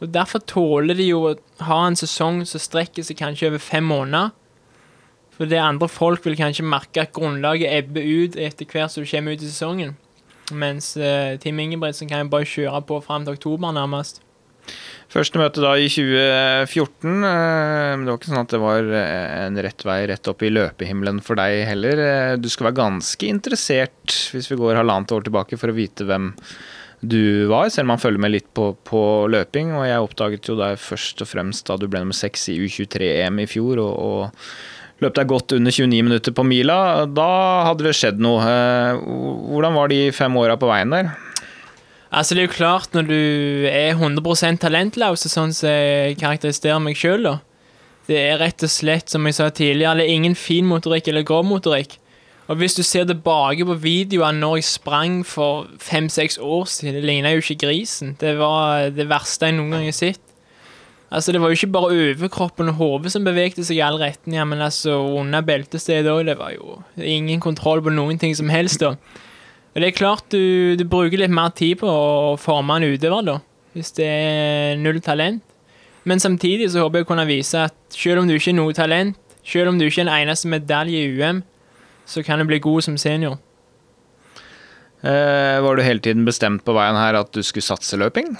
Og 0.00 0.12
Derfor 0.14 0.42
tåler 0.46 0.96
de 0.96 1.10
jo 1.10 1.22
å 1.28 1.34
ha 1.66 1.80
en 1.86 1.98
sesong 1.98 2.44
som 2.48 2.62
strekker 2.62 3.04
seg 3.04 3.18
kanskje 3.20 3.50
over 3.50 3.62
fem 3.62 3.84
måneder. 3.84 4.30
For 5.34 5.48
det 5.48 5.60
andre 5.60 5.88
folk 5.88 6.24
vil 6.26 6.36
kanskje 6.36 6.66
merke 6.68 7.04
at 7.04 7.14
grunnlaget 7.16 7.72
ebber 7.72 8.04
ut 8.04 8.36
etter 8.36 8.68
hvert 8.68 8.92
som 8.92 9.04
du 9.04 9.10
kommer 9.10 9.36
ut 9.36 9.44
i 9.44 9.48
sesongen. 9.48 9.96
Mens 10.56 10.92
uh, 10.98 11.36
Team 11.42 11.60
Ingebrigtsen 11.62 12.10
kan 12.10 12.24
jo 12.24 12.32
bare 12.32 12.48
kjøre 12.48 12.82
på 12.88 13.00
fram 13.04 13.26
til 13.26 13.38
oktober, 13.38 13.72
nærmest. 13.76 14.22
Første 15.10 15.40
møte 15.40 15.62
da 15.62 15.72
i 15.74 15.88
2014. 15.90 17.24
eh, 17.26 17.94
Men 17.96 18.04
det 18.04 18.12
var 18.12 18.18
ikke 18.20 18.30
sånn 18.30 18.44
at 18.44 18.52
det 18.54 18.60
var 18.62 18.90
eh, 18.94 19.30
en 19.46 19.58
rett 19.66 19.84
vei 19.86 19.96
rett 20.06 20.30
opp 20.30 20.44
i 20.46 20.52
løpehimmelen 20.52 21.18
for 21.26 21.40
deg 21.40 21.64
heller. 21.66 22.02
Du 22.38 22.46
skal 22.52 22.68
være 22.68 22.78
ganske 22.78 23.26
interessert, 23.26 24.14
hvis 24.30 24.50
vi 24.52 24.60
går 24.60 24.78
halvannet 24.78 25.16
år 25.16 25.26
tilbake, 25.26 25.58
for 25.58 25.72
å 25.72 25.76
vite 25.76 26.06
hvem 26.06 26.30
du 27.00 27.48
var, 27.50 27.70
selv 27.72 27.88
om 27.88 27.94
man 27.94 28.02
følger 28.02 28.22
med 28.22 28.34
litt 28.36 28.50
på, 28.54 28.70
på 28.86 29.02
løping. 29.32 29.72
Og 29.74 29.88
jeg 29.88 30.06
oppdaget 30.06 30.52
jo 30.52 30.58
deg 30.60 30.78
først 30.78 31.24
og 31.24 31.32
fremst 31.32 31.66
da 31.66 31.78
du 31.80 31.88
ble 31.88 32.04
nummer 32.04 32.16
seks 32.16 32.46
i 32.52 32.60
U23-EM 32.60 33.42
i 33.42 33.48
fjor. 33.50 33.82
og, 33.82 33.96
og 33.98 34.79
løp 35.00 35.16
deg 35.16 35.30
godt 35.30 35.54
under 35.56 35.72
29 35.72 36.04
minutter 36.06 36.34
på 36.36 36.44
mila. 36.46 37.06
Da 37.08 37.30
hadde 37.68 37.86
det 37.86 37.96
skjedd 37.98 38.20
noe. 38.22 38.44
Eh, 38.44 39.00
Hvordan 39.50 39.76
var 39.78 39.92
de 39.92 40.00
fem 40.16 40.36
åra 40.40 40.58
på 40.60 40.68
veien 40.70 40.92
der? 40.94 41.12
Altså, 42.10 42.34
det 42.34 42.42
er 42.42 42.48
jo 42.48 42.56
klart, 42.56 42.90
når 42.96 43.06
du 43.06 43.66
er 43.70 43.92
100 43.94 44.58
talentløs, 44.58 45.28
sånn 45.30 45.54
som 45.54 45.70
jeg 45.70 46.18
karakteriserer 46.18 46.82
meg 46.82 46.98
sjøl, 46.98 47.38
Det 48.10 48.16
er 48.18 48.40
rett 48.40 48.62
og 48.66 48.70
slett, 48.72 49.08
som 49.08 49.22
jeg 49.28 49.34
sa 49.36 49.50
tidligere, 49.50 50.00
det 50.00 50.08
er 50.08 50.16
ingen 50.16 50.34
fin 50.34 50.66
motorikk 50.66 51.08
eller 51.08 51.22
grov 51.22 51.44
motorikk. 51.46 51.98
Og 52.50 52.56
hvis 52.58 52.74
du 52.74 52.82
ser 52.82 53.04
tilbake 53.06 53.62
på 53.62 53.76
videoene 53.78 54.40
når 54.42 54.56
jeg 54.58 54.64
sprang 54.66 55.20
for 55.22 55.68
fem-seks 55.78 56.40
år 56.42 56.66
siden, 56.66 56.96
det 56.96 57.04
ligna 57.06 57.30
jo 57.30 57.44
ikke 57.44 57.68
grisen. 57.68 58.16
Det 58.18 58.32
var 58.40 58.90
det 58.90 59.06
verste 59.06 59.46
jeg 59.46 59.54
noen 59.54 59.70
gang 59.76 59.84
har 59.86 59.94
sett. 59.94 60.20
Altså, 61.10 61.32
det 61.34 61.40
var 61.42 61.50
jo 61.50 61.58
ikke 61.58 61.74
bare 61.74 61.90
overkroppen 61.90 62.70
og 62.70 62.78
hodet 62.78 63.10
som 63.10 63.24
bevegde 63.26 63.64
seg 63.66 63.80
i 63.80 63.82
alle 63.82 64.12
ja, 64.30 64.44
men 64.46 64.62
altså 64.62 64.94
under 65.18 65.42
beltestedet 65.42 66.06
òg, 66.06 66.22
det 66.28 66.36
var 66.38 66.54
jo 66.54 66.78
ingen 66.96 67.40
kontroll 67.42 67.82
på 67.82 67.90
noen 67.90 68.18
ting 68.18 68.36
som 68.38 68.48
helst, 68.48 68.78
da. 68.80 68.94
Og 69.74 69.82
det 69.82 69.88
er 69.88 69.96
klart 69.98 70.30
du, 70.30 70.76
du 70.78 70.84
bruker 70.86 71.18
litt 71.18 71.34
mer 71.34 71.50
tid 71.50 71.80
på 71.82 71.90
å 71.90 72.36
forme 72.38 72.78
en 72.78 72.86
utøver, 72.86 73.26
da. 73.26 73.38
Hvis 73.74 73.92
det 73.98 74.06
er 74.06 74.78
null 74.78 75.00
talent. 75.02 75.42
Men 76.06 76.22
samtidig 76.22 76.70
så 76.72 76.84
håper 76.84 77.02
jeg 77.02 77.06
å 77.06 77.10
kunne 77.10 77.26
vise 77.28 77.66
at 77.68 77.74
selv 77.94 78.22
om 78.22 78.30
du 78.30 78.34
ikke 78.36 78.54
er 78.54 78.58
noe 78.58 78.74
talent, 78.74 79.18
selv 79.46 79.70
om 79.72 79.78
du 79.78 79.86
ikke 79.86 80.04
er 80.04 80.08
den 80.08 80.28
eneste 80.28 80.50
medalje 80.50 81.02
i 81.04 81.10
UM, 81.18 81.42
så 82.06 82.22
kan 82.26 82.40
du 82.40 82.46
bli 82.48 82.58
god 82.62 82.86
som 82.86 82.96
senior. 82.98 83.38
Eh, 85.00 85.58
var 85.64 85.76
du 85.76 85.82
hele 85.82 86.02
tiden 86.02 86.26
bestemt 86.26 86.64
på 86.66 86.74
veien 86.76 86.98
her 86.98 87.18
at 87.20 87.30
du 87.32 87.42
skulle 87.46 87.64
satse 87.64 87.98
løping? 88.00 88.34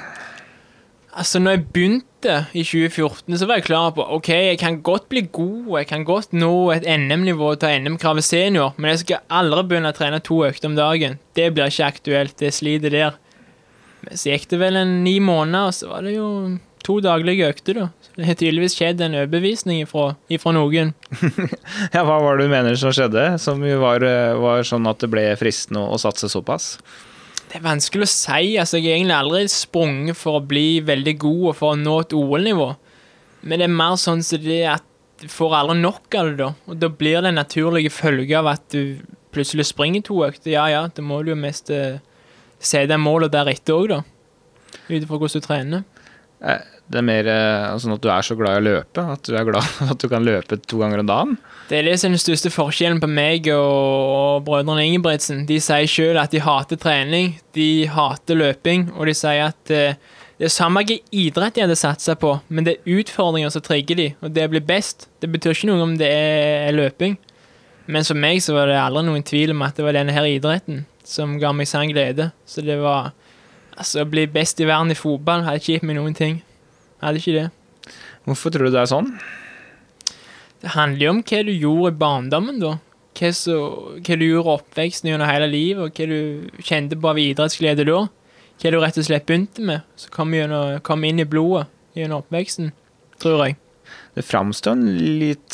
Altså, 1.16 1.40
når 1.40 1.56
jeg 1.56 1.66
begynte 1.74 2.09
i 2.28 2.62
2014, 2.66 3.38
så 3.38 3.46
var 3.48 3.60
jeg 3.60 3.66
klar 3.70 3.90
på 3.96 4.04
ok, 4.16 4.28
jeg 4.28 4.58
kan 4.60 4.80
godt 4.84 5.08
bli 5.12 5.22
god, 5.32 5.70
jeg 5.80 5.88
kan 5.90 6.04
godt 6.08 6.34
nå 6.36 6.52
et 6.74 6.84
NM-nivå 6.84 7.54
ta 7.60 7.72
NM-kravet 7.78 8.26
senior, 8.26 8.74
men 8.76 8.92
jeg 8.92 9.04
skal 9.04 9.22
aldri 9.40 9.64
begynne 9.70 9.92
å 9.92 9.96
trene 9.96 10.20
to 10.24 10.42
økter 10.46 10.70
om 10.70 10.78
dagen. 10.78 11.18
Det 11.38 11.50
blir 11.54 11.72
ikke 11.72 11.88
aktuelt. 11.88 12.36
Det 12.40 12.52
sliter 12.54 12.92
der. 12.94 13.18
Men 14.04 14.16
så 14.16 14.32
gikk 14.32 14.48
det 14.52 14.60
vel 14.60 14.78
en 14.80 15.00
ni 15.04 15.18
måneder, 15.24 15.70
og 15.70 15.76
så 15.76 15.90
var 15.90 16.06
det 16.06 16.16
jo 16.16 16.28
to 16.86 16.96
daglige 17.04 17.50
økter, 17.52 17.76
da. 17.76 17.88
Så 18.04 18.14
det 18.16 18.28
har 18.28 18.38
tydeligvis 18.40 18.76
skjedd 18.78 19.02
en 19.04 19.16
overbevisning 19.20 19.82
ifra, 19.84 20.14
ifra 20.32 20.54
noen. 20.56 20.94
Ja, 21.94 22.04
Hva 22.06 22.16
var 22.22 22.38
det 22.38 22.48
du 22.48 22.54
mener 22.54 22.78
som 22.80 22.94
skjedde, 22.96 23.26
som 23.42 23.60
var, 23.82 24.04
eh, 24.06 24.32
var 24.40 24.64
sånn 24.66 24.88
at 24.90 25.02
det 25.02 25.10
ble 25.12 25.26
fristende 25.40 25.84
å 25.84 26.00
satse 26.00 26.30
såpass? 26.32 26.74
Det 27.50 27.58
er 27.58 27.64
vanskelig 27.64 28.06
å 28.06 28.10
si. 28.10 28.52
altså 28.62 28.78
Jeg 28.78 28.92
har 28.92 29.00
egentlig 29.00 29.16
aldri 29.16 29.46
sprunget 29.50 30.18
for 30.18 30.38
å 30.38 30.44
bli 30.52 30.78
veldig 30.86 31.16
god 31.18 31.46
og 31.50 31.56
for 31.58 31.74
å 31.74 31.78
nå 31.80 31.96
et 32.04 32.14
OL-nivå. 32.14 32.68
Men 33.42 33.58
det 33.58 33.66
er 33.66 33.74
mer 33.74 33.96
sånn 33.98 34.22
som 34.22 34.42
det 34.44 34.60
at 34.70 34.86
du 35.20 35.26
får 35.28 35.56
aldri 35.58 35.80
nok 35.80 36.14
av 36.16 36.28
det, 36.28 36.36
da. 36.38 36.50
Og 36.70 36.78
da 36.78 36.88
blir 36.94 37.18
det 37.18 37.32
en 37.32 37.40
naturlig 37.40 37.90
følge 37.92 38.38
av 38.38 38.52
at 38.52 38.62
du 38.72 39.00
plutselig 39.34 39.66
springer 39.68 40.04
to 40.06 40.20
økter. 40.24 40.52
Ja 40.54 40.68
ja, 40.70 40.84
da 40.86 41.02
må 41.02 41.20
du 41.24 41.32
jo 41.32 41.38
mest 41.38 41.72
eh, 41.74 41.98
se 42.62 42.84
deg 42.86 43.02
målet 43.02 43.34
deretter 43.34 43.74
òg, 43.74 43.90
da. 43.90 44.00
Ut 44.86 45.00
ifra 45.02 45.18
hvordan 45.18 45.42
du 45.42 45.46
trener. 45.48 45.84
Eh, 46.42 46.60
Det 46.90 46.98
er 46.98 47.04
mer 47.06 47.26
eh, 47.30 47.76
sånn 47.78 47.92
at 47.94 48.02
du 48.02 48.08
er 48.10 48.24
så 48.26 48.34
glad 48.34 48.56
i 48.56 48.60
å 48.60 48.64
løpe, 48.66 49.02
at 49.12 49.22
du 49.22 49.36
er 49.38 49.44
glad 49.46 49.62
at 49.92 49.98
du 50.02 50.08
kan 50.10 50.24
løpe 50.26 50.56
to 50.66 50.80
ganger 50.80 50.98
om 51.04 51.06
dagen. 51.06 51.36
Det 51.68 51.78
er 51.78 51.84
liksom 51.86 52.16
den 52.16 52.22
største 52.22 52.50
forskjellen 52.50 52.98
på 52.98 53.06
meg 53.06 53.46
og 53.54 54.40
brødrene 54.48 54.88
Ingebrigtsen. 54.88 55.44
De 55.46 55.60
sier 55.62 55.86
sjøl 55.86 56.18
at 56.18 56.32
de 56.34 56.40
hater 56.42 56.80
trening, 56.82 57.36
de 57.54 57.86
hater 57.94 58.40
løping, 58.40 58.88
og 58.96 59.06
de 59.06 59.14
sier 59.14 59.44
at 59.52 59.70
eh, 59.70 59.94
det 60.40 60.48
er 60.48 60.54
samme 60.56 60.80
hvilken 60.82 61.14
idrett 61.14 61.54
de 61.54 61.62
hadde 61.62 61.76
satsa 61.78 62.14
på, 62.18 62.32
men 62.48 62.64
det 62.66 62.78
er 62.80 62.98
utfordringer 62.98 63.52
som 63.54 63.62
trigger 63.62 63.98
de, 64.00 64.06
og 64.24 64.32
det 64.34 64.46
blir 64.50 64.62
best. 64.64 65.06
Det 65.20 65.28
betyr 65.30 65.52
ikke 65.54 65.68
noe 65.70 65.84
om 65.84 65.94
det 66.00 66.08
er 66.10 66.72
løping. 66.74 67.18
Men 67.86 68.06
for 68.08 68.18
meg 68.18 68.40
så 68.42 68.54
var 68.56 68.66
det 68.70 68.78
aldri 68.80 69.04
noen 69.06 69.22
tvil 69.26 69.52
om 69.54 69.62
at 69.66 69.76
det 69.78 69.84
var 69.86 69.94
denne 69.94 70.14
her 70.16 70.26
idretten 70.26 70.86
som 71.06 71.38
ga 71.42 71.50
meg 71.54 71.68
sann 71.70 71.90
glede. 71.92 72.30
Så 72.48 72.64
det 72.66 72.80
var 72.82 73.12
Altså, 73.80 74.02
å 74.02 74.10
bli 74.12 74.26
best 74.28 74.60
i 74.60 74.68
verden 74.68 74.92
i 74.92 74.98
fotball 74.98 75.46
hadde 75.46 75.62
ikke 75.62 75.78
gitt 75.78 75.86
meg 75.88 75.96
noen 75.96 76.16
ting. 76.16 76.42
Hadde 77.00 77.22
ikke 77.22 77.36
det. 77.38 77.46
Hvorfor 78.28 78.52
tror 78.52 78.68
du 78.68 78.74
det 78.74 78.82
er 78.82 78.90
sånn? 78.90 79.14
Det 80.60 80.74
handler 80.74 81.06
jo 81.06 81.12
om 81.14 81.22
hva 81.24 81.40
du 81.46 81.52
gjorde 81.54 81.92
i 81.94 82.00
barndommen, 82.02 82.58
da. 82.60 82.74
Hva, 83.16 83.30
så, 83.36 83.56
hva 83.96 84.18
du 84.20 84.26
gjorde 84.26 84.50
i 84.50 84.56
oppveksten 84.58 85.08
gjennom 85.08 85.30
hele 85.30 85.48
livet, 85.48 85.80
og 85.86 85.96
hva 85.96 86.08
du 86.10 86.60
kjente 86.60 86.98
på 87.00 87.08
av 87.08 87.22
idrettsglede 87.22 87.88
da. 87.88 88.02
Hva 88.60 88.74
du 88.74 88.78
rett 88.82 89.00
og 89.00 89.08
slett 89.08 89.24
begynte 89.28 89.64
med, 89.64 89.88
som 89.96 90.12
kom, 90.12 90.36
kom 90.84 91.08
inn 91.08 91.24
i 91.24 91.28
blodet 91.28 91.64
gjennom 91.96 92.20
oppveksten, 92.20 92.74
tror 93.22 93.46
jeg. 93.46 93.56
Det 94.14 94.24
framstår 94.26 94.74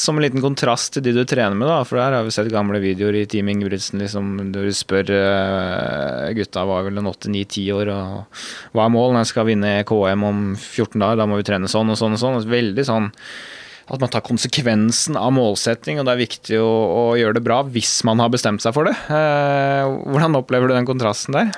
som 0.00 0.16
en 0.16 0.24
liten 0.24 0.40
kontrast 0.40 0.94
til 0.94 1.04
de 1.04 1.12
du 1.12 1.24
trener 1.28 1.56
med, 1.58 1.68
da. 1.68 1.82
For 1.84 2.00
der 2.00 2.16
har 2.16 2.24
vi 2.24 2.32
sett 2.32 2.48
gamle 2.52 2.80
videoer 2.80 3.18
i 3.20 3.26
Team 3.28 3.50
Ingebrigtsen 3.52 4.00
liksom, 4.00 4.30
du 4.54 4.62
spør 4.72 5.12
uh, 5.12 6.32
gutta 6.36 6.64
var 6.68 6.86
vel 6.86 7.02
en 7.02 7.10
åtte, 7.10 7.28
ni, 7.32 7.44
ti 7.44 7.66
år 7.74 7.92
og 7.92 8.40
hva 8.72 8.86
er 8.86 8.94
målet? 8.94 9.20
jeg 9.20 9.32
skal 9.34 9.50
vinne 9.50 9.76
KM 9.88 10.24
om 10.24 10.40
14 10.56 10.96
dager, 10.96 11.20
da 11.20 11.28
må 11.28 11.38
vi 11.40 11.46
trene 11.48 11.68
sånn 11.68 11.92
og 11.92 12.00
sånn 12.00 12.16
og 12.16 12.22
sånn. 12.22 12.40
Veldig 12.48 12.88
sånn 12.88 13.12
at 13.86 14.02
man 14.02 14.10
tar 14.10 14.24
konsekvensen 14.26 15.18
av 15.20 15.30
målsetting, 15.36 16.00
og 16.00 16.08
det 16.08 16.16
er 16.16 16.24
viktig 16.24 16.58
å, 16.58 16.66
å 16.66 17.04
gjøre 17.20 17.36
det 17.36 17.44
bra 17.46 17.60
hvis 17.70 18.00
man 18.08 18.24
har 18.24 18.32
bestemt 18.32 18.64
seg 18.64 18.74
for 18.74 18.88
det. 18.88 18.96
Uh, 19.12 20.00
hvordan 20.08 20.40
opplever 20.40 20.72
du 20.72 20.78
den 20.78 20.88
kontrasten 20.88 21.36
der? 21.36 21.52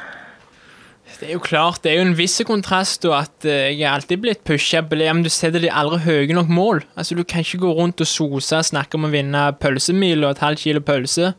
Det 1.19 1.27
er 1.27 1.35
jo 1.35 1.43
klart, 1.43 1.81
det 1.83 1.91
er 1.91 1.97
jo 1.99 2.05
en 2.07 2.19
viss 2.19 2.37
kontrast 2.47 3.03
da, 3.03 3.25
at 3.25 3.47
eh, 3.49 3.73
jeg 3.73 3.83
er 3.83 3.91
alltid 3.97 4.21
blitt 4.23 4.45
pusha 4.47 4.85
om 4.85 4.93
men 4.95 5.25
du 5.27 5.31
setter 5.35 5.59
de 5.59 5.71
aldri 5.71 5.99
høye 6.05 6.35
nok 6.37 6.49
mål. 6.49 6.83
Altså, 6.95 7.17
Du 7.19 7.25
kan 7.25 7.43
ikke 7.43 7.59
gå 7.65 7.73
rundt 7.75 8.01
og 8.01 8.07
sose 8.07 8.61
og 8.61 8.69
snakke 8.69 8.95
om 8.95 9.09
å 9.09 9.11
vinne 9.11 9.49
pølsemil 9.59 10.23
og 10.23 10.37
et 10.37 10.45
halvt 10.45 10.63
kilo 10.63 10.81
pølse. 10.81 11.33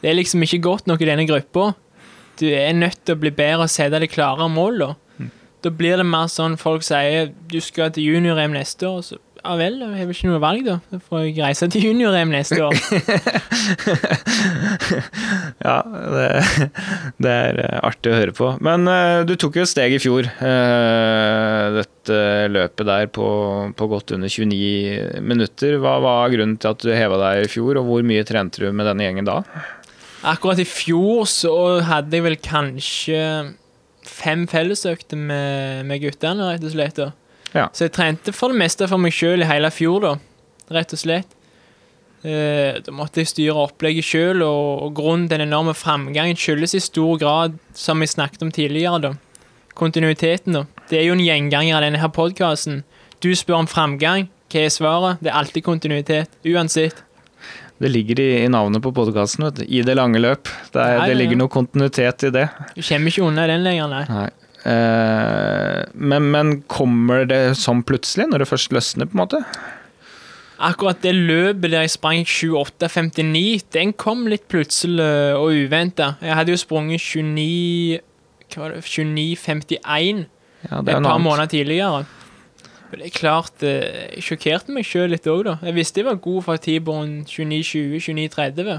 Det 0.00 0.08
er 0.08 0.16
liksom 0.16 0.42
ikke 0.42 0.62
godt 0.64 0.86
nok 0.86 1.02
i 1.02 1.10
denne 1.10 1.28
gruppa. 1.28 1.74
Du 2.40 2.46
er 2.48 2.72
nødt 2.72 3.04
til 3.04 3.16
å 3.16 3.20
bli 3.20 3.30
bedre 3.30 3.66
og 3.66 3.72
sette 3.72 4.00
de 4.00 4.08
klare 4.08 4.48
mål, 4.48 4.80
da. 4.80 4.94
Da 5.64 5.72
blir 5.72 5.96
det 5.98 6.06
mer 6.06 6.28
sånn 6.30 6.56
folk 6.60 6.84
sier 6.86 7.32
du 7.50 7.60
skal 7.64 7.90
til 7.92 8.06
junior-EM 8.06 8.52
neste 8.56 8.88
år. 8.88 9.02
Så 9.02 9.20
ja 9.46 9.54
vel, 9.60 9.76
jeg 9.78 9.94
har 9.94 10.10
ikke 10.10 10.28
noe 10.28 10.42
valg, 10.42 10.64
da. 10.66 10.76
Da 10.90 10.98
får 10.98 11.20
jeg 11.22 11.36
reise 11.38 11.68
til 11.70 11.84
junior-EM 11.86 12.32
neste 12.34 12.58
år. 12.66 12.74
Ja, 15.66 15.80
det, 15.82 16.26
det 17.22 17.32
er 17.32 17.58
eh, 17.64 17.78
artig 17.86 18.12
å 18.12 18.18
høre 18.18 18.34
på. 18.36 18.50
Men 18.64 18.86
uh, 18.90 19.24
du 19.26 19.34
tok 19.40 19.58
jo 19.58 19.64
et 19.64 19.70
steg 19.70 19.96
i 19.96 20.00
fjor. 20.02 20.28
Uh, 20.38 21.78
dette 21.78 22.18
løpet 22.52 22.86
der 22.86 23.08
på, 23.10 23.26
på 23.76 23.88
godt 23.90 24.14
under 24.14 24.30
29 24.30 25.22
minutter. 25.26 25.78
Hva 25.82 25.96
var 26.04 26.30
grunnen 26.34 26.58
til 26.60 26.74
at 26.74 26.84
du 26.84 26.92
heva 26.94 27.18
deg 27.22 27.46
i 27.46 27.50
fjor, 27.50 27.80
og 27.80 27.88
hvor 27.88 28.06
mye 28.06 28.26
trente 28.28 28.62
du 28.62 28.68
med 28.70 28.88
denne 28.90 29.08
gjengen 29.08 29.28
da? 29.28 29.40
Akkurat 30.26 30.60
i 30.62 30.68
fjor 30.68 31.26
så 31.30 31.54
hadde 31.86 32.18
jeg 32.18 32.26
vel 32.26 32.38
kanskje 32.42 33.20
fem 34.06 34.46
fellesøkter 34.50 35.18
med, 35.18 35.86
med 35.88 36.02
guttene, 36.04 36.52
rett 36.52 36.66
og 36.66 36.74
slett. 36.76 37.00
da. 37.00 37.12
Ja. 37.56 37.70
Så 37.72 37.86
jeg 37.88 37.94
trente 37.96 38.34
for 38.36 38.52
det 38.52 38.60
meste 38.60 38.88
for 38.90 39.02
meg 39.02 39.14
sjøl 39.16 39.44
i 39.44 39.48
hele 39.48 39.72
fjor, 39.72 40.04
da. 40.04 40.14
Rett 40.76 40.94
og 40.94 41.00
slett. 41.00 41.36
Eh, 42.26 42.80
da 42.82 42.94
måtte 42.94 43.22
jeg 43.22 43.30
styre 43.30 43.66
opplegget 43.68 44.06
sjøl, 44.06 44.42
og, 44.42 44.82
og 44.86 44.94
grunnen 44.98 45.28
til 45.28 45.38
den 45.38 45.48
enorme 45.48 45.76
framgangen 45.76 46.38
skyldes 46.40 46.74
i 46.74 46.82
stor 46.82 47.20
grad, 47.22 47.58
som 47.76 48.02
vi 48.02 48.10
snakket 48.10 48.44
om 48.46 48.52
tidligere, 48.54 49.00
da. 49.04 49.12
Kontinuiteten, 49.76 50.56
da. 50.56 50.64
Det 50.90 51.00
er 51.00 51.08
jo 51.08 51.16
en 51.16 51.24
gjenganger 51.24 51.78
av 51.78 51.84
denne 51.86 52.00
her 52.00 52.12
podkasten. 52.14 52.82
Du 53.24 53.30
spør 53.36 53.62
om 53.62 53.70
framgang. 53.70 54.30
Hva 54.52 54.62
er 54.62 54.72
svaret? 54.72 55.20
Det 55.22 55.32
er 55.32 55.38
alltid 55.40 55.64
kontinuitet. 55.66 56.36
Uansett. 56.46 57.02
Det 57.78 57.90
ligger 57.92 58.20
i, 58.22 58.28
i 58.44 58.48
navnet 58.48 58.80
på 58.82 58.92
podkasten, 58.96 59.50
I 59.66 59.82
det 59.84 59.96
lange 59.98 60.20
løp. 60.22 60.48
Det, 60.72 60.80
er, 60.80 60.94
ja, 60.96 61.06
det 61.10 61.16
ligger 61.18 61.36
ja. 61.36 61.40
noe 61.42 61.52
kontinuitet 61.52 62.24
i 62.24 62.32
det. 62.32 62.46
Du 62.72 62.80
kommer 62.80 63.12
ikke 63.12 63.26
unna 63.26 63.44
den 63.50 63.66
lenger, 63.66 63.90
nei. 63.92 64.04
Nei. 64.08 64.28
Eh, 64.66 65.82
men, 65.94 66.30
men 66.32 66.52
kommer 66.70 67.26
det 67.28 67.40
sånn 67.60 67.84
plutselig, 67.86 68.26
når 68.30 68.42
det 68.42 68.50
først 68.50 68.74
løsner, 68.74 69.06
på 69.06 69.14
en 69.14 69.22
måte? 69.22 69.42
Akkurat 70.56 71.02
det 71.04 71.12
løpet 71.14 71.68
der 71.68 71.84
jeg 71.84 71.92
sprang 71.92 72.24
28,59, 72.24 73.66
den 73.76 73.92
kom 73.92 74.24
litt 74.30 74.46
plutselig 74.48 75.36
og 75.36 75.52
uventa. 75.52 76.14
Jeg 76.24 76.38
hadde 76.38 76.54
jo 76.54 76.60
sprunget 76.60 77.04
29 77.04 78.00
Hva 78.46 78.62
var 78.62 78.76
det? 78.76 78.84
29,51 78.86 80.24
Ja, 80.70 80.78
et 80.80 80.86
det 80.86 81.00
par 81.04 81.18
måneder 81.20 81.50
tidligere. 81.52 82.06
Det 82.90 83.04
er 83.04 83.12
klart, 83.12 83.62
eh, 83.66 84.14
jeg 84.16 84.22
sjokkerte 84.24 84.72
meg 84.72 84.86
sjøl 84.86 85.10
litt 85.12 85.26
òg, 85.28 85.44
da. 85.44 85.56
Jeg 85.66 85.74
visste 85.76 86.00
jeg 86.00 86.06
var 86.06 86.20
god 86.22 86.42
fra 86.46 86.56
T-bone 86.56 87.24
29,20-29,30. 87.26 88.78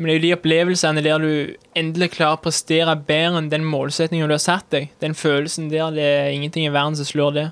Men 0.00 0.08
det 0.08 0.12
er 0.12 0.18
jo 0.18 0.24
de 0.24 0.36
opplevelsene 0.38 1.02
der 1.04 1.20
du 1.20 1.32
endelig 1.76 2.14
klarer 2.14 2.38
å 2.38 2.44
prestere 2.46 2.96
bedre 2.96 3.42
enn 3.42 3.50
den 3.52 3.66
målsetningen 3.68 4.30
du 4.30 4.32
har 4.32 4.40
satt 4.40 4.70
deg. 4.72 4.88
Den 5.04 5.12
følelsen 5.12 5.68
der, 5.68 5.92
det 5.92 6.06
er 6.08 6.30
ingenting 6.32 6.64
i 6.64 6.72
verden 6.72 6.96
som 6.96 7.04
slår 7.04 7.34
det. 7.36 7.46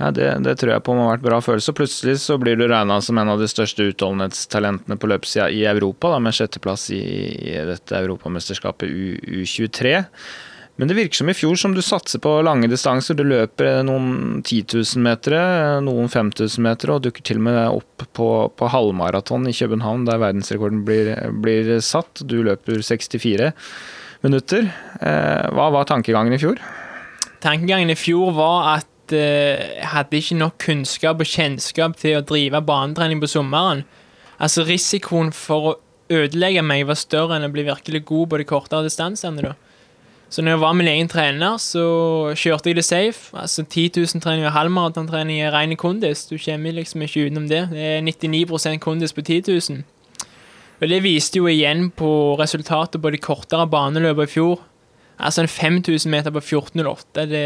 Ja, 0.00 0.08
det, 0.16 0.26
det 0.42 0.56
tror 0.58 0.72
jeg 0.72 0.82
på 0.82 0.94
må 0.96 1.04
ha 1.04 1.12
vært 1.12 1.26
bra 1.26 1.38
følelse. 1.44 1.70
Og 1.70 1.78
plutselig 1.78 2.16
så 2.24 2.38
blir 2.40 2.58
du 2.58 2.64
regna 2.66 2.96
som 3.04 3.18
en 3.20 3.30
av 3.30 3.38
de 3.38 3.46
største 3.52 3.84
utholdenhetstalentene 3.92 4.96
på 4.98 5.10
løpssida 5.12 5.50
i 5.52 5.66
Europa, 5.68 6.14
da, 6.14 6.20
med 6.24 6.34
sjetteplass 6.34 6.88
i, 6.96 7.02
i 7.52 7.58
dette 7.68 7.98
europamesterskapet 8.00 8.90
U, 8.90 9.18
U23. 9.44 10.00
Men 10.80 10.88
det 10.88 10.94
virker 10.96 11.18
som 11.20 11.28
i 11.28 11.34
fjor 11.36 11.58
som 11.60 11.74
du 11.76 11.82
satser 11.84 12.22
på 12.24 12.30
lange 12.40 12.64
distanser. 12.72 13.12
Du 13.12 13.20
løper 13.28 13.82
noen 13.84 14.40
10 14.40 14.78
000 14.80 15.02
meter, 15.04 15.34
noen 15.84 16.08
5000 16.08 16.64
meter, 16.64 16.94
og 16.94 17.02
dukker 17.04 17.26
til 17.28 17.36
og 17.36 17.44
med 17.50 17.58
opp 17.68 18.06
på, 18.16 18.28
på 18.56 18.70
halvmaraton 18.72 19.44
i 19.50 19.52
København, 19.58 20.06
der 20.08 20.22
verdensrekorden 20.24 20.80
blir, 20.88 21.12
blir 21.44 21.68
satt. 21.84 22.24
Du 22.24 22.38
løper 22.48 22.80
64 22.80 23.52
minutter. 24.24 24.72
Eh, 25.04 25.52
hva 25.52 25.68
var 25.76 25.84
tankegangen 25.92 26.32
i 26.32 26.40
fjor? 26.40 26.64
Tankegangen 27.44 27.92
i 27.92 28.00
fjor 28.00 28.32
var 28.40 28.72
at 28.78 29.12
eh, 29.12 29.60
jeg 29.82 29.92
hadde 29.92 30.24
ikke 30.24 30.40
nok 30.40 30.60
kunnskap 30.64 31.20
og 31.20 31.28
kjennskap 31.28 32.00
til 32.00 32.22
å 32.22 32.24
drive 32.24 32.64
banetrening 32.64 33.20
på 33.20 33.28
sommeren. 33.28 33.84
Altså 34.40 34.64
Risikoen 34.64 35.28
for 35.36 35.74
å 35.74 35.78
ødelegge 36.08 36.64
meg 36.64 36.88
var 36.88 36.96
større 36.96 37.36
enn 37.36 37.52
å 37.52 37.52
bli 37.52 37.68
virkelig 37.68 38.06
god 38.08 38.32
på 38.32 38.40
de 38.40 38.54
kortere 38.56 38.88
distansene. 38.88 39.52
da. 39.52 39.58
Så 40.30 40.42
når 40.42 40.54
jeg 40.54 40.62
var 40.62 40.74
min 40.78 40.88
egen 40.88 41.08
trener, 41.10 41.56
så 41.58 41.84
kjørte 42.38 42.70
jeg 42.70 42.78
det 42.78 42.84
safe. 42.86 43.32
Altså 43.34 43.64
10 43.64 43.90
000 43.96 44.22
treninger 44.22 44.46
og 44.46 44.54
halvmaratontrening 44.54 45.40
er 45.42 45.50
ren 45.50 45.74
kondis. 45.76 46.28
Du 46.30 46.36
kommer 46.38 46.76
liksom 46.76 47.02
ikke 47.02 47.26
utenom 47.26 47.48
det. 47.50 47.64
Det 47.72 47.86
er 47.96 48.04
99% 48.06 48.78
kondis 48.78 49.12
på 49.16 49.24
10 49.26 49.42
000. 49.48 49.82
Og 50.80 50.88
det 50.88 51.02
viste 51.02 51.42
jo 51.42 51.48
igjen 51.50 51.90
på 51.90 52.36
resultatet 52.38 53.02
på 53.02 53.10
de 53.10 53.18
kortere 53.18 53.66
baneløpene 53.68 54.30
i 54.30 54.30
fjor. 54.30 54.62
Altså 55.18 55.42
en 55.42 55.50
5000 55.50 56.10
meter 56.10 56.32
på 56.32 56.40
14,08 56.40 57.26
Det 57.28 57.44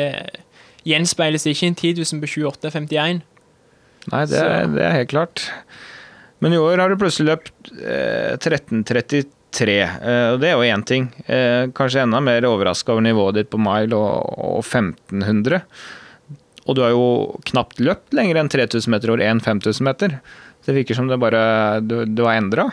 gjenspeiles 0.87 1.47
ikke 1.47 1.65
i 1.65 1.71
en 1.73 1.81
10 1.81 1.95
000 2.05 2.21
på 2.21 2.31
28,51. 2.53 3.25
Nei, 4.13 4.25
det 4.29 4.39
er, 4.45 4.69
det 4.69 4.85
er 4.85 4.99
helt 4.99 5.11
klart. 5.11 5.49
Men 6.45 6.53
i 6.53 6.61
år 6.61 6.83
har 6.83 6.93
du 6.93 7.01
plutselig 7.01 7.31
løpt 7.31 7.73
eh, 7.81 8.37
13.33, 8.37 9.25
eh, 9.63 10.33
og 10.33 10.41
det 10.43 10.51
er 10.51 10.57
jo 10.57 10.75
én 10.75 10.85
ting. 10.87 11.11
Eh, 11.27 11.71
kanskje 11.77 12.03
enda 12.03 12.21
mer 12.21 12.47
overraska 12.49 12.93
over 12.93 13.05
nivået 13.05 13.35
ditt 13.39 13.51
på 13.51 13.61
mile 13.61 13.95
og, 13.95 14.35
og 14.39 14.65
1500. 14.65 15.63
Og 16.65 16.77
du 16.77 16.83
har 16.83 16.95
jo 16.95 17.07
knapt 17.51 17.81
løpt 17.81 18.15
lenger 18.17 18.41
enn 18.41 18.49
3000 18.49 18.91
meter 18.91 19.15
1 19.21 19.43
5000 19.45 19.85
meter. 19.85 20.19
Det 20.65 20.75
virker 20.75 20.97
som 20.97 21.09
det 21.09 21.21
bare 21.21 21.81
du, 21.85 22.23
har 22.25 22.39
endra. 22.39 22.71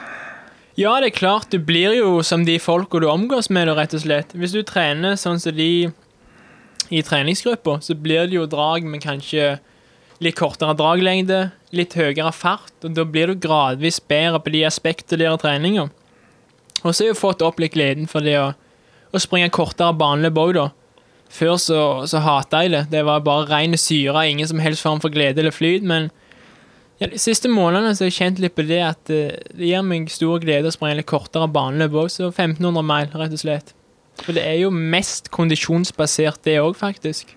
Ja, 0.80 0.96
det 1.04 1.12
er 1.12 1.18
klart. 1.18 1.52
Du 1.52 1.60
blir 1.60 1.98
jo 1.98 2.22
som 2.24 2.46
de 2.48 2.56
folka 2.60 3.02
du 3.04 3.10
omgås 3.12 3.50
med, 3.52 3.68
rett 3.76 3.94
og 3.94 4.06
slett. 4.06 4.32
Hvis 4.32 4.56
du 4.56 4.64
trener 4.64 5.20
sånn 5.20 5.42
som 5.44 5.56
de 5.56 5.92
i 6.92 7.02
treningsgruppa, 7.04 7.80
så 7.84 7.96
blir 7.96 8.28
det 8.28 8.40
jo 8.40 8.48
drag 8.50 8.88
med 8.88 9.04
kanskje 9.04 9.58
litt 10.22 10.38
kortere 10.38 10.76
draglengde, 10.78 11.50
litt 11.76 11.96
høyere 11.98 12.32
fart, 12.36 12.74
og 12.84 12.94
da 12.96 13.06
blir 13.08 13.32
du 13.32 13.40
gradvis 13.42 14.00
bedre 14.12 14.40
på 14.44 14.54
de 14.54 14.64
aspektene 14.68 15.30
av 15.32 15.40
treninga. 15.42 15.88
Og 16.82 16.94
så 16.94 17.04
har 17.04 17.12
jeg 17.12 17.20
fått 17.20 17.44
opp 17.46 17.60
litt 17.62 17.76
gleden 17.76 18.08
for 18.10 18.26
det 18.26 18.38
å, 18.42 18.52
å 19.12 19.22
springe 19.22 19.52
kortere 19.54 19.94
baneløp 19.98 20.40
òg, 20.42 20.54
da. 20.58 20.70
Før 21.32 21.56
så, 21.62 21.82
så 22.12 22.20
hata 22.26 22.66
jeg 22.66 22.74
det. 22.74 22.82
Det 22.92 23.06
var 23.08 23.24
bare 23.24 23.48
ren 23.48 23.78
syre, 23.80 24.26
ingen 24.28 24.50
som 24.50 24.60
helst 24.60 24.84
form 24.84 25.00
for 25.04 25.14
glede 25.14 25.40
eller 25.40 25.56
flyt. 25.56 25.86
Men 25.88 26.10
ja, 27.00 27.08
de 27.08 27.20
siste 27.22 27.50
månedene 27.50 27.96
så 27.96 28.04
har 28.04 28.12
jeg 28.12 28.18
kjent 28.20 28.42
litt 28.44 28.58
på 28.58 28.66
det 28.68 28.82
at 28.86 29.12
eh, 29.14 29.38
det 29.56 29.70
gir 29.72 29.86
meg 29.86 30.12
stor 30.12 30.42
glede 30.44 30.70
å 30.70 30.76
springe 30.76 31.00
litt 31.00 31.10
kortere 31.10 31.48
baneløp 31.50 31.96
òg, 32.04 32.10
så 32.14 32.28
1500 32.28 32.86
mile, 32.86 33.14
rett 33.18 33.38
og 33.38 33.42
slett. 33.42 33.72
For 34.22 34.38
det 34.38 34.44
er 34.46 34.60
jo 34.62 34.74
mest 34.76 35.32
kondisjonsbasert, 35.34 36.44
det 36.46 36.60
òg, 36.62 36.76
faktisk. 36.78 37.32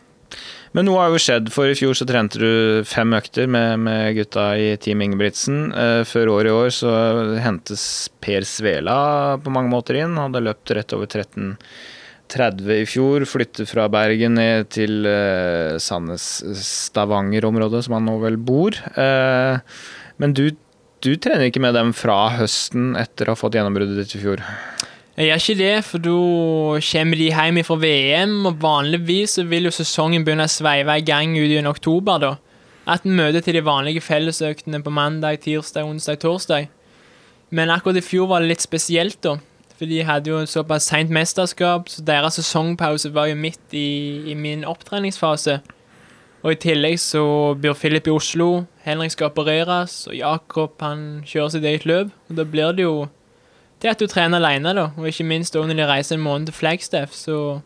Men 0.75 0.89
noe 0.89 1.05
har 1.05 1.12
jo 1.14 1.20
skjedd, 1.22 1.53
for 1.55 1.70
i 1.70 1.77
fjor 1.79 1.95
så 1.95 2.03
trente 2.09 2.41
du 2.43 2.83
fem 2.89 3.12
økter 3.14 3.47
med, 3.47 3.79
med 3.87 4.16
gutta 4.16 4.49
i 4.59 4.72
Team 4.83 5.05
Ingebrigtsen. 5.05 5.68
Eh, 5.70 6.01
før 6.03 6.33
året 6.33 6.51
i 6.51 6.55
år 6.55 6.72
så 6.75 6.95
hentes 7.45 7.85
Per 8.25 8.43
Svela 8.49 8.97
på 9.39 9.53
mange 9.55 9.70
måter 9.70 10.01
inn. 10.01 10.16
Han 10.18 10.33
hadde 10.33 10.43
løpt 10.49 10.72
rett 10.75 10.95
over 10.97 11.07
13.30 11.07 12.72
i 12.75 12.89
fjor. 12.91 13.22
Flyttet 13.31 13.70
fra 13.70 13.87
Bergen 13.93 14.35
ned 14.41 14.66
til 14.75 15.07
uh, 15.07 15.79
Sandnes-Stavanger-området, 15.79 17.85
som 17.87 17.95
han 18.01 18.11
nå 18.11 18.18
vel 18.25 18.41
bor. 18.43 18.75
Uh, 18.99 19.62
men 20.18 20.35
du, 20.35 20.49
du 21.07 21.12
trener 21.14 21.53
ikke 21.53 21.62
med 21.62 21.79
dem 21.79 21.95
fra 21.95 22.35
høsten 22.41 22.97
etter 22.99 23.31
å 23.31 23.37
ha 23.37 23.39
fått 23.39 23.55
gjennombruddet 23.61 24.03
ditt 24.03 24.18
i 24.18 24.25
fjor? 24.27 24.43
Jeg 25.15 25.29
gjør 25.29 25.43
ikke 25.43 25.55
det, 25.61 25.75
for 25.87 26.03
da 26.03 26.15
kommer 26.83 27.21
de 27.21 27.29
hjem 27.29 27.59
fra 27.62 27.77
VM, 27.79 28.33
og 28.49 28.57
vanligvis 28.59 29.39
vil 29.47 29.69
jo 29.69 29.71
sesongen 29.71 30.25
begynne 30.27 30.49
å 30.49 30.51
sveive 30.51 30.97
i 30.99 31.05
gang 31.07 31.37
ut 31.39 31.53
i 31.55 31.61
oktober, 31.71 32.19
da. 32.19 32.33
At 32.91 33.07
en 33.07 33.23
til 33.39 33.55
de 33.55 33.62
vanlige 33.65 34.03
fellesøktene 34.03 34.83
på 34.83 34.91
mandag, 34.91 35.39
tirsdag, 35.47 35.87
onsdag, 35.87 36.19
torsdag. 36.19 36.67
Men 37.51 37.71
akkurat 37.71 38.03
i 38.03 38.03
fjor 38.03 38.27
var 38.27 38.43
det 38.43 38.51
litt 38.51 38.67
spesielt, 38.67 39.23
da. 39.23 39.39
For 39.79 39.87
de 39.87 40.03
hadde 40.03 40.31
jo 40.31 40.43
såpass 40.51 40.91
seint 40.91 41.11
mesterskap, 41.15 41.89
så 41.89 42.03
deres 42.03 42.35
sesongpause 42.35 43.15
var 43.15 43.31
jo 43.31 43.39
midt 43.39 43.71
i, 43.71 44.23
i 44.27 44.35
min 44.35 44.67
opptreningsfase. 44.67 45.61
Og 46.43 46.53
i 46.53 46.59
tillegg 46.59 46.99
så 46.99 47.55
bor 47.55 47.79
Philip 47.79 48.11
i 48.11 48.19
Oslo, 48.19 48.65
Henrik 48.83 49.15
skal 49.15 49.31
opereres, 49.31 50.09
og 50.11 50.19
Jakob 50.19 50.75
han 50.83 51.23
kjører 51.23 51.55
sitt 51.55 51.71
eget 51.71 51.87
løp. 51.87 52.11
Og 52.29 52.41
da 52.43 52.45
blir 52.51 52.75
det 52.75 52.91
jo 52.91 53.05
det 53.85 53.93
at 53.93 54.01
du 54.01 54.09
trener 54.09 54.41
alene, 54.41 54.72
da, 54.76 54.89
og 54.97 55.09
ikke 55.11 55.26
minst 55.28 55.57
når 55.57 55.74
de 55.76 55.87
reiser 55.89 56.16
en 56.16 56.24
måned 56.24 56.49
til 56.49 56.57
Flagstaff, 56.57 57.12
så, 57.12 57.61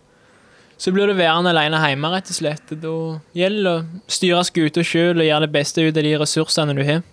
så 0.74 0.92
blir 0.94 1.06
du 1.06 1.14
værende 1.14 1.52
alene 1.54 1.78
hjemme, 1.84 2.10
rett 2.10 2.32
og 2.32 2.38
slett. 2.40 2.74
Da 2.82 2.94
gjelder 3.38 3.68
det 3.68 3.74
å 3.76 4.16
styre 4.18 4.42
skuta 4.48 4.82
sjøl 4.82 5.22
og 5.22 5.28
gjøre 5.28 5.46
det 5.46 5.54
beste 5.54 5.84
ut 5.84 5.94
av 5.94 6.08
de 6.08 6.16
ressursene 6.18 6.74
du 6.74 6.82
har. 6.88 7.04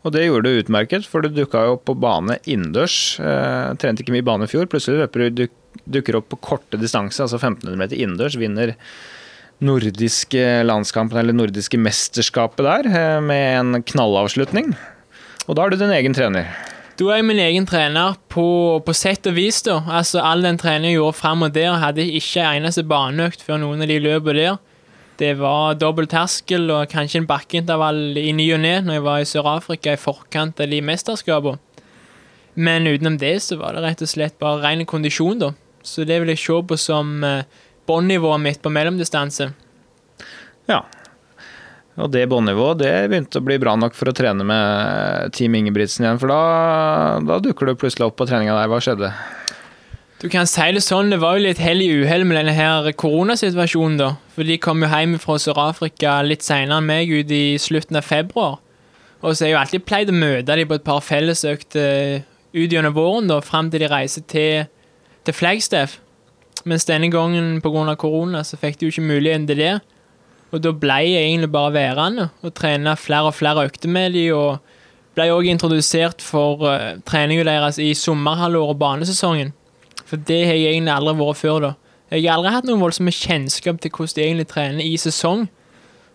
Og 0.00 0.14
det 0.14 0.24
gjorde 0.24 0.48
du 0.48 0.62
utmerket, 0.62 1.06
for 1.06 1.22
du 1.22 1.30
dukka 1.30 1.62
jo 1.68 1.76
opp 1.76 1.84
på 1.86 1.94
bane 2.00 2.38
innendørs. 2.48 2.98
Eh, 3.20 3.70
trente 3.78 4.02
ikke 4.02 4.14
mye 4.16 4.26
bane 4.26 4.48
i 4.48 4.50
fjor. 4.50 4.66
Plutselig 4.72 5.02
løper 5.02 5.26
du 5.26 5.42
duk, 5.42 5.54
dukker 5.84 6.18
opp 6.18 6.30
på 6.32 6.40
korte 6.48 6.80
distanse, 6.80 7.20
altså 7.20 7.38
1500 7.38 7.78
meter 7.78 8.00
innendørs. 8.00 8.38
Vinner 8.40 8.74
nordiske 9.60 10.64
landskampen, 10.64 11.20
eller 11.20 11.36
nordiske 11.36 11.78
mesterskapet 11.78 12.64
der, 12.64 12.88
eh, 12.88 13.20
med 13.20 13.60
en 13.60 13.82
knallavslutning. 13.84 14.72
Og 15.46 15.54
da 15.56 15.66
er 15.66 15.70
du 15.70 15.76
din 15.76 15.92
egen 16.00 16.16
trener. 16.16 16.48
Da 17.00 17.06
er 17.08 17.22
jeg 17.22 17.24
min 17.30 17.38
egen 17.40 17.64
trener 17.64 18.18
på, 18.28 18.42
på 18.84 18.92
sett 18.92 19.24
og 19.30 19.32
vis, 19.38 19.62
da. 19.64 19.78
Altså, 19.88 20.20
all 20.20 20.42
den 20.44 20.58
treningen 20.60 20.90
jeg 20.90 20.98
gjorde 20.98 21.16
fram 21.16 21.46
og 21.46 21.54
der, 21.54 21.78
hadde 21.80 22.04
ikke 22.04 22.42
en 22.42 22.58
eneste 22.60 22.84
baneøkt 22.84 23.40
før 23.46 23.62
noen 23.62 23.80
av 23.80 23.88
de 23.88 23.96
løpene 24.04 24.36
der. 24.36 24.58
Det 25.16 25.30
var 25.40 25.78
dobbel 25.80 26.10
terskel 26.12 26.68
og 26.68 26.92
kanskje 26.92 27.22
en 27.22 27.28
bakkeintervall 27.30 28.18
i 28.20 28.34
ny 28.36 28.50
og 28.52 28.60
ne 28.60 28.74
når 28.84 28.98
jeg 28.98 29.06
var 29.06 29.22
i 29.22 29.30
Sør-Afrika 29.30 29.96
i 29.96 30.00
forkant 30.00 30.60
av 30.60 30.68
de 30.68 30.82
mesterskapene. 30.84 31.56
Men 32.60 32.84
utenom 32.84 33.16
det 33.16 33.38
så 33.46 33.56
var 33.56 33.78
det 33.78 33.86
rett 33.86 34.04
og 34.04 34.12
slett 34.12 34.36
bare 34.42 34.60
ren 34.60 34.84
kondisjon, 34.84 35.40
da. 35.40 35.54
Så 35.80 36.04
det 36.04 36.20
vil 36.20 36.34
jeg 36.34 36.42
se 36.44 36.60
på 36.68 36.76
som 36.76 37.24
eh, 37.24 37.48
båndnivået 37.88 38.44
mitt 38.44 38.60
på 38.60 38.72
mellomdistanse. 38.76 39.54
Ja. 40.68 40.82
Og 41.98 42.12
det 42.14 42.28
båndnivået 42.30 42.78
det 42.80 42.92
begynte 43.10 43.40
å 43.40 43.44
bli 43.44 43.58
bra 43.60 43.74
nok 43.76 43.96
for 43.98 44.10
å 44.10 44.14
trene 44.16 44.46
med 44.46 45.34
Team 45.36 45.56
Ingebrigtsen 45.58 46.06
igjen, 46.06 46.20
for 46.22 46.30
da, 46.30 47.18
da 47.26 47.40
dukker 47.42 47.66
du 47.66 47.78
plutselig 47.80 48.06
opp 48.06 48.16
på 48.20 48.28
treninga 48.30 48.54
der. 48.56 48.70
Hva 48.70 48.78
skjedde? 48.84 49.10
Du 50.20 50.28
kan 50.28 50.48
si 50.48 50.66
det 50.76 50.82
sånn, 50.84 51.08
det 51.08 51.18
var 51.22 51.38
jo 51.38 51.46
litt 51.46 51.60
hell 51.64 51.80
i 51.80 51.88
uhell 52.02 52.26
med 52.28 52.36
denne 52.36 52.52
her 52.52 52.90
koronasituasjonen, 53.00 53.96
da. 54.00 54.10
For 54.34 54.44
de 54.44 54.58
kom 54.60 54.84
jo 54.84 54.90
hjem 54.92 55.16
fra 55.22 55.38
Sør-Afrika 55.40 56.18
litt 56.26 56.44
seinere 56.44 56.76
enn 56.78 56.90
meg, 56.90 57.08
ut 57.08 57.32
i 57.32 57.56
slutten 57.60 57.96
av 57.96 58.04
februar. 58.04 58.58
Og 59.20 59.32
så 59.32 59.44
har 59.44 59.48
jeg 59.48 59.54
jo 59.54 59.60
alltid 59.62 59.86
pleid 59.88 60.12
å 60.12 60.16
møte 60.16 60.56
dem 60.60 60.68
på 60.68 60.76
et 60.76 60.84
par 60.84 61.00
fellesøkter 61.04 62.20
ut 62.52 62.72
gjennom 62.72 62.96
våren, 62.96 63.32
da, 63.32 63.40
fram 63.44 63.70
til 63.72 63.80
de 63.84 63.88
reiser 63.90 64.24
til, 64.28 64.68
til 65.24 65.36
Flagstaff. 65.36 65.98
Mens 66.68 66.84
denne 66.84 67.08
gangen 67.12 67.62
pga. 67.64 67.96
korona 67.96 68.44
så 68.44 68.60
fikk 68.60 68.76
de 68.76 68.86
jo 68.86 68.94
ikke 68.94 69.08
muligheten 69.08 69.48
til 69.48 69.56
det. 69.56 69.74
Og 70.50 70.62
da 70.64 70.72
ble 70.74 70.98
jeg 71.06 71.28
egentlig 71.28 71.50
bare 71.54 71.74
værende 71.76 72.28
og 72.42 72.54
trene 72.58 72.96
flere 72.98 73.30
og 73.30 73.36
flere 73.38 73.66
økter 73.68 73.90
med 73.92 74.16
de, 74.16 74.32
Og 74.34 74.58
ble 75.14 75.28
òg 75.34 75.48
introdusert 75.50 76.22
for 76.22 76.64
uh, 76.64 76.98
treninga 77.06 77.46
deres 77.48 77.80
i 77.82 77.92
sommerhalvåret 77.98 78.74
og 78.74 78.80
banesesongen. 78.80 79.52
For 80.06 80.20
det 80.26 80.40
har 80.48 80.58
jeg 80.58 80.74
egentlig 80.74 80.94
aldri 80.94 81.16
vært 81.20 81.40
før, 81.40 81.58
da. 81.64 81.72
Jeg 82.10 82.26
har 82.26 82.38
aldri 82.38 82.52
hatt 82.54 82.66
noen 82.66 82.82
voldsomme 82.82 83.14
kjennskap 83.14 83.78
til 83.82 83.92
hvordan 83.94 84.16
de 84.16 84.24
egentlig 84.24 84.48
trener 84.50 84.82
i 84.86 84.96
sesong. 84.98 85.46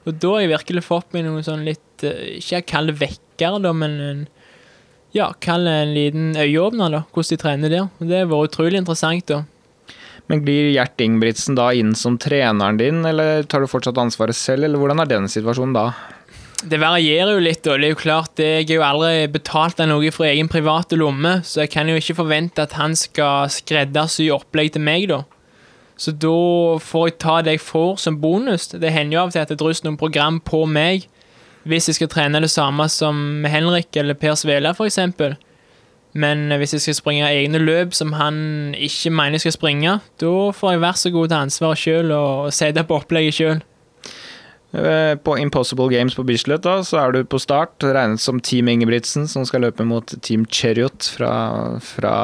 Og 0.06 0.18
da 0.22 0.34
har 0.34 0.44
jeg 0.44 0.52
virkelig 0.52 0.84
fått 0.86 1.16
meg 1.16 1.26
noen 1.28 1.46
sånn 1.46 1.64
litt 1.68 2.04
uh, 2.04 2.12
Ikke 2.36 2.60
jeg 2.60 2.70
kaller 2.72 2.96
det 2.96 3.04
vekker, 3.04 3.60
da, 3.64 3.74
men 3.76 3.98
en, 4.04 4.24
ja, 5.16 5.30
kall 5.44 5.68
det 5.68 5.76
en 5.82 5.96
liten 5.96 6.32
øyeåpner, 6.36 6.92
da, 6.92 7.04
hvordan 7.12 7.32
de 7.32 7.42
trener 7.42 7.76
der. 7.76 7.92
Og 8.00 8.10
det 8.10 8.22
har 8.22 8.32
vært 8.32 8.52
utrolig 8.52 8.80
interessant, 8.82 9.28
da. 9.32 9.44
Men 10.32 10.42
Glir 10.46 10.72
Gjert 10.74 11.02
Ingebrigtsen 11.02 11.58
da 11.58 11.70
inn 11.78 11.94
som 11.98 12.18
treneren 12.22 12.80
din, 12.82 13.04
eller 13.06 13.44
tar 13.46 13.62
du 13.62 13.70
fortsatt 13.70 14.00
ansvaret 14.02 14.38
selv, 14.38 14.66
eller 14.66 14.82
hvordan 14.82 15.04
er 15.04 15.12
den 15.12 15.30
situasjonen 15.30 15.76
da? 15.78 15.90
Det 16.66 16.80
varierer 16.82 17.36
jo 17.36 17.44
litt, 17.44 17.68
og 17.68 17.78
det 17.78 17.90
er 17.90 17.94
jo 17.94 18.00
klart, 18.00 18.42
jeg 18.42 18.66
er 18.66 18.78
jo 18.80 18.86
aldri 18.86 19.28
betalt 19.30 19.82
av 19.84 19.92
noe 19.92 20.10
fra 20.16 20.32
egen 20.32 20.50
private 20.50 20.98
lomme, 20.98 21.38
så 21.46 21.66
jeg 21.66 21.74
kan 21.76 21.92
jo 21.92 22.00
ikke 22.00 22.18
forvente 22.18 22.64
at 22.64 22.74
han 22.80 22.96
skal 22.98 23.52
skreddersy 23.54 24.32
opplegg 24.34 24.74
til 24.74 24.86
meg, 24.88 25.10
da. 25.12 25.22
Så 25.96 26.12
da 26.12 26.32
får 26.82 27.06
jeg 27.08 27.18
ta 27.24 27.36
det 27.46 27.56
jeg 27.56 27.64
får 27.64 28.00
som 28.04 28.18
bonus. 28.20 28.68
Det 28.74 28.92
hender 28.92 29.16
jo 29.16 29.22
av 29.22 29.30
og 29.30 29.36
til 29.36 29.44
at 29.46 29.52
det 29.54 29.60
drysser 29.62 29.88
noen 29.88 30.00
program 30.00 30.42
på 30.44 30.66
meg 30.68 31.06
hvis 31.66 31.88
jeg 31.90 31.98
skal 31.98 32.10
trene 32.12 32.42
det 32.44 32.52
samme 32.54 32.86
som 32.94 33.46
Henrik 33.50 33.96
eller 33.98 34.18
Per 34.20 34.36
Svela, 34.38 34.76
f.eks. 34.76 35.00
Men 36.16 36.48
hvis 36.56 36.72
jeg 36.78 36.84
skal 36.84 36.96
springe 36.96 37.28
egne 37.28 37.60
løp 37.60 37.96
som 37.96 38.14
han 38.16 38.76
ikke 38.80 39.12
mener 39.12 39.36
jeg 39.36 39.48
skal 39.50 39.58
springe, 39.58 39.98
da 40.22 40.34
får 40.56 40.76
jeg 40.76 40.84
være 40.86 41.02
så 41.02 41.12
god 41.12 41.32
til 41.32 41.42
ansvaret 41.42 41.82
sjøl 41.82 42.14
og 42.16 42.54
sette 42.56 42.86
på 42.88 43.00
opplegget 43.02 43.36
sjøl. 43.36 43.64
Eh, 44.76 45.16
på 45.16 45.38
Impossible 45.40 45.90
Games 45.92 46.16
på 46.16 46.24
Bislett 46.28 46.64
da, 46.64 46.80
så 46.84 47.00
er 47.04 47.16
du 47.16 47.28
på 47.28 47.40
start, 47.40 47.84
regnet 47.84 48.24
som 48.24 48.40
Team 48.44 48.72
Ingebrigtsen, 48.72 49.28
som 49.32 49.46
skal 49.48 49.64
løpe 49.68 49.86
mot 49.88 50.16
Team 50.26 50.48
Cheriot 50.52 51.12
fra, 51.16 51.34
fra 51.84 52.16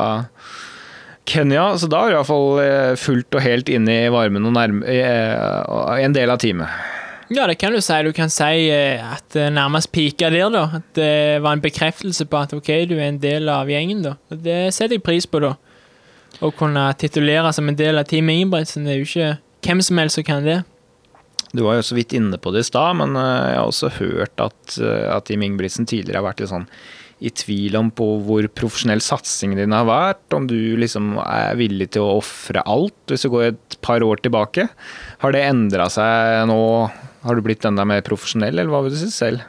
Kenya. 1.27 1.69
Så 1.79 1.87
da 1.91 2.05
er 2.05 2.11
du 2.11 2.17
iallfall 2.17 2.63
eh, 2.63 2.95
fullt 2.99 3.37
og 3.37 3.45
helt 3.45 3.71
inne 3.71 4.01
i 4.07 4.11
varmen 4.11 4.47
og 4.49 4.55
nærme, 4.57 4.83
eh, 4.87 6.01
en 6.03 6.15
del 6.17 6.33
av 6.33 6.41
teamet. 6.43 6.99
Ja, 7.31 7.45
det 7.47 7.55
kan 7.61 7.71
du 7.71 7.79
si. 7.79 7.95
Du 8.03 8.11
kan 8.11 8.31
si 8.33 8.67
eh, 8.67 8.99
at 8.99 9.23
det 9.31 9.47
nærmest 9.55 9.91
pika 9.95 10.29
der, 10.33 10.49
da. 10.51 10.65
At 10.81 10.89
det 10.97 11.39
var 11.43 11.55
en 11.55 11.63
bekreftelse 11.63 12.25
på 12.27 12.41
at 12.41 12.55
OK, 12.57 12.71
du 12.89 12.97
er 12.97 13.07
en 13.07 13.21
del 13.23 13.47
av 13.51 13.71
gjengen, 13.71 14.01
da. 14.03 14.17
Og 14.31 14.41
det 14.43 14.73
setter 14.75 14.97
jeg 14.97 15.05
pris 15.05 15.27
på, 15.29 15.39
da. 15.39 15.53
Å 16.41 16.49
kunne 16.57 16.89
titulere 16.99 17.53
som 17.55 17.69
en 17.69 17.77
del 17.77 18.01
av 18.01 18.09
Team 18.09 18.31
Ingebrigtsen, 18.33 18.83
det 18.87 18.93
er 18.93 18.99
jo 18.99 19.07
ikke 19.07 19.31
hvem 19.63 19.83
som 19.85 20.01
helst 20.01 20.19
som 20.19 20.25
kan 20.27 20.43
det. 20.43 20.61
Du 21.51 21.61
var 21.63 21.77
jo 21.77 21.85
så 21.85 21.95
vidt 21.95 22.15
inne 22.15 22.39
på 22.39 22.51
det 22.51 22.65
i 22.65 22.67
stad, 22.67 22.97
men 22.99 23.15
eh, 23.19 23.51
jeg 23.53 23.61
har 23.61 23.69
også 23.69 23.93
hørt 23.99 24.43
at, 24.43 24.75
eh, 24.81 25.07
at 25.15 25.29
Team 25.29 25.45
Ingebrigtsen 25.47 25.87
tidligere 25.87 26.19
har 26.19 26.27
vært 26.27 26.43
litt 26.43 26.51
sånn 26.51 26.67
i 27.21 27.29
tvil 27.37 27.75
om 27.77 27.91
på 27.93 28.05
hvor 28.25 28.47
profesjonell 28.57 29.03
satsingen 29.05 29.59
din 29.59 29.75
har 29.75 29.85
vært, 29.85 30.23
om 30.33 30.47
du 30.49 30.57
liksom 30.81 31.13
er 31.21 31.53
villig 31.59 31.91
til 31.93 32.01
å 32.01 32.15
ofre 32.17 32.63
alt 32.65 33.13
hvis 33.13 33.27
du 33.27 33.29
går 33.29 33.45
et 33.51 33.77
par 33.85 34.01
år 34.01 34.23
tilbake. 34.25 34.65
Har 35.21 35.35
det 35.35 35.43
endra 35.45 35.85
seg 35.93 36.47
nå 36.49 36.59
har 37.21 37.37
du 37.37 37.43
blitt 37.45 37.65
enda 37.67 37.85
mer 37.87 38.03
profesjonell, 38.05 38.55
eller 38.57 38.71
hva 38.71 38.83
vil 38.85 38.95
du 38.95 38.99
si 39.01 39.11
selv? 39.13 39.43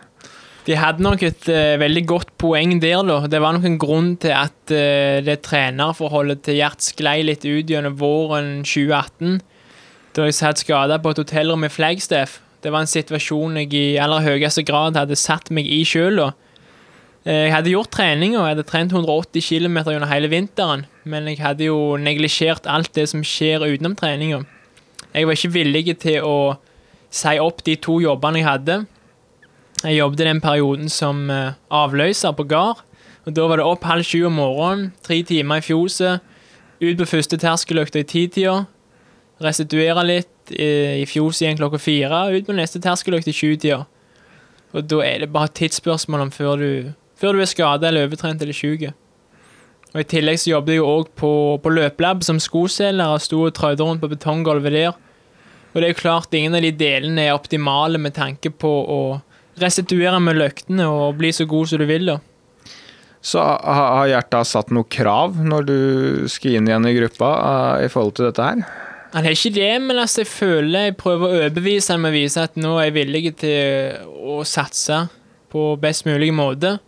De 0.63 0.77
hadde 0.79 1.03
nok 1.03 1.25
et 1.27 1.49
uh, 1.51 1.75
veldig 1.81 2.05
godt 2.07 2.35
poeng 2.39 2.77
der, 2.83 3.01
da. 3.09 3.19
Det 3.27 3.41
var 3.43 3.57
nok 3.57 3.67
en 3.67 3.81
grunn 3.83 4.13
til 4.23 4.35
at 4.37 4.55
uh, 4.71 5.19
det 5.25 5.41
trenerforholdet 5.49 6.45
til 6.47 6.61
Gjert 6.61 6.85
sklei 6.85 7.19
litt 7.27 7.47
ut 7.49 7.67
gjennom 7.67 7.97
våren 7.99 8.61
2018. 8.63 9.41
Da 10.15 10.29
jeg 10.29 10.39
satt 10.39 10.63
skada 10.63 11.01
på 11.03 11.11
et 11.11 11.23
hotellrom 11.25 11.67
i 11.67 11.73
Flagstaff. 11.73 12.39
Det 12.63 12.71
var 12.71 12.85
en 12.85 12.91
situasjon 12.91 13.59
jeg 13.65 13.75
i 13.75 13.85
aller 13.99 14.23
høyeste 14.23 14.63
grad 14.67 14.99
hadde 14.99 15.19
satt 15.19 15.51
meg 15.51 15.67
i 15.67 15.81
sjøl. 15.89 16.21
Eh, 17.25 17.49
jeg 17.49 17.55
hadde 17.57 17.73
gjort 17.73 17.91
trening 17.95 18.37
og 18.37 18.45
jeg 18.45 18.55
hadde 18.55 18.67
trent 18.69 18.95
180 18.95 19.43
km 19.43 19.81
gjennom 19.89 20.11
hele 20.11 20.31
vinteren, 20.31 20.85
men 21.03 21.27
jeg 21.31 21.41
hadde 21.43 21.67
jo 21.67 21.97
neglisjert 21.99 22.69
alt 22.71 22.93
det 22.95 23.09
som 23.11 23.25
skjer 23.27 23.67
utenom 23.67 23.97
treninga. 23.99 24.45
Jeg 25.13 25.27
var 25.27 25.39
ikke 25.39 25.57
villig 25.57 25.97
til 26.03 26.23
å 26.23 26.37
si 27.13 27.37
opp 27.43 27.63
de 27.67 27.77
to 27.77 27.99
jobbene 28.03 28.41
jeg 28.41 28.49
hadde. 28.49 28.79
Jeg 29.83 29.99
jobbet 29.99 30.23
i 30.23 30.29
den 30.31 30.41
perioden 30.43 30.91
som 30.93 31.29
eh, 31.31 31.55
avløser 31.71 32.35
på 32.39 32.47
gard. 32.49 32.83
og 33.27 33.37
Da 33.37 33.47
var 33.47 33.61
det 33.61 33.67
opp 33.67 33.85
halv 33.85 34.07
sju 34.07 34.25
om 34.27 34.39
morgenen, 34.39 34.93
tre 35.03 35.23
timer 35.23 35.61
i 35.61 35.67
fjoset, 35.67 36.23
ut 36.83 36.99
på 36.99 37.07
første 37.07 37.39
terskeløkta 37.39 38.03
i 38.03 38.07
titida, 38.09 38.65
restituere 39.43 40.03
litt 40.07 40.29
i 40.51 41.05
fjoset 41.07 41.45
igjen 41.45 41.59
klokka 41.61 41.79
fire, 41.79 42.25
ut 42.35 42.47
på 42.47 42.57
neste 42.57 42.81
terskeløkt 42.83 43.29
i 43.31 43.35
sjutida. 43.37 43.85
Og 44.73 44.89
da 44.89 45.03
er 45.05 45.23
det 45.23 45.33
bare 45.33 45.51
et 45.51 45.57
tidsspørsmål 45.61 46.27
om 46.27 46.33
før 46.33 46.57
du, 46.59 46.93
før 47.19 47.37
du 47.37 47.43
er 47.45 47.51
skada 47.51 47.89
eller 47.89 48.09
overtrent 48.09 48.43
eller 48.43 48.57
sjuk. 48.57 48.89
Og 49.93 50.01
I 50.01 50.09
tillegg 50.09 50.41
så 50.41 50.55
jobbet 50.55 50.79
jeg 50.79 50.87
òg 50.89 51.11
på, 51.21 51.33
på 51.63 51.73
løplab 51.73 52.25
som 52.25 52.41
skoselger 52.41 53.13
og 53.13 53.21
sto 53.21 53.43
og 53.45 53.55
trødde 53.55 53.85
rundt 53.85 54.01
på 54.01 54.09
betonggulvet 54.09 54.73
der. 54.73 54.97
Og 55.73 55.81
det 55.81 55.87
er 55.87 55.95
jo 55.95 56.03
klart 56.03 56.35
ingen 56.37 56.57
av 56.57 56.65
de 56.65 56.73
delene 56.77 57.27
er 57.27 57.37
optimale 57.37 58.01
med 58.01 58.15
tanke 58.17 58.53
på 58.53 58.71
å 58.71 59.01
restituere 59.61 60.21
med 60.21 60.39
løktene 60.41 60.87
og 60.89 61.17
bli 61.21 61.33
så 61.33 61.47
god 61.49 61.71
som 61.71 61.81
du 61.81 61.87
vil. 61.89 62.07
da. 62.13 62.19
Så 63.23 63.41
har 63.41 64.09
Hjerta 64.11 64.43
satt 64.45 64.73
noe 64.75 64.89
krav 64.91 65.37
når 65.39 65.67
du 65.69 65.79
skal 66.33 66.59
inn 66.59 66.69
igjen 66.69 66.89
i 66.91 66.97
gruppa 66.97 67.29
uh, 67.39 67.85
i 67.85 67.91
forhold 67.93 68.17
til 68.19 68.29
dette 68.29 68.49
her? 68.49 68.65
Han 69.13 69.27
har 69.29 69.37
ikke 69.37 69.53
det, 69.55 69.73
men 69.85 70.01
altså 70.01 70.23
jeg 70.23 70.31
føler 70.33 70.89
jeg 70.89 70.97
prøver 71.01 71.27
å 71.27 71.37
overbevise 71.43 71.93
ham 71.93 72.03
med 72.03 72.15
å 72.15 72.17
vise 72.17 72.47
at 72.49 72.57
nå 72.57 72.79
er 72.79 72.89
jeg 72.89 72.97
villig 72.97 73.35
til 73.43 74.09
å 74.09 74.41
satse 74.49 75.05
på 75.53 75.67
best 75.81 76.09
mulig 76.09 76.33
måte. 76.35 76.79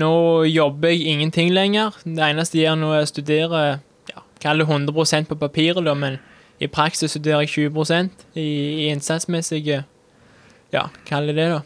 Nå 0.00 0.10
jobber 0.48 0.94
jeg 0.94 1.12
ingenting 1.12 1.52
lenger. 1.52 1.94
Det 2.02 2.24
eneste 2.24 2.58
jeg 2.58 2.70
gjør 2.70 2.80
nå, 2.80 2.90
er 2.96 3.04
å 3.04 3.10
studere 3.10 3.62
ja, 4.08 4.24
kall 4.42 4.62
det 4.62 4.68
100% 4.70 5.28
på 5.28 5.38
papiret, 5.38 5.82
da, 5.84 5.94
men 5.94 6.16
i 6.60 6.68
praksis 6.68 7.14
studerer 7.14 7.46
jeg 7.46 7.70
20 7.72 8.10
i, 8.36 8.44
i 8.44 8.88
innsatsmessige 8.92 9.84
Ja, 10.70 10.88
kall 11.08 11.30
det 11.30 11.38
det, 11.40 11.48
da. 11.56 11.60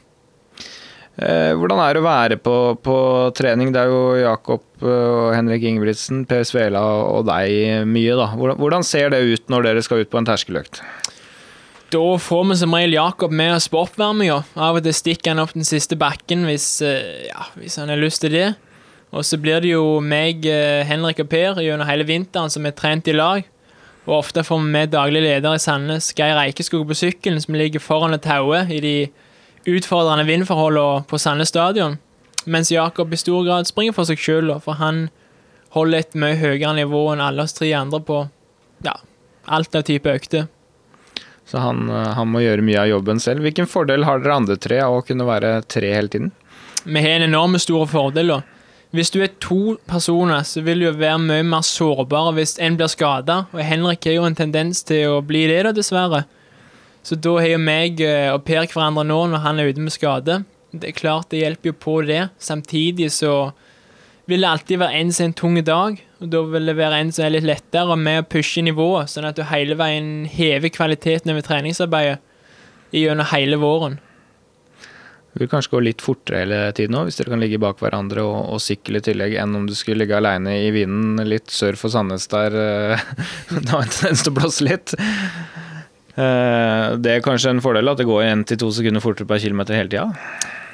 Eh, 1.14 1.53
hvordan 1.55 1.78
er 1.78 1.95
det 1.95 2.01
å 2.03 2.07
være 2.09 2.36
på, 2.42 2.55
på, 2.82 2.97
trening? 3.38 3.70
Det 3.74 3.84
er 3.84 3.90
jo 3.92 4.16
Jakob 4.18 4.64
eh, 4.82 4.88
og 4.88 5.28
Henrik 5.36 5.62
Ingebrigtsen, 5.68 6.24
Per 6.26 6.42
Svela 6.47 6.82
og 6.82 7.28
deg 7.28 7.86
mye, 7.86 8.16
da. 8.18 8.32
Hvordan, 8.34 8.59
hvordan, 8.59 8.86
ser 8.86 9.12
det 9.14 9.22
ut 9.22 9.53
når 9.53 9.68
dere 9.68 9.84
skal 9.86 10.03
ut 10.03 10.11
på 10.11 10.18
en 10.18 10.26
terskeløkt? 10.26 10.82
Da 11.95 12.03
får 12.18 12.42
vi 12.49 12.59
som 12.59 12.74
regel 12.74 12.97
Jakob 12.97 13.30
med 13.30 13.55
oss 13.55 13.68
på 13.70 13.84
oppvarminga. 13.84 14.40
Av 14.59 14.80
og 14.80 14.82
til 14.82 14.97
stikker 14.97 15.34
han 15.34 15.45
opp 15.45 15.55
den 15.55 15.66
siste 15.68 15.99
bakken 16.01 16.49
hvis, 16.49 16.66
eh, 16.82 17.28
ja, 17.28 17.47
hvis 17.61 17.78
han 17.78 17.95
har 17.95 18.03
lyst 18.03 18.24
til 18.24 18.34
det. 18.34 18.49
Og 19.14 19.22
så 19.22 19.38
blir 19.38 19.62
det 19.62 19.70
jo 19.70 20.01
meg, 20.03 20.42
Henrik 20.88 21.20
og 21.22 21.28
Per 21.30 21.61
gjennom 21.62 21.86
hele 21.86 22.07
vinteren 22.09 22.51
som 22.51 22.66
er 22.66 22.74
trent 22.74 23.07
i 23.07 23.14
lag. 23.14 23.47
Og 24.05 24.18
ofte 24.18 24.44
får 24.44 24.61
vi 24.61 24.72
med 24.74 24.92
daglig 24.92 25.22
leder 25.24 25.57
i 25.57 25.61
Sandnes, 25.62 26.11
Geir 26.16 26.36
Eikeskog, 26.36 26.84
på 26.88 26.96
sykkelen, 26.98 27.40
som 27.40 27.57
ligger 27.57 27.80
foran 27.80 28.16
et 28.16 28.24
taue 28.24 28.61
i 28.68 28.80
de 28.84 28.96
utfordrende 29.64 30.26
vindforholdene 30.28 31.07
på 31.09 31.20
Sandnes 31.20 31.48
stadion. 31.48 31.96
Mens 32.44 32.72
Jakob 32.72 33.12
i 33.12 33.16
stor 33.16 33.44
grad 33.46 33.68
springer 33.68 33.96
for 33.96 34.05
seg 34.05 34.20
sjøl, 34.20 34.52
for 34.61 34.76
han 34.76 35.07
holder 35.74 36.05
et 36.05 36.18
mye 36.20 36.36
høyere 36.36 36.74
nivå 36.76 37.07
enn 37.14 37.24
alle 37.24 37.46
oss 37.46 37.57
tre 37.57 37.70
andre 37.72 38.02
på 38.05 38.20
ja, 38.84 38.98
alt 39.48 39.74
av 39.74 39.86
type 39.88 40.12
økter. 40.12 40.50
Så 41.48 41.61
han, 41.61 41.88
eh, 41.88 42.12
han, 42.16 42.28
må 42.28 42.40
gjøre 42.44 42.64
mye 42.64 42.80
av 42.84 42.90
jobben 42.92 43.20
selv. 43.20 43.44
Hvilken 43.44 43.68
fordel 43.68 44.05
har 44.09 44.20
dere 44.20 44.36
andre 44.36 44.57
tre 44.61 44.80
av 44.84 44.98
å 44.98 45.05
kunne 45.05 45.26
være 45.28 45.59
tre 45.68 45.92
hele 45.92 46.12
tiden? 46.12 46.32
Vi 46.84 47.00
har 47.00 47.18
en 47.18 47.28
enorm 47.30 47.57
stor 47.61 47.88
fordel. 47.88 48.32
da. 48.32 48.42
Hvis 48.95 49.11
du 49.11 49.18
er 49.24 49.32
to 49.42 49.74
personer, 49.90 50.45
så 50.47 50.61
vil 50.62 50.78
du 50.78 50.84
jo 50.86 50.95
være 50.95 51.18
mye 51.18 51.42
mer 51.42 51.64
sårbar 51.66 52.28
hvis 52.36 52.55
en 52.62 52.76
blir 52.78 52.92
skada. 52.92 53.40
Og 53.51 53.62
Henrik 53.66 54.07
har 54.07 54.20
jo 54.20 54.26
en 54.28 54.38
tendens 54.38 54.84
til 54.86 55.16
å 55.16 55.22
bli 55.26 55.49
det, 55.51 55.64
da, 55.66 55.72
dessverre. 55.74 56.20
Så 57.03 57.18
da 57.18 57.32
har 57.40 57.51
jo 57.51 57.59
meg 57.59 57.99
eh, 58.07 58.30
og 58.30 58.45
Per 58.47 58.68
hverandre 58.70 59.03
nå 59.09 59.18
når 59.32 59.42
han 59.42 59.59
er 59.59 59.72
ute 59.72 59.82
med 59.82 59.92
skade. 59.97 60.38
Det 60.70 60.92
er 60.92 60.97
klart 60.97 61.32
det 61.34 61.42
hjelper 61.42 61.72
jo 61.72 61.78
på 61.82 61.97
det. 62.07 62.20
Samtidig 62.38 63.11
så 63.16 63.34
vil 64.30 64.47
det 64.47 64.53
alltid 64.53 64.80
være 64.80 65.03
en 65.03 65.11
som 65.12 65.24
er 65.24 65.32
en 65.32 65.36
tung 65.42 65.59
dag, 65.66 65.99
og 66.22 66.30
da 66.30 66.47
vil 66.55 66.70
det 66.70 66.78
være 66.78 67.03
en 67.03 67.12
som 67.12 67.26
er 67.26 67.34
litt 67.34 67.51
lettere 67.51 67.99
med 67.99 68.22
å 68.22 68.28
pushe 68.30 68.62
nivået, 68.64 69.11
sånn 69.11 69.26
at 69.28 69.36
du 69.36 69.42
hele 69.51 69.76
veien 69.76 70.24
hever 70.30 70.72
kvaliteten 70.72 71.34
over 71.34 71.45
treningsarbeidet 71.45 72.22
gjennom 72.95 73.26
hele 73.34 73.59
våren. 73.59 73.99
Det 75.35 75.41
vil 75.43 75.51
kanskje 75.51 75.72
gå 75.74 75.80
litt 75.82 76.03
fortere 76.05 76.45
hele 76.45 76.59
tiden 76.78 76.95
òg, 76.95 77.09
hvis 77.09 77.16
dere 77.18 77.32
kan 77.32 77.41
ligge 77.43 77.59
bak 77.59 77.80
hverandre 77.82 78.22
og, 78.22 78.37
og 78.55 78.61
sykle 78.62 79.01
i 79.01 79.05
tillegg, 79.05 79.35
enn 79.43 79.57
om 79.59 79.64
du 79.66 79.74
skulle 79.74 80.05
ligge 80.05 80.14
aleine 80.14 80.53
i 80.62 80.68
vinden 80.74 81.18
litt 81.26 81.51
sør 81.51 81.74
for 81.80 81.91
Sandnes 81.91 82.28
der. 82.30 82.55
eh, 82.55 83.03
Det 83.51 83.68
har 83.72 83.82
en 83.82 83.91
tendens 83.91 84.22
til 84.22 84.30
å 84.30 84.37
blåse 84.39 84.66
litt. 84.66 84.95
Eh, 86.14 86.95
Det 87.03 87.16
er 87.16 87.24
kanskje 87.24 87.51
en 87.55 87.62
fordel 87.64 87.91
at 87.91 87.99
det 87.99 88.07
går 88.07 88.22
én 88.28 88.45
til 88.47 88.61
to 88.62 88.70
sekunder 88.74 89.03
fortere 89.03 89.26
per 89.26 89.43
kilometer 89.43 89.74
hele 89.74 89.91
tida. 89.91 90.07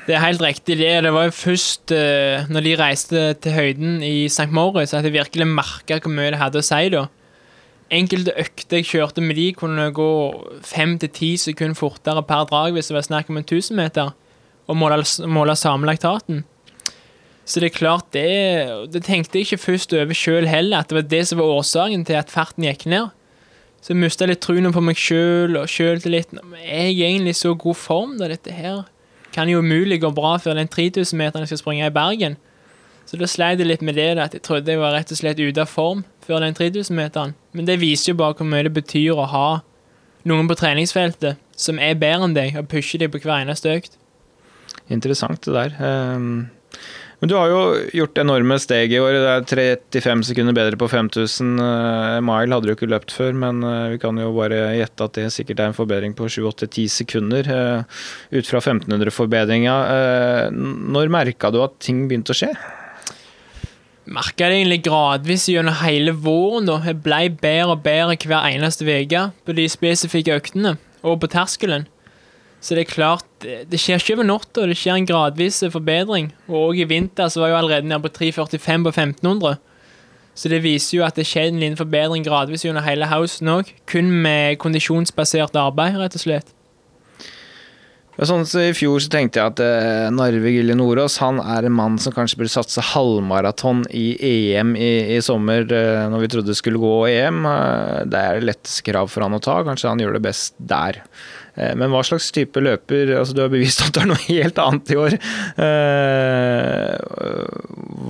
Det 0.07 0.17
er 0.17 0.25
helt 0.25 0.43
riktig. 0.43 0.77
Det, 0.81 0.91
det 1.07 1.13
var 1.15 1.29
jo 1.29 1.35
først 1.37 1.93
eh, 1.97 2.45
når 2.51 2.67
de 2.67 2.77
reiste 2.81 3.25
til 3.45 3.57
høyden 3.57 3.99
i 4.05 4.27
St. 4.29 4.51
Moritz 4.53 4.93
at 4.97 5.07
jeg 5.07 5.15
virkelig 5.17 5.47
merka 5.49 6.01
hvor 6.03 6.13
mye 6.13 6.33
det 6.35 6.41
hadde 6.41 6.61
å 6.61 6.67
si. 6.67 6.83
da. 6.93 7.07
Enkelte 7.91 8.37
økter 8.39 8.79
jeg 8.81 8.89
kjørte 8.93 9.23
med 9.25 9.39
de, 9.41 9.49
kunne 9.59 9.89
gå 9.95 10.11
fem 10.67 10.99
til 11.03 11.11
ti 11.17 11.31
sekunder 11.41 11.79
fortere 11.79 12.23
per 12.29 12.45
drag 12.51 12.77
hvis 12.77 12.91
det 12.91 12.97
var 13.01 13.07
snakk 13.09 13.31
om 13.33 13.41
en 13.41 13.47
1000 13.47 13.75
meter, 13.81 14.13
og 14.71 14.79
måle, 14.79 15.03
måle. 15.27 15.57
Så 17.51 17.59
det 17.59 17.71
er 17.71 17.75
klart, 17.75 18.07
det, 18.15 18.27
det 18.95 19.03
tenkte 19.03 19.41
jeg 19.41 19.49
ikke 19.49 19.65
først 19.65 19.95
over 19.97 20.15
sjøl 20.15 20.47
heller, 20.47 20.85
at 20.85 20.91
det 20.91 21.01
var 21.01 21.09
det 21.11 21.25
som 21.27 21.41
var 21.43 21.51
årsaken 21.57 22.05
til 22.07 22.19
at 22.21 22.31
farten 22.31 22.67
gikk 22.69 22.87
ned. 22.87 23.11
Så 23.81 23.95
jeg 23.95 24.03
mista 24.03 24.29
litt 24.29 24.43
troen 24.45 24.71
på 24.75 24.83
meg 24.85 24.99
sjøl 25.01 25.57
og 25.59 25.71
sjøltilliten. 25.73 26.39
Er 26.61 26.91
jeg 26.93 27.01
egentlig 27.01 27.35
så 27.39 27.55
god 27.59 27.79
form 27.81 28.19
da 28.21 28.29
dette 28.31 28.55
her 28.55 28.85
kan 29.33 29.49
jo 29.49 29.63
umulig 29.63 30.01
gå 30.03 30.11
bra 30.15 30.37
før 30.43 30.59
den 30.59 30.71
3000-meteren 30.71 31.45
jeg 31.45 31.53
skal 31.53 31.63
springe 31.63 31.87
i 31.87 31.95
Bergen. 31.95 32.37
Så 33.07 33.19
da 33.19 33.27
sleit 33.31 33.59
jeg 33.59 33.67
litt 33.67 33.83
med 33.83 33.97
det, 33.99 34.13
at 34.19 34.35
jeg 34.35 34.43
trodde 34.47 34.71
jeg 34.71 34.79
var 34.79 34.95
rett 34.95 35.11
og 35.11 35.19
slett 35.19 35.41
ute 35.41 35.63
av 35.63 35.71
form 35.71 36.05
før 36.27 36.45
den 36.45 36.55
3000-meteren. 36.55 37.35
Men 37.55 37.67
det 37.67 37.81
viser 37.81 38.13
jo 38.13 38.21
bare 38.21 38.37
hvor 38.39 38.47
mye 38.47 38.67
det 38.67 38.75
betyr 38.77 39.19
å 39.19 39.27
ha 39.31 39.49
noen 40.29 40.51
på 40.51 40.59
treningsfeltet 40.61 41.41
som 41.57 41.81
er 41.81 41.99
bedre 41.99 42.29
enn 42.29 42.37
deg, 42.37 42.59
og 42.59 42.69
pusher 42.71 43.01
deg 43.01 43.13
på 43.13 43.23
hver 43.23 43.41
eneste 43.41 43.73
økt. 43.73 43.97
Interessant 44.91 45.43
det 45.47 45.55
der. 45.55 45.77
Ehm, 45.81 46.49
Men 47.21 47.29
du 47.29 47.35
har 47.37 47.51
jo 47.53 47.61
gjort 47.93 48.19
enorme 48.19 48.57
steg 48.59 48.95
i 48.95 49.01
år. 49.01 49.13
Det 49.13 49.59
er 49.61 50.01
35 50.01 50.23
sekunder 50.31 50.57
bedre 50.57 50.79
på 50.81 50.89
5000 50.89 51.61
eh, 51.61 52.21
mile. 52.25 52.55
Hadde 52.55 52.71
du 52.71 52.73
ikke 52.73 52.89
løpt 52.89 53.13
før, 53.13 53.37
men 53.37 53.61
eh, 53.61 53.91
vi 53.93 54.01
kan 54.01 54.17
jo 54.17 54.31
bare 54.33 54.63
gjette 54.79 55.05
at 55.05 55.19
det 55.19 55.27
sikkert 55.35 55.61
er 55.61 55.69
en 55.69 55.77
forbedring 55.77 56.17
på 56.17 56.31
7-8-10 56.33 56.89
sekunder. 56.89 57.45
eh, 57.45 58.01
Ut 58.33 58.49
fra 58.49 58.63
1500-forbedringa. 58.65 59.77
Når 60.51 61.13
merka 61.13 61.53
du 61.53 61.61
at 61.61 61.77
ting 61.85 62.07
begynte 62.09 62.33
å 62.33 62.41
skje? 62.41 62.55
merka 64.11 64.49
det 64.49 64.59
egentlig 64.59 64.83
gradvis 64.89 65.47
gjennom 65.51 65.77
hele 65.85 66.15
våren. 66.17 66.71
Jeg 66.83 66.99
ble 67.05 67.23
bedre 67.41 67.77
og 67.77 67.85
bedre 67.85 68.17
hver 68.19 68.49
eneste 68.51 68.87
uke 68.89 69.29
på 69.47 69.57
de 69.57 69.69
spesifikke 69.71 70.35
øktene 70.41 70.77
og 71.07 71.21
på 71.23 71.31
terskelen. 71.31 71.87
Så 72.61 72.77
det 72.77 72.85
er 72.85 72.93
klart, 72.93 73.27
det 73.41 73.81
skjer 73.81 74.03
ikke 74.03 74.19
over 74.19 74.27
natta, 74.29 74.67
det 74.69 74.77
skjer 74.77 74.99
en 75.01 75.09
gradvis 75.09 75.63
forbedring. 75.73 76.29
Og 76.53 76.77
i 76.77 76.85
vinter 76.85 77.33
så 77.33 77.41
var 77.41 77.55
jo 77.55 77.59
allerede 77.63 77.89
nede 77.89 78.05
på 78.05 78.13
3,45 78.21 78.85
på 78.85 78.93
1500. 78.93 79.57
Så 80.37 80.49
det 80.53 80.63
viser 80.65 80.99
jo 80.99 81.05
at 81.05 81.17
det 81.17 81.27
skjedde 81.29 81.57
en 81.57 81.63
liten 81.63 81.81
forbedring 81.81 82.25
gradvis 82.25 82.65
gjennom 82.65 82.85
hele 82.85 83.09
housen 83.11 83.51
òg. 83.51 83.73
Kun 83.91 84.13
med 84.25 84.61
kondisjonsbasert 84.63 85.57
arbeid, 85.59 85.99
rett 86.01 86.17
og 86.17 86.23
slett. 86.23 86.57
Sånn 88.21 88.43
så 88.45 88.67
I 88.67 88.73
fjor 88.77 89.01
så 89.01 89.09
tenkte 89.09 89.41
jeg 89.41 89.53
at 89.55 89.61
eh, 89.65 90.07
Narve 90.13 90.51
Gilje 90.53 90.75
Nordås 90.77 91.17
han 91.23 91.39
er 91.41 91.65
en 91.65 91.73
mann 91.73 91.95
som 92.03 92.13
kanskje 92.13 92.37
burde 92.37 92.53
satse 92.53 92.83
halvmaraton 92.91 93.87
i 93.97 94.11
EM 94.21 94.75
i, 94.77 94.91
i 95.17 95.21
sommer, 95.25 95.65
eh, 95.65 96.05
når 96.13 96.27
vi 96.27 96.31
trodde 96.35 96.53
det 96.53 96.59
skulle 96.59 96.83
gå 96.83 96.93
EM. 97.09 97.47
Eh, 97.49 98.03
det 98.13 98.21
er 98.21 98.41
det 98.43 98.51
letteste 98.51 98.85
krav 98.85 99.09
for 99.09 99.25
han 99.25 99.39
å 99.39 99.41
ta. 99.41 99.63
Kanskje 99.65 99.89
han 99.89 100.05
gjør 100.05 100.19
det 100.19 100.25
best 100.27 100.59
der. 100.61 101.01
Eh, 101.57 101.73
men 101.77 101.91
hva 101.91 102.03
slags 102.07 102.31
type 102.35 102.63
løper 102.63 103.11
altså 103.19 103.35
Du 103.35 103.43
har 103.43 103.51
bevist 103.53 103.83
at 103.83 103.95
du 103.95 104.03
er 104.03 104.11
noe 104.13 104.21
helt 104.29 104.61
annet 104.63 104.93
i 104.93 104.99
år. 105.01 105.17
Eh, 105.67 106.95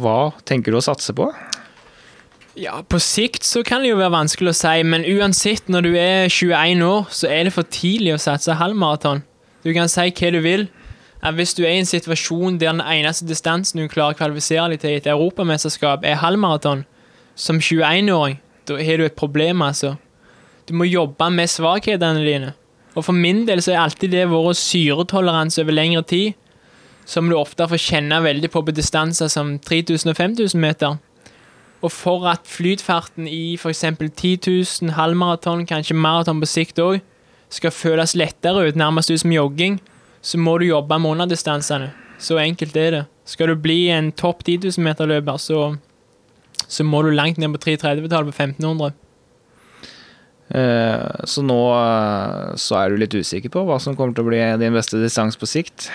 hva 0.01 0.19
tenker 0.49 0.73
du 0.73 0.81
å 0.81 0.85
satse 0.85 1.15
på? 1.17 1.31
Ja, 2.61 2.83
På 2.83 2.99
sikt 3.01 3.47
så 3.47 3.63
kan 3.65 3.85
det 3.85 3.93
jo 3.93 4.01
være 4.01 4.13
vanskelig 4.13 4.53
å 4.53 4.59
si, 4.59 4.83
men 4.85 5.07
uansett, 5.07 5.71
når 5.71 5.87
du 5.87 5.95
er 5.97 6.27
21 6.29 6.83
år, 6.85 7.07
så 7.15 7.31
er 7.31 7.47
det 7.47 7.55
for 7.55 7.69
tidlig 7.73 8.17
å 8.17 8.21
satse 8.21 8.59
halvmaraton. 8.59 9.23
Du 9.65 9.71
kan 9.77 9.89
si 9.89 10.11
hva 10.11 10.31
du 10.35 10.41
vil. 10.45 10.67
Hvis 11.37 11.53
du 11.55 11.63
er 11.67 11.77
i 11.77 11.81
en 11.83 11.89
situasjon 11.89 12.59
der 12.61 12.73
den 12.73 12.81
eneste 12.81 13.27
distansen 13.29 13.83
du 13.83 13.89
klarer 13.93 14.17
å 14.17 14.19
kvalifisere 14.19 14.71
deg 14.73 14.81
til 14.83 14.97
et 14.97 15.09
europamesterskap, 15.13 16.05
er 16.05 16.21
halvmaraton, 16.21 16.87
som 17.37 17.61
21-åring, 17.61 18.41
da 18.69 18.79
har 18.81 19.01
du 19.01 19.05
et 19.07 19.17
problem, 19.17 19.63
altså. 19.63 19.95
Du 20.69 20.75
må 20.77 20.89
jobbe 20.89 21.31
med 21.33 21.51
svakhetene 21.51 22.25
dine. 22.25 22.55
Og 22.95 23.05
for 23.07 23.15
min 23.15 23.45
del 23.47 23.63
så 23.63 23.75
er 23.75 23.85
alltid 23.85 24.13
det 24.15 24.27
vært 24.31 24.59
syretoleranse 24.59 25.63
over 25.63 25.77
lengre 25.77 26.03
tid, 26.03 26.33
som 27.07 27.29
du 27.31 27.37
ofte 27.39 27.67
får 27.71 27.83
kjenne 27.83 28.19
veldig 28.23 28.51
på 28.51 28.63
på 28.67 28.75
distanser 28.75 29.31
som 29.31 29.59
3000 29.59 30.11
og 30.11 30.17
5000 30.17 30.61
meter. 30.61 30.99
Og 31.81 31.93
for 31.93 32.27
at 32.29 32.45
flytfarten 32.45 33.29
i 33.29 33.55
f.eks. 33.57 33.85
10 33.99 34.39
000, 34.83 34.93
halvmaraton, 34.99 35.67
kanskje 35.67 35.97
maraton 35.97 36.43
på 36.43 36.47
sikt 36.51 36.83
òg, 36.83 37.01
skal 37.51 37.75
føles 37.75 38.15
lettere 38.15 38.69
ut, 38.69 38.77
nærmest 38.77 39.11
ut 39.11 39.23
som 39.23 39.33
jogging, 39.33 39.81
så 40.23 40.39
må 40.39 40.59
du 40.59 40.69
jobbe 40.69 40.99
med 40.99 41.11
underdistansene. 41.11 41.91
Så 42.19 42.37
enkelt 42.39 42.77
er 42.77 42.91
det. 42.91 43.05
Skal 43.25 43.49
du 43.49 43.57
bli 43.57 43.89
en 43.89 44.13
topp 44.13 44.45
10 44.45 44.59
000 44.77 44.85
meter-løper, 44.85 45.37
så, 45.41 45.77
så 46.69 46.85
må 46.85 47.03
du 47.03 47.11
langt 47.11 47.39
ned 47.39 47.55
på 47.55 47.63
330-tallet 47.65 48.29
på 48.29 48.37
1500. 48.37 48.93
Eh, 50.51 51.25
Så 51.31 51.45
nå 51.47 51.59
eh, 51.77 52.55
så 52.59 52.79
er 52.81 52.91
du 52.91 52.99
litt 53.01 53.15
usikker 53.15 53.53
på 53.55 53.63
hva 53.69 53.77
som 53.83 53.95
kommer 53.99 54.17
til 54.17 54.25
å 54.27 54.31
bli 54.31 54.41
din 54.59 54.75
beste 54.75 54.99
distanse 54.99 55.39
på 55.39 55.47
sikt? 55.47 55.91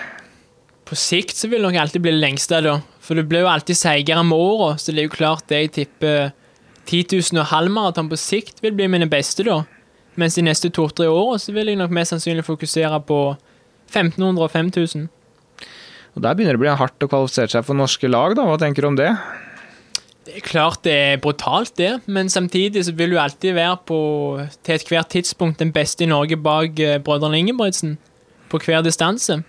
På 0.86 0.96
sikt 0.96 1.36
så 1.36 1.50
vil 1.50 1.64
det 1.64 1.72
nok 1.72 1.82
alltid 1.82 2.04
bli 2.06 2.14
det 2.14 2.22
lengste, 2.22 2.62
da. 2.64 2.78
For 3.02 3.18
du 3.18 3.24
blir 3.28 3.44
jo 3.44 3.50
alltid 3.52 3.78
seigere 3.78 4.24
med 4.24 4.38
åra, 4.38 4.76
så 4.78 4.94
det 4.94 5.02
er 5.04 5.08
jo 5.10 5.16
klart 5.18 5.48
det 5.50 5.64
jeg 5.64 5.72
tipper 5.80 6.32
10 6.86 7.18
000 7.34 7.42
og 7.42 7.50
halvmaraton 7.50 8.12
på 8.12 8.20
sikt 8.22 8.62
vil 8.62 8.76
bli 8.78 8.88
mine 8.94 9.10
beste, 9.10 9.44
da. 9.48 9.64
Mens 10.16 10.38
de 10.38 10.46
neste 10.46 10.70
to-tre 10.72 11.10
åra 11.12 11.40
så 11.42 11.52
vil 11.52 11.68
jeg 11.74 11.80
nok 11.82 11.92
mest 11.92 12.14
sannsynlig 12.14 12.46
fokusere 12.48 13.02
på 13.10 13.20
1500 13.92 14.46
og 14.46 14.52
5000. 14.54 15.10
Og 16.16 16.22
Der 16.24 16.38
begynner 16.38 16.56
det 16.56 16.62
å 16.62 16.64
bli 16.64 16.76
hardt 16.80 17.04
å 17.04 17.10
kvalifisere 17.12 17.52
seg 17.52 17.66
for 17.68 17.76
norske 17.76 18.08
lag, 18.08 18.38
da. 18.38 18.46
Hva 18.48 18.56
tenker 18.62 18.86
du 18.86 18.94
om 18.94 18.96
det? 19.00 19.10
Det 20.26 20.40
er 20.40 20.42
klart 20.42 20.80
det 20.84 20.94
er 20.94 21.20
brutalt, 21.22 21.76
det, 21.78 22.00
men 22.10 22.30
samtidig 22.34 22.82
så 22.86 22.94
vil 22.98 23.12
du 23.14 23.20
alltid 23.22 23.54
være 23.54 23.78
på 23.86 24.00
til 24.66 24.76
ethvert 24.76 25.12
tidspunkt 25.14 25.60
den 25.62 25.74
beste 25.74 26.04
i 26.04 26.10
Norge 26.10 26.38
bak 26.38 26.80
eh, 26.82 26.98
brødrene 26.98 27.38
Ingebrigtsen. 27.38 27.98
På 28.50 28.58
hver 28.58 28.82
distanse. 28.82 29.44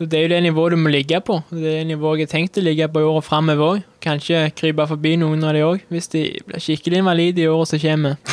Det 0.00 0.16
er 0.16 0.22
jo 0.24 0.28
det 0.32 0.38
nivået 0.46 0.72
du 0.72 0.78
må 0.80 0.88
ligge 0.88 1.18
på. 1.20 1.42
Det 1.52 1.74
er 1.82 1.84
nivået 1.84 2.22
jeg 2.22 2.28
har 2.28 2.32
tenkt 2.32 2.56
å 2.56 2.62
ligge 2.64 2.86
på 2.88 3.02
i 3.02 3.04
året 3.04 3.26
framover 3.26 3.66
òg. 3.66 3.82
Kanskje 4.00 4.46
krype 4.56 4.86
forbi 4.88 5.12
noen 5.20 5.44
av 5.44 5.52
de 5.52 5.64
òg, 5.66 5.82
hvis 5.92 6.08
de 6.14 6.22
blir 6.48 6.62
skikkelig 6.64 7.02
invalide 7.02 7.42
i 7.44 7.50
året 7.50 7.74
som 7.74 7.82
kommer. 7.82 8.16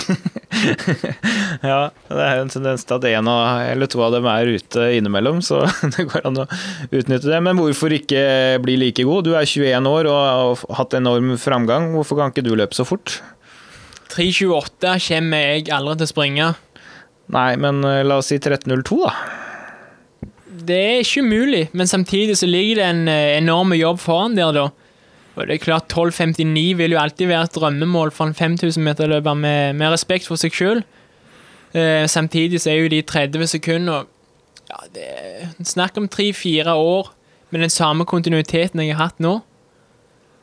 Ja, 1.61 1.89
det 2.09 2.23
er 2.23 2.37
jo 2.37 2.43
en 2.45 2.51
tendens 2.51 2.85
til 2.87 2.95
at 2.97 3.05
en 3.09 3.27
eller 3.29 3.89
to 3.91 4.01
av 4.01 4.13
dem 4.15 4.25
er 4.29 4.49
ute 4.57 4.87
innimellom, 4.97 5.41
så 5.45 5.59
det 5.93 6.07
går 6.09 6.25
an 6.25 6.39
å 6.43 6.45
utnytte 6.87 7.29
det. 7.29 7.41
Men 7.45 7.59
hvorfor 7.59 7.93
ikke 7.93 8.21
bli 8.63 8.77
like 8.79 9.05
god? 9.05 9.27
Du 9.27 9.35
er 9.37 9.45
21 9.45 9.89
år 9.91 10.09
og 10.09 10.17
har 10.17 10.63
hatt 10.79 10.95
enorm 10.97 11.35
framgang. 11.41 11.91
Hvorfor 11.93 12.19
kan 12.19 12.33
ikke 12.33 12.45
du 12.47 12.55
løpe 12.57 12.77
så 12.77 12.87
fort? 12.87 13.19
3.28 14.13 14.95
kommer 15.09 15.43
jeg 15.43 15.67
aldri 15.75 15.97
til 15.99 16.07
å 16.07 16.13
springe. 16.13 16.53
Nei, 17.35 17.51
men 17.59 17.83
eh, 17.85 18.05
la 18.07 18.21
oss 18.21 18.31
si 18.31 18.39
13.02, 18.39 19.01
da. 19.03 19.13
Det 20.67 20.75
er 20.75 20.99
ikke 20.99 21.23
umulig, 21.23 21.69
men 21.71 21.87
samtidig 21.87 22.37
så 22.37 22.47
ligger 22.49 22.81
det 22.81 22.89
en 22.89 23.07
eh, 23.07 23.37
enorm 23.37 23.73
jobb 23.77 23.99
foran 24.03 24.35
der, 24.37 24.51
da. 24.51 24.67
Og 25.37 25.47
det 25.47 25.53
er 25.53 25.63
klart 25.63 25.93
12.59 25.93 26.75
vil 26.79 26.95
jo 26.95 26.99
alltid 26.99 27.29
være 27.29 27.43
et 27.47 27.55
drømmemål 27.55 28.11
for 28.11 28.25
en 28.25 28.35
5000-meterløper 28.35 29.37
med, 29.37 29.73
med 29.77 29.93
respekt 29.93 30.27
for 30.27 30.39
seg 30.41 30.55
sjøl. 30.57 30.81
Eh, 31.77 32.07
samtidig 32.09 32.61
så 32.63 32.71
er 32.73 32.81
jo 32.81 32.91
de 32.91 33.01
30 33.05 33.47
sekunder 33.51 34.07
ja, 34.67 34.79
Snakk 35.63 35.97
om 35.99 36.07
tre-fire 36.07 36.73
år 36.73 37.11
med 37.51 37.61
den 37.61 37.69
samme 37.69 38.05
kontinuiteten 38.05 38.81
jeg 38.81 38.95
har 38.95 39.11
hatt 39.11 39.21
nå. 39.23 39.39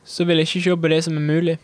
Så 0.05 0.25
vil 0.25 0.39
jeg 0.39 0.47
ikke 0.47 0.63
se 0.69 0.77
på 0.81 0.93
det 0.93 1.01
som 1.03 1.17
er 1.17 1.25
mulig. 1.27 1.57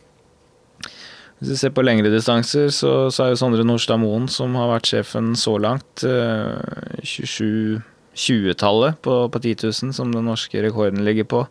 Hvis 1.40 1.50
vi 1.50 1.56
ser 1.56 1.74
på 1.74 1.82
lengre 1.82 2.12
distanser, 2.14 2.70
så, 2.70 3.10
så 3.10 3.24
er 3.24 3.32
jo 3.32 3.40
Sondre 3.40 3.64
Nordstad 3.66 3.98
Moen, 3.98 4.28
som 4.30 4.54
har 4.60 4.70
vært 4.76 4.92
sjefen 4.92 5.32
så 5.40 5.56
langt, 5.58 6.04
eh, 6.06 7.02
27 7.02 7.82
20-tallet 8.16 9.00
på, 9.02 9.18
på 9.32 9.40
10 9.40 9.56
000, 9.72 9.94
som 9.96 10.12
den 10.14 10.26
norske 10.28 10.64
rekorden 10.64 11.06
ligger 11.08 11.28
på. 11.30 11.44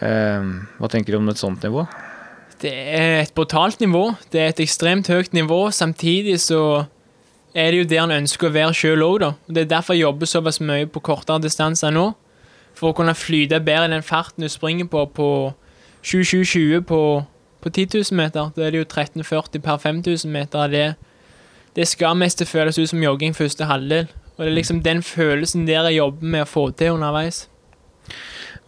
Eh, 0.00 0.52
hva 0.78 0.90
tenker 0.90 1.14
du 1.14 1.20
om 1.20 1.28
et 1.32 1.40
sånt 1.40 1.64
nivå? 1.64 1.86
Det 2.58 2.72
er 2.72 3.20
et 3.22 3.34
brutalt 3.34 3.80
nivå. 3.80 4.12
Det 4.32 4.40
er 4.40 4.48
et 4.52 4.62
ekstremt 4.64 5.08
høyt 5.08 5.32
nivå. 5.36 5.68
Samtidig 5.70 6.40
så 6.42 6.86
er 7.54 7.70
det 7.70 7.82
jo 7.82 7.88
der 7.90 8.04
en 8.04 8.16
ønsker 8.22 8.48
å 8.48 8.54
være 8.54 8.74
sjøl 8.74 9.04
òg, 9.06 9.20
da. 9.22 9.30
Det 9.46 9.64
er 9.64 9.70
derfor 9.76 9.94
jeg 9.94 10.06
jobber 10.06 10.30
såpass 10.30 10.60
mye 10.60 10.88
på 10.90 11.02
kortere 11.04 11.42
distanser 11.44 11.94
nå. 11.94 12.10
For 12.78 12.90
å 12.90 12.96
kunne 12.96 13.14
flyte 13.18 13.60
bedre 13.64 13.88
i 13.88 13.94
den 13.94 14.06
farten 14.06 14.44
du 14.44 14.50
springer 14.50 14.86
på 14.90 15.04
på 15.14 15.28
2720 16.02 16.84
på, 16.86 17.00
på 17.60 17.70
10 17.70 17.86
000 18.10 18.18
meter. 18.18 18.50
Da 18.54 18.66
er 18.66 18.74
det 18.74 18.82
jo 18.82 18.86
1340 18.86 19.62
per 19.62 19.80
5000 19.82 20.32
meter. 20.32 20.68
Det, 20.68 20.86
det 21.76 21.88
skal 21.88 22.18
mest 22.18 22.42
føles 22.46 22.78
ut 22.78 22.90
som 22.90 23.02
jogging 23.02 23.34
første 23.36 23.66
halvdel. 23.66 24.10
Og 24.38 24.44
det 24.46 24.52
er 24.52 24.58
liksom 24.60 24.82
den 24.86 25.02
følelsen 25.02 25.66
der 25.66 25.88
jeg 25.90 25.98
jobber 25.98 26.34
med 26.34 26.44
å 26.46 26.48
få 26.48 26.68
til 26.78 26.94
underveis. 26.94 27.48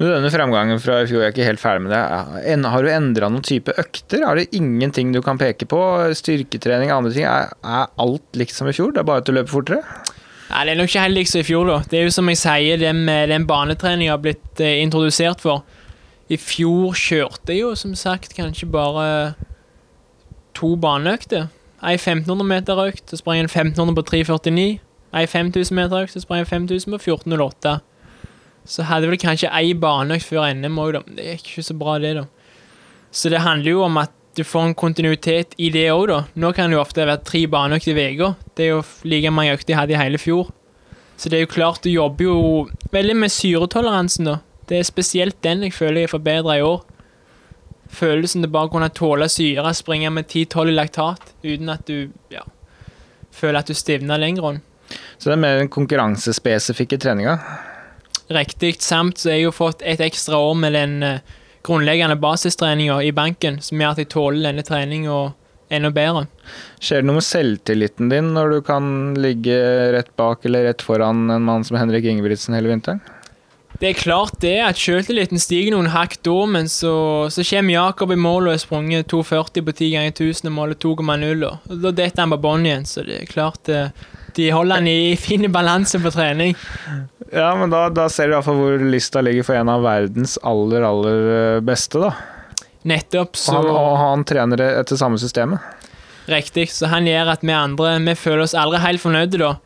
Denne 0.00 0.30
fremgangen 0.32 0.80
fra 0.80 1.02
i 1.02 1.06
fjor, 1.06 1.20
jeg 1.20 1.28
er 1.28 1.34
ikke 1.34 1.46
helt 1.46 1.60
ferdig 1.60 1.82
med 1.84 1.92
det. 1.92 2.68
Har 2.72 2.82
du 2.82 2.88
endra 2.88 3.28
noen 3.28 3.44
type 3.44 3.74
økter? 3.78 4.22
Er 4.24 4.38
det 4.40 4.46
ingenting 4.56 5.12
du 5.12 5.20
kan 5.22 5.38
peke 5.38 5.68
på? 5.68 5.80
Styrketrening, 6.16 6.90
andre 6.90 7.12
ting? 7.12 7.26
Er, 7.28 7.52
er 7.60 7.90
alt 8.00 8.40
likt 8.40 8.56
som 8.56 8.70
i 8.70 8.74
fjor? 8.74 8.94
Det 8.96 9.02
er 9.02 9.08
bare 9.10 9.20
at 9.20 9.28
du 9.28 9.34
løper 9.36 9.52
fortere? 9.52 9.84
Nei, 10.50 10.64
Det 10.64 10.72
er 10.72 10.80
nok 10.80 10.90
ikke 10.90 11.04
helt 11.04 11.18
likt 11.20 11.30
som 11.30 11.44
i 11.44 11.46
fjor. 11.46 11.68
da. 11.68 11.78
Det 11.84 12.00
er 12.00 12.08
jo 12.08 12.16
som 12.16 12.32
jeg 12.32 12.40
sier, 12.40 12.80
det 12.80 12.94
med 12.96 13.28
den 13.30 13.46
banetreninga 13.46 14.16
har 14.16 14.24
blitt 14.24 14.64
eh, 14.64 14.80
introdusert 14.82 15.44
for. 15.44 15.62
I 16.32 16.38
fjor 16.40 16.96
kjørte 16.96 17.52
jeg 17.52 17.60
jo 17.60 17.76
som 17.76 17.92
sagt 17.94 18.34
kanskje 18.34 18.70
bare 18.72 19.06
to 20.56 20.74
baneøkter. 20.80 21.50
Ei 21.84 21.96
1500 22.00 22.48
meter 22.48 22.80
økt, 22.88 23.04
så 23.08 23.20
sprang 23.20 23.36
jeg 23.38 23.50
en 23.50 23.52
1500 23.52 24.00
på 24.00 24.08
3,49. 24.16 24.68
Ei 25.16 25.26
5000 25.26 25.74
meter 25.74 26.04
økt, 26.04 26.14
så 26.14 26.22
sprang 26.22 26.44
jeg 26.44 26.50
5000 26.52 26.94
på 26.94 27.16
14,08. 27.16 27.80
Så 28.70 28.86
hadde 28.86 29.08
vel 29.10 29.18
kanskje 29.18 29.50
ei 29.56 29.72
baneøkt 29.74 30.28
før 30.28 30.52
NM 30.54 30.78
òg, 30.78 30.92
da. 30.94 31.02
Det 31.16 31.26
gikk 31.32 31.48
ikke 31.48 31.66
så 31.66 31.76
bra, 31.80 31.98
det, 31.98 32.14
da. 32.20 32.26
Så 33.10 33.32
det 33.32 33.42
handler 33.42 33.74
jo 33.74 33.82
om 33.88 33.98
at 33.98 34.14
du 34.38 34.44
får 34.46 34.68
en 34.68 34.76
kontinuitet 34.78 35.56
i 35.58 35.72
det 35.74 35.88
òg, 35.90 36.06
da. 36.12 36.20
Nå 36.38 36.52
kan 36.54 36.70
det 36.70 36.78
jo 36.78 36.84
ofte 36.84 37.02
være 37.02 37.24
tre 37.26 37.42
baneøkter 37.50 37.98
i 37.98 38.06
uka. 38.14 38.34
Det 38.54 38.68
er 38.68 38.72
jo 38.76 38.84
like 39.10 39.34
mange 39.34 39.56
økter 39.56 39.74
jeg 39.74 39.80
hadde 39.80 39.96
i 39.96 40.00
hele 40.00 40.22
fjor. 40.22 40.52
Så 41.20 41.28
det 41.28 41.40
er 41.40 41.44
jo 41.44 41.52
klart, 41.52 41.82
du 41.82 41.90
jobber 41.90 42.24
jo 42.24 42.36
veldig 42.94 43.18
med 43.24 43.34
syretoleransen, 43.34 44.30
da. 44.30 44.38
Det 44.70 44.78
er 44.78 44.86
spesielt 44.86 45.42
den 45.42 45.66
jeg 45.66 45.74
føler 45.74 46.04
jeg 46.04 46.14
forbedra 46.14 46.56
i 46.60 46.62
år. 46.62 46.84
Følelsen 47.90 48.44
til 48.44 48.52
bare 48.54 48.70
å 48.70 48.72
kunne 48.72 48.92
tåle 48.94 49.26
syre, 49.28 49.74
springe 49.74 50.12
med 50.14 50.30
10-12 50.30 50.70
i 50.70 50.74
laktat 50.76 51.32
uten 51.42 51.72
at 51.74 51.82
du 51.90 52.12
ja, 52.30 52.44
føler 53.34 53.58
at 53.64 53.66
du 53.66 53.74
stivner 53.74 54.20
lenger. 54.22 54.46
on. 54.46 54.60
Så 55.18 55.28
det 55.28 55.36
er 55.36 55.42
mer 55.42 55.60
den 55.60 55.72
konkurransespesifikke 55.72 56.98
treninga. 57.00 57.38
Riktig. 58.30 58.76
Samt 58.82 59.18
så 59.18 59.32
har 59.32 59.40
jeg 59.40 59.48
jo 59.48 59.54
fått 59.54 59.82
et 59.82 60.00
ekstra 60.04 60.38
år 60.38 60.56
med 60.58 60.76
den 60.78 61.02
eh, 61.02 61.36
grunnleggende 61.66 62.16
basistreninga 62.20 63.00
i 63.02 63.12
banken, 63.12 63.58
som 63.62 63.80
gjør 63.80 63.96
at 63.96 64.02
jeg 64.02 64.10
tåler 64.14 64.48
denne 64.48 64.64
treninga 64.66 65.20
enda 65.70 65.90
bedre. 65.94 66.26
Skjer 66.82 67.02
det 67.02 67.08
noe 67.08 67.20
med 67.20 67.26
selvtilliten 67.26 68.10
din 68.10 68.32
når 68.34 68.54
du 68.54 68.58
kan 68.66 68.90
ligge 69.18 69.56
rett 69.94 70.10
bak 70.18 70.46
eller 70.48 70.66
rett 70.70 70.82
foran 70.82 71.28
en 71.30 71.46
mann 71.46 71.66
som 71.66 71.78
Henrik 71.78 72.06
Ingebrigtsen 72.10 72.56
hele 72.58 72.72
vinteren? 72.72 73.02
Det 73.80 73.92
er 73.92 73.96
klart 73.96 74.40
det 74.42 74.56
at 74.60 74.78
selvtilliten 74.78 75.40
stiger 75.40 75.72
noen 75.72 75.92
hakk 75.94 76.18
da, 76.26 76.36
men 76.52 76.66
så, 76.68 76.92
så 77.32 77.44
kommer 77.46 77.76
Jakob 77.76 78.10
i 78.12 78.18
mål 78.18 78.48
og 78.48 78.56
har 78.56 78.62
sprunget 78.62 79.08
2,40 79.08 79.64
på 79.64 79.74
10 79.76 79.90
ganger 79.94 80.16
1000 80.16 80.50
og 80.50 80.56
måler 80.56 80.80
2,0. 80.82 81.46
og 81.46 81.76
Da 81.86 81.92
detter 82.02 82.24
han 82.24 82.34
på 82.34 82.40
bånn 82.44 82.66
igjen, 82.66 82.88
så 82.88 83.06
det 83.06 83.22
er 83.22 83.30
klart 83.30 83.62
det, 83.70 83.84
eh, 83.86 84.09
de 84.36 84.50
holder 84.54 84.80
han 84.80 84.88
i 84.90 85.16
fin 85.20 85.46
balanse 85.52 86.00
på 86.02 86.12
trening. 86.14 86.54
Ja, 87.32 87.52
men 87.56 87.70
da, 87.70 87.86
da 87.94 88.08
ser 88.10 88.28
du 88.30 88.34
iallfall 88.34 88.58
hvor 88.58 88.84
lista 88.90 89.22
ligger 89.22 89.46
for 89.46 89.58
en 89.58 89.70
av 89.70 89.84
verdens 89.86 90.36
aller, 90.46 90.84
aller 90.86 91.30
eh, 91.36 91.60
beste, 91.64 92.02
da. 92.02 92.14
Nettopp, 92.90 93.36
Og 93.36 93.42
så 93.42 93.56
han, 93.58 93.68
og 93.70 93.96
han 94.00 94.24
trener 94.24 94.62
etter 94.70 94.98
samme 94.98 95.20
systemet. 95.20 95.60
Riktig. 96.30 96.70
Så 96.72 96.88
han 96.90 97.08
gjør 97.08 97.34
at 97.34 97.42
vi 97.44 97.52
andre 97.54 97.96
vi 98.04 98.14
føler 98.18 98.44
oss 98.46 98.56
aldri 98.56 98.80
helt 98.84 99.02
fornøyde, 99.02 99.40
da. 99.40 99.56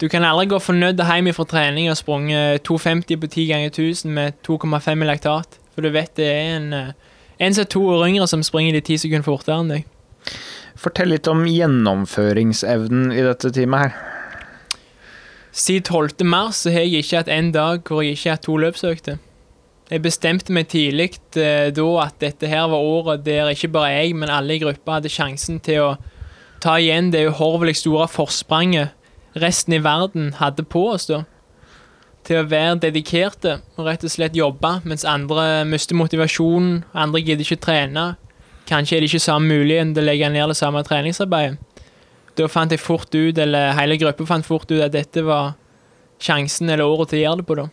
Du 0.00 0.08
kan 0.08 0.24
aldri 0.24 0.46
gå 0.48 0.58
fornøyd 0.62 1.00
hjem 1.04 1.28
fra 1.36 1.44
trening 1.44 1.90
og 1.92 1.98
sprunge 1.98 2.58
2,50 2.64 3.20
på 3.20 3.28
10 3.28 3.46
ganger 3.50 3.72
1000 3.74 4.14
med 4.16 4.38
2,5 4.46 5.04
i 5.04 5.08
laktat. 5.08 5.58
For 5.74 5.84
du 5.84 5.90
vet 5.92 6.14
det 6.16 6.28
er 6.30 6.54
en, 6.56 6.72
eh, 6.72 6.92
en 7.38 7.54
som 7.54 7.66
er 7.66 7.72
to 7.74 7.82
år 7.84 8.06
yngre 8.08 8.28
som 8.28 8.42
springer 8.42 8.72
de 8.72 8.80
ti 8.80 8.96
sekunder 8.96 9.26
fortere 9.28 9.60
enn 9.60 9.74
deg. 9.74 9.84
Fortell 10.80 11.12
litt 11.12 11.28
om 11.28 11.42
gjennomføringsevnen 11.48 13.10
i 13.12 13.24
dette 13.26 13.50
teamet 13.52 13.84
her. 13.84 13.98
Siden 15.50 15.82
12. 15.82 16.26
mars 16.30 16.62
har 16.64 16.84
jeg 16.86 17.02
ikke 17.02 17.20
hatt 17.20 17.32
en 17.32 17.50
dag 17.52 17.82
hvor 17.84 18.04
jeg 18.04 18.16
ikke 18.16 18.28
har 18.30 18.38
hatt 18.38 18.46
to 18.46 18.56
løpsøkter. 18.62 19.18
Jeg 19.90 20.04
bestemte 20.04 20.54
meg 20.54 20.68
tidlig 20.70 21.16
eh, 21.34 21.72
da 21.74 21.86
at 22.04 22.20
dette 22.22 22.46
her 22.46 22.68
var 22.70 22.78
året 22.78 23.24
der 23.26 23.50
ikke 23.50 23.72
bare 23.74 23.90
jeg, 23.96 24.14
men 24.14 24.30
alle 24.30 24.54
i 24.54 24.62
gruppa 24.62 25.00
hadde 25.00 25.10
sjansen 25.10 25.58
til 25.66 25.82
å 25.82 25.90
ta 26.62 26.76
igjen 26.78 27.10
det 27.10 27.24
uhorvelig 27.26 27.80
store 27.80 28.06
forspranget 28.08 28.94
resten 29.34 29.74
i 29.74 29.82
verden 29.82 30.34
hadde 30.38 30.62
på 30.62 30.84
oss. 30.92 31.08
da. 31.10 31.24
Til 32.22 32.42
å 32.42 32.46
være 32.46 32.78
dedikerte 32.86 33.58
og 33.76 33.88
rett 33.88 34.04
og 34.06 34.12
slett 34.12 34.38
jobbe, 34.38 34.76
mens 34.84 35.06
andre 35.08 35.64
mister 35.66 35.98
motivasjonen, 35.98 36.84
andre 36.94 37.22
gidder 37.24 37.46
ikke 37.46 37.64
trene. 37.66 38.06
Kanskje 38.70 38.96
er 38.96 39.02
det 39.02 39.10
ikke 39.10 39.22
samme 39.24 39.50
muligheten 39.50 39.94
til 39.96 40.04
å 40.04 40.06
legge 40.06 40.28
ned 40.30 40.52
det 40.52 40.58
samme 40.58 40.82
treningsarbeidet. 40.86 41.58
Da 42.38 42.46
fant 42.48 42.70
jeg 42.72 42.80
fort 42.80 43.10
ut, 43.10 43.38
eller 43.42 43.74
hele 43.76 43.98
gruppa 44.00 44.24
fant 44.28 44.46
fort 44.46 44.70
ut 44.70 44.80
at 44.84 44.94
dette 44.94 45.24
var 45.26 45.56
sjansen 46.22 46.70
eller 46.70 46.86
året 46.86 47.10
til 47.10 47.20
å 47.20 47.24
gjøre 47.24 47.40
det 47.42 47.46
på, 47.48 47.56
da. 47.58 47.66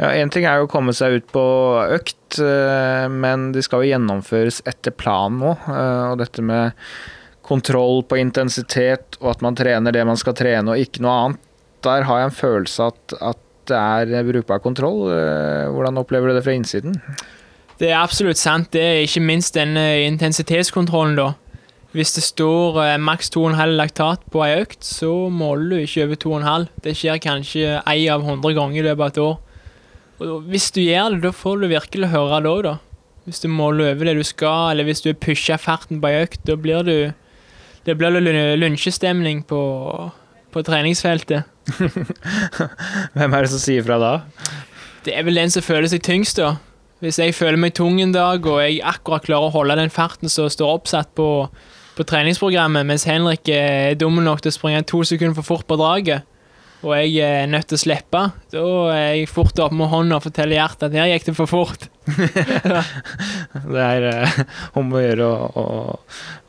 Ja, 0.00 0.08
Én 0.18 0.32
ting 0.32 0.46
er 0.48 0.58
jo 0.58 0.66
å 0.66 0.70
komme 0.72 0.94
seg 0.96 1.18
ut 1.20 1.26
på 1.32 1.42
økt, 1.94 2.38
eh, 2.42 3.06
men 3.12 3.50
de 3.54 3.62
skal 3.62 3.84
jo 3.84 3.92
gjennomføres 3.92 4.62
etter 4.66 4.94
planen 4.96 5.38
nå. 5.44 5.52
eh, 5.68 6.04
Og 6.10 6.18
dette 6.22 6.42
med 6.42 6.72
kontroll 7.46 8.02
på 8.08 8.18
intensitet, 8.18 9.18
og 9.20 9.34
at 9.36 9.44
man 9.44 9.54
trener 9.58 9.92
det 9.94 10.04
man 10.08 10.18
skal 10.18 10.34
trene 10.38 10.72
og 10.72 10.80
ikke 10.80 11.04
noe 11.04 11.18
annet. 11.26 11.42
Der 11.84 12.06
har 12.08 12.22
jeg 12.22 12.30
en 12.30 12.38
følelse 12.38 12.88
at, 12.92 13.14
at 13.20 13.38
det 13.70 13.78
er 13.78 14.26
brukbar 14.26 14.62
kontroll. 14.64 15.06
Eh, 15.12 15.68
Hvordan 15.70 16.00
opplever 16.00 16.30
du 16.32 16.38
det 16.38 16.44
fra 16.46 16.56
innsiden? 16.56 16.96
Det 17.82 17.90
er 17.90 17.98
absolutt 17.98 18.38
sant. 18.38 18.68
Det 18.70 18.82
er 18.82 19.00
ikke 19.02 19.24
minst 19.26 19.56
denne 19.58 19.82
intensitetskontrollen, 20.06 21.16
da. 21.18 21.32
Hvis 21.92 22.14
det 22.14 22.22
står 22.24 22.78
eh, 22.78 23.00
maks 23.02 23.32
2,5 23.34 23.74
laktat 23.74 24.22
på 24.30 24.44
ei 24.46 24.60
økt, 24.62 24.86
så 24.86 25.10
måler 25.34 25.74
du 25.74 25.82
ikke 25.82 26.06
over 26.06 26.20
2,5. 26.22 26.68
Det 26.84 26.94
skjer 26.96 27.18
kanskje 27.24 27.80
én 27.82 28.06
av 28.14 28.22
100 28.22 28.54
ganger 28.56 28.78
i 28.78 28.86
løpet 28.86 29.02
av 29.02 29.10
et 29.10 29.20
år. 29.24 29.34
Og 30.22 30.46
hvis 30.52 30.70
du 30.70 30.80
gjør 30.84 31.16
det, 31.16 31.20
da 31.26 31.34
får 31.34 31.58
du 31.58 31.68
virkelig 31.74 32.12
høre 32.14 32.40
det 32.46 32.54
òg, 32.54 32.62
da. 32.68 32.78
Hvis 33.26 33.42
du 33.42 33.50
måler 33.50 33.90
over 33.90 34.08
det 34.08 34.16
du 34.20 34.24
skal, 34.30 34.70
eller 34.70 34.86
hvis 34.86 35.02
du 35.02 35.12
pusher 35.12 35.58
farten 35.58 35.98
på 36.00 36.10
ei 36.10 36.22
økt, 36.22 36.46
da 36.46 36.56
blir 36.56 36.86
du 36.86 36.96
Det 37.82 37.96
blir 37.98 38.14
lunsjestemning 38.56 39.42
på, 39.42 39.58
på 40.54 40.62
treningsfeltet. 40.62 41.42
Hvem 43.16 43.32
er 43.34 43.42
det 43.42 43.50
som 43.50 43.58
sier 43.58 43.82
fra 43.82 43.98
da? 43.98 44.12
Det 45.02 45.16
er 45.18 45.26
vel 45.26 45.34
den 45.34 45.50
som 45.50 45.66
føler 45.66 45.90
seg 45.90 46.04
tyngst, 46.06 46.38
da. 46.38 46.60
Hvis 47.02 47.18
jeg 47.18 47.34
føler 47.34 47.58
meg 47.58 47.74
tung 47.74 47.96
en 47.98 48.14
dag, 48.14 48.44
og 48.46 48.60
jeg 48.62 48.78
akkurat 48.86 49.24
klarer 49.26 49.50
å 49.50 49.54
holde 49.56 49.74
den 49.80 49.90
farten 49.90 50.30
som 50.30 50.46
står 50.46 50.76
oppsatt 50.78 51.10
på, 51.18 51.28
på 51.96 52.06
treningsprogrammet, 52.06 52.86
mens 52.86 53.08
Henrik 53.10 53.50
er 53.50 53.96
dum 53.98 54.20
nok 54.22 54.44
til 54.44 54.52
å 54.52 54.54
springe 54.54 54.84
to 54.86 55.02
sekunder 55.08 55.34
for 55.40 55.48
fort 55.48 55.66
på 55.66 55.80
draget, 55.80 56.28
og 56.82 56.94
jeg 56.98 57.18
er 57.22 57.50
nødt 57.50 57.68
til 57.70 57.78
å 57.78 57.82
slippe, 57.82 58.22
da 58.50 58.62
er 58.94 59.02
jeg 59.16 59.28
fort 59.30 59.58
oppe 59.62 59.78
med 59.78 59.90
hånda 59.90 60.18
og 60.18 60.24
forteller 60.24 60.58
hjertet 60.58 60.88
at 60.88 60.96
her 60.98 61.10
gikk 61.12 61.28
det 61.28 61.36
for 61.38 61.50
fort. 61.50 61.86
Det 63.72 63.82
er 63.82 64.06
eh, 64.08 64.40
om 64.80 64.90
å 64.90 65.02
gjøre 65.02 65.28
å, 65.28 65.62
å, 65.62 65.66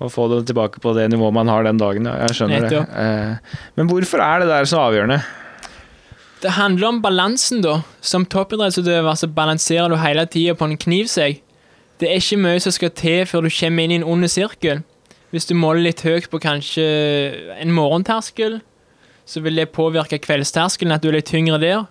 å 0.01 0.09
få 0.09 0.25
det 0.31 0.39
tilbake 0.49 0.81
på 0.81 0.95
det 0.97 1.05
nivået 1.13 1.37
man 1.37 1.51
har 1.53 1.67
den 1.67 1.81
dagen. 1.81 2.09
Jeg 2.09 2.37
skjønner 2.39 2.65
det. 2.65 2.81
Eh, 2.97 3.59
men 3.77 3.89
hvorfor 3.91 4.25
er 4.25 4.41
det 4.41 4.49
der 4.49 4.69
så 4.69 4.81
avgjørende? 4.87 5.19
Det 6.43 6.57
handler 6.57 6.87
om 6.87 7.01
balansen, 7.01 7.61
da. 7.63 7.77
Som 8.03 8.25
toppidrettsutøver 8.27 9.15
så 9.15 9.29
balanserer 9.31 9.87
du 9.87 9.95
hele 9.95 10.25
tida 10.27 10.55
på 10.59 10.67
en 10.67 10.77
knivsegg. 10.77 11.39
Det 12.01 12.09
er 12.09 12.19
ikke 12.19 12.41
mye 12.43 12.59
som 12.59 12.73
skal 12.75 12.91
til 12.91 13.23
før 13.29 13.45
du 13.45 13.53
kommer 13.53 13.85
inn 13.85 13.93
i 13.93 13.99
en 14.01 14.03
ond 14.03 14.27
sirkel. 14.27 14.81
Hvis 15.31 15.47
du 15.47 15.55
måler 15.55 15.85
litt 15.87 16.03
høyt 16.03 16.27
på 16.29 16.41
kanskje 16.43 16.83
en 17.63 17.71
morgenterskel, 17.71 18.59
så 19.25 19.39
vil 19.39 19.55
det 19.55 19.71
påvirke 19.71 20.19
kveldsterskelen, 20.19 20.91
at 20.91 21.01
du 21.01 21.09
er 21.09 21.21
litt 21.21 21.31
tyngre 21.31 21.61
der. 21.63 21.85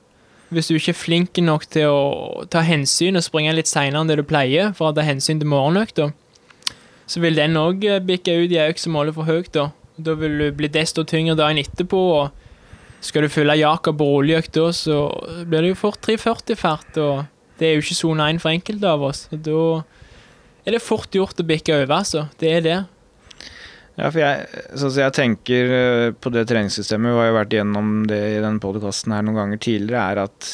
Hvis 0.52 0.68
du 0.68 0.76
ikke 0.76 0.92
er 0.92 1.00
flink 1.00 1.40
nok 1.40 1.64
til 1.72 1.88
å 1.88 2.44
ta 2.52 2.60
hensyn 2.60 3.16
og 3.16 3.24
springe 3.24 3.54
litt 3.56 3.70
seinere 3.70 4.04
enn 4.04 4.12
det 4.12 4.18
du 4.20 4.26
pleier, 4.28 4.74
for 4.76 4.90
å 4.90 4.96
ta 4.96 5.06
hensyn 5.06 5.40
til 5.40 5.48
morgenøkta, 5.48 6.10
så 7.08 7.24
vil 7.24 7.40
den 7.40 7.56
òg 7.56 7.88
bikke 8.04 8.36
ut 8.36 8.52
i 8.52 8.60
ei 8.60 8.68
økt 8.68 8.84
som 8.84 8.92
måler 8.92 9.16
for 9.16 9.24
høyt. 9.24 9.48
Da 9.56 9.70
Da 9.96 10.14
vil 10.14 10.38
du 10.38 10.52
bli 10.52 10.68
desto 10.68 11.04
tyngre 11.04 11.36
dagen 11.36 11.58
etterpå. 11.58 11.96
og 11.96 12.30
skal 13.02 13.26
du 13.26 13.32
følge 13.32 13.58
Jakob 13.58 13.98
på 13.98 14.06
rolleøkt 14.06 14.54
da, 14.54 14.68
så 14.76 15.04
blir 15.48 15.64
det 15.64 15.72
jo 15.72 15.80
fort 15.80 16.00
340-fart, 16.06 16.98
og 17.02 17.24
det 17.58 17.68
er 17.68 17.76
jo 17.76 17.84
ikke 17.84 17.98
sone 17.98 18.28
1 18.30 18.42
for 18.42 18.54
enkelte 18.54 18.90
av 18.94 19.04
oss. 19.08 19.26
Og 19.34 19.42
da 19.46 19.62
er 20.62 20.76
det 20.76 20.84
fort 20.84 21.14
gjort 21.14 21.42
å 21.42 21.46
bikke 21.46 21.80
over, 21.80 21.96
altså. 21.98 22.26
Det 22.38 22.52
er 22.56 22.66
det. 22.66 22.80
Ja, 23.98 24.08
for 24.08 24.22
jeg, 24.22 24.62
sånn 24.80 24.94
jeg 25.02 25.14
tenker 25.18 25.72
eh, 25.76 26.10
på 26.16 26.32
det 26.32 26.46
treningssystemet, 26.48 27.12
vi 27.12 27.20
har 27.20 27.28
jo 27.28 27.38
vært 27.40 27.56
igjennom 27.56 27.90
det 28.08 28.20
i 28.38 28.40
denne 28.40 28.62
podkasten 28.62 29.12
her 29.12 29.26
noen 29.26 29.40
ganger 29.42 29.60
tidligere, 29.66 30.04
er 30.14 30.22
at 30.24 30.52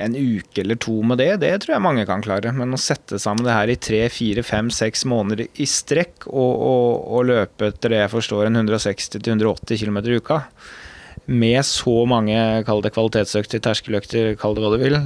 en 0.00 0.14
uke 0.14 0.62
eller 0.62 0.78
to 0.80 0.94
med 1.04 1.18
det, 1.20 1.32
det 1.42 1.50
tror 1.62 1.74
jeg 1.74 1.84
mange 1.84 2.04
kan 2.08 2.22
klare. 2.24 2.52
Men 2.56 2.76
å 2.76 2.80
sette 2.80 3.18
sammen 3.20 3.44
det 3.46 3.56
her 3.56 3.72
i 3.72 3.78
tre, 3.80 4.04
fire, 4.12 4.44
fem, 4.46 4.70
seks 4.72 5.02
måneder 5.08 5.48
i 5.60 5.66
strekk 5.68 6.28
og, 6.30 6.52
og, 6.54 6.86
og 7.10 7.26
løpe 7.32 7.72
etter 7.72 7.92
det 7.92 8.04
jeg 8.04 8.12
forstår 8.14 8.48
en 8.48 8.62
160-180 8.62 9.82
km 9.82 10.00
i 10.04 10.20
uka, 10.20 10.40
med 11.26 11.60
så 11.66 12.04
mange 12.08 12.36
kall 12.66 12.82
det 12.84 12.94
kvalitetsøkter, 12.94 13.62
terskeløkter, 13.62 14.34
kall 14.40 14.56
det 14.56 14.64
hva 14.64 14.72
du 14.74 14.80
vil, 14.80 14.98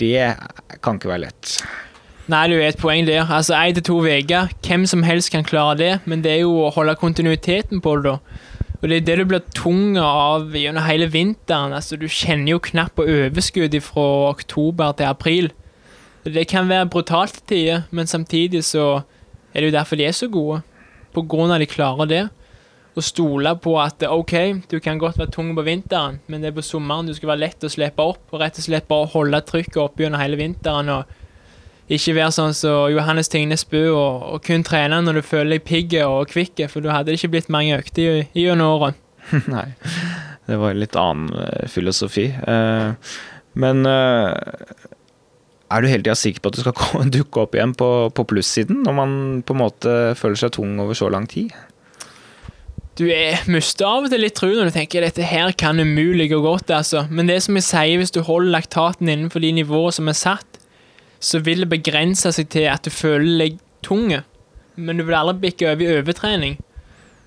det 0.00 0.36
kan 0.82 0.98
ikke 0.98 1.12
være 1.12 1.26
lett. 1.26 1.56
Nei, 2.30 2.46
du 2.48 2.54
er 2.56 2.70
et 2.70 2.80
poeng 2.80 3.04
der. 3.04 3.26
Altså, 3.28 3.52
Én 3.58 3.74
til 3.76 3.84
to 3.84 3.98
uker, 4.00 4.48
hvem 4.64 4.86
som 4.88 5.02
helst 5.04 5.30
kan 5.30 5.44
klare 5.44 5.76
det, 5.76 5.92
men 6.08 6.22
det 6.24 6.32
er 6.32 6.40
jo 6.46 6.54
å 6.64 6.72
holde 6.72 6.96
kontinuiteten 6.96 7.82
på 7.84 7.98
det, 8.00 8.14
da. 8.14 8.54
Og 8.80 8.88
det 8.90 8.96
er 8.96 9.04
det 9.04 9.16
du 9.16 9.24
blir 9.28 9.44
tung 9.56 9.96
av 9.96 10.52
gjennom 10.52 10.84
hele 10.84 11.08
vinteren. 11.08 11.72
Altså, 11.72 11.96
du 11.96 12.04
kjenner 12.04 12.54
jo 12.54 12.62
knapt 12.64 12.96
på 12.98 13.06
overskudd 13.08 13.76
fra 13.84 14.06
oktober 14.30 14.96
til 14.98 15.08
april. 15.08 15.50
Det 16.24 16.46
kan 16.48 16.68
være 16.68 16.90
brutalt 16.92 17.32
til 17.32 17.46
tider, 17.48 17.84
men 17.90 18.08
samtidig 18.08 18.64
så 18.64 19.04
er 19.52 19.60
det 19.60 19.70
jo 19.70 19.76
derfor 19.76 20.00
de 20.00 20.08
er 20.08 20.16
så 20.16 20.28
gode. 20.28 20.62
På 21.16 21.24
grunn 21.28 21.52
av 21.52 21.56
at 21.56 21.64
de 21.64 21.70
klarer 21.70 22.10
det. 22.10 22.22
Å 22.94 23.02
stole 23.02 23.50
på 23.58 23.74
at 23.82 24.04
OK, 24.06 24.34
du 24.70 24.78
kan 24.78 25.00
godt 25.02 25.18
være 25.18 25.32
tung 25.34 25.50
på 25.56 25.64
vinteren, 25.66 26.20
men 26.30 26.42
det 26.44 26.52
er 26.52 26.54
på 26.54 26.62
sommeren 26.62 27.08
du 27.08 27.14
skal 27.16 27.32
være 27.32 27.42
lett 27.42 27.66
å 27.66 27.70
slippe 27.72 28.04
opp, 28.06 28.22
og 28.30 28.42
rett 28.44 28.60
og 28.60 28.66
slett 28.68 28.86
bare 28.90 29.10
holde 29.16 29.40
trykket 29.48 29.80
oppe 29.82 30.04
gjennom 30.04 30.22
hele 30.22 30.38
vinteren. 30.38 30.92
og 30.94 31.22
ikke 31.92 32.14
være 32.16 32.32
sånn 32.32 32.54
som 32.56 32.86
Johannes 32.88 33.28
Tingnes 33.28 33.66
Bø 33.68 33.82
og, 33.90 34.22
og, 34.24 34.38
kun 34.46 34.62
trene 34.64 35.02
når 35.04 35.18
du 35.18 35.26
føler 35.26 35.58
deg 35.58 35.66
pigg 35.68 35.96
og 36.06 36.30
kvikk, 36.30 36.64
for 36.72 36.84
da 36.84 36.94
hadde 36.96 37.16
ikke 37.16 37.34
blitt 37.34 37.50
mange 37.52 37.76
økter 37.76 38.24
gjennom 38.32 38.78
året. 38.78 39.00
Nei, 39.52 39.66
det 40.48 40.60
var 40.60 40.72
en 40.72 40.80
litt 40.80 40.96
annen 41.00 41.34
uh, 41.36 41.66
filosofi. 41.68 42.30
Uh, 42.46 42.96
men 43.60 43.84
uh, 43.84 44.32
er 45.68 45.82
du 45.82 45.90
hele 45.90 46.04
tida 46.06 46.16
sikker 46.16 46.40
på 46.40 46.52
at 46.52 46.56
du 46.56 46.64
skal 46.64 47.12
dukke 47.18 47.44
opp 47.44 47.58
igjen 47.58 47.76
på, 47.76 47.90
på 48.16 48.26
plussiden, 48.32 48.80
når 48.86 48.98
man 49.02 49.14
på 49.44 49.56
en 49.56 49.62
måte 49.66 49.94
føler 50.16 50.40
seg 50.40 50.56
tung 50.56 50.78
over 50.80 50.96
så 50.96 51.10
lang 51.12 51.28
tid? 51.28 51.52
Du 52.94 53.08
er, 53.10 53.40
mister 53.50 53.88
av 53.88 54.04
og 54.06 54.12
til 54.12 54.22
litt 54.22 54.36
tru 54.38 54.52
når 54.52 54.68
du 54.70 54.76
tenker 54.76 55.02
dette 55.02 55.26
her 55.26 55.50
kan 55.58 55.80
umulig 55.82 56.28
gå 56.30 56.38
godt. 56.44 56.70
altså. 56.70 57.06
Men 57.10 57.26
det 57.26 57.40
som 57.42 57.56
jeg 57.58 57.66
sier, 57.66 57.98
hvis 57.98 58.14
du 58.14 58.20
holder 58.22 58.54
laktaten 58.54 59.10
innenfor 59.10 59.42
de 59.42 59.50
nivåer 59.56 59.96
som 59.96 60.10
er 60.10 60.18
satt, 60.18 60.60
så 61.18 61.40
vil 61.42 61.64
det 61.64 61.72
begrense 61.72 62.30
seg 62.36 62.52
til 62.52 62.68
at 62.70 62.86
du 62.86 62.92
føler 62.94 63.40
deg 63.40 63.56
tung, 63.82 64.12
men 64.76 65.00
du 65.00 65.04
vil 65.04 65.16
aldri 65.18 65.48
bikke 65.48 65.72
over 65.72 65.82
i 65.82 65.96
overtrening. 65.98 66.58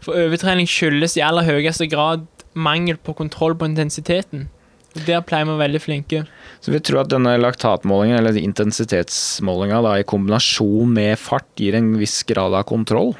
For 0.05 0.15
overtrening 0.15 0.69
skyldes 0.71 1.17
i 1.17 1.25
aller 1.25 1.43
høyeste 1.43 1.89
grad 1.91 2.23
mangel 2.55 2.95
på 2.95 3.17
kontroll 3.17 3.57
på 3.57 3.67
intensiteten. 3.67 4.47
Og 4.95 5.03
Der 5.05 5.19
pleier 5.25 5.45
vi 5.45 5.51
å 5.51 5.57
være 5.57 5.65
veldig 5.65 5.81
flinke. 5.83 6.21
Så 6.63 6.71
vi 6.71 6.79
tror 6.79 7.03
at 7.03 7.11
denne 7.11 7.35
laktatmålingen, 7.41 8.17
eller 8.21 8.39
intensitetsmålinga, 8.39 9.81
i 9.99 10.07
kombinasjon 10.07 10.95
med 10.95 11.19
fart, 11.19 11.49
gir 11.59 11.75
en 11.77 11.91
viss 11.99 12.21
grad 12.25 12.55
av 12.55 12.65
kontroll 12.71 13.11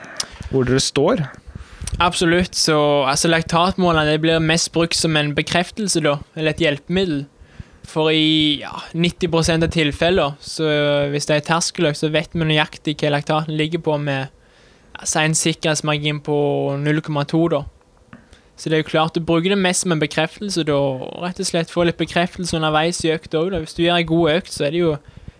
hvor 0.47 0.63
dere 0.63 0.79
står? 0.79 1.25
Absolutt. 1.99 2.55
Så 2.55 2.77
altså, 3.07 3.29
laktatmålene 3.31 4.19
blir 4.21 4.43
mest 4.43 4.71
brukt 4.75 4.97
som 4.97 5.17
en 5.17 5.33
bekreftelse, 5.35 6.03
da, 6.05 6.17
eller 6.35 6.53
et 6.53 6.63
hjelpemiddel. 6.63 7.25
For 7.87 8.11
i 8.11 8.59
ja, 8.59 8.73
90% 8.91 9.63
av 9.63 9.71
tilfeller, 9.71 10.35
så 10.43 10.67
hvis 11.13 11.29
det 11.29 11.37
er 11.37 11.45
terskeløkt, 11.47 12.01
så 12.01 12.11
vet 12.11 12.35
vi 12.35 12.43
nøyaktig 12.43 12.97
hva 12.99 13.13
laktaten 13.15 13.55
ligger 13.55 13.79
på 13.85 13.95
med 14.01 14.33
altså 14.97 15.23
en 15.23 15.37
sikkerhetsmargin 15.37 16.19
på 16.25 16.37
0,2. 16.83 17.41
da. 17.53 17.63
Så 18.57 18.69
det 18.69 18.75
er 18.75 18.81
jo 18.81 18.89
klart, 18.89 19.15
du 19.15 19.21
bruker 19.21 19.53
det 19.53 19.61
mest 19.61 19.85
som 19.85 19.93
en 19.93 20.01
bekreftelse, 20.01 20.65
da. 20.67 20.77
Rett 21.23 21.39
og 21.39 21.47
slett 21.47 21.71
få 21.71 21.85
litt 21.87 21.99
bekreftelse 21.99 22.57
underveis 22.57 23.03
i 23.05 23.13
økt 23.13 23.37
òg, 23.37 23.53
Hvis 23.55 23.77
du 23.77 23.83
gjør 23.83 24.01
en 24.01 24.11
god 24.11 24.31
økt, 24.31 24.51
så 24.53 24.65
er 24.65 24.71
det 24.71 24.81
jo 24.81 24.97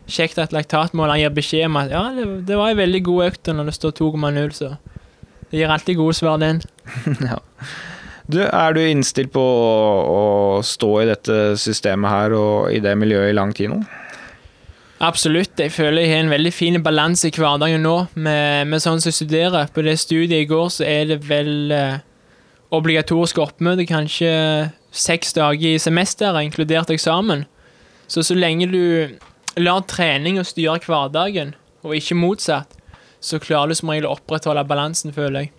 kjekt 0.08 0.38
at 0.40 0.54
laktatmåleren 0.54 1.20
gir 1.20 1.34
beskjed 1.36 1.66
om 1.66 1.82
at 1.82 1.92
ja, 1.92 2.04
det, 2.16 2.48
det 2.48 2.58
var 2.58 2.72
en 2.72 2.78
veldig 2.80 3.04
god 3.04 3.26
økt 3.26 3.50
når 3.52 3.66
det 3.66 3.74
står 3.76 3.92
2,0, 4.00 4.52
så 4.56 4.78
det 5.52 5.62
gir 5.62 5.72
alltid 5.72 6.00
gode 6.00 6.16
svar, 6.18 6.40
den. 6.42 6.62
ja. 7.30 7.40
Du, 8.28 8.42
er 8.44 8.74
du 8.76 8.82
innstilt 8.84 9.32
på 9.32 9.40
å, 9.40 9.78
å, 10.12 10.24
stå 10.66 10.90
i 11.00 11.08
dette 11.08 11.38
systemet 11.60 12.12
her 12.12 12.36
og 12.36 12.74
i 12.76 12.82
det 12.84 12.98
miljøet 13.00 13.32
i 13.32 13.38
lang 13.38 13.54
tid 13.56 13.72
nå? 13.72 13.80
Absolutt. 15.04 15.54
Jeg 15.62 15.72
føler 15.72 16.04
jeg 16.04 16.12
har 16.12 16.26
en 16.26 16.34
veldig 16.34 16.52
fin 16.52 16.82
balanse 16.84 17.30
i 17.30 17.36
hverdagen 17.36 17.86
nå, 17.86 17.96
med, 18.16 18.68
med 18.68 18.84
sånn 18.84 19.00
som 19.00 19.12
jeg 19.12 19.20
studerer. 19.22 19.70
På 19.72 19.86
det 19.86 19.96
studiet 20.02 20.42
i 20.42 20.50
går 20.50 20.72
så 20.74 20.88
er 20.90 21.06
det 21.12 21.22
vel 21.30 21.72
eh, 21.72 22.00
obligatorisk 22.76 23.40
oppmøte 23.46 23.86
kanskje 23.88 24.34
seks 24.92 25.36
dager 25.38 25.78
i 25.78 25.80
semesteret, 25.80 26.42
inkludert 26.44 26.92
eksamen. 26.92 27.46
Så 28.12 28.26
så 28.26 28.36
lenge 28.36 28.68
du 28.72 28.84
lar 29.62 29.86
trening 29.90 30.42
og 30.42 30.50
styre 30.50 30.80
hverdagen, 30.84 31.54
og 31.86 31.96
ikke 31.96 32.18
motsatt, 32.18 32.74
så 33.20 33.40
klarer 33.42 33.74
du 33.74 33.80
som 33.80 33.92
regel 33.92 34.10
å 34.10 34.16
opprettholde 34.18 34.66
balansen, 34.70 35.16
føler 35.16 35.48
jeg. 35.48 35.54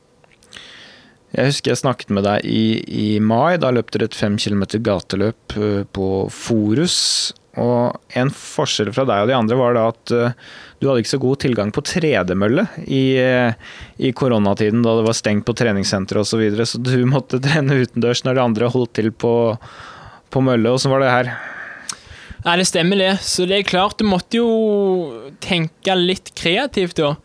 Jeg 1.37 1.51
husker 1.51 1.75
jeg 1.75 1.83
snakket 1.83 2.13
med 2.17 2.25
deg 2.25 2.47
i, 2.49 2.63
i 2.89 3.09
mai. 3.21 3.59
Da 3.61 3.73
løp 3.75 3.91
dere 3.93 4.09
et 4.09 4.17
fem 4.17 4.39
kilometer 4.41 4.81
gateløp 4.81 5.59
eh, 5.61 5.83
på 5.93 6.07
Forus. 6.33 6.97
Og 7.59 8.17
en 8.17 8.31
forskjell 8.33 8.93
fra 8.95 9.05
deg 9.09 9.25
og 9.25 9.31
de 9.31 9.35
andre 9.35 9.59
var 9.59 9.75
da 9.75 9.85
at 9.91 10.13
uh, 10.15 10.35
du 10.79 10.87
hadde 10.87 11.03
ikke 11.03 11.11
så 11.11 11.19
god 11.25 11.41
tilgang 11.43 11.73
på 11.75 11.83
tredemølle 11.83 12.69
i, 12.87 13.03
uh, 13.19 13.51
i 13.99 14.13
koronatiden, 14.15 14.85
da 14.87 14.95
det 14.95 15.07
var 15.09 15.17
stengt 15.19 15.43
på 15.49 15.57
treningssenteret 15.59 16.23
osv. 16.23 16.37
Så, 16.37 16.39
videre, 16.39 16.69
så 16.71 16.79
du 16.79 16.95
måtte 17.17 17.43
trene 17.43 17.81
utendørs 17.83 18.23
når 18.23 18.39
de 18.39 18.45
andre 18.45 18.71
holdt 18.71 18.95
til 19.01 19.11
på, 19.11 19.33
på 20.31 20.45
mølle. 20.47 20.71
Åssen 20.71 20.95
var 20.95 21.03
det 21.03 21.11
her? 21.11 21.33
Nei, 22.45 22.61
det 22.61 22.69
stemmer 22.71 23.03
det. 23.03 23.13
Så 23.27 23.49
det 23.51 23.59
er 23.59 23.67
klart, 23.67 23.99
du 23.99 24.07
måtte 24.07 24.39
jo 24.39 25.35
tenke 25.43 25.99
litt 25.99 26.31
kreativt 26.39 27.01
da 27.03 27.17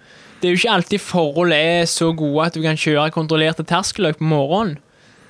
det 0.43 0.49
er 0.49 0.57
jo 0.57 0.59
ikke 0.59 0.71
alltid 0.75 0.99
forhold 0.99 1.53
er 1.55 1.85
så 1.87 2.09
gode 2.11 2.43
at 2.43 2.55
du 2.57 2.59
kan 2.65 2.75
kjøre 2.75 3.13
kontrollerte 3.15 3.63
terskeløk 3.63 4.17
på 4.19 4.25
morgenen. 4.27 4.73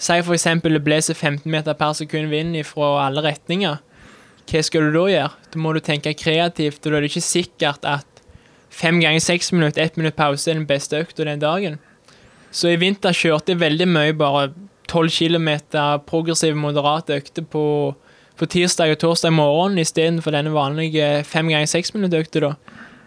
Si 0.02 0.16
f.eks. 0.18 0.48
det 0.64 0.80
blåser 0.82 1.14
15 1.14 1.46
meter 1.54 1.76
per 1.78 1.94
sekund 1.94 2.32
vind 2.32 2.58
fra 2.66 2.88
alle 3.06 3.22
retninger. 3.22 3.78
Hva 4.50 4.64
skal 4.66 4.88
du 4.88 4.98
da 4.98 5.04
gjøre? 5.12 5.30
Da 5.54 5.62
må 5.62 5.76
du 5.76 5.80
tenke 5.86 6.16
kreativt, 6.18 6.82
og 6.82 6.90
da 6.90 6.98
er 6.98 7.06
det 7.06 7.12
ikke 7.12 7.22
sikkert 7.28 7.86
at 7.86 8.24
fem 8.74 8.98
ganger 9.04 9.22
seks 9.22 9.54
minutter, 9.54 9.86
ett 9.86 10.00
minutt 10.02 10.18
pause 10.18 10.50
er 10.50 10.58
den 10.58 10.66
beste 10.66 10.98
økta 11.06 11.28
den 11.30 11.44
dagen. 11.44 11.78
Så 12.50 12.74
i 12.74 12.80
vinter 12.82 13.14
kjørte 13.14 13.54
jeg 13.54 13.62
veldig 13.62 13.88
mye 13.94 14.16
bare 14.18 14.48
12 14.90 15.14
km 15.14 15.52
progressive, 16.10 16.58
moderate 16.58 17.22
økter 17.22 17.46
på, 17.46 17.94
på 18.42 18.50
tirsdag 18.50 18.96
og 18.96 19.00
torsdag 19.06 19.38
morgen 19.38 19.78
istedenfor 19.78 20.34
denne 20.34 20.58
vanlige 20.58 21.22
fem 21.30 21.54
ganger 21.54 21.70
seks 21.70 21.94
minutter-økta. 21.94 22.50
da. 22.50 22.56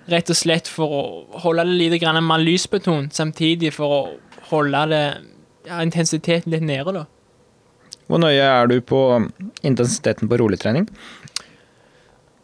Rett 0.07 0.31
og 0.31 0.39
slett 0.39 0.69
for 0.71 0.93
å 0.93 1.03
holde 1.43 1.65
det 1.67 1.91
litt 1.91 2.07
mer 2.23 2.43
lysbetont, 2.43 3.15
samtidig 3.15 3.73
for 3.75 3.91
å 3.91 4.01
holde 4.53 4.87
det, 4.93 5.05
ja, 5.67 5.83
intensiteten 5.83 6.53
litt 6.53 6.63
nede. 6.63 6.93
da. 6.93 7.05
Hvor 8.07 8.23
nøye 8.23 8.43
er 8.43 8.69
du 8.71 8.81
på 8.81 9.01
intensiteten 9.67 10.29
på 10.31 10.39
roligtrening? 10.39 10.87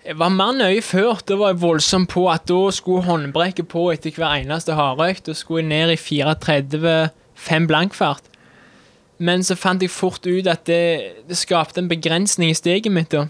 Jeg 0.02 0.18
var 0.18 0.32
mer 0.34 0.56
nøye 0.58 0.82
før. 0.82 1.20
Da 1.22 1.36
var 1.38 1.52
jeg 1.52 1.62
voldsom 1.62 2.08
på 2.10 2.26
at 2.32 2.48
da 2.50 2.58
skulle 2.74 3.06
håndbrekket 3.06 3.68
på 3.70 3.86
etter 3.92 4.10
hver 4.10 4.40
eneste 4.40 4.74
hardøkt. 4.74 5.28
Da 5.28 5.36
skulle 5.38 5.62
jeg 5.62 5.70
ned 5.70 5.94
i 5.94 6.00
34-5 6.02 7.68
blankfart. 7.70 8.26
Men 9.22 9.44
så 9.46 9.54
fant 9.54 9.82
jeg 9.84 9.94
fort 9.94 10.26
ut 10.26 10.48
at 10.50 10.66
det, 10.66 11.22
det 11.28 11.38
skapte 11.38 11.78
en 11.78 11.90
begrensning 11.90 12.50
i 12.50 12.58
steget 12.58 12.90
mitt. 12.90 13.14
da. 13.14 13.28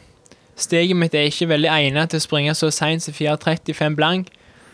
Steget 0.56 0.96
mitt 0.96 1.14
er 1.14 1.30
ikke 1.30 1.48
veldig 1.48 1.70
egnet 1.72 2.12
til 2.12 2.20
å 2.20 2.24
springe 2.26 2.54
så 2.54 2.70
seint 2.74 3.04
som 3.04 3.14
4.35 3.16 3.96
blank. 3.96 4.32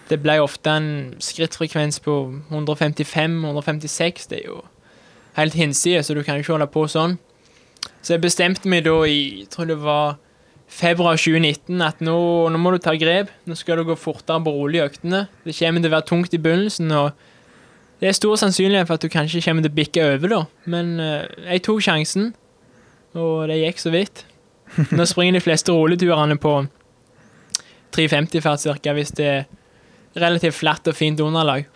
Det 0.08 0.18
ble 0.22 0.38
ofte 0.40 0.72
en 0.72 0.90
skrittfrekvens 1.22 2.00
på 2.04 2.14
155-156. 2.50 4.28
Det 4.30 4.40
er 4.40 4.48
jo 4.48 4.62
helt 5.36 5.54
hinsides, 5.54 6.08
så 6.08 6.16
du 6.16 6.22
kan 6.24 6.38
jo 6.38 6.44
ikke 6.46 6.56
holde 6.56 6.70
på 6.72 6.86
sånn. 6.90 7.18
Så 8.02 8.16
jeg 8.16 8.24
bestemte 8.24 8.70
meg 8.70 8.86
da 8.88 8.96
i 9.06 9.18
jeg 9.44 9.50
tror 9.52 9.68
det 9.68 9.78
var 9.82 10.16
februar 10.68 11.16
2019 11.16 11.80
at 11.84 12.02
nå, 12.04 12.18
nå 12.52 12.60
må 12.60 12.74
du 12.74 12.80
ta 12.82 12.94
grep. 12.98 13.30
Nå 13.48 13.56
skal 13.56 13.80
du 13.80 13.88
gå 13.88 13.96
fortere 13.98 14.42
på 14.44 14.54
rolige 14.54 14.88
øktene. 14.90 15.26
Det 15.44 15.56
kommer 15.56 15.84
til 15.84 15.90
å 15.90 15.96
være 15.96 16.08
tungt 16.10 16.34
i 16.34 16.42
begynnelsen. 16.42 16.92
og 16.92 17.12
det 18.00 18.08
er 18.08 18.14
stor 18.14 18.36
sannsynlighet 18.38 18.86
for 18.86 18.94
at 18.94 19.02
du 19.02 19.10
kanskje 19.10 19.42
kommer 19.42 19.64
til 19.64 19.72
å 19.72 19.78
bikke 19.78 20.04
over, 20.14 20.30
da. 20.30 20.42
Men 20.70 20.98
uh, 21.02 21.26
jeg 21.48 21.64
tok 21.66 21.82
sjansen, 21.82 22.30
og 23.18 23.48
det 23.50 23.58
gikk 23.58 23.82
så 23.82 23.90
vidt. 23.94 24.22
Nå 24.92 25.06
springer 25.08 25.38
de 25.38 25.44
fleste 25.44 25.72
rulleturene 25.74 26.36
på 26.40 26.54
350 27.96 28.44
fart 28.44 28.66
ca. 28.82 28.92
hvis 28.94 29.14
det 29.16 29.26
er 29.26 29.44
relativt 30.18 30.58
flatt 30.58 30.88
og 30.88 30.96
fint 30.96 31.20
underlag. 31.20 31.66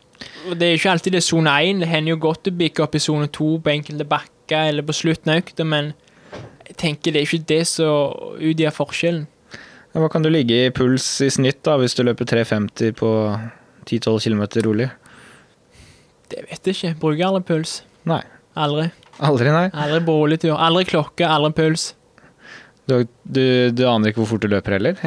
Og 0.48 0.58
Det 0.58 0.68
er 0.68 0.78
ikke 0.78 0.90
alltid 0.92 1.12
det 1.16 1.22
er 1.22 1.26
sone 1.26 1.50
1. 1.50 1.80
Det 1.82 1.88
hender 1.90 2.14
jo 2.14 2.22
godt 2.22 2.48
å 2.50 2.54
bikke 2.56 2.84
opp 2.84 2.94
i 2.94 3.02
sone 3.02 3.28
2 3.32 3.50
på 3.64 3.72
enkelte 3.72 4.06
bakker 4.08 4.68
eller 4.70 4.86
på 4.86 4.94
slutten 4.94 5.32
av 5.32 5.42
økta, 5.42 5.64
men 5.66 5.92
jeg 6.68 6.76
tenker 6.78 7.12
det 7.12 7.22
er 7.22 7.28
ikke 7.28 7.48
det 7.48 7.62
som 7.68 8.36
utgjør 8.38 8.76
forskjellen. 8.76 9.26
Hva 9.92 10.08
kan 10.08 10.24
du 10.24 10.30
ligge 10.32 10.56
i 10.56 10.70
puls 10.72 11.04
i 11.20 11.28
snitt 11.28 11.60
da, 11.66 11.74
hvis 11.76 11.94
du 11.98 12.00
løper 12.06 12.24
350 12.24 12.94
på 12.96 13.10
10-12 13.84 14.22
km 14.24 14.44
rolig? 14.64 14.88
Det 16.32 16.46
vet 16.48 16.70
jeg 16.70 16.78
ikke. 16.78 16.94
Bruker 17.02 17.26
aldri 17.28 17.42
puls. 17.50 17.82
Nei. 18.08 18.22
Aldri. 18.56 18.86
Aldri, 19.20 19.50
nei? 19.52 19.66
Aldri 19.76 20.00
på 20.06 20.14
rolig 20.16 20.38
tur. 20.40 20.54
Aldri 20.56 20.86
klokke, 20.88 21.28
aldri 21.28 21.52
puls. 21.58 21.90
Du, 22.92 23.06
du, 23.24 23.44
du 23.72 23.84
aner 23.88 24.12
ikke 24.12 24.20
hvor 24.22 24.34
fort 24.34 24.44
du 24.44 24.50
løper 24.52 24.76
heller? 24.76 24.98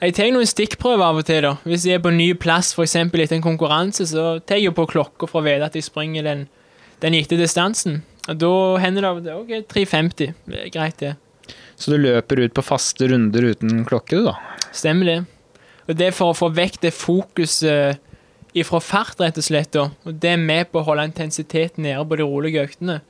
Jeg 0.00 0.14
tar 0.16 0.30
noen 0.34 0.48
stikkprøver 0.48 1.04
av 1.04 1.20
og 1.20 1.26
til. 1.28 1.44
da. 1.44 1.54
Hvis 1.68 1.84
jeg 1.88 1.98
er 1.98 2.04
på 2.04 2.12
ny 2.12 2.30
plass, 2.40 2.72
f.eks. 2.76 2.96
etter 3.04 3.36
en 3.36 3.44
konkurranse, 3.44 4.06
så 4.10 4.38
tar 4.44 4.60
jeg 4.60 4.74
på 4.76 4.86
klokka 4.90 5.28
for 5.30 5.40
å 5.40 5.46
vite 5.46 5.68
at 5.68 5.76
jeg 5.76 5.86
springer 5.86 6.26
den, 6.26 6.46
den 7.04 7.16
gitte 7.16 7.38
distansen. 7.40 8.02
Og 8.28 8.40
Da 8.40 8.50
hender 8.80 9.06
det 9.20 9.36
OK, 9.36 9.52
3,50. 9.70 10.34
Det 10.48 10.62
er 10.64 10.72
greit, 10.72 10.98
det. 11.02 11.14
Så 11.76 11.92
du 11.92 11.98
løper 12.00 12.44
ut 12.44 12.54
på 12.56 12.64
faste 12.64 13.08
runder 13.10 13.50
uten 13.52 13.84
klokke, 13.88 14.20
du, 14.20 14.28
da? 14.30 14.36
Stemmer 14.72 15.10
det. 15.10 15.18
Og 15.88 15.96
det 15.98 16.08
er 16.08 16.16
for 16.16 16.32
å 16.32 16.36
få 16.38 16.48
vekk 16.54 16.80
det 16.86 16.94
fokuset 16.96 18.00
ifra 18.56 18.80
fart, 18.80 19.18
rett 19.20 19.40
og 19.40 19.44
slett. 19.44 19.72
da. 19.74 19.88
Og 20.06 20.16
det 20.22 20.30
er 20.32 20.40
med 20.40 20.70
på 20.70 20.80
å 20.80 20.86
holde 20.86 21.08
intensiteten 21.10 21.84
nede 21.84 22.04
på 22.08 22.20
de 22.20 22.28
rolige 22.28 22.62
øktene. 22.64 23.00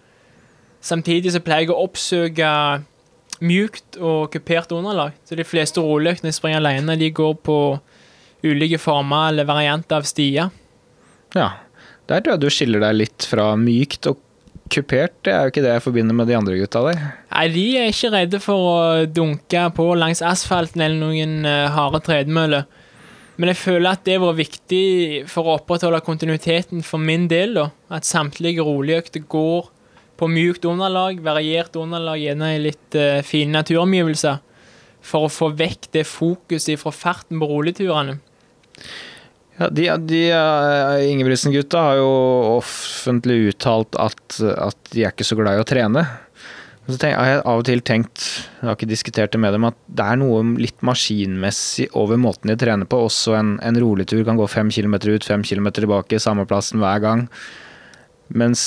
Samtidig 0.85 1.33
så 1.33 1.41
pleier 1.45 1.67
jeg 1.69 1.75
å 1.75 1.85
oppsøke 1.85 2.49
mjukt 3.43 3.99
og 3.99 4.31
kupert 4.35 4.73
underlag. 4.75 5.17
Så 5.27 5.39
de 5.39 5.47
fleste 5.47 5.83
roligøktene 5.83 6.31
jeg 6.31 6.39
springer 6.39 6.63
alene, 6.63 6.99
de 7.01 7.11
går 7.15 7.35
på 7.47 7.59
ulike 8.45 8.79
former 8.79 9.33
eller 9.33 9.49
varianter 9.49 10.03
av 10.03 10.09
stier. 10.09 10.53
Ja. 11.35 11.51
Der 12.05 12.21
tror 12.21 12.35
jeg 12.35 12.43
du 12.43 12.53
skiller 12.53 12.83
deg 12.85 12.99
litt 12.99 13.25
fra 13.25 13.55
mykt 13.57 14.11
og 14.11 14.21
kupert. 14.73 15.15
Det 15.25 15.33
er 15.33 15.47
jo 15.47 15.53
ikke 15.53 15.65
det 15.65 15.73
jeg 15.73 15.85
forbinder 15.87 16.17
med 16.17 16.29
de 16.29 16.37
andre 16.37 16.57
gutta 16.61 16.83
der. 16.85 17.03
Nei, 17.33 17.45
de 17.55 17.65
er 17.81 17.93
ikke 17.93 18.13
redde 18.13 18.41
for 18.45 18.71
å 18.71 18.79
dunke 19.09 19.67
på 19.77 19.87
langs 19.99 20.23
asfalten 20.25 20.85
eller 20.85 21.01
noen 21.01 21.49
uh, 21.49 21.73
harde 21.73 22.03
tredemøller. 22.05 22.67
Men 23.41 23.51
jeg 23.51 23.59
føler 23.59 23.97
at 23.97 24.05
det 24.07 24.21
var 24.23 24.37
viktig 24.39 25.25
for 25.31 25.49
å 25.49 25.57
opprettholde 25.59 26.05
kontinuiteten 26.07 26.85
for 26.87 27.03
min 27.03 27.27
del. 27.31 27.57
da. 27.57 27.69
At 27.91 28.07
samtlige 28.07 28.63
roligøkter 28.63 29.25
går 29.27 29.73
på 30.21 30.29
mjukt 30.31 30.67
underlag, 30.69 31.21
variert 31.25 31.77
underlag, 31.77 32.21
gjerne 32.23 32.53
i 32.55 32.63
litt 32.69 32.99
uh, 32.99 33.21
fine 33.27 33.55
naturomgivelser. 33.57 34.43
For 35.05 35.27
å 35.27 35.33
få 35.33 35.51
vekk 35.57 35.91
det 35.93 36.07
fokuset 36.09 36.81
fra 36.81 36.93
farten 36.95 37.41
på 37.43 37.49
roligturene. 37.51 38.17
Ja, 39.59 39.69
de, 39.71 39.87
de 40.09 40.23
uh, 40.35 40.99
Ingebrigtsen-gutta 41.13 41.83
har 41.89 42.01
jo 42.01 42.11
offentlig 42.57 43.53
uttalt 43.53 43.95
at, 44.01 44.41
at 44.41 44.95
de 44.95 45.05
er 45.05 45.13
ikke 45.13 45.27
så 45.29 45.39
glad 45.39 45.59
i 45.59 45.63
å 45.63 45.69
trene. 45.69 46.07
Så 46.85 46.99
tenk, 47.01 47.15
har 47.17 47.29
jeg 47.31 47.45
av 47.49 47.61
og 47.63 47.65
til 47.65 47.81
tenkt, 47.81 48.25
jeg 48.59 48.69
har 48.69 48.75
ikke 48.77 48.91
diskutert 48.91 49.33
det 49.33 49.41
med 49.41 49.55
dem, 49.57 49.65
at 49.65 49.77
det 49.89 50.05
er 50.05 50.19
noe 50.21 50.43
litt 50.61 50.83
maskinmessig 50.85 51.87
over 51.97 52.19
måten 52.21 52.53
de 52.53 52.59
trener 52.61 52.89
på. 52.89 52.99
Også 53.07 53.37
en, 53.39 53.55
en 53.65 53.79
rolig 53.81 54.05
tur 54.11 54.21
kan 54.27 54.37
gå 54.37 54.49
fem 54.53 54.73
kilometer 54.75 55.15
ut, 55.15 55.25
fem 55.25 55.45
kilometer 55.47 55.87
tilbake, 55.87 56.21
samme 56.21 56.45
plassen 56.51 56.83
hver 56.85 57.01
gang. 57.05 57.25
Mens 58.35 58.63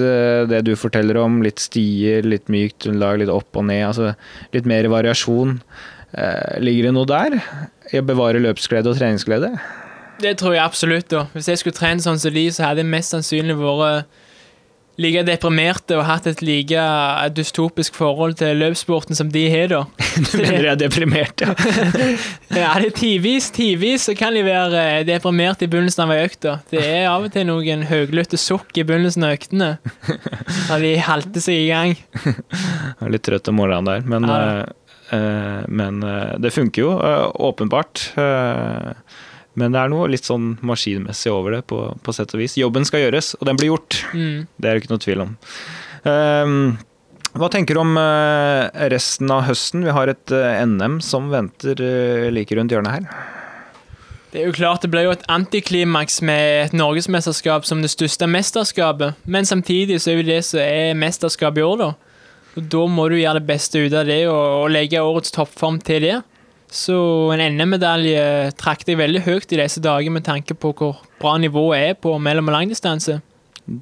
uh, 0.00 0.44
det 0.48 0.62
du 0.68 0.74
forteller 0.80 1.18
om, 1.20 1.42
litt 1.44 1.62
stier, 1.62 2.24
litt 2.26 2.50
mykt 2.52 2.88
underlag, 2.88 3.20
litt 3.20 3.32
opp 3.32 3.60
og 3.60 3.68
ned, 3.68 3.84
altså 3.90 4.14
litt 4.56 4.68
mer 4.68 4.88
variasjon. 4.92 5.58
Uh, 6.14 6.54
ligger 6.62 6.88
det 6.88 6.94
noe 6.96 7.10
der? 7.10 7.38
I 7.92 8.00
å 8.00 8.06
bevare 8.06 8.42
løpsglede 8.42 8.92
og 8.92 9.00
treningsglede? 9.00 9.52
Det 10.22 10.36
tror 10.40 10.54
jeg 10.56 10.64
absolutt. 10.64 11.08
da. 11.10 11.26
Hvis 11.34 11.50
jeg 11.50 11.60
skulle 11.60 11.76
trent 11.76 12.04
sånn 12.04 12.20
som 12.22 12.34
de, 12.34 12.46
så 12.54 12.68
hadde 12.68 12.84
jeg 12.84 12.92
mest 12.94 13.14
sannsynlig 13.14 13.58
vært 13.60 14.22
like 15.00 15.24
deprimerte 15.26 15.96
og 15.98 16.04
hatt 16.06 16.26
et 16.30 16.42
like 16.44 16.82
dystopisk 17.34 17.96
forhold 17.98 18.36
til 18.38 18.56
løpssporten 18.60 19.16
som 19.18 19.30
de 19.34 19.42
har, 19.50 19.68
da. 19.72 19.80
Du 20.14 20.36
mener 20.38 20.68
jeg 20.68 20.72
er 20.74 20.78
deprimerte, 20.78 21.48
ja? 21.48 21.54
ja, 22.62 22.68
det 22.78 22.90
er 22.92 22.94
tidvis, 22.94 23.48
tidvis 23.54 24.06
så 24.08 24.14
kan 24.18 24.36
de 24.36 24.44
være 24.46 25.02
deprimerte 25.08 25.66
i 25.66 25.70
begynnelsen 25.72 26.04
av 26.06 26.12
ei 26.14 26.20
økt. 26.28 26.46
Det 26.70 26.84
er 26.84 27.08
av 27.10 27.26
og 27.26 27.34
til 27.34 27.48
noen 27.48 27.82
høylytte 27.90 28.38
sukk 28.38 28.70
i 28.78 28.86
begynnelsen 28.86 29.26
av 29.26 29.34
øktene. 29.38 29.72
Da 30.68 30.78
de 30.80 30.94
halter 31.02 31.42
seg 31.42 31.64
i 31.64 31.68
gang. 31.68 31.92
Jeg 32.24 33.02
er 33.02 33.12
litt 33.12 33.24
trøtt 33.26 33.50
om 33.50 33.58
morgenen 33.58 33.88
der, 33.90 34.06
men, 34.08 34.24
Ja. 34.30 34.38
uh, 34.62 34.94
uh, 35.10 35.60
men 35.68 35.98
uh, 36.06 36.36
det 36.40 36.54
funker 36.54 36.86
jo, 36.86 36.94
eh, 37.04 37.26
åpenbart. 37.44 38.06
Men 39.60 39.74
det 39.74 39.82
er 39.82 39.92
noe 39.92 40.08
litt 40.10 40.26
sånn 40.26 40.56
maskinmessig 40.66 41.30
over 41.30 41.58
det, 41.58 41.62
på, 41.70 41.84
på 42.02 42.14
sett 42.16 42.34
og 42.34 42.42
vis. 42.42 42.56
Jobben 42.58 42.86
skal 42.88 43.06
gjøres, 43.06 43.34
og 43.38 43.46
den 43.48 43.60
blir 43.60 43.70
gjort. 43.70 44.00
Mm. 44.10 44.48
Det 44.58 44.68
er 44.68 44.74
det 44.74 44.82
ikke 44.82 44.94
noe 44.94 45.04
tvil 45.04 45.24
om. 45.24 45.36
Um, 46.04 46.58
hva 47.34 47.48
tenker 47.50 47.74
du 47.74 47.80
om 47.82 47.96
eh, 47.98 48.68
resten 48.92 49.30
av 49.34 49.42
høsten? 49.48 49.82
Vi 49.82 49.94
har 49.94 50.10
et 50.10 50.34
eh, 50.34 50.60
NM 50.70 51.00
som 51.02 51.32
venter 51.32 51.80
eh, 51.82 52.28
like 52.30 52.54
rundt 52.54 52.70
hjørnet 52.70 52.94
her. 52.94 53.08
Det 54.30 54.42
er 54.42 54.46
jo 54.48 54.54
klart 54.54 54.82
det 54.82 54.90
ble 54.90 55.02
jo 55.02 55.14
et 55.14 55.24
antiklimaks 55.30 56.20
med 56.26 56.44
et 56.68 56.76
norgesmesterskap 56.78 57.66
som 57.66 57.82
det 57.82 57.90
største 57.90 58.26
mesterskapet, 58.30 59.18
men 59.30 59.46
samtidig 59.46 60.00
så 60.02 60.12
er 60.12 60.20
jo 60.20 60.28
det 60.30 60.40
som 60.46 60.62
er 60.62 60.94
mesterskapet 60.98 61.62
i 61.62 61.66
år, 61.66 61.82
da. 61.82 61.90
Og 62.54 62.70
da 62.70 62.84
må 62.90 63.08
du 63.10 63.16
gjøre 63.18 63.40
det 63.40 63.48
beste 63.50 63.82
ut 63.82 63.94
av 63.98 64.06
det 64.06 64.20
og, 64.28 64.42
og 64.62 64.70
legge 64.74 65.02
årets 65.02 65.34
toppform 65.34 65.80
til 65.82 66.06
det. 66.06 66.16
Så 66.74 66.96
en 67.30 67.42
NM-medalje 67.54 68.50
trakk 68.58 68.82
deg 68.88 68.98
veldig 68.98 69.22
høyt 69.28 69.52
i 69.54 69.60
disse 69.60 69.82
dager 69.82 70.10
med 70.10 70.24
tanke 70.26 70.56
på 70.58 70.72
hvor 70.74 71.04
bra 71.20 71.36
nivået 71.38 71.90
er 71.92 71.94
på 71.94 72.16
mellom- 72.18 72.50
og 72.50 72.56
langdistanse. 72.56 73.20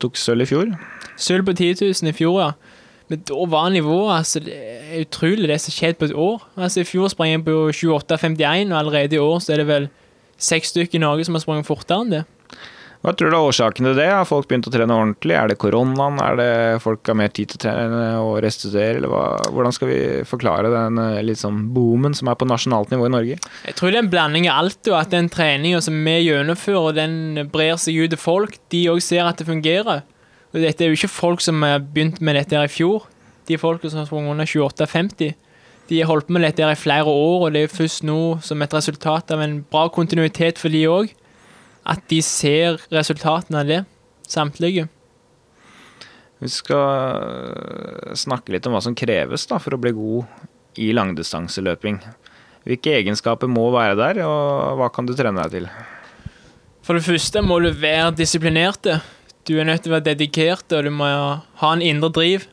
Tok 0.02 0.20
sølv 0.20 0.44
i 0.44 0.48
fjor. 0.50 0.74
Sølv 1.16 1.46
på 1.48 1.54
10 1.56 1.72
000 1.80 2.12
i 2.12 2.16
fjor, 2.16 2.36
ja. 2.42 2.50
Men 3.08 3.24
da 3.28 3.46
var 3.48 3.70
nivået 3.72 4.12
altså, 4.18 4.40
Det 4.40 4.54
er 4.56 5.00
utrolig 5.02 5.48
det 5.48 5.60
som 5.60 5.72
skjedde 5.72 5.98
på 6.00 6.04
et 6.10 6.14
år. 6.14 6.44
Altså 6.56 6.80
I 6.80 6.88
fjor 6.88 7.08
sprang 7.08 7.32
jeg 7.32 7.44
på 7.44 7.56
28,51, 7.72 8.72
og 8.72 8.78
allerede 8.78 9.16
i 9.16 9.18
år 9.18 9.40
så 9.40 9.52
er 9.52 9.62
det 9.62 9.66
vel 9.68 9.88
seks 10.38 10.68
stykker 10.72 10.98
i 10.98 11.02
Norge 11.02 11.24
som 11.24 11.34
har 11.34 11.44
sprunget 11.44 11.68
fortere 11.68 12.04
enn 12.04 12.12
det. 12.12 12.22
Hva 13.02 13.10
tror 13.18 13.32
du 13.32 13.34
er 13.34 13.44
årsaken 13.48 13.86
til 13.88 13.96
det? 13.98 14.04
Har 14.14 14.26
folk 14.28 14.46
begynt 14.46 14.68
å 14.68 14.70
trene 14.70 14.94
ordentlig? 14.94 15.34
Er 15.34 15.50
det 15.50 15.56
koronaen? 15.58 16.20
Er 16.22 16.36
det 16.38 16.50
folk 16.84 17.08
har 17.10 17.16
mer 17.18 17.32
tid 17.34 17.50
til 17.50 17.58
å 17.58 17.62
trene 17.64 18.02
og 18.22 18.36
restituere? 18.44 19.00
Eller 19.00 19.10
hva? 19.10 19.24
hvordan 19.50 19.74
skal 19.74 19.88
vi 19.90 19.96
forklare 20.28 20.70
den 20.70 21.00
liksom, 21.26 21.64
boomen 21.74 22.14
som 22.14 22.30
er 22.30 22.36
på 22.38 22.46
nasjonalt 22.46 22.92
nivå 22.94 23.08
i 23.08 23.14
Norge? 23.16 23.38
Jeg 23.66 23.74
tror 23.78 23.90
det 23.90 23.98
er 23.98 24.04
en 24.04 24.12
blanding 24.12 24.46
av 24.46 24.60
alt, 24.62 24.78
og 24.86 25.00
at 25.00 25.10
den 25.10 25.30
treninga 25.34 25.80
som 25.82 25.96
vi 26.06 26.14
gjennomfører, 26.28 26.94
den 27.00 27.48
brer 27.50 27.74
seg 27.82 27.98
ut 28.04 28.14
til 28.14 28.22
folk. 28.22 28.54
De 28.70 28.84
òg 28.92 29.02
ser 29.02 29.26
at 29.26 29.42
det 29.42 29.48
fungerer. 29.50 30.04
Og 30.52 30.60
dette 30.62 30.84
er 30.84 30.92
jo 30.92 31.00
ikke 31.00 31.10
folk 31.10 31.42
som 31.42 31.64
har 31.66 31.82
begynt 31.82 32.20
med 32.22 32.38
dette 32.38 32.54
her 32.54 32.68
i 32.68 32.70
fjor. 32.70 33.08
De 33.50 33.58
folka 33.58 33.90
som 33.90 34.04
har 34.04 34.06
sprunget 34.06 34.36
under 34.36 34.46
28,50. 34.46 35.34
De 35.90 35.98
har 35.98 36.06
holdt 36.06 36.28
på 36.28 36.36
med 36.36 36.46
dette 36.46 36.62
her 36.62 36.76
i 36.76 36.78
flere 36.78 37.10
år, 37.10 37.48
og 37.48 37.56
det 37.56 37.64
er 37.64 37.74
først 37.74 38.06
nå 38.06 38.20
som 38.46 38.62
et 38.62 38.78
resultat 38.78 39.34
av 39.34 39.42
en 39.42 39.58
bra 39.66 39.88
kontinuitet 39.90 40.62
for 40.62 40.70
de 40.70 40.84
òg, 40.86 41.10
at 41.88 42.02
de 42.10 42.20
ser 42.24 42.80
resultatene 42.92 43.62
av 43.62 43.70
det, 43.70 43.80
samtlige. 44.28 44.88
Vi 46.42 46.50
skal 46.50 46.82
øh, 46.82 48.14
snakke 48.18 48.54
litt 48.54 48.66
om 48.66 48.74
hva 48.74 48.82
som 48.82 48.96
kreves 48.98 49.46
da, 49.50 49.60
for 49.62 49.76
å 49.76 49.80
bli 49.82 49.94
god 49.94 50.80
i 50.82 50.90
langdistanseløping. 50.96 52.00
Hvilke 52.66 52.94
egenskaper 52.98 53.50
må 53.50 53.68
være 53.74 53.98
der, 53.98 54.22
og 54.26 54.78
hva 54.78 54.88
kan 54.94 55.06
du 55.06 55.14
trene 55.18 55.42
deg 55.44 55.58
til? 55.58 55.68
For 56.82 56.98
det 56.98 57.06
første 57.06 57.42
må 57.46 57.60
du 57.62 57.70
være 57.70 58.14
disiplinerte. 58.18 58.98
Du 59.46 59.56
er 59.58 59.66
nødt 59.66 59.84
til 59.84 59.92
å 59.92 59.96
være 59.98 60.12
dedikert, 60.12 60.66
og 60.74 60.86
du 60.86 60.90
må 60.94 61.06
ha 61.06 61.70
en 61.74 61.82
indre 61.82 62.10
driv. 62.14 62.46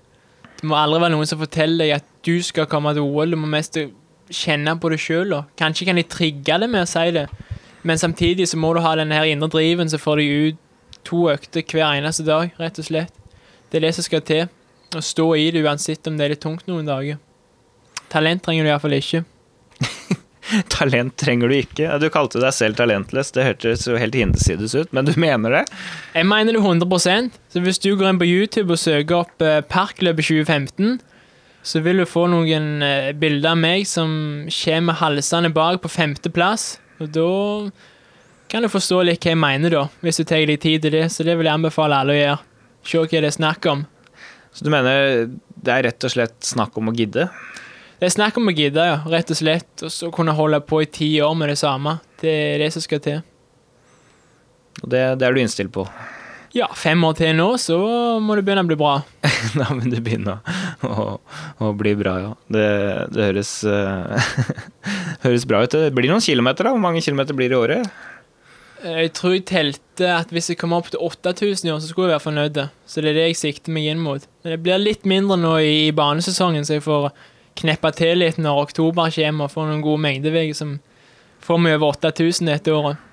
Det 0.59 0.67
må 0.69 0.77
aldri 0.77 1.01
være 1.05 1.13
noen 1.15 1.29
som 1.29 1.41
forteller 1.41 1.85
deg 1.85 1.95
at 1.97 2.07
du 2.25 2.35
skal 2.45 2.69
komme 2.69 2.93
til 2.97 3.05
OL. 3.05 3.33
Du 3.33 3.39
må 3.41 3.49
mest 3.49 3.77
kjenne 4.29 4.75
på 4.81 4.91
det 4.93 4.99
sjøl. 5.01 5.33
Kanskje 5.57 5.89
kan 5.89 5.97
de 5.97 6.05
trigge 6.05 6.57
det 6.61 6.69
med 6.69 6.85
å 6.85 6.89
si 6.89 7.05
det, 7.15 7.25
men 7.81 7.99
samtidig 7.99 8.49
så 8.49 8.59
må 8.59 8.73
du 8.75 8.81
ha 8.83 8.95
den 8.99 9.13
her 9.15 9.27
indre 9.29 9.49
driven 9.51 9.89
som 9.91 10.01
får 10.01 10.21
deg 10.21 10.29
ut 10.29 10.61
to 11.07 11.25
økter 11.31 11.63
hver 11.63 11.97
eneste 11.97 12.25
dag, 12.27 12.53
rett 12.59 12.79
og 12.79 12.87
slett. 12.89 13.13
Det 13.69 13.79
er 13.79 13.87
det 13.87 13.95
som 13.97 14.05
skal 14.05 14.23
til. 14.25 14.47
Å 14.97 15.01
stå 15.05 15.27
i 15.37 15.49
det 15.53 15.61
uansett 15.63 16.07
om 16.09 16.17
det 16.17 16.25
er 16.25 16.33
litt 16.33 16.43
tungt 16.43 16.65
noen 16.69 16.87
dager. 16.87 17.19
Talent 18.09 18.41
trenger 18.45 18.65
du 18.65 18.71
iallfall 18.71 18.97
ikke. 18.97 19.21
Talent 20.73 21.13
trenger 21.21 21.51
du 21.51 21.55
ikke. 21.59 21.91
Du 22.01 22.07
kalte 22.13 22.41
deg 22.41 22.55
selv 22.57 22.79
talentløs, 22.79 23.29
det 23.35 23.45
hørtes 23.45 23.85
jo 23.85 23.99
helt 24.01 24.17
hinsides 24.17 24.73
ut, 24.73 24.89
men 24.95 25.05
du 25.05 25.13
mener 25.21 25.59
det? 25.59 25.63
Jeg 26.15 26.25
mener 26.25 26.57
det 26.57 26.63
100% 26.63 27.37
Så 27.53 27.61
hvis 27.61 27.81
du 27.83 27.91
går 27.93 28.09
inn 28.09 28.21
på 28.21 28.29
YouTube 28.29 28.73
og 28.73 28.81
søker 28.81 29.21
opp 29.21 29.45
eh, 29.45 29.61
Parkløpet 29.61 30.25
2015, 30.25 30.97
så 31.61 31.81
vil 31.85 32.01
du 32.01 32.07
få 32.09 32.25
noen 32.31 32.81
eh, 32.85 33.11
bilder 33.13 33.53
av 33.53 33.61
meg 33.61 33.85
som 33.89 34.11
kommer 34.63 34.97
halsende 35.03 35.53
bak 35.53 35.83
på 35.83 35.91
femteplass. 35.91 36.79
Og 36.99 37.11
da 37.15 37.29
kan 38.49 38.65
du 38.65 38.69
forstå 38.71 39.03
litt 39.05 39.23
hva 39.23 39.33
jeg 39.33 39.39
mener, 39.39 39.75
da, 39.75 39.85
hvis 40.03 40.19
du 40.19 40.25
tar 40.27 40.43
deg 40.49 40.59
tid 40.61 40.83
til 40.85 40.95
det. 40.97 41.05
Så 41.13 41.25
det 41.27 41.37
vil 41.37 41.47
jeg 41.47 41.59
anbefale 41.59 42.01
alle 42.01 42.15
å 42.15 42.19
gjøre. 42.19 42.37
Se 42.89 43.01
hva 43.03 43.23
det 43.23 43.29
er 43.29 43.35
snakk 43.35 43.69
om. 43.71 43.85
Så 44.55 44.65
du 44.65 44.71
mener 44.73 45.29
det 45.59 45.73
er 45.73 45.85
rett 45.89 46.05
og 46.07 46.13
slett 46.13 46.37
snakk 46.43 46.77
om 46.79 46.89
å 46.89 46.95
gidde? 46.95 47.27
Det 47.99 48.07
er 48.07 48.15
snakk 48.15 48.37
om 48.39 48.47
å 48.47 48.55
gidde, 48.55 48.85
ja, 48.87 49.01
rett 49.11 49.31
og 49.33 49.37
slett. 49.37 49.73
Og 49.83 49.91
så 49.93 50.09
kunne 50.15 50.35
holde 50.35 50.61
på 50.63 50.81
i 50.83 50.87
ti 50.89 51.11
år 51.23 51.35
med 51.37 51.51
det 51.51 51.59
samme. 51.59 51.97
Det 52.21 52.31
er 52.31 52.63
det 52.63 52.71
som 52.75 52.83
skal 52.83 53.03
til. 53.03 53.19
Og 54.79 54.87
det, 54.91 55.03
det 55.19 55.27
er 55.27 55.35
du 55.35 55.41
innstilt 55.43 55.73
på? 55.75 55.85
Ja, 56.55 56.65
fem 56.73 57.03
år 57.05 57.17
til 57.19 57.35
nå, 57.37 57.47
så 57.61 57.77
må 58.23 58.33
det 58.37 58.43
begynne 58.47 58.63
å 58.65 58.69
bli 58.69 58.77
bra. 58.79 58.95
Nei, 59.59 59.67
men 59.77 59.91
det 59.91 60.01
begynner 60.05 60.39
å, 60.81 61.19
å, 61.61 61.71
bli 61.77 61.93
bra, 61.99 62.15
ja. 62.23 62.31
Det, 62.49 62.69
det 63.13 63.27
høres, 63.27 63.51
eh, 63.69 64.31
høres 65.25 65.45
bra 65.49 65.61
ut. 65.61 65.75
Det 65.75 65.91
blir 65.93 66.09
noen 66.09 66.25
kilometer, 66.25 66.65
da. 66.65 66.73
Hvor 66.73 66.81
mange 66.81 67.03
kilometer 67.05 67.37
blir 67.37 67.51
det 67.51 67.57
i 67.57 67.59
året? 67.59 67.99
Jeg 68.79 69.11
tror 69.17 69.35
jeg 69.35 69.43
telte 69.49 70.07
at 70.15 70.29
hvis 70.31 70.49
jeg 70.53 70.57
kommer 70.61 70.79
opp 70.79 70.89
til 70.89 71.01
8000 71.03 71.67
i 71.67 71.73
år, 71.73 71.81
så 71.83 71.89
skulle 71.89 72.07
jeg 72.07 72.15
være 72.15 72.25
fornøyd. 72.25 72.61
Så 72.87 73.03
det 73.03 73.11
er 73.11 73.19
det 73.19 73.25
jeg 73.27 73.41
sikter 73.41 73.75
meg 73.75 73.89
inn 73.91 74.01
mot. 74.01 74.23
Men 74.41 74.55
det 74.55 74.61
blir 74.63 74.81
litt 74.81 75.05
mindre 75.09 75.37
nå 75.37 75.57
i, 75.61 75.73
i 75.89 75.93
banesesongen, 75.95 76.65
så 76.65 76.79
jeg 76.79 76.85
får 76.87 77.11
kneppe 77.59 77.91
til 77.97 78.23
litt 78.23 78.39
når 78.39 78.63
oktober 78.69 79.11
kommer 79.13 79.49
og 79.49 79.53
får 79.53 79.67
noen 79.67 79.83
gode 79.83 80.01
mengdeveger 80.05 80.55
som 80.57 80.77
får 81.43 81.61
meg 81.61 81.77
over 81.77 81.99
8000 81.99 82.49
dette 82.49 82.73
året. 82.73 83.05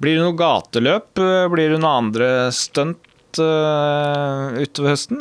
Blir 0.00 0.16
det 0.16 0.24
noe 0.24 0.36
gateløp? 0.38 1.20
Blir 1.52 1.74
det 1.74 1.78
noen 1.78 2.08
andre 2.08 2.28
stunt 2.56 3.40
uh, 3.40 4.56
utover 4.56 4.94
høsten? 4.94 5.20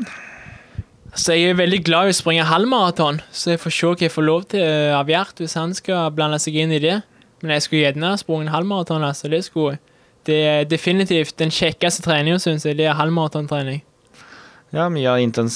Så 1.18 1.36
jeg 1.36 1.52
er 1.52 1.60
veldig 1.60 1.82
glad 1.84 2.08
i 2.08 2.14
å 2.14 2.16
springe 2.16 2.46
halvmaraton, 2.48 3.20
så 3.34 3.56
jeg 3.56 3.62
får 3.64 3.74
se 3.76 3.90
hva 3.90 3.98
jeg 4.06 4.14
får 4.14 4.26
lov 4.28 4.44
til 4.54 4.94
av 4.96 5.10
Gjert 5.10 5.42
hvis 5.42 5.58
han 5.58 5.74
skal 5.76 6.14
blande 6.16 6.40
seg 6.40 6.60
inn 6.62 6.72
i 6.72 6.82
det. 6.84 7.00
Men 7.42 7.56
jeg 7.56 7.66
skulle 7.66 7.84
gjerne 7.88 8.14
sprunget 8.22 8.54
halvmaraton, 8.54 9.04
altså. 9.08 9.32
Det. 9.32 9.44
Det 10.28 10.40
er 10.46 10.66
definitivt 10.70 11.38
den 11.40 11.52
kjekkeste 11.52 12.04
treninga, 12.06 12.40
syns 12.44 12.68
jeg. 12.68 12.78
Det 12.80 12.88
er 12.88 12.98
halvmaratontrening. 13.00 13.82
Ja, 14.70 14.86
mye 14.94 15.10
av 15.10 15.18
intens 15.18 15.56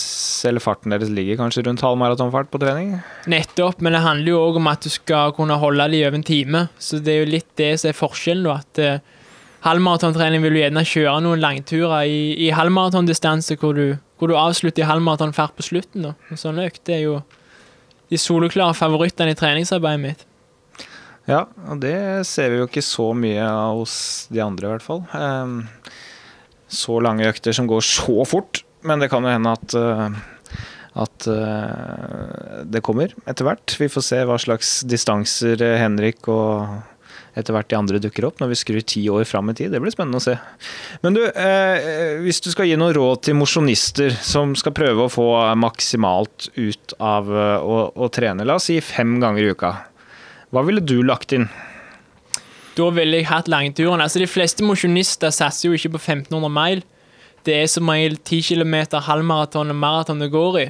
eller 0.49 0.64
farten 0.64 0.93
deres 0.93 1.11
ligger 1.14 1.38
kanskje 1.38 1.61
rundt 1.68 1.84
halvmaratonfart 1.86 2.49
på 2.49 2.61
trening? 2.64 2.95
Nettopp, 3.30 3.84
men 3.86 3.93
det 3.93 4.01
handler 4.01 4.32
jo 4.32 4.39
òg 4.41 4.57
om 4.57 4.70
at 4.72 4.82
du 4.82 4.89
skal 4.89 5.36
kunne 5.38 5.59
holde 5.61 5.86
det 5.91 5.99
i 5.99 6.07
over 6.07 6.18
en 6.18 6.26
time. 6.26 6.64
Så 6.82 6.97
det 6.97 7.14
er 7.14 7.22
jo 7.22 7.34
litt 7.36 7.51
det 7.61 7.76
som 7.82 7.91
er 7.91 7.99
forskjellen. 7.99 8.49
At 8.49 8.82
uh, 8.82 9.22
halvmaratontrening 9.68 10.41
vil 10.41 10.57
du 10.57 10.61
gjerne 10.64 10.86
kjøre 10.89 11.20
noen 11.28 11.45
langturer 11.45 12.09
i, 12.09 12.34
i 12.47 12.49
halvmaratondistanse 12.57 13.59
hvor, 13.61 13.78
hvor, 14.18 14.34
du 14.34 14.39
avslutter 14.39 14.82
i 14.82 14.89
halvmaratonfart 14.89 15.53
på 15.59 15.68
slutten, 15.70 16.09
da. 16.09 16.16
En 16.34 16.41
sånn 16.41 16.64
økt 16.66 16.89
er 16.89 17.05
jo 17.05 17.22
de 18.09 18.18
soleklare 18.18 18.74
favorittene 18.78 19.34
i 19.36 19.38
treningsarbeidet 19.38 20.01
mitt. 20.01 20.28
Ja, 21.30 21.45
og 21.70 21.86
det 21.86 21.95
ser 22.28 22.49
vi 22.51 22.59
jo 22.59 22.68
ikke 22.68 22.84
så 22.84 23.11
mye 23.16 23.45
av 23.45 23.78
hos 23.78 23.95
de 24.34 24.41
andre, 24.43 24.68
i 24.68 24.74
hvert 24.74 24.84
fall. 24.89 25.05
Um, 25.14 25.59
så 26.68 26.97
lange 27.05 27.30
økter 27.30 27.55
som 27.55 27.70
går 27.70 27.86
så 27.86 28.24
fort. 28.28 28.66
Men 28.84 29.04
det 29.04 29.10
kan 29.12 29.26
jo 29.26 29.34
hende 29.34 29.54
at, 29.56 29.76
uh, 29.76 30.16
at 31.04 31.28
uh, 31.32 32.64
det 32.68 32.84
kommer 32.86 33.14
etter 33.30 33.48
hvert. 33.48 33.76
Vi 33.80 33.92
får 33.92 34.08
se 34.10 34.24
hva 34.28 34.40
slags 34.42 34.82
distanser 34.88 35.64
Henrik 35.80 36.28
og 36.32 36.82
etter 37.34 37.56
hvert 37.56 37.70
de 37.72 37.78
andre 37.78 38.00
dukker 38.02 38.28
opp, 38.28 38.38
når 38.42 38.52
vi 38.52 38.58
skrur 38.60 38.84
ti 38.86 39.02
år 39.10 39.24
fram 39.26 39.50
i 39.50 39.56
tid. 39.58 39.72
Det 39.74 39.80
blir 39.82 39.94
spennende 39.94 40.20
å 40.20 40.24
se. 40.24 40.36
Men 41.02 41.16
du, 41.18 41.24
eh, 41.26 42.20
hvis 42.22 42.44
du 42.46 42.52
skal 42.54 42.68
gi 42.70 42.78
noe 42.78 42.94
råd 42.94 43.24
til 43.26 43.38
mosjonister 43.40 44.14
som 44.22 44.54
skal 44.60 44.76
prøve 44.78 45.08
å 45.08 45.10
få 45.10 45.26
maksimalt 45.58 46.52
ut 46.54 46.94
av 47.02 47.32
å, 47.34 47.80
å 47.90 48.12
trene, 48.14 48.46
la 48.46 48.60
oss 48.60 48.70
si 48.70 48.78
fem 48.86 49.18
ganger 49.24 49.48
i 49.48 49.56
uka. 49.56 49.74
Hva 50.54 50.62
ville 50.68 50.84
du 50.86 51.00
lagt 51.02 51.34
inn? 51.34 51.48
Da 52.78 52.90
ville 52.94 53.20
jeg 53.20 53.30
hatt 53.30 53.50
langturen. 53.50 54.02
Altså, 54.02 54.22
de 54.22 54.30
fleste 54.30 54.66
mosjonister 54.66 55.34
satser 55.34 55.70
jo 55.70 55.78
ikke 55.78 55.96
på 55.96 56.02
1500 56.02 56.54
mil. 56.54 56.84
Det 57.44 57.56
er 57.56 57.68
som 57.72 57.89
regel 57.91 58.16
10 58.18 58.41
km, 58.48 58.76
halvmaraton 59.04 59.74
og 59.74 59.76
maraton 59.76 60.22
du 60.22 60.30
går 60.32 60.60
i. 60.62 60.70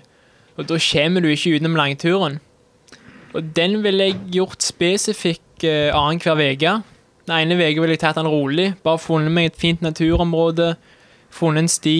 Og 0.57 0.67
da 0.69 0.77
kommer 0.77 1.21
du 1.21 1.29
ikke 1.29 1.55
utenom 1.57 1.77
langturen. 1.77 2.39
Og 3.33 3.55
den 3.55 3.79
ville 3.83 4.09
jeg 4.09 4.19
gjort 4.35 4.65
spesifikk 4.65 5.65
eh, 5.65 5.89
annenhver 5.93 6.53
uke. 6.53 6.75
Den 7.25 7.35
ene 7.37 7.57
uka 7.57 7.81
ville 7.81 7.95
jeg 7.95 8.03
tatt 8.03 8.19
den 8.19 8.29
rolig. 8.29 8.73
Bare 8.85 9.01
funnet 9.01 9.33
meg 9.33 9.51
et 9.51 9.59
fint 9.59 9.81
naturområde. 9.81 10.75
Funnet 11.33 11.65
en 11.65 11.71
sti, 11.71 11.97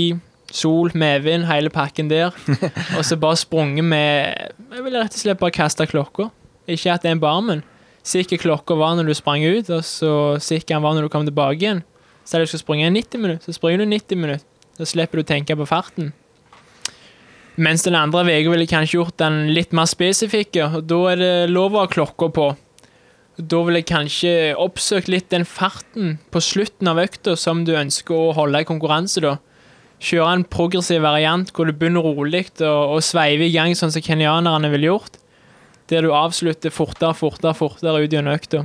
sol, 0.54 0.94
medvind, 0.94 1.48
hele 1.50 1.74
pakken 1.74 2.10
der. 2.12 2.34
og 2.98 3.06
så 3.06 3.18
bare 3.18 3.42
sprunget 3.42 3.86
med 3.86 4.34
Jeg 4.74 4.86
ville 4.86 5.02
rett 5.02 5.14
og 5.18 5.26
slett 5.26 5.42
bare 5.42 5.56
kasta 5.56 5.90
klokka. 5.90 6.30
Ikke 6.70 6.94
at 6.94 7.02
det 7.02 7.10
er 7.10 7.18
en 7.18 7.24
barmen 7.24 7.64
sikker 8.04 8.40
klokka 8.42 8.76
var 8.78 8.98
når 8.98 9.10
du 9.10 9.16
sprang 9.18 9.44
ut, 9.48 9.70
og 9.72 9.84
så 9.88 10.14
sikker 10.44 10.76
den 10.76 10.84
var 10.84 10.96
når 10.96 11.08
du 11.08 11.14
kom 11.14 11.28
tilbake 11.28 11.62
igjen. 11.62 11.84
Så 12.28 12.40
du 12.40 12.48
skal 12.48 12.62
springe 12.62 12.92
90 12.92 13.20
minutter, 13.20 13.46
så 13.46 13.56
springer 13.56 13.84
du 13.84 13.92
90 13.92 14.20
minutter. 14.20 14.48
Da 14.80 14.88
slipper 14.90 15.20
du 15.20 15.24
å 15.24 15.30
tenke 15.30 15.58
på 15.58 15.68
farten. 15.70 16.12
Mens 17.56 17.86
den 17.86 17.94
andre 17.94 18.24
uka 18.26 18.50
ville 18.50 18.66
kanskje 18.70 18.98
gjort 18.98 19.20
den 19.22 19.54
litt 19.54 19.76
mer 19.78 19.86
spesifikke, 19.86 20.72
og 20.74 20.88
da 20.90 21.00
er 21.12 21.20
det 21.22 21.34
lov 21.54 21.76
å 21.76 21.84
ha 21.84 21.90
klokka 21.92 22.32
på. 22.34 22.48
Da 23.38 23.60
vil 23.66 23.78
jeg 23.78 23.90
kanskje 23.90 24.34
oppsøkt 24.62 25.10
litt 25.10 25.30
den 25.34 25.46
farten 25.46 26.18
på 26.34 26.42
slutten 26.42 26.90
av 26.90 27.02
økta 27.02 27.36
som 27.38 27.64
du 27.66 27.76
ønsker 27.78 28.18
å 28.18 28.34
holde 28.38 28.62
i 28.62 28.70
konkurranse, 28.70 29.22
da. 29.22 29.38
Kjøre 30.04 30.40
en 30.40 30.46
progressiv 30.50 31.06
variant 31.06 31.54
hvor 31.54 31.70
du 31.70 31.78
begynner 31.78 32.04
rolig 32.04 32.48
og, 32.58 32.98
og 32.98 33.06
sveiver 33.06 33.48
i 33.48 33.54
gang, 33.54 33.78
sånn 33.78 33.94
som 33.94 34.04
kenyanerne 34.04 34.74
ville 34.74 34.90
gjort 34.90 35.22
der 35.92 36.06
du 36.06 36.14
avslutter 36.16 36.72
fortere, 36.74 37.14
fortere, 37.18 37.54
fortere 37.58 38.04
ut 38.04 38.14
gjennom 38.14 38.34
økta. 38.34 38.64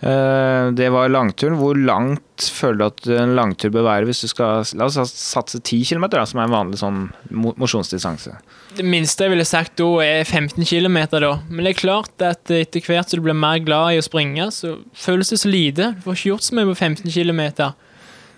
Uh, 0.00 0.72
det 0.72 0.86
var 0.94 1.10
langturen. 1.12 1.58
Hvor 1.60 1.76
langt 1.76 2.46
føler 2.54 2.78
du 2.78 2.84
at 2.86 3.08
en 3.20 3.34
langtur 3.36 3.72
bør 3.74 3.84
være 3.84 4.08
hvis 4.08 4.22
du 4.24 4.30
skal 4.30 4.64
la 4.80 4.88
oss 4.88 5.12
satse 5.12 5.60
10 5.60 5.82
km, 5.90 6.06
da, 6.14 6.24
som 6.28 6.40
er 6.40 6.48
en 6.48 6.54
vanlig 6.54 6.80
sånn 6.80 7.02
mosjonsdistanse? 7.30 8.32
Det 8.78 8.86
minste 8.86 9.26
jeg 9.26 9.34
ville 9.34 9.44
sagt 9.48 9.76
da, 9.80 9.90
er 10.04 10.24
15 10.24 10.64
km. 10.64 10.98
Da. 11.12 11.34
Men 11.50 11.66
det 11.66 11.74
er 11.74 11.82
klart 11.82 12.24
at 12.24 12.54
etter 12.54 12.84
hvert 12.86 13.12
som 13.12 13.20
du 13.20 13.28
blir 13.28 13.36
mer 13.36 13.60
glad 13.60 13.92
i 13.92 14.00
å 14.00 14.06
springe, 14.06 14.48
så 14.56 14.78
føles 14.96 15.34
det 15.34 15.42
så 15.44 15.52
lite. 15.52 15.92
Du 15.98 16.04
får 16.06 16.18
ikke 16.18 16.32
gjort 16.32 16.48
så 16.48 16.56
mye 16.56 16.70
på 16.72 16.78
15 16.88 17.12
km. 17.12 17.44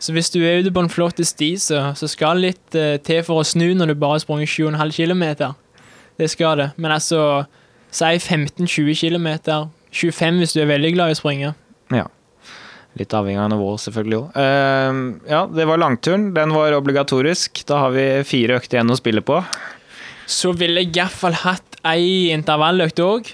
Så 0.03 0.11
hvis 0.17 0.33
du 0.35 0.41
er 0.43 0.65
ute 0.65 0.75
på 0.75 0.83
en 0.83 0.91
flott 0.91 1.23
sti, 1.23 1.55
så, 1.63 1.93
så 1.95 2.11
skal 2.11 2.43
litt 2.43 2.75
uh, 2.75 2.99
til 3.07 3.23
for 3.23 3.39
å 3.39 3.47
snu 3.47 3.69
når 3.79 3.93
du 3.93 4.01
bare 4.01 4.19
har 4.19 4.25
sprunget 4.25 4.51
7,5 4.51 4.97
km. 4.99 5.53
Det 6.19 6.27
skal 6.33 6.59
det. 6.59 6.73
Men 6.77 6.99
altså 6.99 7.45
Si 7.93 8.05
15-20 8.05 8.97
km. 8.97 9.29
25 9.93 10.41
hvis 10.41 10.57
du 10.57 10.63
er 10.63 10.71
veldig 10.73 10.93
glad 10.97 11.13
i 11.13 11.17
å 11.17 11.21
springe. 11.21 11.53
Ja. 11.93 12.09
Litt 13.01 13.15
avhengig 13.17 13.41
av 13.41 13.53
nivå, 13.55 13.71
selvfølgelig 13.81 14.19
òg. 14.19 14.33
Uh, 14.37 14.43
ehm, 14.43 15.05
ja, 15.29 15.45
det 15.49 15.69
var 15.69 15.81
langturen. 15.81 16.31
Den 16.37 16.53
var 16.53 16.77
obligatorisk. 16.77 17.63
Da 17.69 17.87
har 17.87 17.95
vi 17.95 18.07
fire 18.29 18.59
økter 18.61 18.79
igjen 18.79 18.93
å 18.93 18.99
spille 18.99 19.23
på. 19.25 19.39
Så 20.29 20.53
ville 20.57 20.85
jeg 20.85 20.93
iallfall 20.99 21.39
hatt 21.45 21.79
ei 21.89 22.33
intervalløkt 22.35 23.01
òg. 23.05 23.33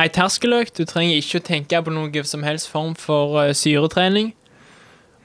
Ei 0.00 0.08
terskeløkt. 0.12 0.80
Du 0.80 0.88
trenger 0.88 1.20
ikke 1.20 1.42
å 1.42 1.46
tenke 1.50 1.82
på 1.84 1.92
noe 1.92 2.24
som 2.28 2.46
helst 2.48 2.72
form 2.72 2.96
for 2.98 3.36
uh, 3.42 3.52
syretrening. 3.56 4.32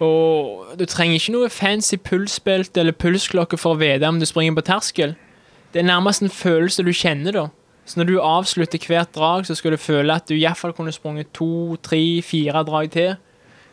Og 0.03 0.75
du 0.79 0.85
trenger 0.87 1.19
ikke 1.19 1.35
noe 1.35 1.51
fancy 1.51 1.97
pulsbelte 1.99 2.83
eller 2.83 2.95
pulsklokke 2.95 3.59
for 3.59 3.75
å 3.75 3.79
vite 3.79 4.07
om 4.07 4.19
du 4.19 4.27
springer 4.27 4.55
på 4.55 4.67
terskel. 4.69 5.15
Det 5.73 5.81
er 5.81 5.89
nærmest 5.89 6.23
en 6.23 6.31
følelse 6.33 6.83
du 6.87 6.91
kjenner, 6.95 7.35
da. 7.35 7.47
Så 7.89 7.97
når 7.97 8.05
du 8.05 8.19
avslutter 8.21 8.83
hvert 8.85 9.15
drag, 9.15 9.47
så 9.47 9.55
skal 9.57 9.73
du 9.73 9.81
føle 9.81 10.13
at 10.13 10.29
du 10.29 10.35
iallfall 10.37 10.75
kunne 10.77 10.93
sprunget 10.93 11.31
to, 11.33 11.75
tre, 11.81 12.21
fire 12.21 12.61
drag 12.67 12.91
til. 12.93 13.15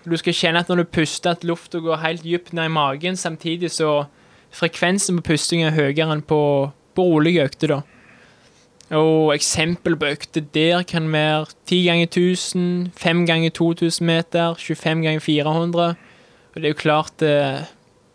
Du 0.09 0.17
skal 0.17 0.37
kjenne 0.39 0.63
at 0.63 0.71
når 0.71 0.81
du 0.81 0.93
puster, 0.97 1.35
at 1.35 1.45
lufta 1.45 1.83
går 1.85 2.01
helt 2.01 2.25
dypt 2.25 2.55
ned 2.57 2.71
i 2.71 2.73
magen, 2.73 3.17
samtidig 3.17 3.71
så 3.75 4.07
frekvensen 4.57 5.19
på 5.21 5.35
pusting 5.35 5.67
er 5.67 5.77
høyere 5.77 6.09
enn 6.15 6.25
på, 6.25 6.41
på 6.97 7.07
rolige 7.11 7.45
økter, 7.45 7.75
da. 7.75 7.83
Og 8.97 9.35
eksempel 9.35 9.99
på 9.99 10.09
økter 10.15 10.45
der 10.55 10.87
kan 10.87 11.11
være 11.13 11.51
10 11.67 11.85
ganger 11.91 12.07
1000, 12.07 12.93
5 12.97 13.25
ganger 13.27 13.51
2000 13.51 14.07
meter, 14.07 14.55
25 14.55 15.03
ganger 15.03 15.21
400. 15.21 15.95
Og 16.55 16.61
det 16.63 16.65
er 16.65 16.73
jo 16.73 16.83
klart 16.87 17.19
det, 17.21 17.37
eh, 17.43 17.65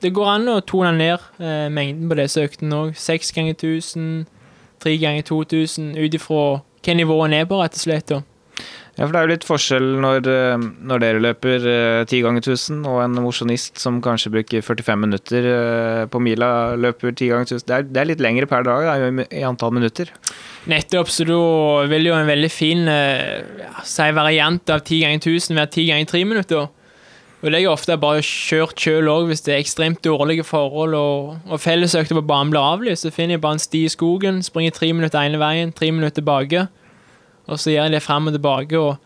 det 0.01 0.15
går 0.15 0.29
an 0.31 0.49
å 0.49 0.61
tone 0.65 0.95
ned 0.97 1.19
eh, 1.43 1.67
mengden 1.69 2.09
på 2.09 2.17
disse 2.17 2.41
øktene 2.41 2.85
òg. 2.87 2.95
6 2.97 3.35
ganger 3.35 3.53
1000 3.53 4.23
tre 4.81 4.97
ganger 5.01 5.25
2000, 5.29 5.95
ut 5.97 6.19
ifra 6.19 6.43
hva 6.81 6.97
nivået 6.97 7.37
er 7.37 7.49
på, 7.49 7.61
rett 7.61 7.77
og 7.77 7.83
slett. 7.85 8.13
Ja, 8.97 9.05
for 9.05 9.13
det 9.15 9.19
er 9.19 9.23
jo 9.23 9.31
litt 9.31 9.45
forskjell 9.47 9.85
når, 10.03 10.27
eh, 10.27 10.63
når 10.89 11.01
dere 11.01 11.21
løper 11.23 11.67
eh, 11.71 12.01
ti 12.11 12.19
ganger 12.21 12.43
1000, 12.43 12.81
og 12.89 12.99
en 13.05 13.21
mosjonist 13.23 13.79
som 13.79 14.01
kanskje 14.03 14.33
bruker 14.33 14.65
45 14.65 14.99
minutter 14.99 15.47
eh, 15.47 16.01
på 16.11 16.19
mila, 16.19 16.75
løper 16.75 17.15
ti 17.15 17.29
ganger 17.31 17.47
1000. 17.47 17.63
Det 17.69 17.77
er, 17.77 17.87
det 17.87 18.01
er 18.01 18.09
litt 18.11 18.23
lengre 18.23 18.49
per 18.51 18.67
dag 18.67 18.89
da, 18.89 19.25
i 19.31 19.45
antall 19.47 19.71
minutter. 19.77 20.11
Nettopp, 20.69 21.09
så 21.09 21.25
da 21.29 21.39
vil 21.89 22.11
jo 22.11 22.17
en 22.17 22.29
veldig 22.29 22.51
fin 22.51 22.83
ja, 22.85 23.71
si 23.87 24.11
variant 24.13 24.75
av 24.75 24.83
ti 24.85 24.99
ganger 25.05 25.23
1000 25.23 25.57
være 25.57 25.73
ti 25.77 25.87
ganger 25.87 26.11
tre 26.11 26.25
minutter. 26.27 26.67
Og 27.41 27.49
det 27.49 27.57
er 27.57 27.71
ofte 27.71 27.95
bare 27.97 28.21
kjørt 28.21 28.77
sjøl 28.77 29.07
òg 29.09 29.31
hvis 29.31 29.41
det 29.47 29.55
er 29.55 29.63
ekstremt 29.63 30.03
dårlige 30.05 30.45
forhold 30.45 30.93
og, 30.97 31.39
og 31.49 31.61
fellesøkter 31.61 32.19
på 32.19 32.25
banen 32.29 32.51
blir 32.53 32.61
avlyst. 32.61 33.07
Så 33.07 33.13
finner 33.13 33.35
jeg 33.35 33.41
bare 33.41 33.57
en 33.57 33.63
sti 33.63 33.85
i 33.87 33.93
skogen, 33.93 34.43
springer 34.45 34.75
tre 34.75 34.91
minutter 34.93 35.21
ene 35.23 35.39
veien, 35.41 35.73
tre 35.73 35.89
minutter 35.89 36.19
tilbake. 36.21 36.67
Og 37.49 37.57
så 37.59 37.73
gjør 37.73 37.89
jeg 37.89 37.95
det 37.95 38.03
fram 38.05 38.29
og 38.29 38.37
tilbake 38.37 38.77
og, 38.77 38.99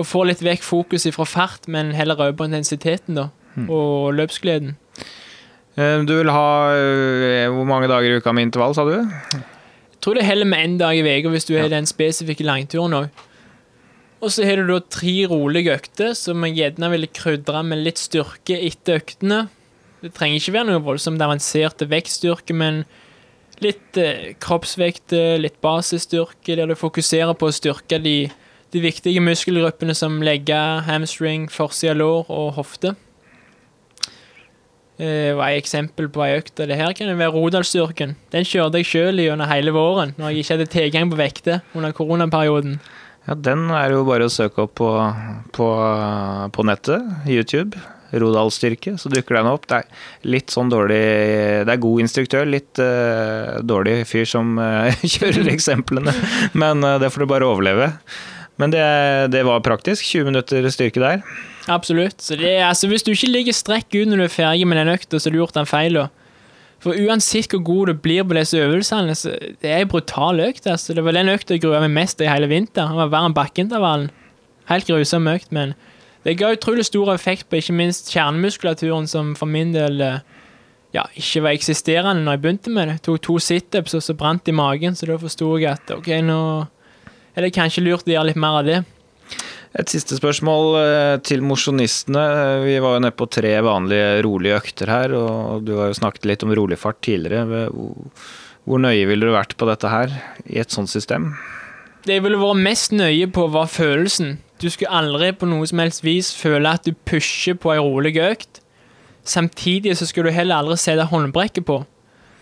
og 0.00 0.08
får 0.08 0.30
litt 0.30 0.44
vekk 0.46 0.64
fokus 0.64 1.04
fra 1.12 1.28
fart, 1.28 1.68
men 1.68 1.92
heller 1.92 2.22
øve 2.24 2.38
på 2.38 2.48
intensiteten 2.48 3.20
da, 3.20 3.28
mm. 3.54 3.68
og 3.68 4.14
løpsgleden. 4.16 4.78
Eh, 5.76 5.98
du 6.08 6.14
vil 6.16 6.32
ha 6.32 6.48
eh, 6.72 7.50
hvor 7.52 7.68
mange 7.68 7.90
dager 7.92 8.14
i 8.16 8.22
uka 8.22 8.32
med 8.32 8.48
intervall, 8.48 8.74
sa 8.74 8.88
du? 8.88 8.96
Jeg 8.96 10.00
tror 10.00 10.16
det 10.16 10.24
heller 10.24 10.48
med 10.48 10.64
én 10.64 10.80
dag 10.80 10.96
i 10.96 11.04
uka 11.04 11.36
hvis 11.36 11.44
du 11.50 11.54
har 11.58 11.68
ja. 11.68 11.76
den 11.76 11.86
spesifikke 11.90 12.48
langturen 12.48 12.96
òg. 12.96 13.24
Og 14.24 14.32
så 14.32 14.46
har 14.48 14.56
du 14.56 14.70
da 14.70 14.78
tre 14.88 15.12
rolige 15.28 15.74
økter 15.74 16.14
som 16.16 16.44
jeg 16.46 16.56
gjerne 16.56 16.88
ville 16.94 17.10
krydre 17.12 17.60
med 17.66 17.82
litt 17.84 18.00
styrke 18.00 18.56
etter 18.56 19.02
øktene. 19.02 19.42
Det 20.00 20.14
trenger 20.16 20.40
ikke 20.40 20.54
være 20.54 20.68
noe 20.70 20.84
voldsomt 20.84 21.20
avansert 21.24 21.84
vektstyrke, 21.90 22.56
men 22.56 22.86
litt 23.64 24.00
eh, 24.00 24.32
kroppsvekt, 24.40 25.12
litt 25.40 25.60
basisstyrke, 25.64 26.56
der 26.56 26.68
du 26.68 26.74
fokuserer 26.76 27.36
på 27.36 27.50
å 27.50 27.54
styrke 27.54 28.00
de, 28.00 28.16
de 28.72 28.82
viktige 28.82 29.20
muskelgruppene 29.24 29.96
som 29.96 30.16
legger, 30.24 30.80
hamstring, 30.88 31.50
forside 31.52 31.98
lår 32.00 32.24
og 32.32 32.54
hofte. 32.56 32.96
eh, 34.98 35.36
var 35.36 35.52
et 35.52 35.60
eksempel 35.60 36.08
på 36.08 36.24
ei 36.24 36.38
økt. 36.38 36.60
av 36.60 36.68
Det 36.68 36.80
her 36.80 36.96
kan 36.96 37.12
være 37.12 37.32
Rodalsstyrken. 37.36 38.16
Den 38.32 38.44
kjørte 38.44 38.80
jeg 38.80 38.88
sjøl 38.88 39.20
gjennom 39.20 39.50
hele 39.50 39.72
våren, 39.74 40.14
når 40.16 40.32
jeg 40.32 40.44
ikke 40.44 40.54
hadde 40.54 40.72
tilgang 40.72 41.10
på 41.10 41.20
vekter 41.20 41.60
under 41.74 41.92
koronaperioden. 41.92 42.78
Ja, 43.24 43.34
Den 43.34 43.70
er 43.72 43.94
jo 43.94 44.04
bare 44.08 44.28
å 44.28 44.32
søke 44.32 44.66
opp 44.66 44.76
på, 44.80 44.90
på, 45.56 45.68
på 46.52 46.66
nettet, 46.68 47.04
YouTube. 47.30 47.80
Rodalsstyrke, 48.14 48.92
så 49.00 49.10
dukker 49.10 49.40
den 49.40 49.48
opp. 49.50 49.64
Det 49.70 49.80
er 49.80 50.28
litt 50.30 50.52
sånn 50.54 50.70
dårlig 50.70 51.00
Det 51.66 51.72
er 51.72 51.80
god 51.82 52.04
instruktør, 52.04 52.46
litt 52.46 52.78
uh, 52.78 53.58
dårlig 53.64 54.04
fyr 54.06 54.28
som 54.28 54.54
uh, 54.60 54.92
kjører 55.16 55.50
eksemplene. 55.50 56.14
Men 56.54 56.84
uh, 56.84 56.98
det 57.02 57.10
får 57.10 57.24
du 57.24 57.30
bare 57.32 57.48
overleve. 57.48 57.90
Men 58.60 58.70
det, 58.70 58.84
det, 59.34 59.42
var 59.48 59.64
praktisk. 59.66 60.04
20 60.06 60.30
minutter 60.30 60.68
styrke 60.70 61.02
der. 61.02 61.24
Absolutt. 61.66 62.20
Det, 62.38 62.58
altså, 62.62 62.86
hvis 62.92 63.02
du 63.02 63.10
ikke 63.16 63.32
ligger 63.32 63.56
strekk 63.56 63.88
ut 63.96 64.12
når 64.12 64.20
du 64.20 64.26
er 64.28 64.36
ferdig 64.36 64.68
med 64.68 64.78
den 64.78 64.94
økta, 64.94 65.18
så 65.18 65.26
har 65.26 65.34
du 65.34 65.40
gjort 65.40 65.58
en 65.58 65.70
feil. 65.70 66.04
For 66.84 66.92
uansett 67.00 67.48
hvor 67.54 67.62
god 67.64 67.88
du 67.88 67.94
blir 68.04 68.26
på 68.28 68.36
disse 68.36 68.60
øvelsene, 68.60 69.14
så 69.16 69.32
det 69.62 69.70
er 69.70 69.82
en 69.82 69.88
brutal 69.88 70.42
økt. 70.44 70.66
Altså. 70.68 70.92
Det 70.92 71.04
var 71.04 71.16
den 71.16 71.32
økta 71.32 71.56
jeg 71.56 71.64
grua 71.64 71.80
meg 71.80 71.94
mest 71.96 72.20
i 72.20 72.28
hele 72.28 72.50
vinter. 72.50 72.90
Det 72.90 72.98
var 72.98 73.12
verre 73.14 73.30
enn 73.30 73.36
bakkeintervallen. 73.36 74.10
Helt 74.68 74.88
grusom 74.88 75.28
økt, 75.28 75.50
men 75.52 75.72
det 76.24 76.38
ga 76.40 76.52
utrolig 76.52 76.84
stor 76.88 77.12
effekt 77.14 77.48
på 77.48 77.60
ikke 77.60 77.76
minst 77.76 78.12
kjernemuskulaturen, 78.12 79.08
som 79.08 79.34
for 79.36 79.48
min 79.48 79.74
del 79.74 80.00
eh, 80.00 80.22
ja, 80.96 81.04
ikke 81.16 81.42
var 81.44 81.56
eksisterende 81.56 82.24
når 82.24 82.36
jeg 82.36 82.42
begynte 82.44 82.72
med 82.72 82.88
det. 82.88 82.98
Jeg 82.98 83.04
tok 83.08 83.22
to 83.26 83.38
situps, 83.42 83.96
og 83.96 84.04
så 84.04 84.16
brant 84.16 84.48
i 84.48 84.56
magen, 84.56 84.96
så 84.96 85.08
da 85.08 85.18
forsto 85.20 85.50
jeg 85.58 85.72
at 85.72 85.92
ok, 85.96 86.10
nå 86.24 86.40
er 87.34 87.44
det 87.44 87.54
kanskje 87.56 87.84
lurt 87.84 88.08
å 88.08 88.14
gjøre 88.14 88.30
litt 88.30 88.40
mer 88.40 88.60
av 88.60 88.68
det. 88.68 88.80
Et 89.74 89.90
siste 89.90 90.14
spørsmål 90.14 90.76
eh, 90.78 91.16
til 91.26 91.42
mosjonistene. 91.42 92.22
Vi 92.62 92.76
var 92.78 92.94
jo 92.94 93.02
nede 93.02 93.16
på 93.18 93.26
tre 93.26 93.56
vanlige 93.66 94.22
rolige 94.22 94.60
økter 94.60 94.92
her, 94.92 95.14
og 95.18 95.64
du 95.66 95.74
har 95.80 95.90
jo 95.90 95.98
snakket 95.98 96.28
litt 96.30 96.44
om 96.46 96.54
rolig 96.54 96.78
fart 96.78 97.00
tidligere. 97.02 97.66
Hvor 98.64 98.80
nøye 98.80 99.08
ville 99.10 99.26
du 99.26 99.34
vært 99.34 99.56
på 99.58 99.66
dette 99.68 99.90
her 99.90 100.14
i 100.46 100.60
et 100.62 100.70
sånt 100.70 100.92
system? 100.92 101.32
Det 102.06 102.18
jeg 102.18 102.22
ville 102.22 102.38
vært 102.38 102.62
mest 102.62 102.94
nøye 102.94 103.26
på, 103.34 103.48
var 103.50 103.66
følelsen. 103.72 104.36
Du 104.62 104.68
skulle 104.70 104.94
aldri 104.94 105.32
på 105.34 105.48
noe 105.50 105.66
som 105.66 105.82
helst 105.82 106.04
vis 106.04 106.30
føle 106.38 106.70
at 106.70 106.86
du 106.86 106.94
pusher 107.08 107.56
på 107.58 107.72
ei 107.74 107.80
rolig 107.82 108.14
økt. 108.22 108.60
Samtidig 109.24 109.96
så 109.98 110.06
skal 110.06 110.28
du 110.28 110.34
heller 110.36 110.60
aldri 110.60 110.76
se 110.78 110.94
deg 110.94 111.10
håndbrekket 111.10 111.66
på. 111.66 111.80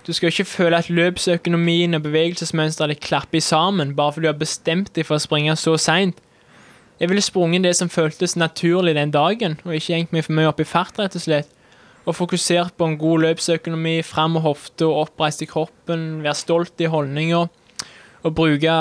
Du 0.03 0.11
skal 0.13 0.33
ikke 0.33 0.51
føle 0.51 0.81
at 0.83 0.91
løpsøkonomien 0.91 1.95
og 1.95 2.03
bevegelsesmønsteret 2.05 3.01
klapper 3.01 3.41
sammen 3.41 3.95
bare 3.97 4.13
fordi 4.13 4.27
du 4.27 4.33
har 4.33 4.41
bestemt 4.41 4.91
deg 4.97 5.07
for 5.07 5.17
å 5.17 5.23
springe 5.23 5.55
så 5.57 5.77
seint. 5.79 6.19
Jeg 7.01 7.11
ville 7.11 7.25
sprunget 7.25 7.65
det 7.65 7.73
som 7.77 7.91
føltes 7.91 8.37
naturlig 8.37 8.95
den 8.95 9.11
dagen, 9.11 9.59
og 9.65 9.75
ikke 9.75 9.97
hengt 9.97 10.13
meg 10.15 10.27
for 10.27 10.37
mye 10.37 10.51
opp 10.51 10.61
i 10.63 10.69
fart, 10.69 10.99
rett 11.01 11.17
og 11.19 11.25
slett. 11.25 11.51
Og 12.03 12.17
fokusert 12.19 12.75
på 12.79 12.87
en 12.87 12.99
god 12.99 13.23
løpsøkonomi, 13.25 14.03
fram 14.03 14.35
med 14.37 14.43
hofta, 14.43 14.89
oppreist 14.91 15.43
i 15.43 15.49
kroppen, 15.51 16.23
være 16.25 16.35
stolt 16.35 16.81
i 16.83 16.91
holdninga 16.91 17.47
Og 18.23 18.35
bruke 18.35 18.75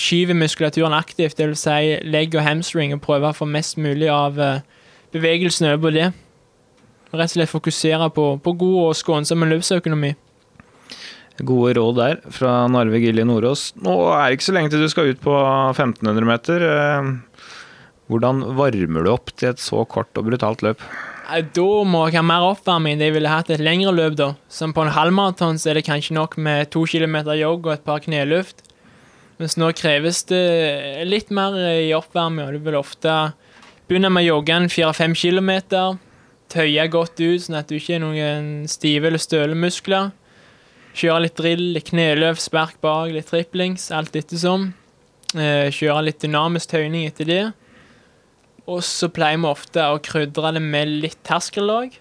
skyvemuskulaturen 0.00 0.94
aktivt, 0.96 1.36
dvs. 1.36 1.60
Si 1.60 1.96
legg 2.08 2.32
og 2.36 2.44
hamstring, 2.44 2.94
og 2.94 3.02
prøve 3.04 3.28
å 3.28 3.36
få 3.36 3.44
mest 3.44 3.76
mulig 3.76 4.08
av 4.08 4.38
eh, 4.40 4.62
bevegelsen 5.12 5.68
over 5.68 5.82
på 5.82 5.92
det. 5.92 6.06
Og 7.10 7.18
rett 7.20 7.28
og 7.28 7.36
slett 7.36 7.52
fokusere 7.52 8.08
på, 8.16 8.30
på 8.40 8.54
god 8.64 8.78
og 8.86 8.96
skånsom 8.96 9.44
løpsøkonomi. 9.44 10.14
Gode 11.38 11.76
råd 11.76 12.00
der 12.00 12.16
fra 12.34 12.64
Narve 12.72 12.98
Gilje 12.98 13.28
Nordås. 13.28 13.68
Nå 13.76 13.94
er 14.10 14.24
det 14.24 14.38
ikke 14.38 14.48
så 14.48 14.56
lenge 14.56 14.72
til 14.72 14.82
du 14.82 14.88
skal 14.90 15.12
ut 15.12 15.20
på 15.22 15.36
1500 15.36 16.26
meter. 16.26 16.64
Hvordan 18.08 18.40
varmer 18.56 19.04
du 19.04 19.10
opp 19.12 19.32
til 19.36 19.52
et 19.52 19.60
så 19.60 19.84
kort 19.84 20.16
og 20.16 20.30
brutalt 20.30 20.64
løp? 20.64 20.80
Da 21.28 21.66
må 21.84 22.06
jeg 22.08 22.16
ha 22.16 22.22
mer 22.24 22.46
oppvarming. 22.46 23.02
Jeg 23.04 23.12
ville 23.12 23.28
hatt 23.28 23.50
et 23.52 23.60
lengre 23.60 23.92
løp, 23.92 24.16
da. 24.16 24.30
Som 24.48 24.72
på 24.72 24.86
en 24.86 24.94
halvmaraton 24.94 25.60
er 25.68 25.76
det 25.76 25.84
kanskje 25.84 26.16
nok 26.16 26.38
med 26.40 26.70
to 26.72 26.86
kilometer 26.88 27.36
jogg 27.36 27.68
og 27.68 27.74
et 27.74 27.84
par 27.84 28.00
kneløft. 28.00 28.64
Mens 29.38 29.58
nå 29.60 29.68
kreves 29.76 30.22
det 30.30 31.04
litt 31.06 31.28
mer 31.30 31.52
i 31.84 31.92
oppvarming. 31.94 32.48
Du 32.56 32.64
vil 32.64 32.78
ofte 32.80 33.34
begynne 33.90 34.08
med 34.10 34.24
å 34.24 34.38
jogge 34.38 34.56
en 34.56 34.72
fire-fem 34.72 35.12
kilometer. 35.12 36.00
Tøye 36.48 36.88
godt 36.88 37.20
ut, 37.20 37.44
sånn 37.44 37.60
at 37.60 37.68
du 37.68 37.76
ikke 37.76 37.98
er 37.98 38.04
noen 38.06 38.50
stive 38.72 39.10
eller 39.10 39.20
støle 39.20 39.58
muskler. 39.58 40.14
Kjøre 40.96 41.26
litt 41.26 41.36
drill, 41.36 41.64
litt 41.76 41.92
kneløft, 41.92 42.40
spark 42.42 42.80
bak, 42.80 43.12
litt 43.12 43.28
triplings, 43.28 43.90
alt 43.92 44.16
ettersom. 44.16 44.70
Eh, 45.36 45.68
kjøre 45.68 46.06
litt 46.08 46.24
dynamisk 46.24 46.72
tøyning 46.72 47.04
etter 47.06 47.28
det. 47.28 47.42
Og 48.68 48.82
så 48.84 49.08
pleier 49.08 49.40
vi 49.40 49.48
ofte 49.48 49.84
å 49.88 50.00
krydre 50.04 50.52
det 50.56 50.62
med 50.62 50.90
litt 51.04 51.18
terskellag. 51.26 51.94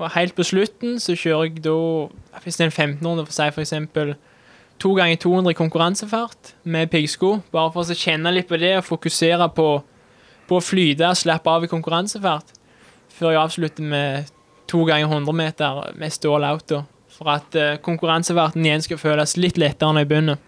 Og 0.00 0.12
helt 0.14 0.36
på 0.36 0.44
slutten 0.44 0.98
så 1.00 1.16
kjører 1.16 1.48
jeg 1.48 1.62
da, 1.64 1.76
hvis 2.44 2.58
det 2.58 2.66
er 2.66 2.70
en 2.70 2.98
1500 3.00 3.24
for 3.24 3.32
å 3.32 3.36
si 3.36 3.64
eksempel, 3.64 4.14
to 4.80 4.94
ganger 4.96 5.20
200 5.20 5.52
i 5.52 5.58
konkurransefart 5.58 6.54
med 6.72 6.92
piggsko. 6.92 7.38
Bare 7.52 7.72
for 7.72 7.84
å 7.84 7.96
kjenne 7.96 8.32
litt 8.32 8.48
på 8.48 8.60
det 8.60 8.74
og 8.78 8.86
fokusere 8.88 9.50
på, 9.56 9.68
på 10.48 10.60
å 10.60 10.64
flyte 10.64 11.08
og 11.08 11.20
slappe 11.20 11.52
av 11.52 11.64
i 11.64 11.72
konkurransefart. 11.72 12.54
Før 13.12 13.34
jeg 13.34 13.42
avslutter 13.42 13.90
med 13.92 14.30
to 14.70 14.84
ganger 14.88 15.08
100 15.08 15.36
meter 15.36 15.82
med 16.00 16.16
stål 16.16 16.48
auto. 16.48 16.84
For 17.16 17.32
at 17.32 17.56
konkurranseverten 17.84 18.64
igjen 18.64 18.84
skal 18.84 19.00
føles 19.00 19.36
litt 19.40 19.60
lettere 19.60 19.92
når 19.92 20.04
jeg 20.04 20.12
begynner 20.12 20.46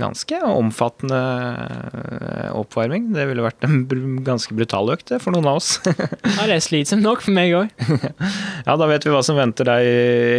ganske 0.00 0.38
omfattende 0.48 1.18
eh, 1.18 2.48
oppvarming. 2.56 3.10
Det 3.12 3.26
ville 3.28 3.44
vært 3.44 3.66
en 3.66 3.82
ganske 4.24 4.54
brutal 4.56 4.92
økt 4.94 5.12
for 5.20 5.34
noen 5.34 5.48
av 5.50 5.60
oss. 5.60 5.74
ja, 5.84 6.46
det 6.48 6.56
er 6.56 6.64
slitsomt 6.64 7.04
nok 7.04 7.24
for 7.26 7.36
meg 7.36 7.52
òg. 7.58 7.72
ja, 8.68 8.76
da 8.78 8.88
vet 8.88 9.06
vi 9.06 9.12
hva 9.12 9.22
som 9.26 9.36
venter 9.38 9.68
deg 9.68 9.88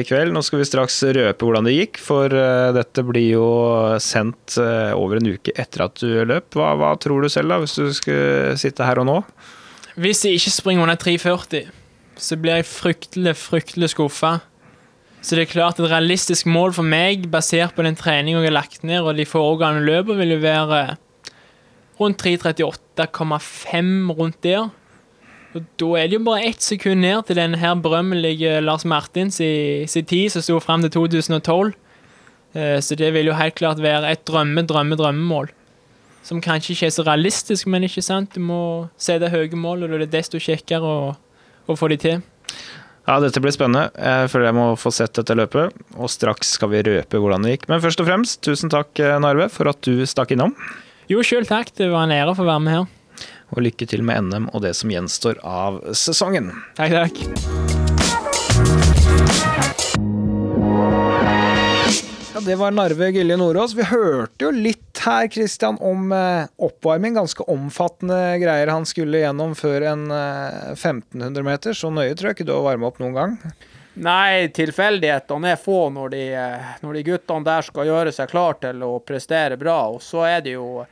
i 0.02 0.08
kveld. 0.10 0.34
Nå 0.34 0.42
skal 0.46 0.64
vi 0.64 0.70
straks 0.70 0.98
røpe 1.18 1.46
hvordan 1.46 1.70
det 1.70 1.76
gikk, 1.76 2.02
for 2.02 2.34
eh, 2.34 2.72
dette 2.76 3.06
blir 3.06 3.30
jo 3.36 3.48
sendt 4.04 4.58
eh, 4.62 4.94
over 4.98 5.22
en 5.22 5.34
uke 5.36 5.54
etter 5.54 5.86
at 5.86 6.02
du 6.02 6.24
løp. 6.30 6.54
Hva, 6.58 6.74
hva 6.80 6.96
tror 7.02 7.24
du 7.24 7.30
selv, 7.32 7.54
da, 7.54 7.62
hvis 7.62 7.78
du 7.78 7.94
skulle 7.94 8.58
sitte 8.62 8.88
her 8.88 9.04
og 9.04 9.10
nå? 9.10 9.20
Hvis 10.02 10.24
jeg 10.26 10.40
ikke 10.40 10.56
springer 10.56 10.88
under 10.88 10.98
3,40, 10.98 11.70
så 12.18 12.38
blir 12.42 12.58
jeg 12.58 12.70
fryktelig, 12.70 13.36
fryktelig 13.38 13.94
skuffa. 13.94 14.40
Så 15.24 15.38
det 15.38 15.46
er 15.46 15.54
klart 15.54 15.80
et 15.80 15.88
realistisk 15.88 16.50
mål 16.52 16.74
for 16.76 16.84
meg, 16.84 17.30
basert 17.32 17.78
på 17.78 17.84
den 17.86 17.96
treninga 17.96 18.42
jeg 18.42 18.50
har 18.50 18.58
lagt 18.58 18.84
ned, 18.84 19.06
og 19.08 19.16
de 19.16 19.26
foregående 19.26 19.86
løpene, 19.86 20.20
vil 20.20 20.36
jo 20.36 20.40
være 20.44 20.80
rundt 22.00 22.26
3.38,5 22.26 24.12
rundt 24.18 24.44
der. 24.44 24.68
Og 25.54 25.62
Da 25.80 25.88
er 26.02 26.10
det 26.10 26.18
jo 26.18 26.26
bare 26.26 26.50
ett 26.50 26.62
sekund 26.62 27.00
ned 27.06 27.24
til 27.28 27.38
den 27.38 27.56
her 27.56 27.76
berømmelige 27.76 28.60
Lars 28.62 28.84
Martins 28.86 29.40
i 29.40 29.86
sin 29.88 30.06
tid, 30.06 30.30
som 30.30 30.42
sto 30.42 30.60
fram 30.60 30.82
til 30.82 30.92
2012. 30.92 31.74
Eh, 32.56 32.82
så 32.82 32.96
det 32.96 33.14
vil 33.14 33.26
jo 33.26 33.34
helt 33.34 33.56
klart 33.56 33.82
være 33.82 34.12
et 34.12 34.28
drømme, 34.28 34.66
drømme, 34.66 34.96
drømmemål. 34.96 35.50
Som 36.24 36.42
kanskje 36.42 36.74
ikke 36.74 36.86
er 36.86 36.90
så 36.90 37.04
realistisk, 37.04 37.68
men 37.68 37.84
ikke 37.84 38.02
sant? 38.02 38.36
du 38.36 38.40
må 38.40 38.88
sette 38.98 39.30
høye 39.30 39.56
mål, 39.56 39.84
og 39.84 39.90
det 39.90 40.02
er 40.02 40.18
desto 40.20 40.40
kjekkere 40.40 40.84
å, 40.84 41.16
å 41.68 41.76
få 41.76 41.88
de 41.88 41.98
til. 41.98 42.22
Ja, 43.04 43.18
dette 43.20 43.42
blir 43.44 43.52
spennende. 43.52 43.90
Jeg 44.00 44.30
føler 44.32 44.46
jeg 44.48 44.56
må 44.56 44.66
få 44.80 44.88
sett 44.96 45.12
dette 45.18 45.36
løpet. 45.36 45.74
Og 46.00 46.08
straks 46.12 46.54
skal 46.56 46.70
vi 46.72 46.84
røpe 46.88 47.20
hvordan 47.20 47.44
det 47.44 47.58
gikk. 47.58 47.66
Men 47.72 47.82
først 47.84 48.00
og 48.00 48.08
fremst, 48.08 48.40
tusen 48.48 48.72
takk, 48.72 48.92
eh, 49.00 49.20
Narve, 49.20 49.50
for 49.52 49.68
at 49.72 49.80
du 49.84 50.06
stakk 50.08 50.32
innom. 50.36 50.54
Jo, 51.12 51.20
sjøl 51.20 51.46
takk. 51.50 51.68
Det 51.76 51.92
var 51.92 52.04
en 52.08 52.16
ære 52.16 52.32
å 52.32 52.40
få 52.40 52.48
være 52.48 52.64
med 52.64 52.74
her. 52.78 52.86
Og 53.54 53.60
lykke 53.68 53.86
til 53.92 54.02
med 54.08 54.18
NM 54.32 54.46
og 54.56 54.60
det 54.64 54.74
som 54.80 54.90
gjenstår 54.90 55.36
av 55.44 55.72
sesongen. 55.94 56.48
Takk, 56.80 56.92
takk. 56.96 57.16
Ja, 62.34 62.40
Det 62.40 62.56
var 62.56 62.72
Narve 62.72 63.10
Gilje 63.12 63.38
Nordås. 63.38 63.74
Vi 63.74 63.84
hørte 63.84 64.46
jo 64.46 64.50
litt 64.52 64.98
her 65.06 65.28
Christian, 65.28 65.78
om 65.82 66.12
eh, 66.12 66.48
oppvarming. 66.58 67.14
Ganske 67.14 67.44
omfattende 67.44 68.40
greier 68.42 68.72
han 68.74 68.88
skulle 68.90 69.22
gjennom 69.22 69.54
før 69.56 69.86
en 69.92 70.08
eh, 70.12 70.72
1500 70.74 71.46
meter. 71.46 71.78
Så 71.78 71.92
nøye 71.94 72.16
tror 72.18 72.32
jeg 72.32 72.40
ikke 72.40 72.48
du 72.50 72.56
har 72.56 72.66
varma 72.66 72.90
opp 72.90 72.98
noen 73.04 73.14
gang. 73.20 73.38
Nei, 74.02 74.50
tilfeldighetene 74.50 75.54
er 75.54 75.62
få 75.62 75.92
når 75.94 76.14
de, 76.16 76.26
eh, 76.34 76.74
når 76.82 76.98
de 76.98 77.08
guttene 77.12 77.46
der 77.46 77.70
skal 77.70 77.92
gjøre 77.92 78.16
seg 78.18 78.34
klar 78.34 78.58
til 78.66 78.82
å 78.82 78.96
prestere 79.06 79.60
bra. 79.62 79.78
Og 79.94 80.02
så 80.02 80.26
er 80.26 80.42
det 80.42 80.58
jo 80.58 80.88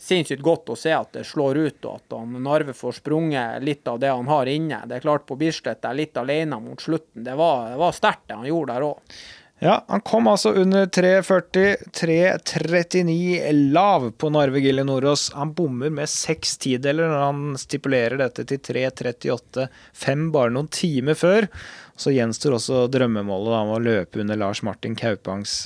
sinnssykt 0.00 0.44
godt 0.44 0.72
å 0.72 0.80
se 0.80 0.96
at 0.96 1.12
det 1.12 1.28
slår 1.28 1.60
ut, 1.60 1.84
og 1.84 2.00
at 2.00 2.16
han 2.16 2.40
Narve 2.44 2.72
får 2.76 3.02
sprunget 3.02 3.60
litt 3.64 3.88
av 3.88 4.00
det 4.00 4.16
han 4.16 4.32
har 4.32 4.48
inne. 4.48 4.80
Det 4.88 4.96
er 4.96 5.04
klart 5.04 5.28
på 5.28 5.36
Bislett 5.40 5.84
er 5.84 5.96
litt 6.00 6.16
alene 6.16 6.56
mot 6.60 6.80
slutten. 6.80 7.24
Det 7.24 7.36
var, 7.36 7.74
var 7.76 7.92
sterkt, 7.96 8.30
det 8.30 8.40
han 8.40 8.48
gjorde 8.48 8.76
der 8.76 8.88
òg. 8.94 9.18
Ja, 9.58 9.84
han 9.88 10.00
kom 10.00 10.26
altså 10.28 10.52
under 10.52 10.86
3,40. 10.86 11.76
3,39 11.92 13.52
lav 13.72 14.10
på 14.10 14.28
Narve 14.30 14.60
Gille 14.60 14.84
Nordås. 14.84 15.30
Han 15.32 15.54
bommer 15.56 15.90
med 15.90 16.10
seks 16.12 16.58
tideler 16.60 17.08
når 17.08 17.22
han 17.22 17.56
stipulerer 17.60 18.20
dette 18.20 18.44
til 18.50 18.60
3,38 18.60 19.64
fem 19.96 20.28
bare 20.34 20.52
noen 20.52 20.68
timer 20.68 21.16
før. 21.16 21.48
Så 21.96 22.12
gjenstår 22.12 22.58
også 22.58 22.82
drømmemålet 22.92 23.56
om 23.62 23.72
å 23.72 23.80
løpe 23.80 24.20
under 24.20 24.36
Lars 24.36 24.60
Martin 24.66 24.96
Kaupangs 24.98 25.62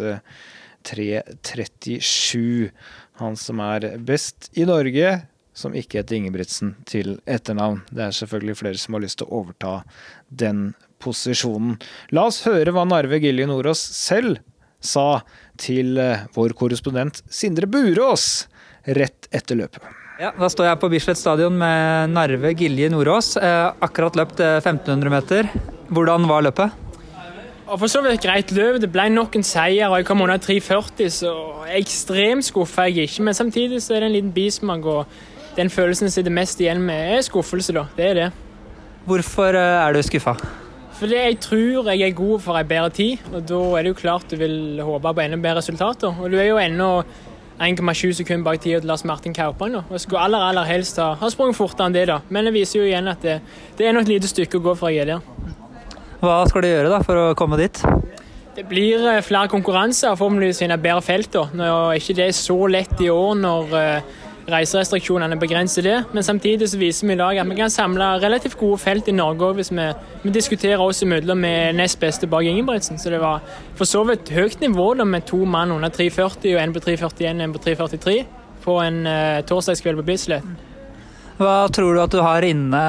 3,37. 0.86 2.38
Eh, 2.38 2.70
han 3.20 3.34
som 3.36 3.58
er 3.64 3.88
best 4.06 4.52
i 4.54 4.64
Norge, 4.70 5.16
som 5.52 5.74
ikke 5.74 5.98
heter 5.98 6.16
Ingebrigtsen 6.20 6.76
til 6.88 7.18
etternavn. 7.26 7.82
Det 7.90 8.06
er 8.06 8.14
selvfølgelig 8.16 8.60
flere 8.62 8.80
som 8.80 8.94
har 8.94 9.02
lyst 9.02 9.18
til 9.18 9.26
å 9.26 9.42
overta 9.42 9.74
den 10.30 10.70
posisjonen. 11.02 11.78
La 12.16 12.26
oss 12.30 12.42
høre 12.46 12.74
hva 12.76 12.84
Narve 12.88 13.20
Gilje 13.22 13.48
Nordås 13.50 13.80
selv 13.80 14.38
sa 14.80 15.20
til 15.60 15.98
eh, 16.00 16.26
vår 16.36 16.54
korrespondent 16.56 17.22
Sindre 17.28 17.68
Burås 17.68 18.46
rett 18.96 19.28
etter 19.34 19.58
løpet. 19.60 19.82
Ja, 20.20 20.34
Da 20.36 20.48
står 20.52 20.66
jeg 20.68 20.80
på 20.82 20.88
Bislett 20.92 21.16
stadion 21.20 21.56
med 21.56 22.12
Narve 22.12 22.52
Gilje 22.56 22.90
Nordås. 22.92 23.34
Eh, 23.40 23.72
akkurat 23.80 24.16
løpt 24.20 24.40
1500 24.44 25.12
meter. 25.12 25.48
Hvordan 25.88 26.28
var 26.28 26.44
løpet? 26.44 26.76
Og 27.70 27.78
for 27.78 27.86
så 27.92 28.00
vidt 28.02 28.24
greit 28.24 28.50
løp. 28.52 28.80
Det 28.82 28.90
ble 28.90 29.06
nok 29.14 29.36
en 29.38 29.46
seier, 29.46 29.86
og 29.88 30.00
jeg 30.00 30.08
kom 30.08 30.24
under 30.24 30.40
3,40, 30.42 31.06
så 31.14 31.34
ekstremt 31.76 32.48
skuffa 32.48 32.88
jeg 32.90 33.06
ikke. 33.08 33.22
Men 33.28 33.36
samtidig 33.38 33.78
så 33.84 33.94
er 33.94 34.02
det 34.04 34.08
en 34.10 34.16
liten 34.16 34.32
bismak, 34.34 34.84
og 34.84 35.54
den 35.56 35.70
følelsen 35.70 36.08
jeg 36.08 36.16
sitter 36.18 36.34
mest 36.34 36.60
igjen 36.60 36.82
med, 36.82 37.14
er 37.14 37.22
skuffelse, 37.22 37.74
da. 37.76 37.86
Det 37.96 38.08
er 38.08 38.18
det. 38.18 38.26
Hvorfor 39.06 39.54
er 39.54 39.94
du 39.94 40.02
skuffa? 40.02 40.34
Fordi 41.00 41.16
jeg 41.16 41.38
tror 41.40 41.88
jeg 41.88 42.02
er 42.04 42.12
god 42.12 42.42
for 42.44 42.60
ei 42.60 42.66
bedre 42.68 42.90
tid, 42.92 43.22
og 43.32 43.44
da 43.48 43.60
er 43.78 43.86
det 43.86 43.92
jo 43.94 44.00
klart 44.02 44.28
du 44.28 44.36
vil 44.36 44.82
håpe 44.84 45.14
på 45.16 45.22
enda 45.24 45.38
bedre 45.40 45.62
resultater. 45.62 46.12
Og 46.12 46.28
du 46.28 46.36
er 46.36 46.50
jo 46.50 46.58
ennå 46.60 46.90
1,7 47.60 48.18
sekunder 48.18 48.44
bak 48.44 48.60
tida 48.60 48.82
til 48.82 48.88
Lars 48.88 49.04
Martin 49.08 49.34
Kaupan. 49.36 49.78
Og 49.80 49.94
jeg 49.96 50.04
skulle 50.04 50.20
aller 50.20 50.44
aller 50.50 50.68
helst 50.68 51.00
ha, 51.00 51.14
ha 51.16 51.32
sprunget 51.32 51.56
fortere 51.56 51.88
enn 51.88 51.96
det, 51.96 52.04
da. 52.12 52.18
Men 52.28 52.48
det 52.48 52.52
viser 52.56 52.82
jo 52.82 52.86
igjen 52.88 53.08
at 53.08 53.24
det, 53.24 53.38
det 53.78 53.88
er 53.88 53.96
nok 53.96 54.08
et 54.08 54.14
lite 54.14 54.28
stykke 54.28 54.60
å 54.60 54.66
gå 54.68 54.76
for 54.80 54.92
jeg 54.92 55.06
er 55.06 55.14
der. 55.14 55.56
Hva 56.20 56.42
skal 56.48 56.64
du 56.64 56.68
gjøre 56.68 56.92
da 56.92 57.00
for 57.04 57.16
å 57.16 57.26
komme 57.36 57.56
dit? 57.60 57.80
Det 58.56 58.66
blir 58.68 59.04
eh, 59.08 59.22
flere 59.24 59.48
konkurranser, 59.48 60.16
forhåpentligvis 60.20 60.60
finne 60.60 60.76
bedre 60.80 61.04
felt. 61.04 61.32
da. 61.32 61.46
Nå 61.56 61.68
er 61.68 62.00
ikke 62.00 62.18
det 62.20 62.32
så 62.36 62.58
lett 62.68 63.00
i 63.00 63.08
år 63.12 63.38
når 63.40 63.72
uh, 63.72 64.18
reiserestriksjonene 64.48 65.36
begrenser 65.40 65.84
det. 65.84 65.96
Men 66.14 66.24
samtidig 66.24 66.70
så 66.70 66.78
viser 66.80 67.06
vi 67.06 67.16
i 67.16 67.20
dag 67.20 67.40
at 67.42 67.50
vi 67.50 67.58
kan 67.58 67.72
samle 67.72 68.12
relativt 68.22 68.58
gode 68.60 68.78
felt 68.80 69.08
i 69.08 69.16
Norge 69.16 69.50
òg, 69.50 69.60
hvis 69.60 69.72
vi, 69.74 69.86
vi, 70.22 70.32
diskuterer 70.34 70.80
oss 70.80 71.02
imellom 71.04 71.38
med 71.38 71.76
nest 71.78 72.00
beste 72.00 72.28
bak 72.30 72.46
Ingebrigtsen. 72.48 72.98
Så 72.98 73.12
det 73.12 73.20
var 73.20 73.44
for 73.78 73.88
så 73.88 74.04
vidt 74.08 74.32
høyt 74.34 74.60
nivå 74.60 74.94
da, 74.98 75.04
med 75.04 75.26
to 75.28 75.44
mann 75.44 75.72
under 75.74 75.92
3,40 75.92 76.54
og 76.54 76.62
en 76.62 76.74
på 76.76 76.84
3,41 76.88 77.30
og 77.30 77.46
en 77.46 77.56
på 77.56 77.64
3,43 77.68 78.18
på 78.60 78.76
en 78.84 79.06
uh, 79.06 79.40
torsdagskveld 79.48 80.02
på 80.02 80.08
Bislett. 80.10 80.66
Hva 81.40 81.70
tror 81.72 81.96
du 81.96 82.02
at 82.02 82.12
du 82.12 82.20
har 82.20 82.44
inne 82.44 82.82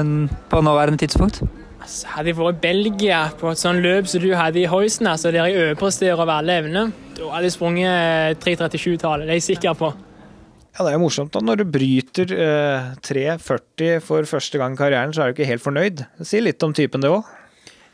uh, 0.00 0.40
på 0.48 0.64
nåværende 0.64 1.04
tidspunkt? 1.04 1.42
Altså, 1.84 2.06
hadde 2.14 2.32
jeg 2.32 2.38
vært 2.38 2.56
i 2.56 2.62
Belgia 2.62 3.18
på 3.36 3.50
et 3.52 3.60
sånt 3.60 3.84
løp 3.84 4.08
som 4.08 4.22
du 4.22 4.30
hadde 4.32 4.62
i 4.62 4.68
Hoisen, 4.72 5.06
altså 5.10 5.28
der 5.34 5.50
jeg 5.50 5.66
overpresterer 5.66 6.16
over 6.16 6.38
alle 6.38 6.56
evner, 6.62 6.94
da 7.18 7.28
hadde 7.34 7.50
jeg 7.50 7.56
sprunget 7.58 8.40
3.37-tallet. 8.40 9.26
Det 9.28 9.34
er 9.34 9.40
jeg 9.42 9.48
sikker 9.50 9.76
på. 9.76 9.90
Ja, 10.74 10.84
Det 10.84 10.92
er 10.92 10.98
morsomt 10.98 11.30
da, 11.34 11.38
når 11.44 11.60
du 11.60 11.64
bryter 11.70 12.32
eh, 12.34 12.88
3,40 13.06 14.00
for 14.02 14.26
første 14.26 14.58
gang 14.58 14.74
i 14.74 14.80
karrieren, 14.80 15.14
så 15.14 15.22
er 15.22 15.30
du 15.30 15.36
ikke 15.36 15.46
helt 15.52 15.62
fornøyd. 15.62 16.02
Si 16.26 16.40
litt 16.42 16.62
om 16.66 16.74
typen 16.74 17.04
det 17.04 17.12
òg. 17.14 17.28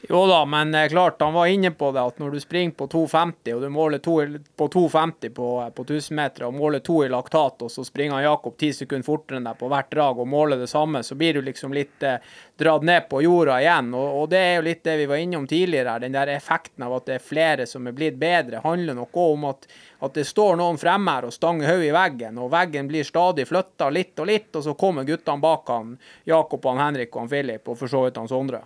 Jo 0.09 0.27
da, 0.27 0.45
men 0.45 0.89
klart, 0.89 1.21
han 1.21 1.33
var 1.33 1.47
inne 1.47 1.71
på 1.71 1.91
det 1.93 2.01
at 2.01 2.19
når 2.19 2.31
du 2.31 2.41
springer 2.41 2.73
på 2.77 2.87
2,50 2.89 3.53
og 3.53 3.61
du 3.61 3.69
måler 3.69 4.01
to, 4.01 4.15
på 4.57 4.69
2,50 4.73 5.33
på, 5.37 5.49
på 5.77 5.85
1000 5.85 6.17
meter 6.17 6.47
og 6.47 6.55
måler 6.57 6.81
to 6.85 7.03
i 7.05 7.09
laktat, 7.13 7.61
og 7.67 7.73
så 7.73 7.85
springer 7.85 8.23
Jakob 8.25 8.57
ti 8.57 8.71
sekunder 8.73 9.05
fortere 9.05 9.41
enn 9.41 9.49
deg 9.51 9.59
på 9.61 9.69
hvert 9.69 9.91
drag 9.93 10.23
og 10.23 10.31
måler 10.33 10.63
det 10.63 10.71
samme, 10.73 11.03
så 11.05 11.19
blir 11.21 11.37
du 11.37 11.43
liksom 11.45 11.77
litt 11.77 12.07
eh, 12.07 12.17
dratt 12.57 12.87
ned 12.89 13.11
på 13.11 13.21
jorda 13.27 13.59
igjen. 13.61 13.93
Og, 13.93 14.23
og, 14.23 14.27
det 14.33 14.41
er 14.41 14.57
jo 14.57 14.67
litt 14.71 14.83
det 14.89 14.97
vi 15.03 15.11
var 15.13 15.21
innom 15.21 15.47
tidligere 15.51 15.99
den 16.01 16.17
der 16.17 16.33
effekten 16.33 16.89
av 16.89 16.97
at 16.97 17.09
det 17.11 17.19
er 17.19 17.29
flere 17.29 17.69
som 17.69 17.87
er 17.87 17.97
blitt 18.01 18.17
bedre, 18.21 18.65
handler 18.65 18.97
noe 18.97 19.29
om 19.29 19.47
at, 19.53 19.69
at 20.01 20.17
det 20.17 20.25
står 20.25 20.57
noen 20.63 20.81
fremme 20.81 21.19
her 21.19 21.29
og 21.29 21.37
stanger 21.37 21.75
hodet 21.75 21.93
i 21.93 21.95
veggen, 21.97 22.41
og 22.41 22.53
veggen 22.57 22.89
blir 22.89 23.05
stadig 23.05 23.49
flytta 23.53 23.93
litt 23.93 24.17
og 24.19 24.33
litt, 24.33 24.53
og 24.57 24.65
så 24.65 24.79
kommer 24.81 25.05
guttene 25.09 25.45
bak 25.45 25.73
han, 25.77 25.97
Jakob, 26.25 26.65
han 26.73 26.87
Henrik 26.89 27.13
og 27.15 27.27
han 27.27 27.35
Filip, 27.37 27.69
og 27.69 27.77
for 27.77 27.93
så 27.93 28.07
vidt 28.09 28.21
han 28.21 28.31
Sondre. 28.31 28.65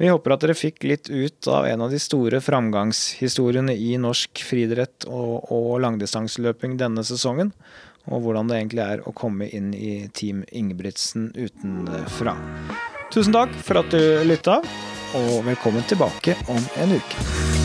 Vi 0.00 0.08
håper 0.08 0.32
at 0.32 0.44
dere 0.44 0.56
fikk 0.56 0.86
litt 0.88 1.10
ut 1.12 1.46
av 1.52 1.66
en 1.68 1.84
av 1.84 1.92
de 1.92 1.98
store 2.00 2.40
framgangshistoriene 2.40 3.74
i 3.76 3.94
norsk 4.00 4.40
friidrett 4.48 5.04
og, 5.04 5.50
og 5.52 5.74
langdistanseløping 5.84 6.78
denne 6.80 7.04
sesongen, 7.04 7.52
og 8.08 8.24
hvordan 8.24 8.48
det 8.48 8.58
egentlig 8.58 8.84
er 8.86 9.04
å 9.04 9.12
komme 9.14 9.50
inn 9.52 9.70
i 9.76 10.08
Team 10.16 10.42
Ingebrigtsen 10.48 11.30
utenfra. 11.36 12.34
Tusen 13.12 13.36
takk 13.36 13.52
for 13.60 13.82
at 13.82 13.92
du 13.92 14.24
lytta, 14.24 14.62
og 15.12 15.34
velkommen 15.44 15.84
tilbake 15.84 16.38
om 16.48 16.64
en 16.80 16.96
uke. 16.96 17.61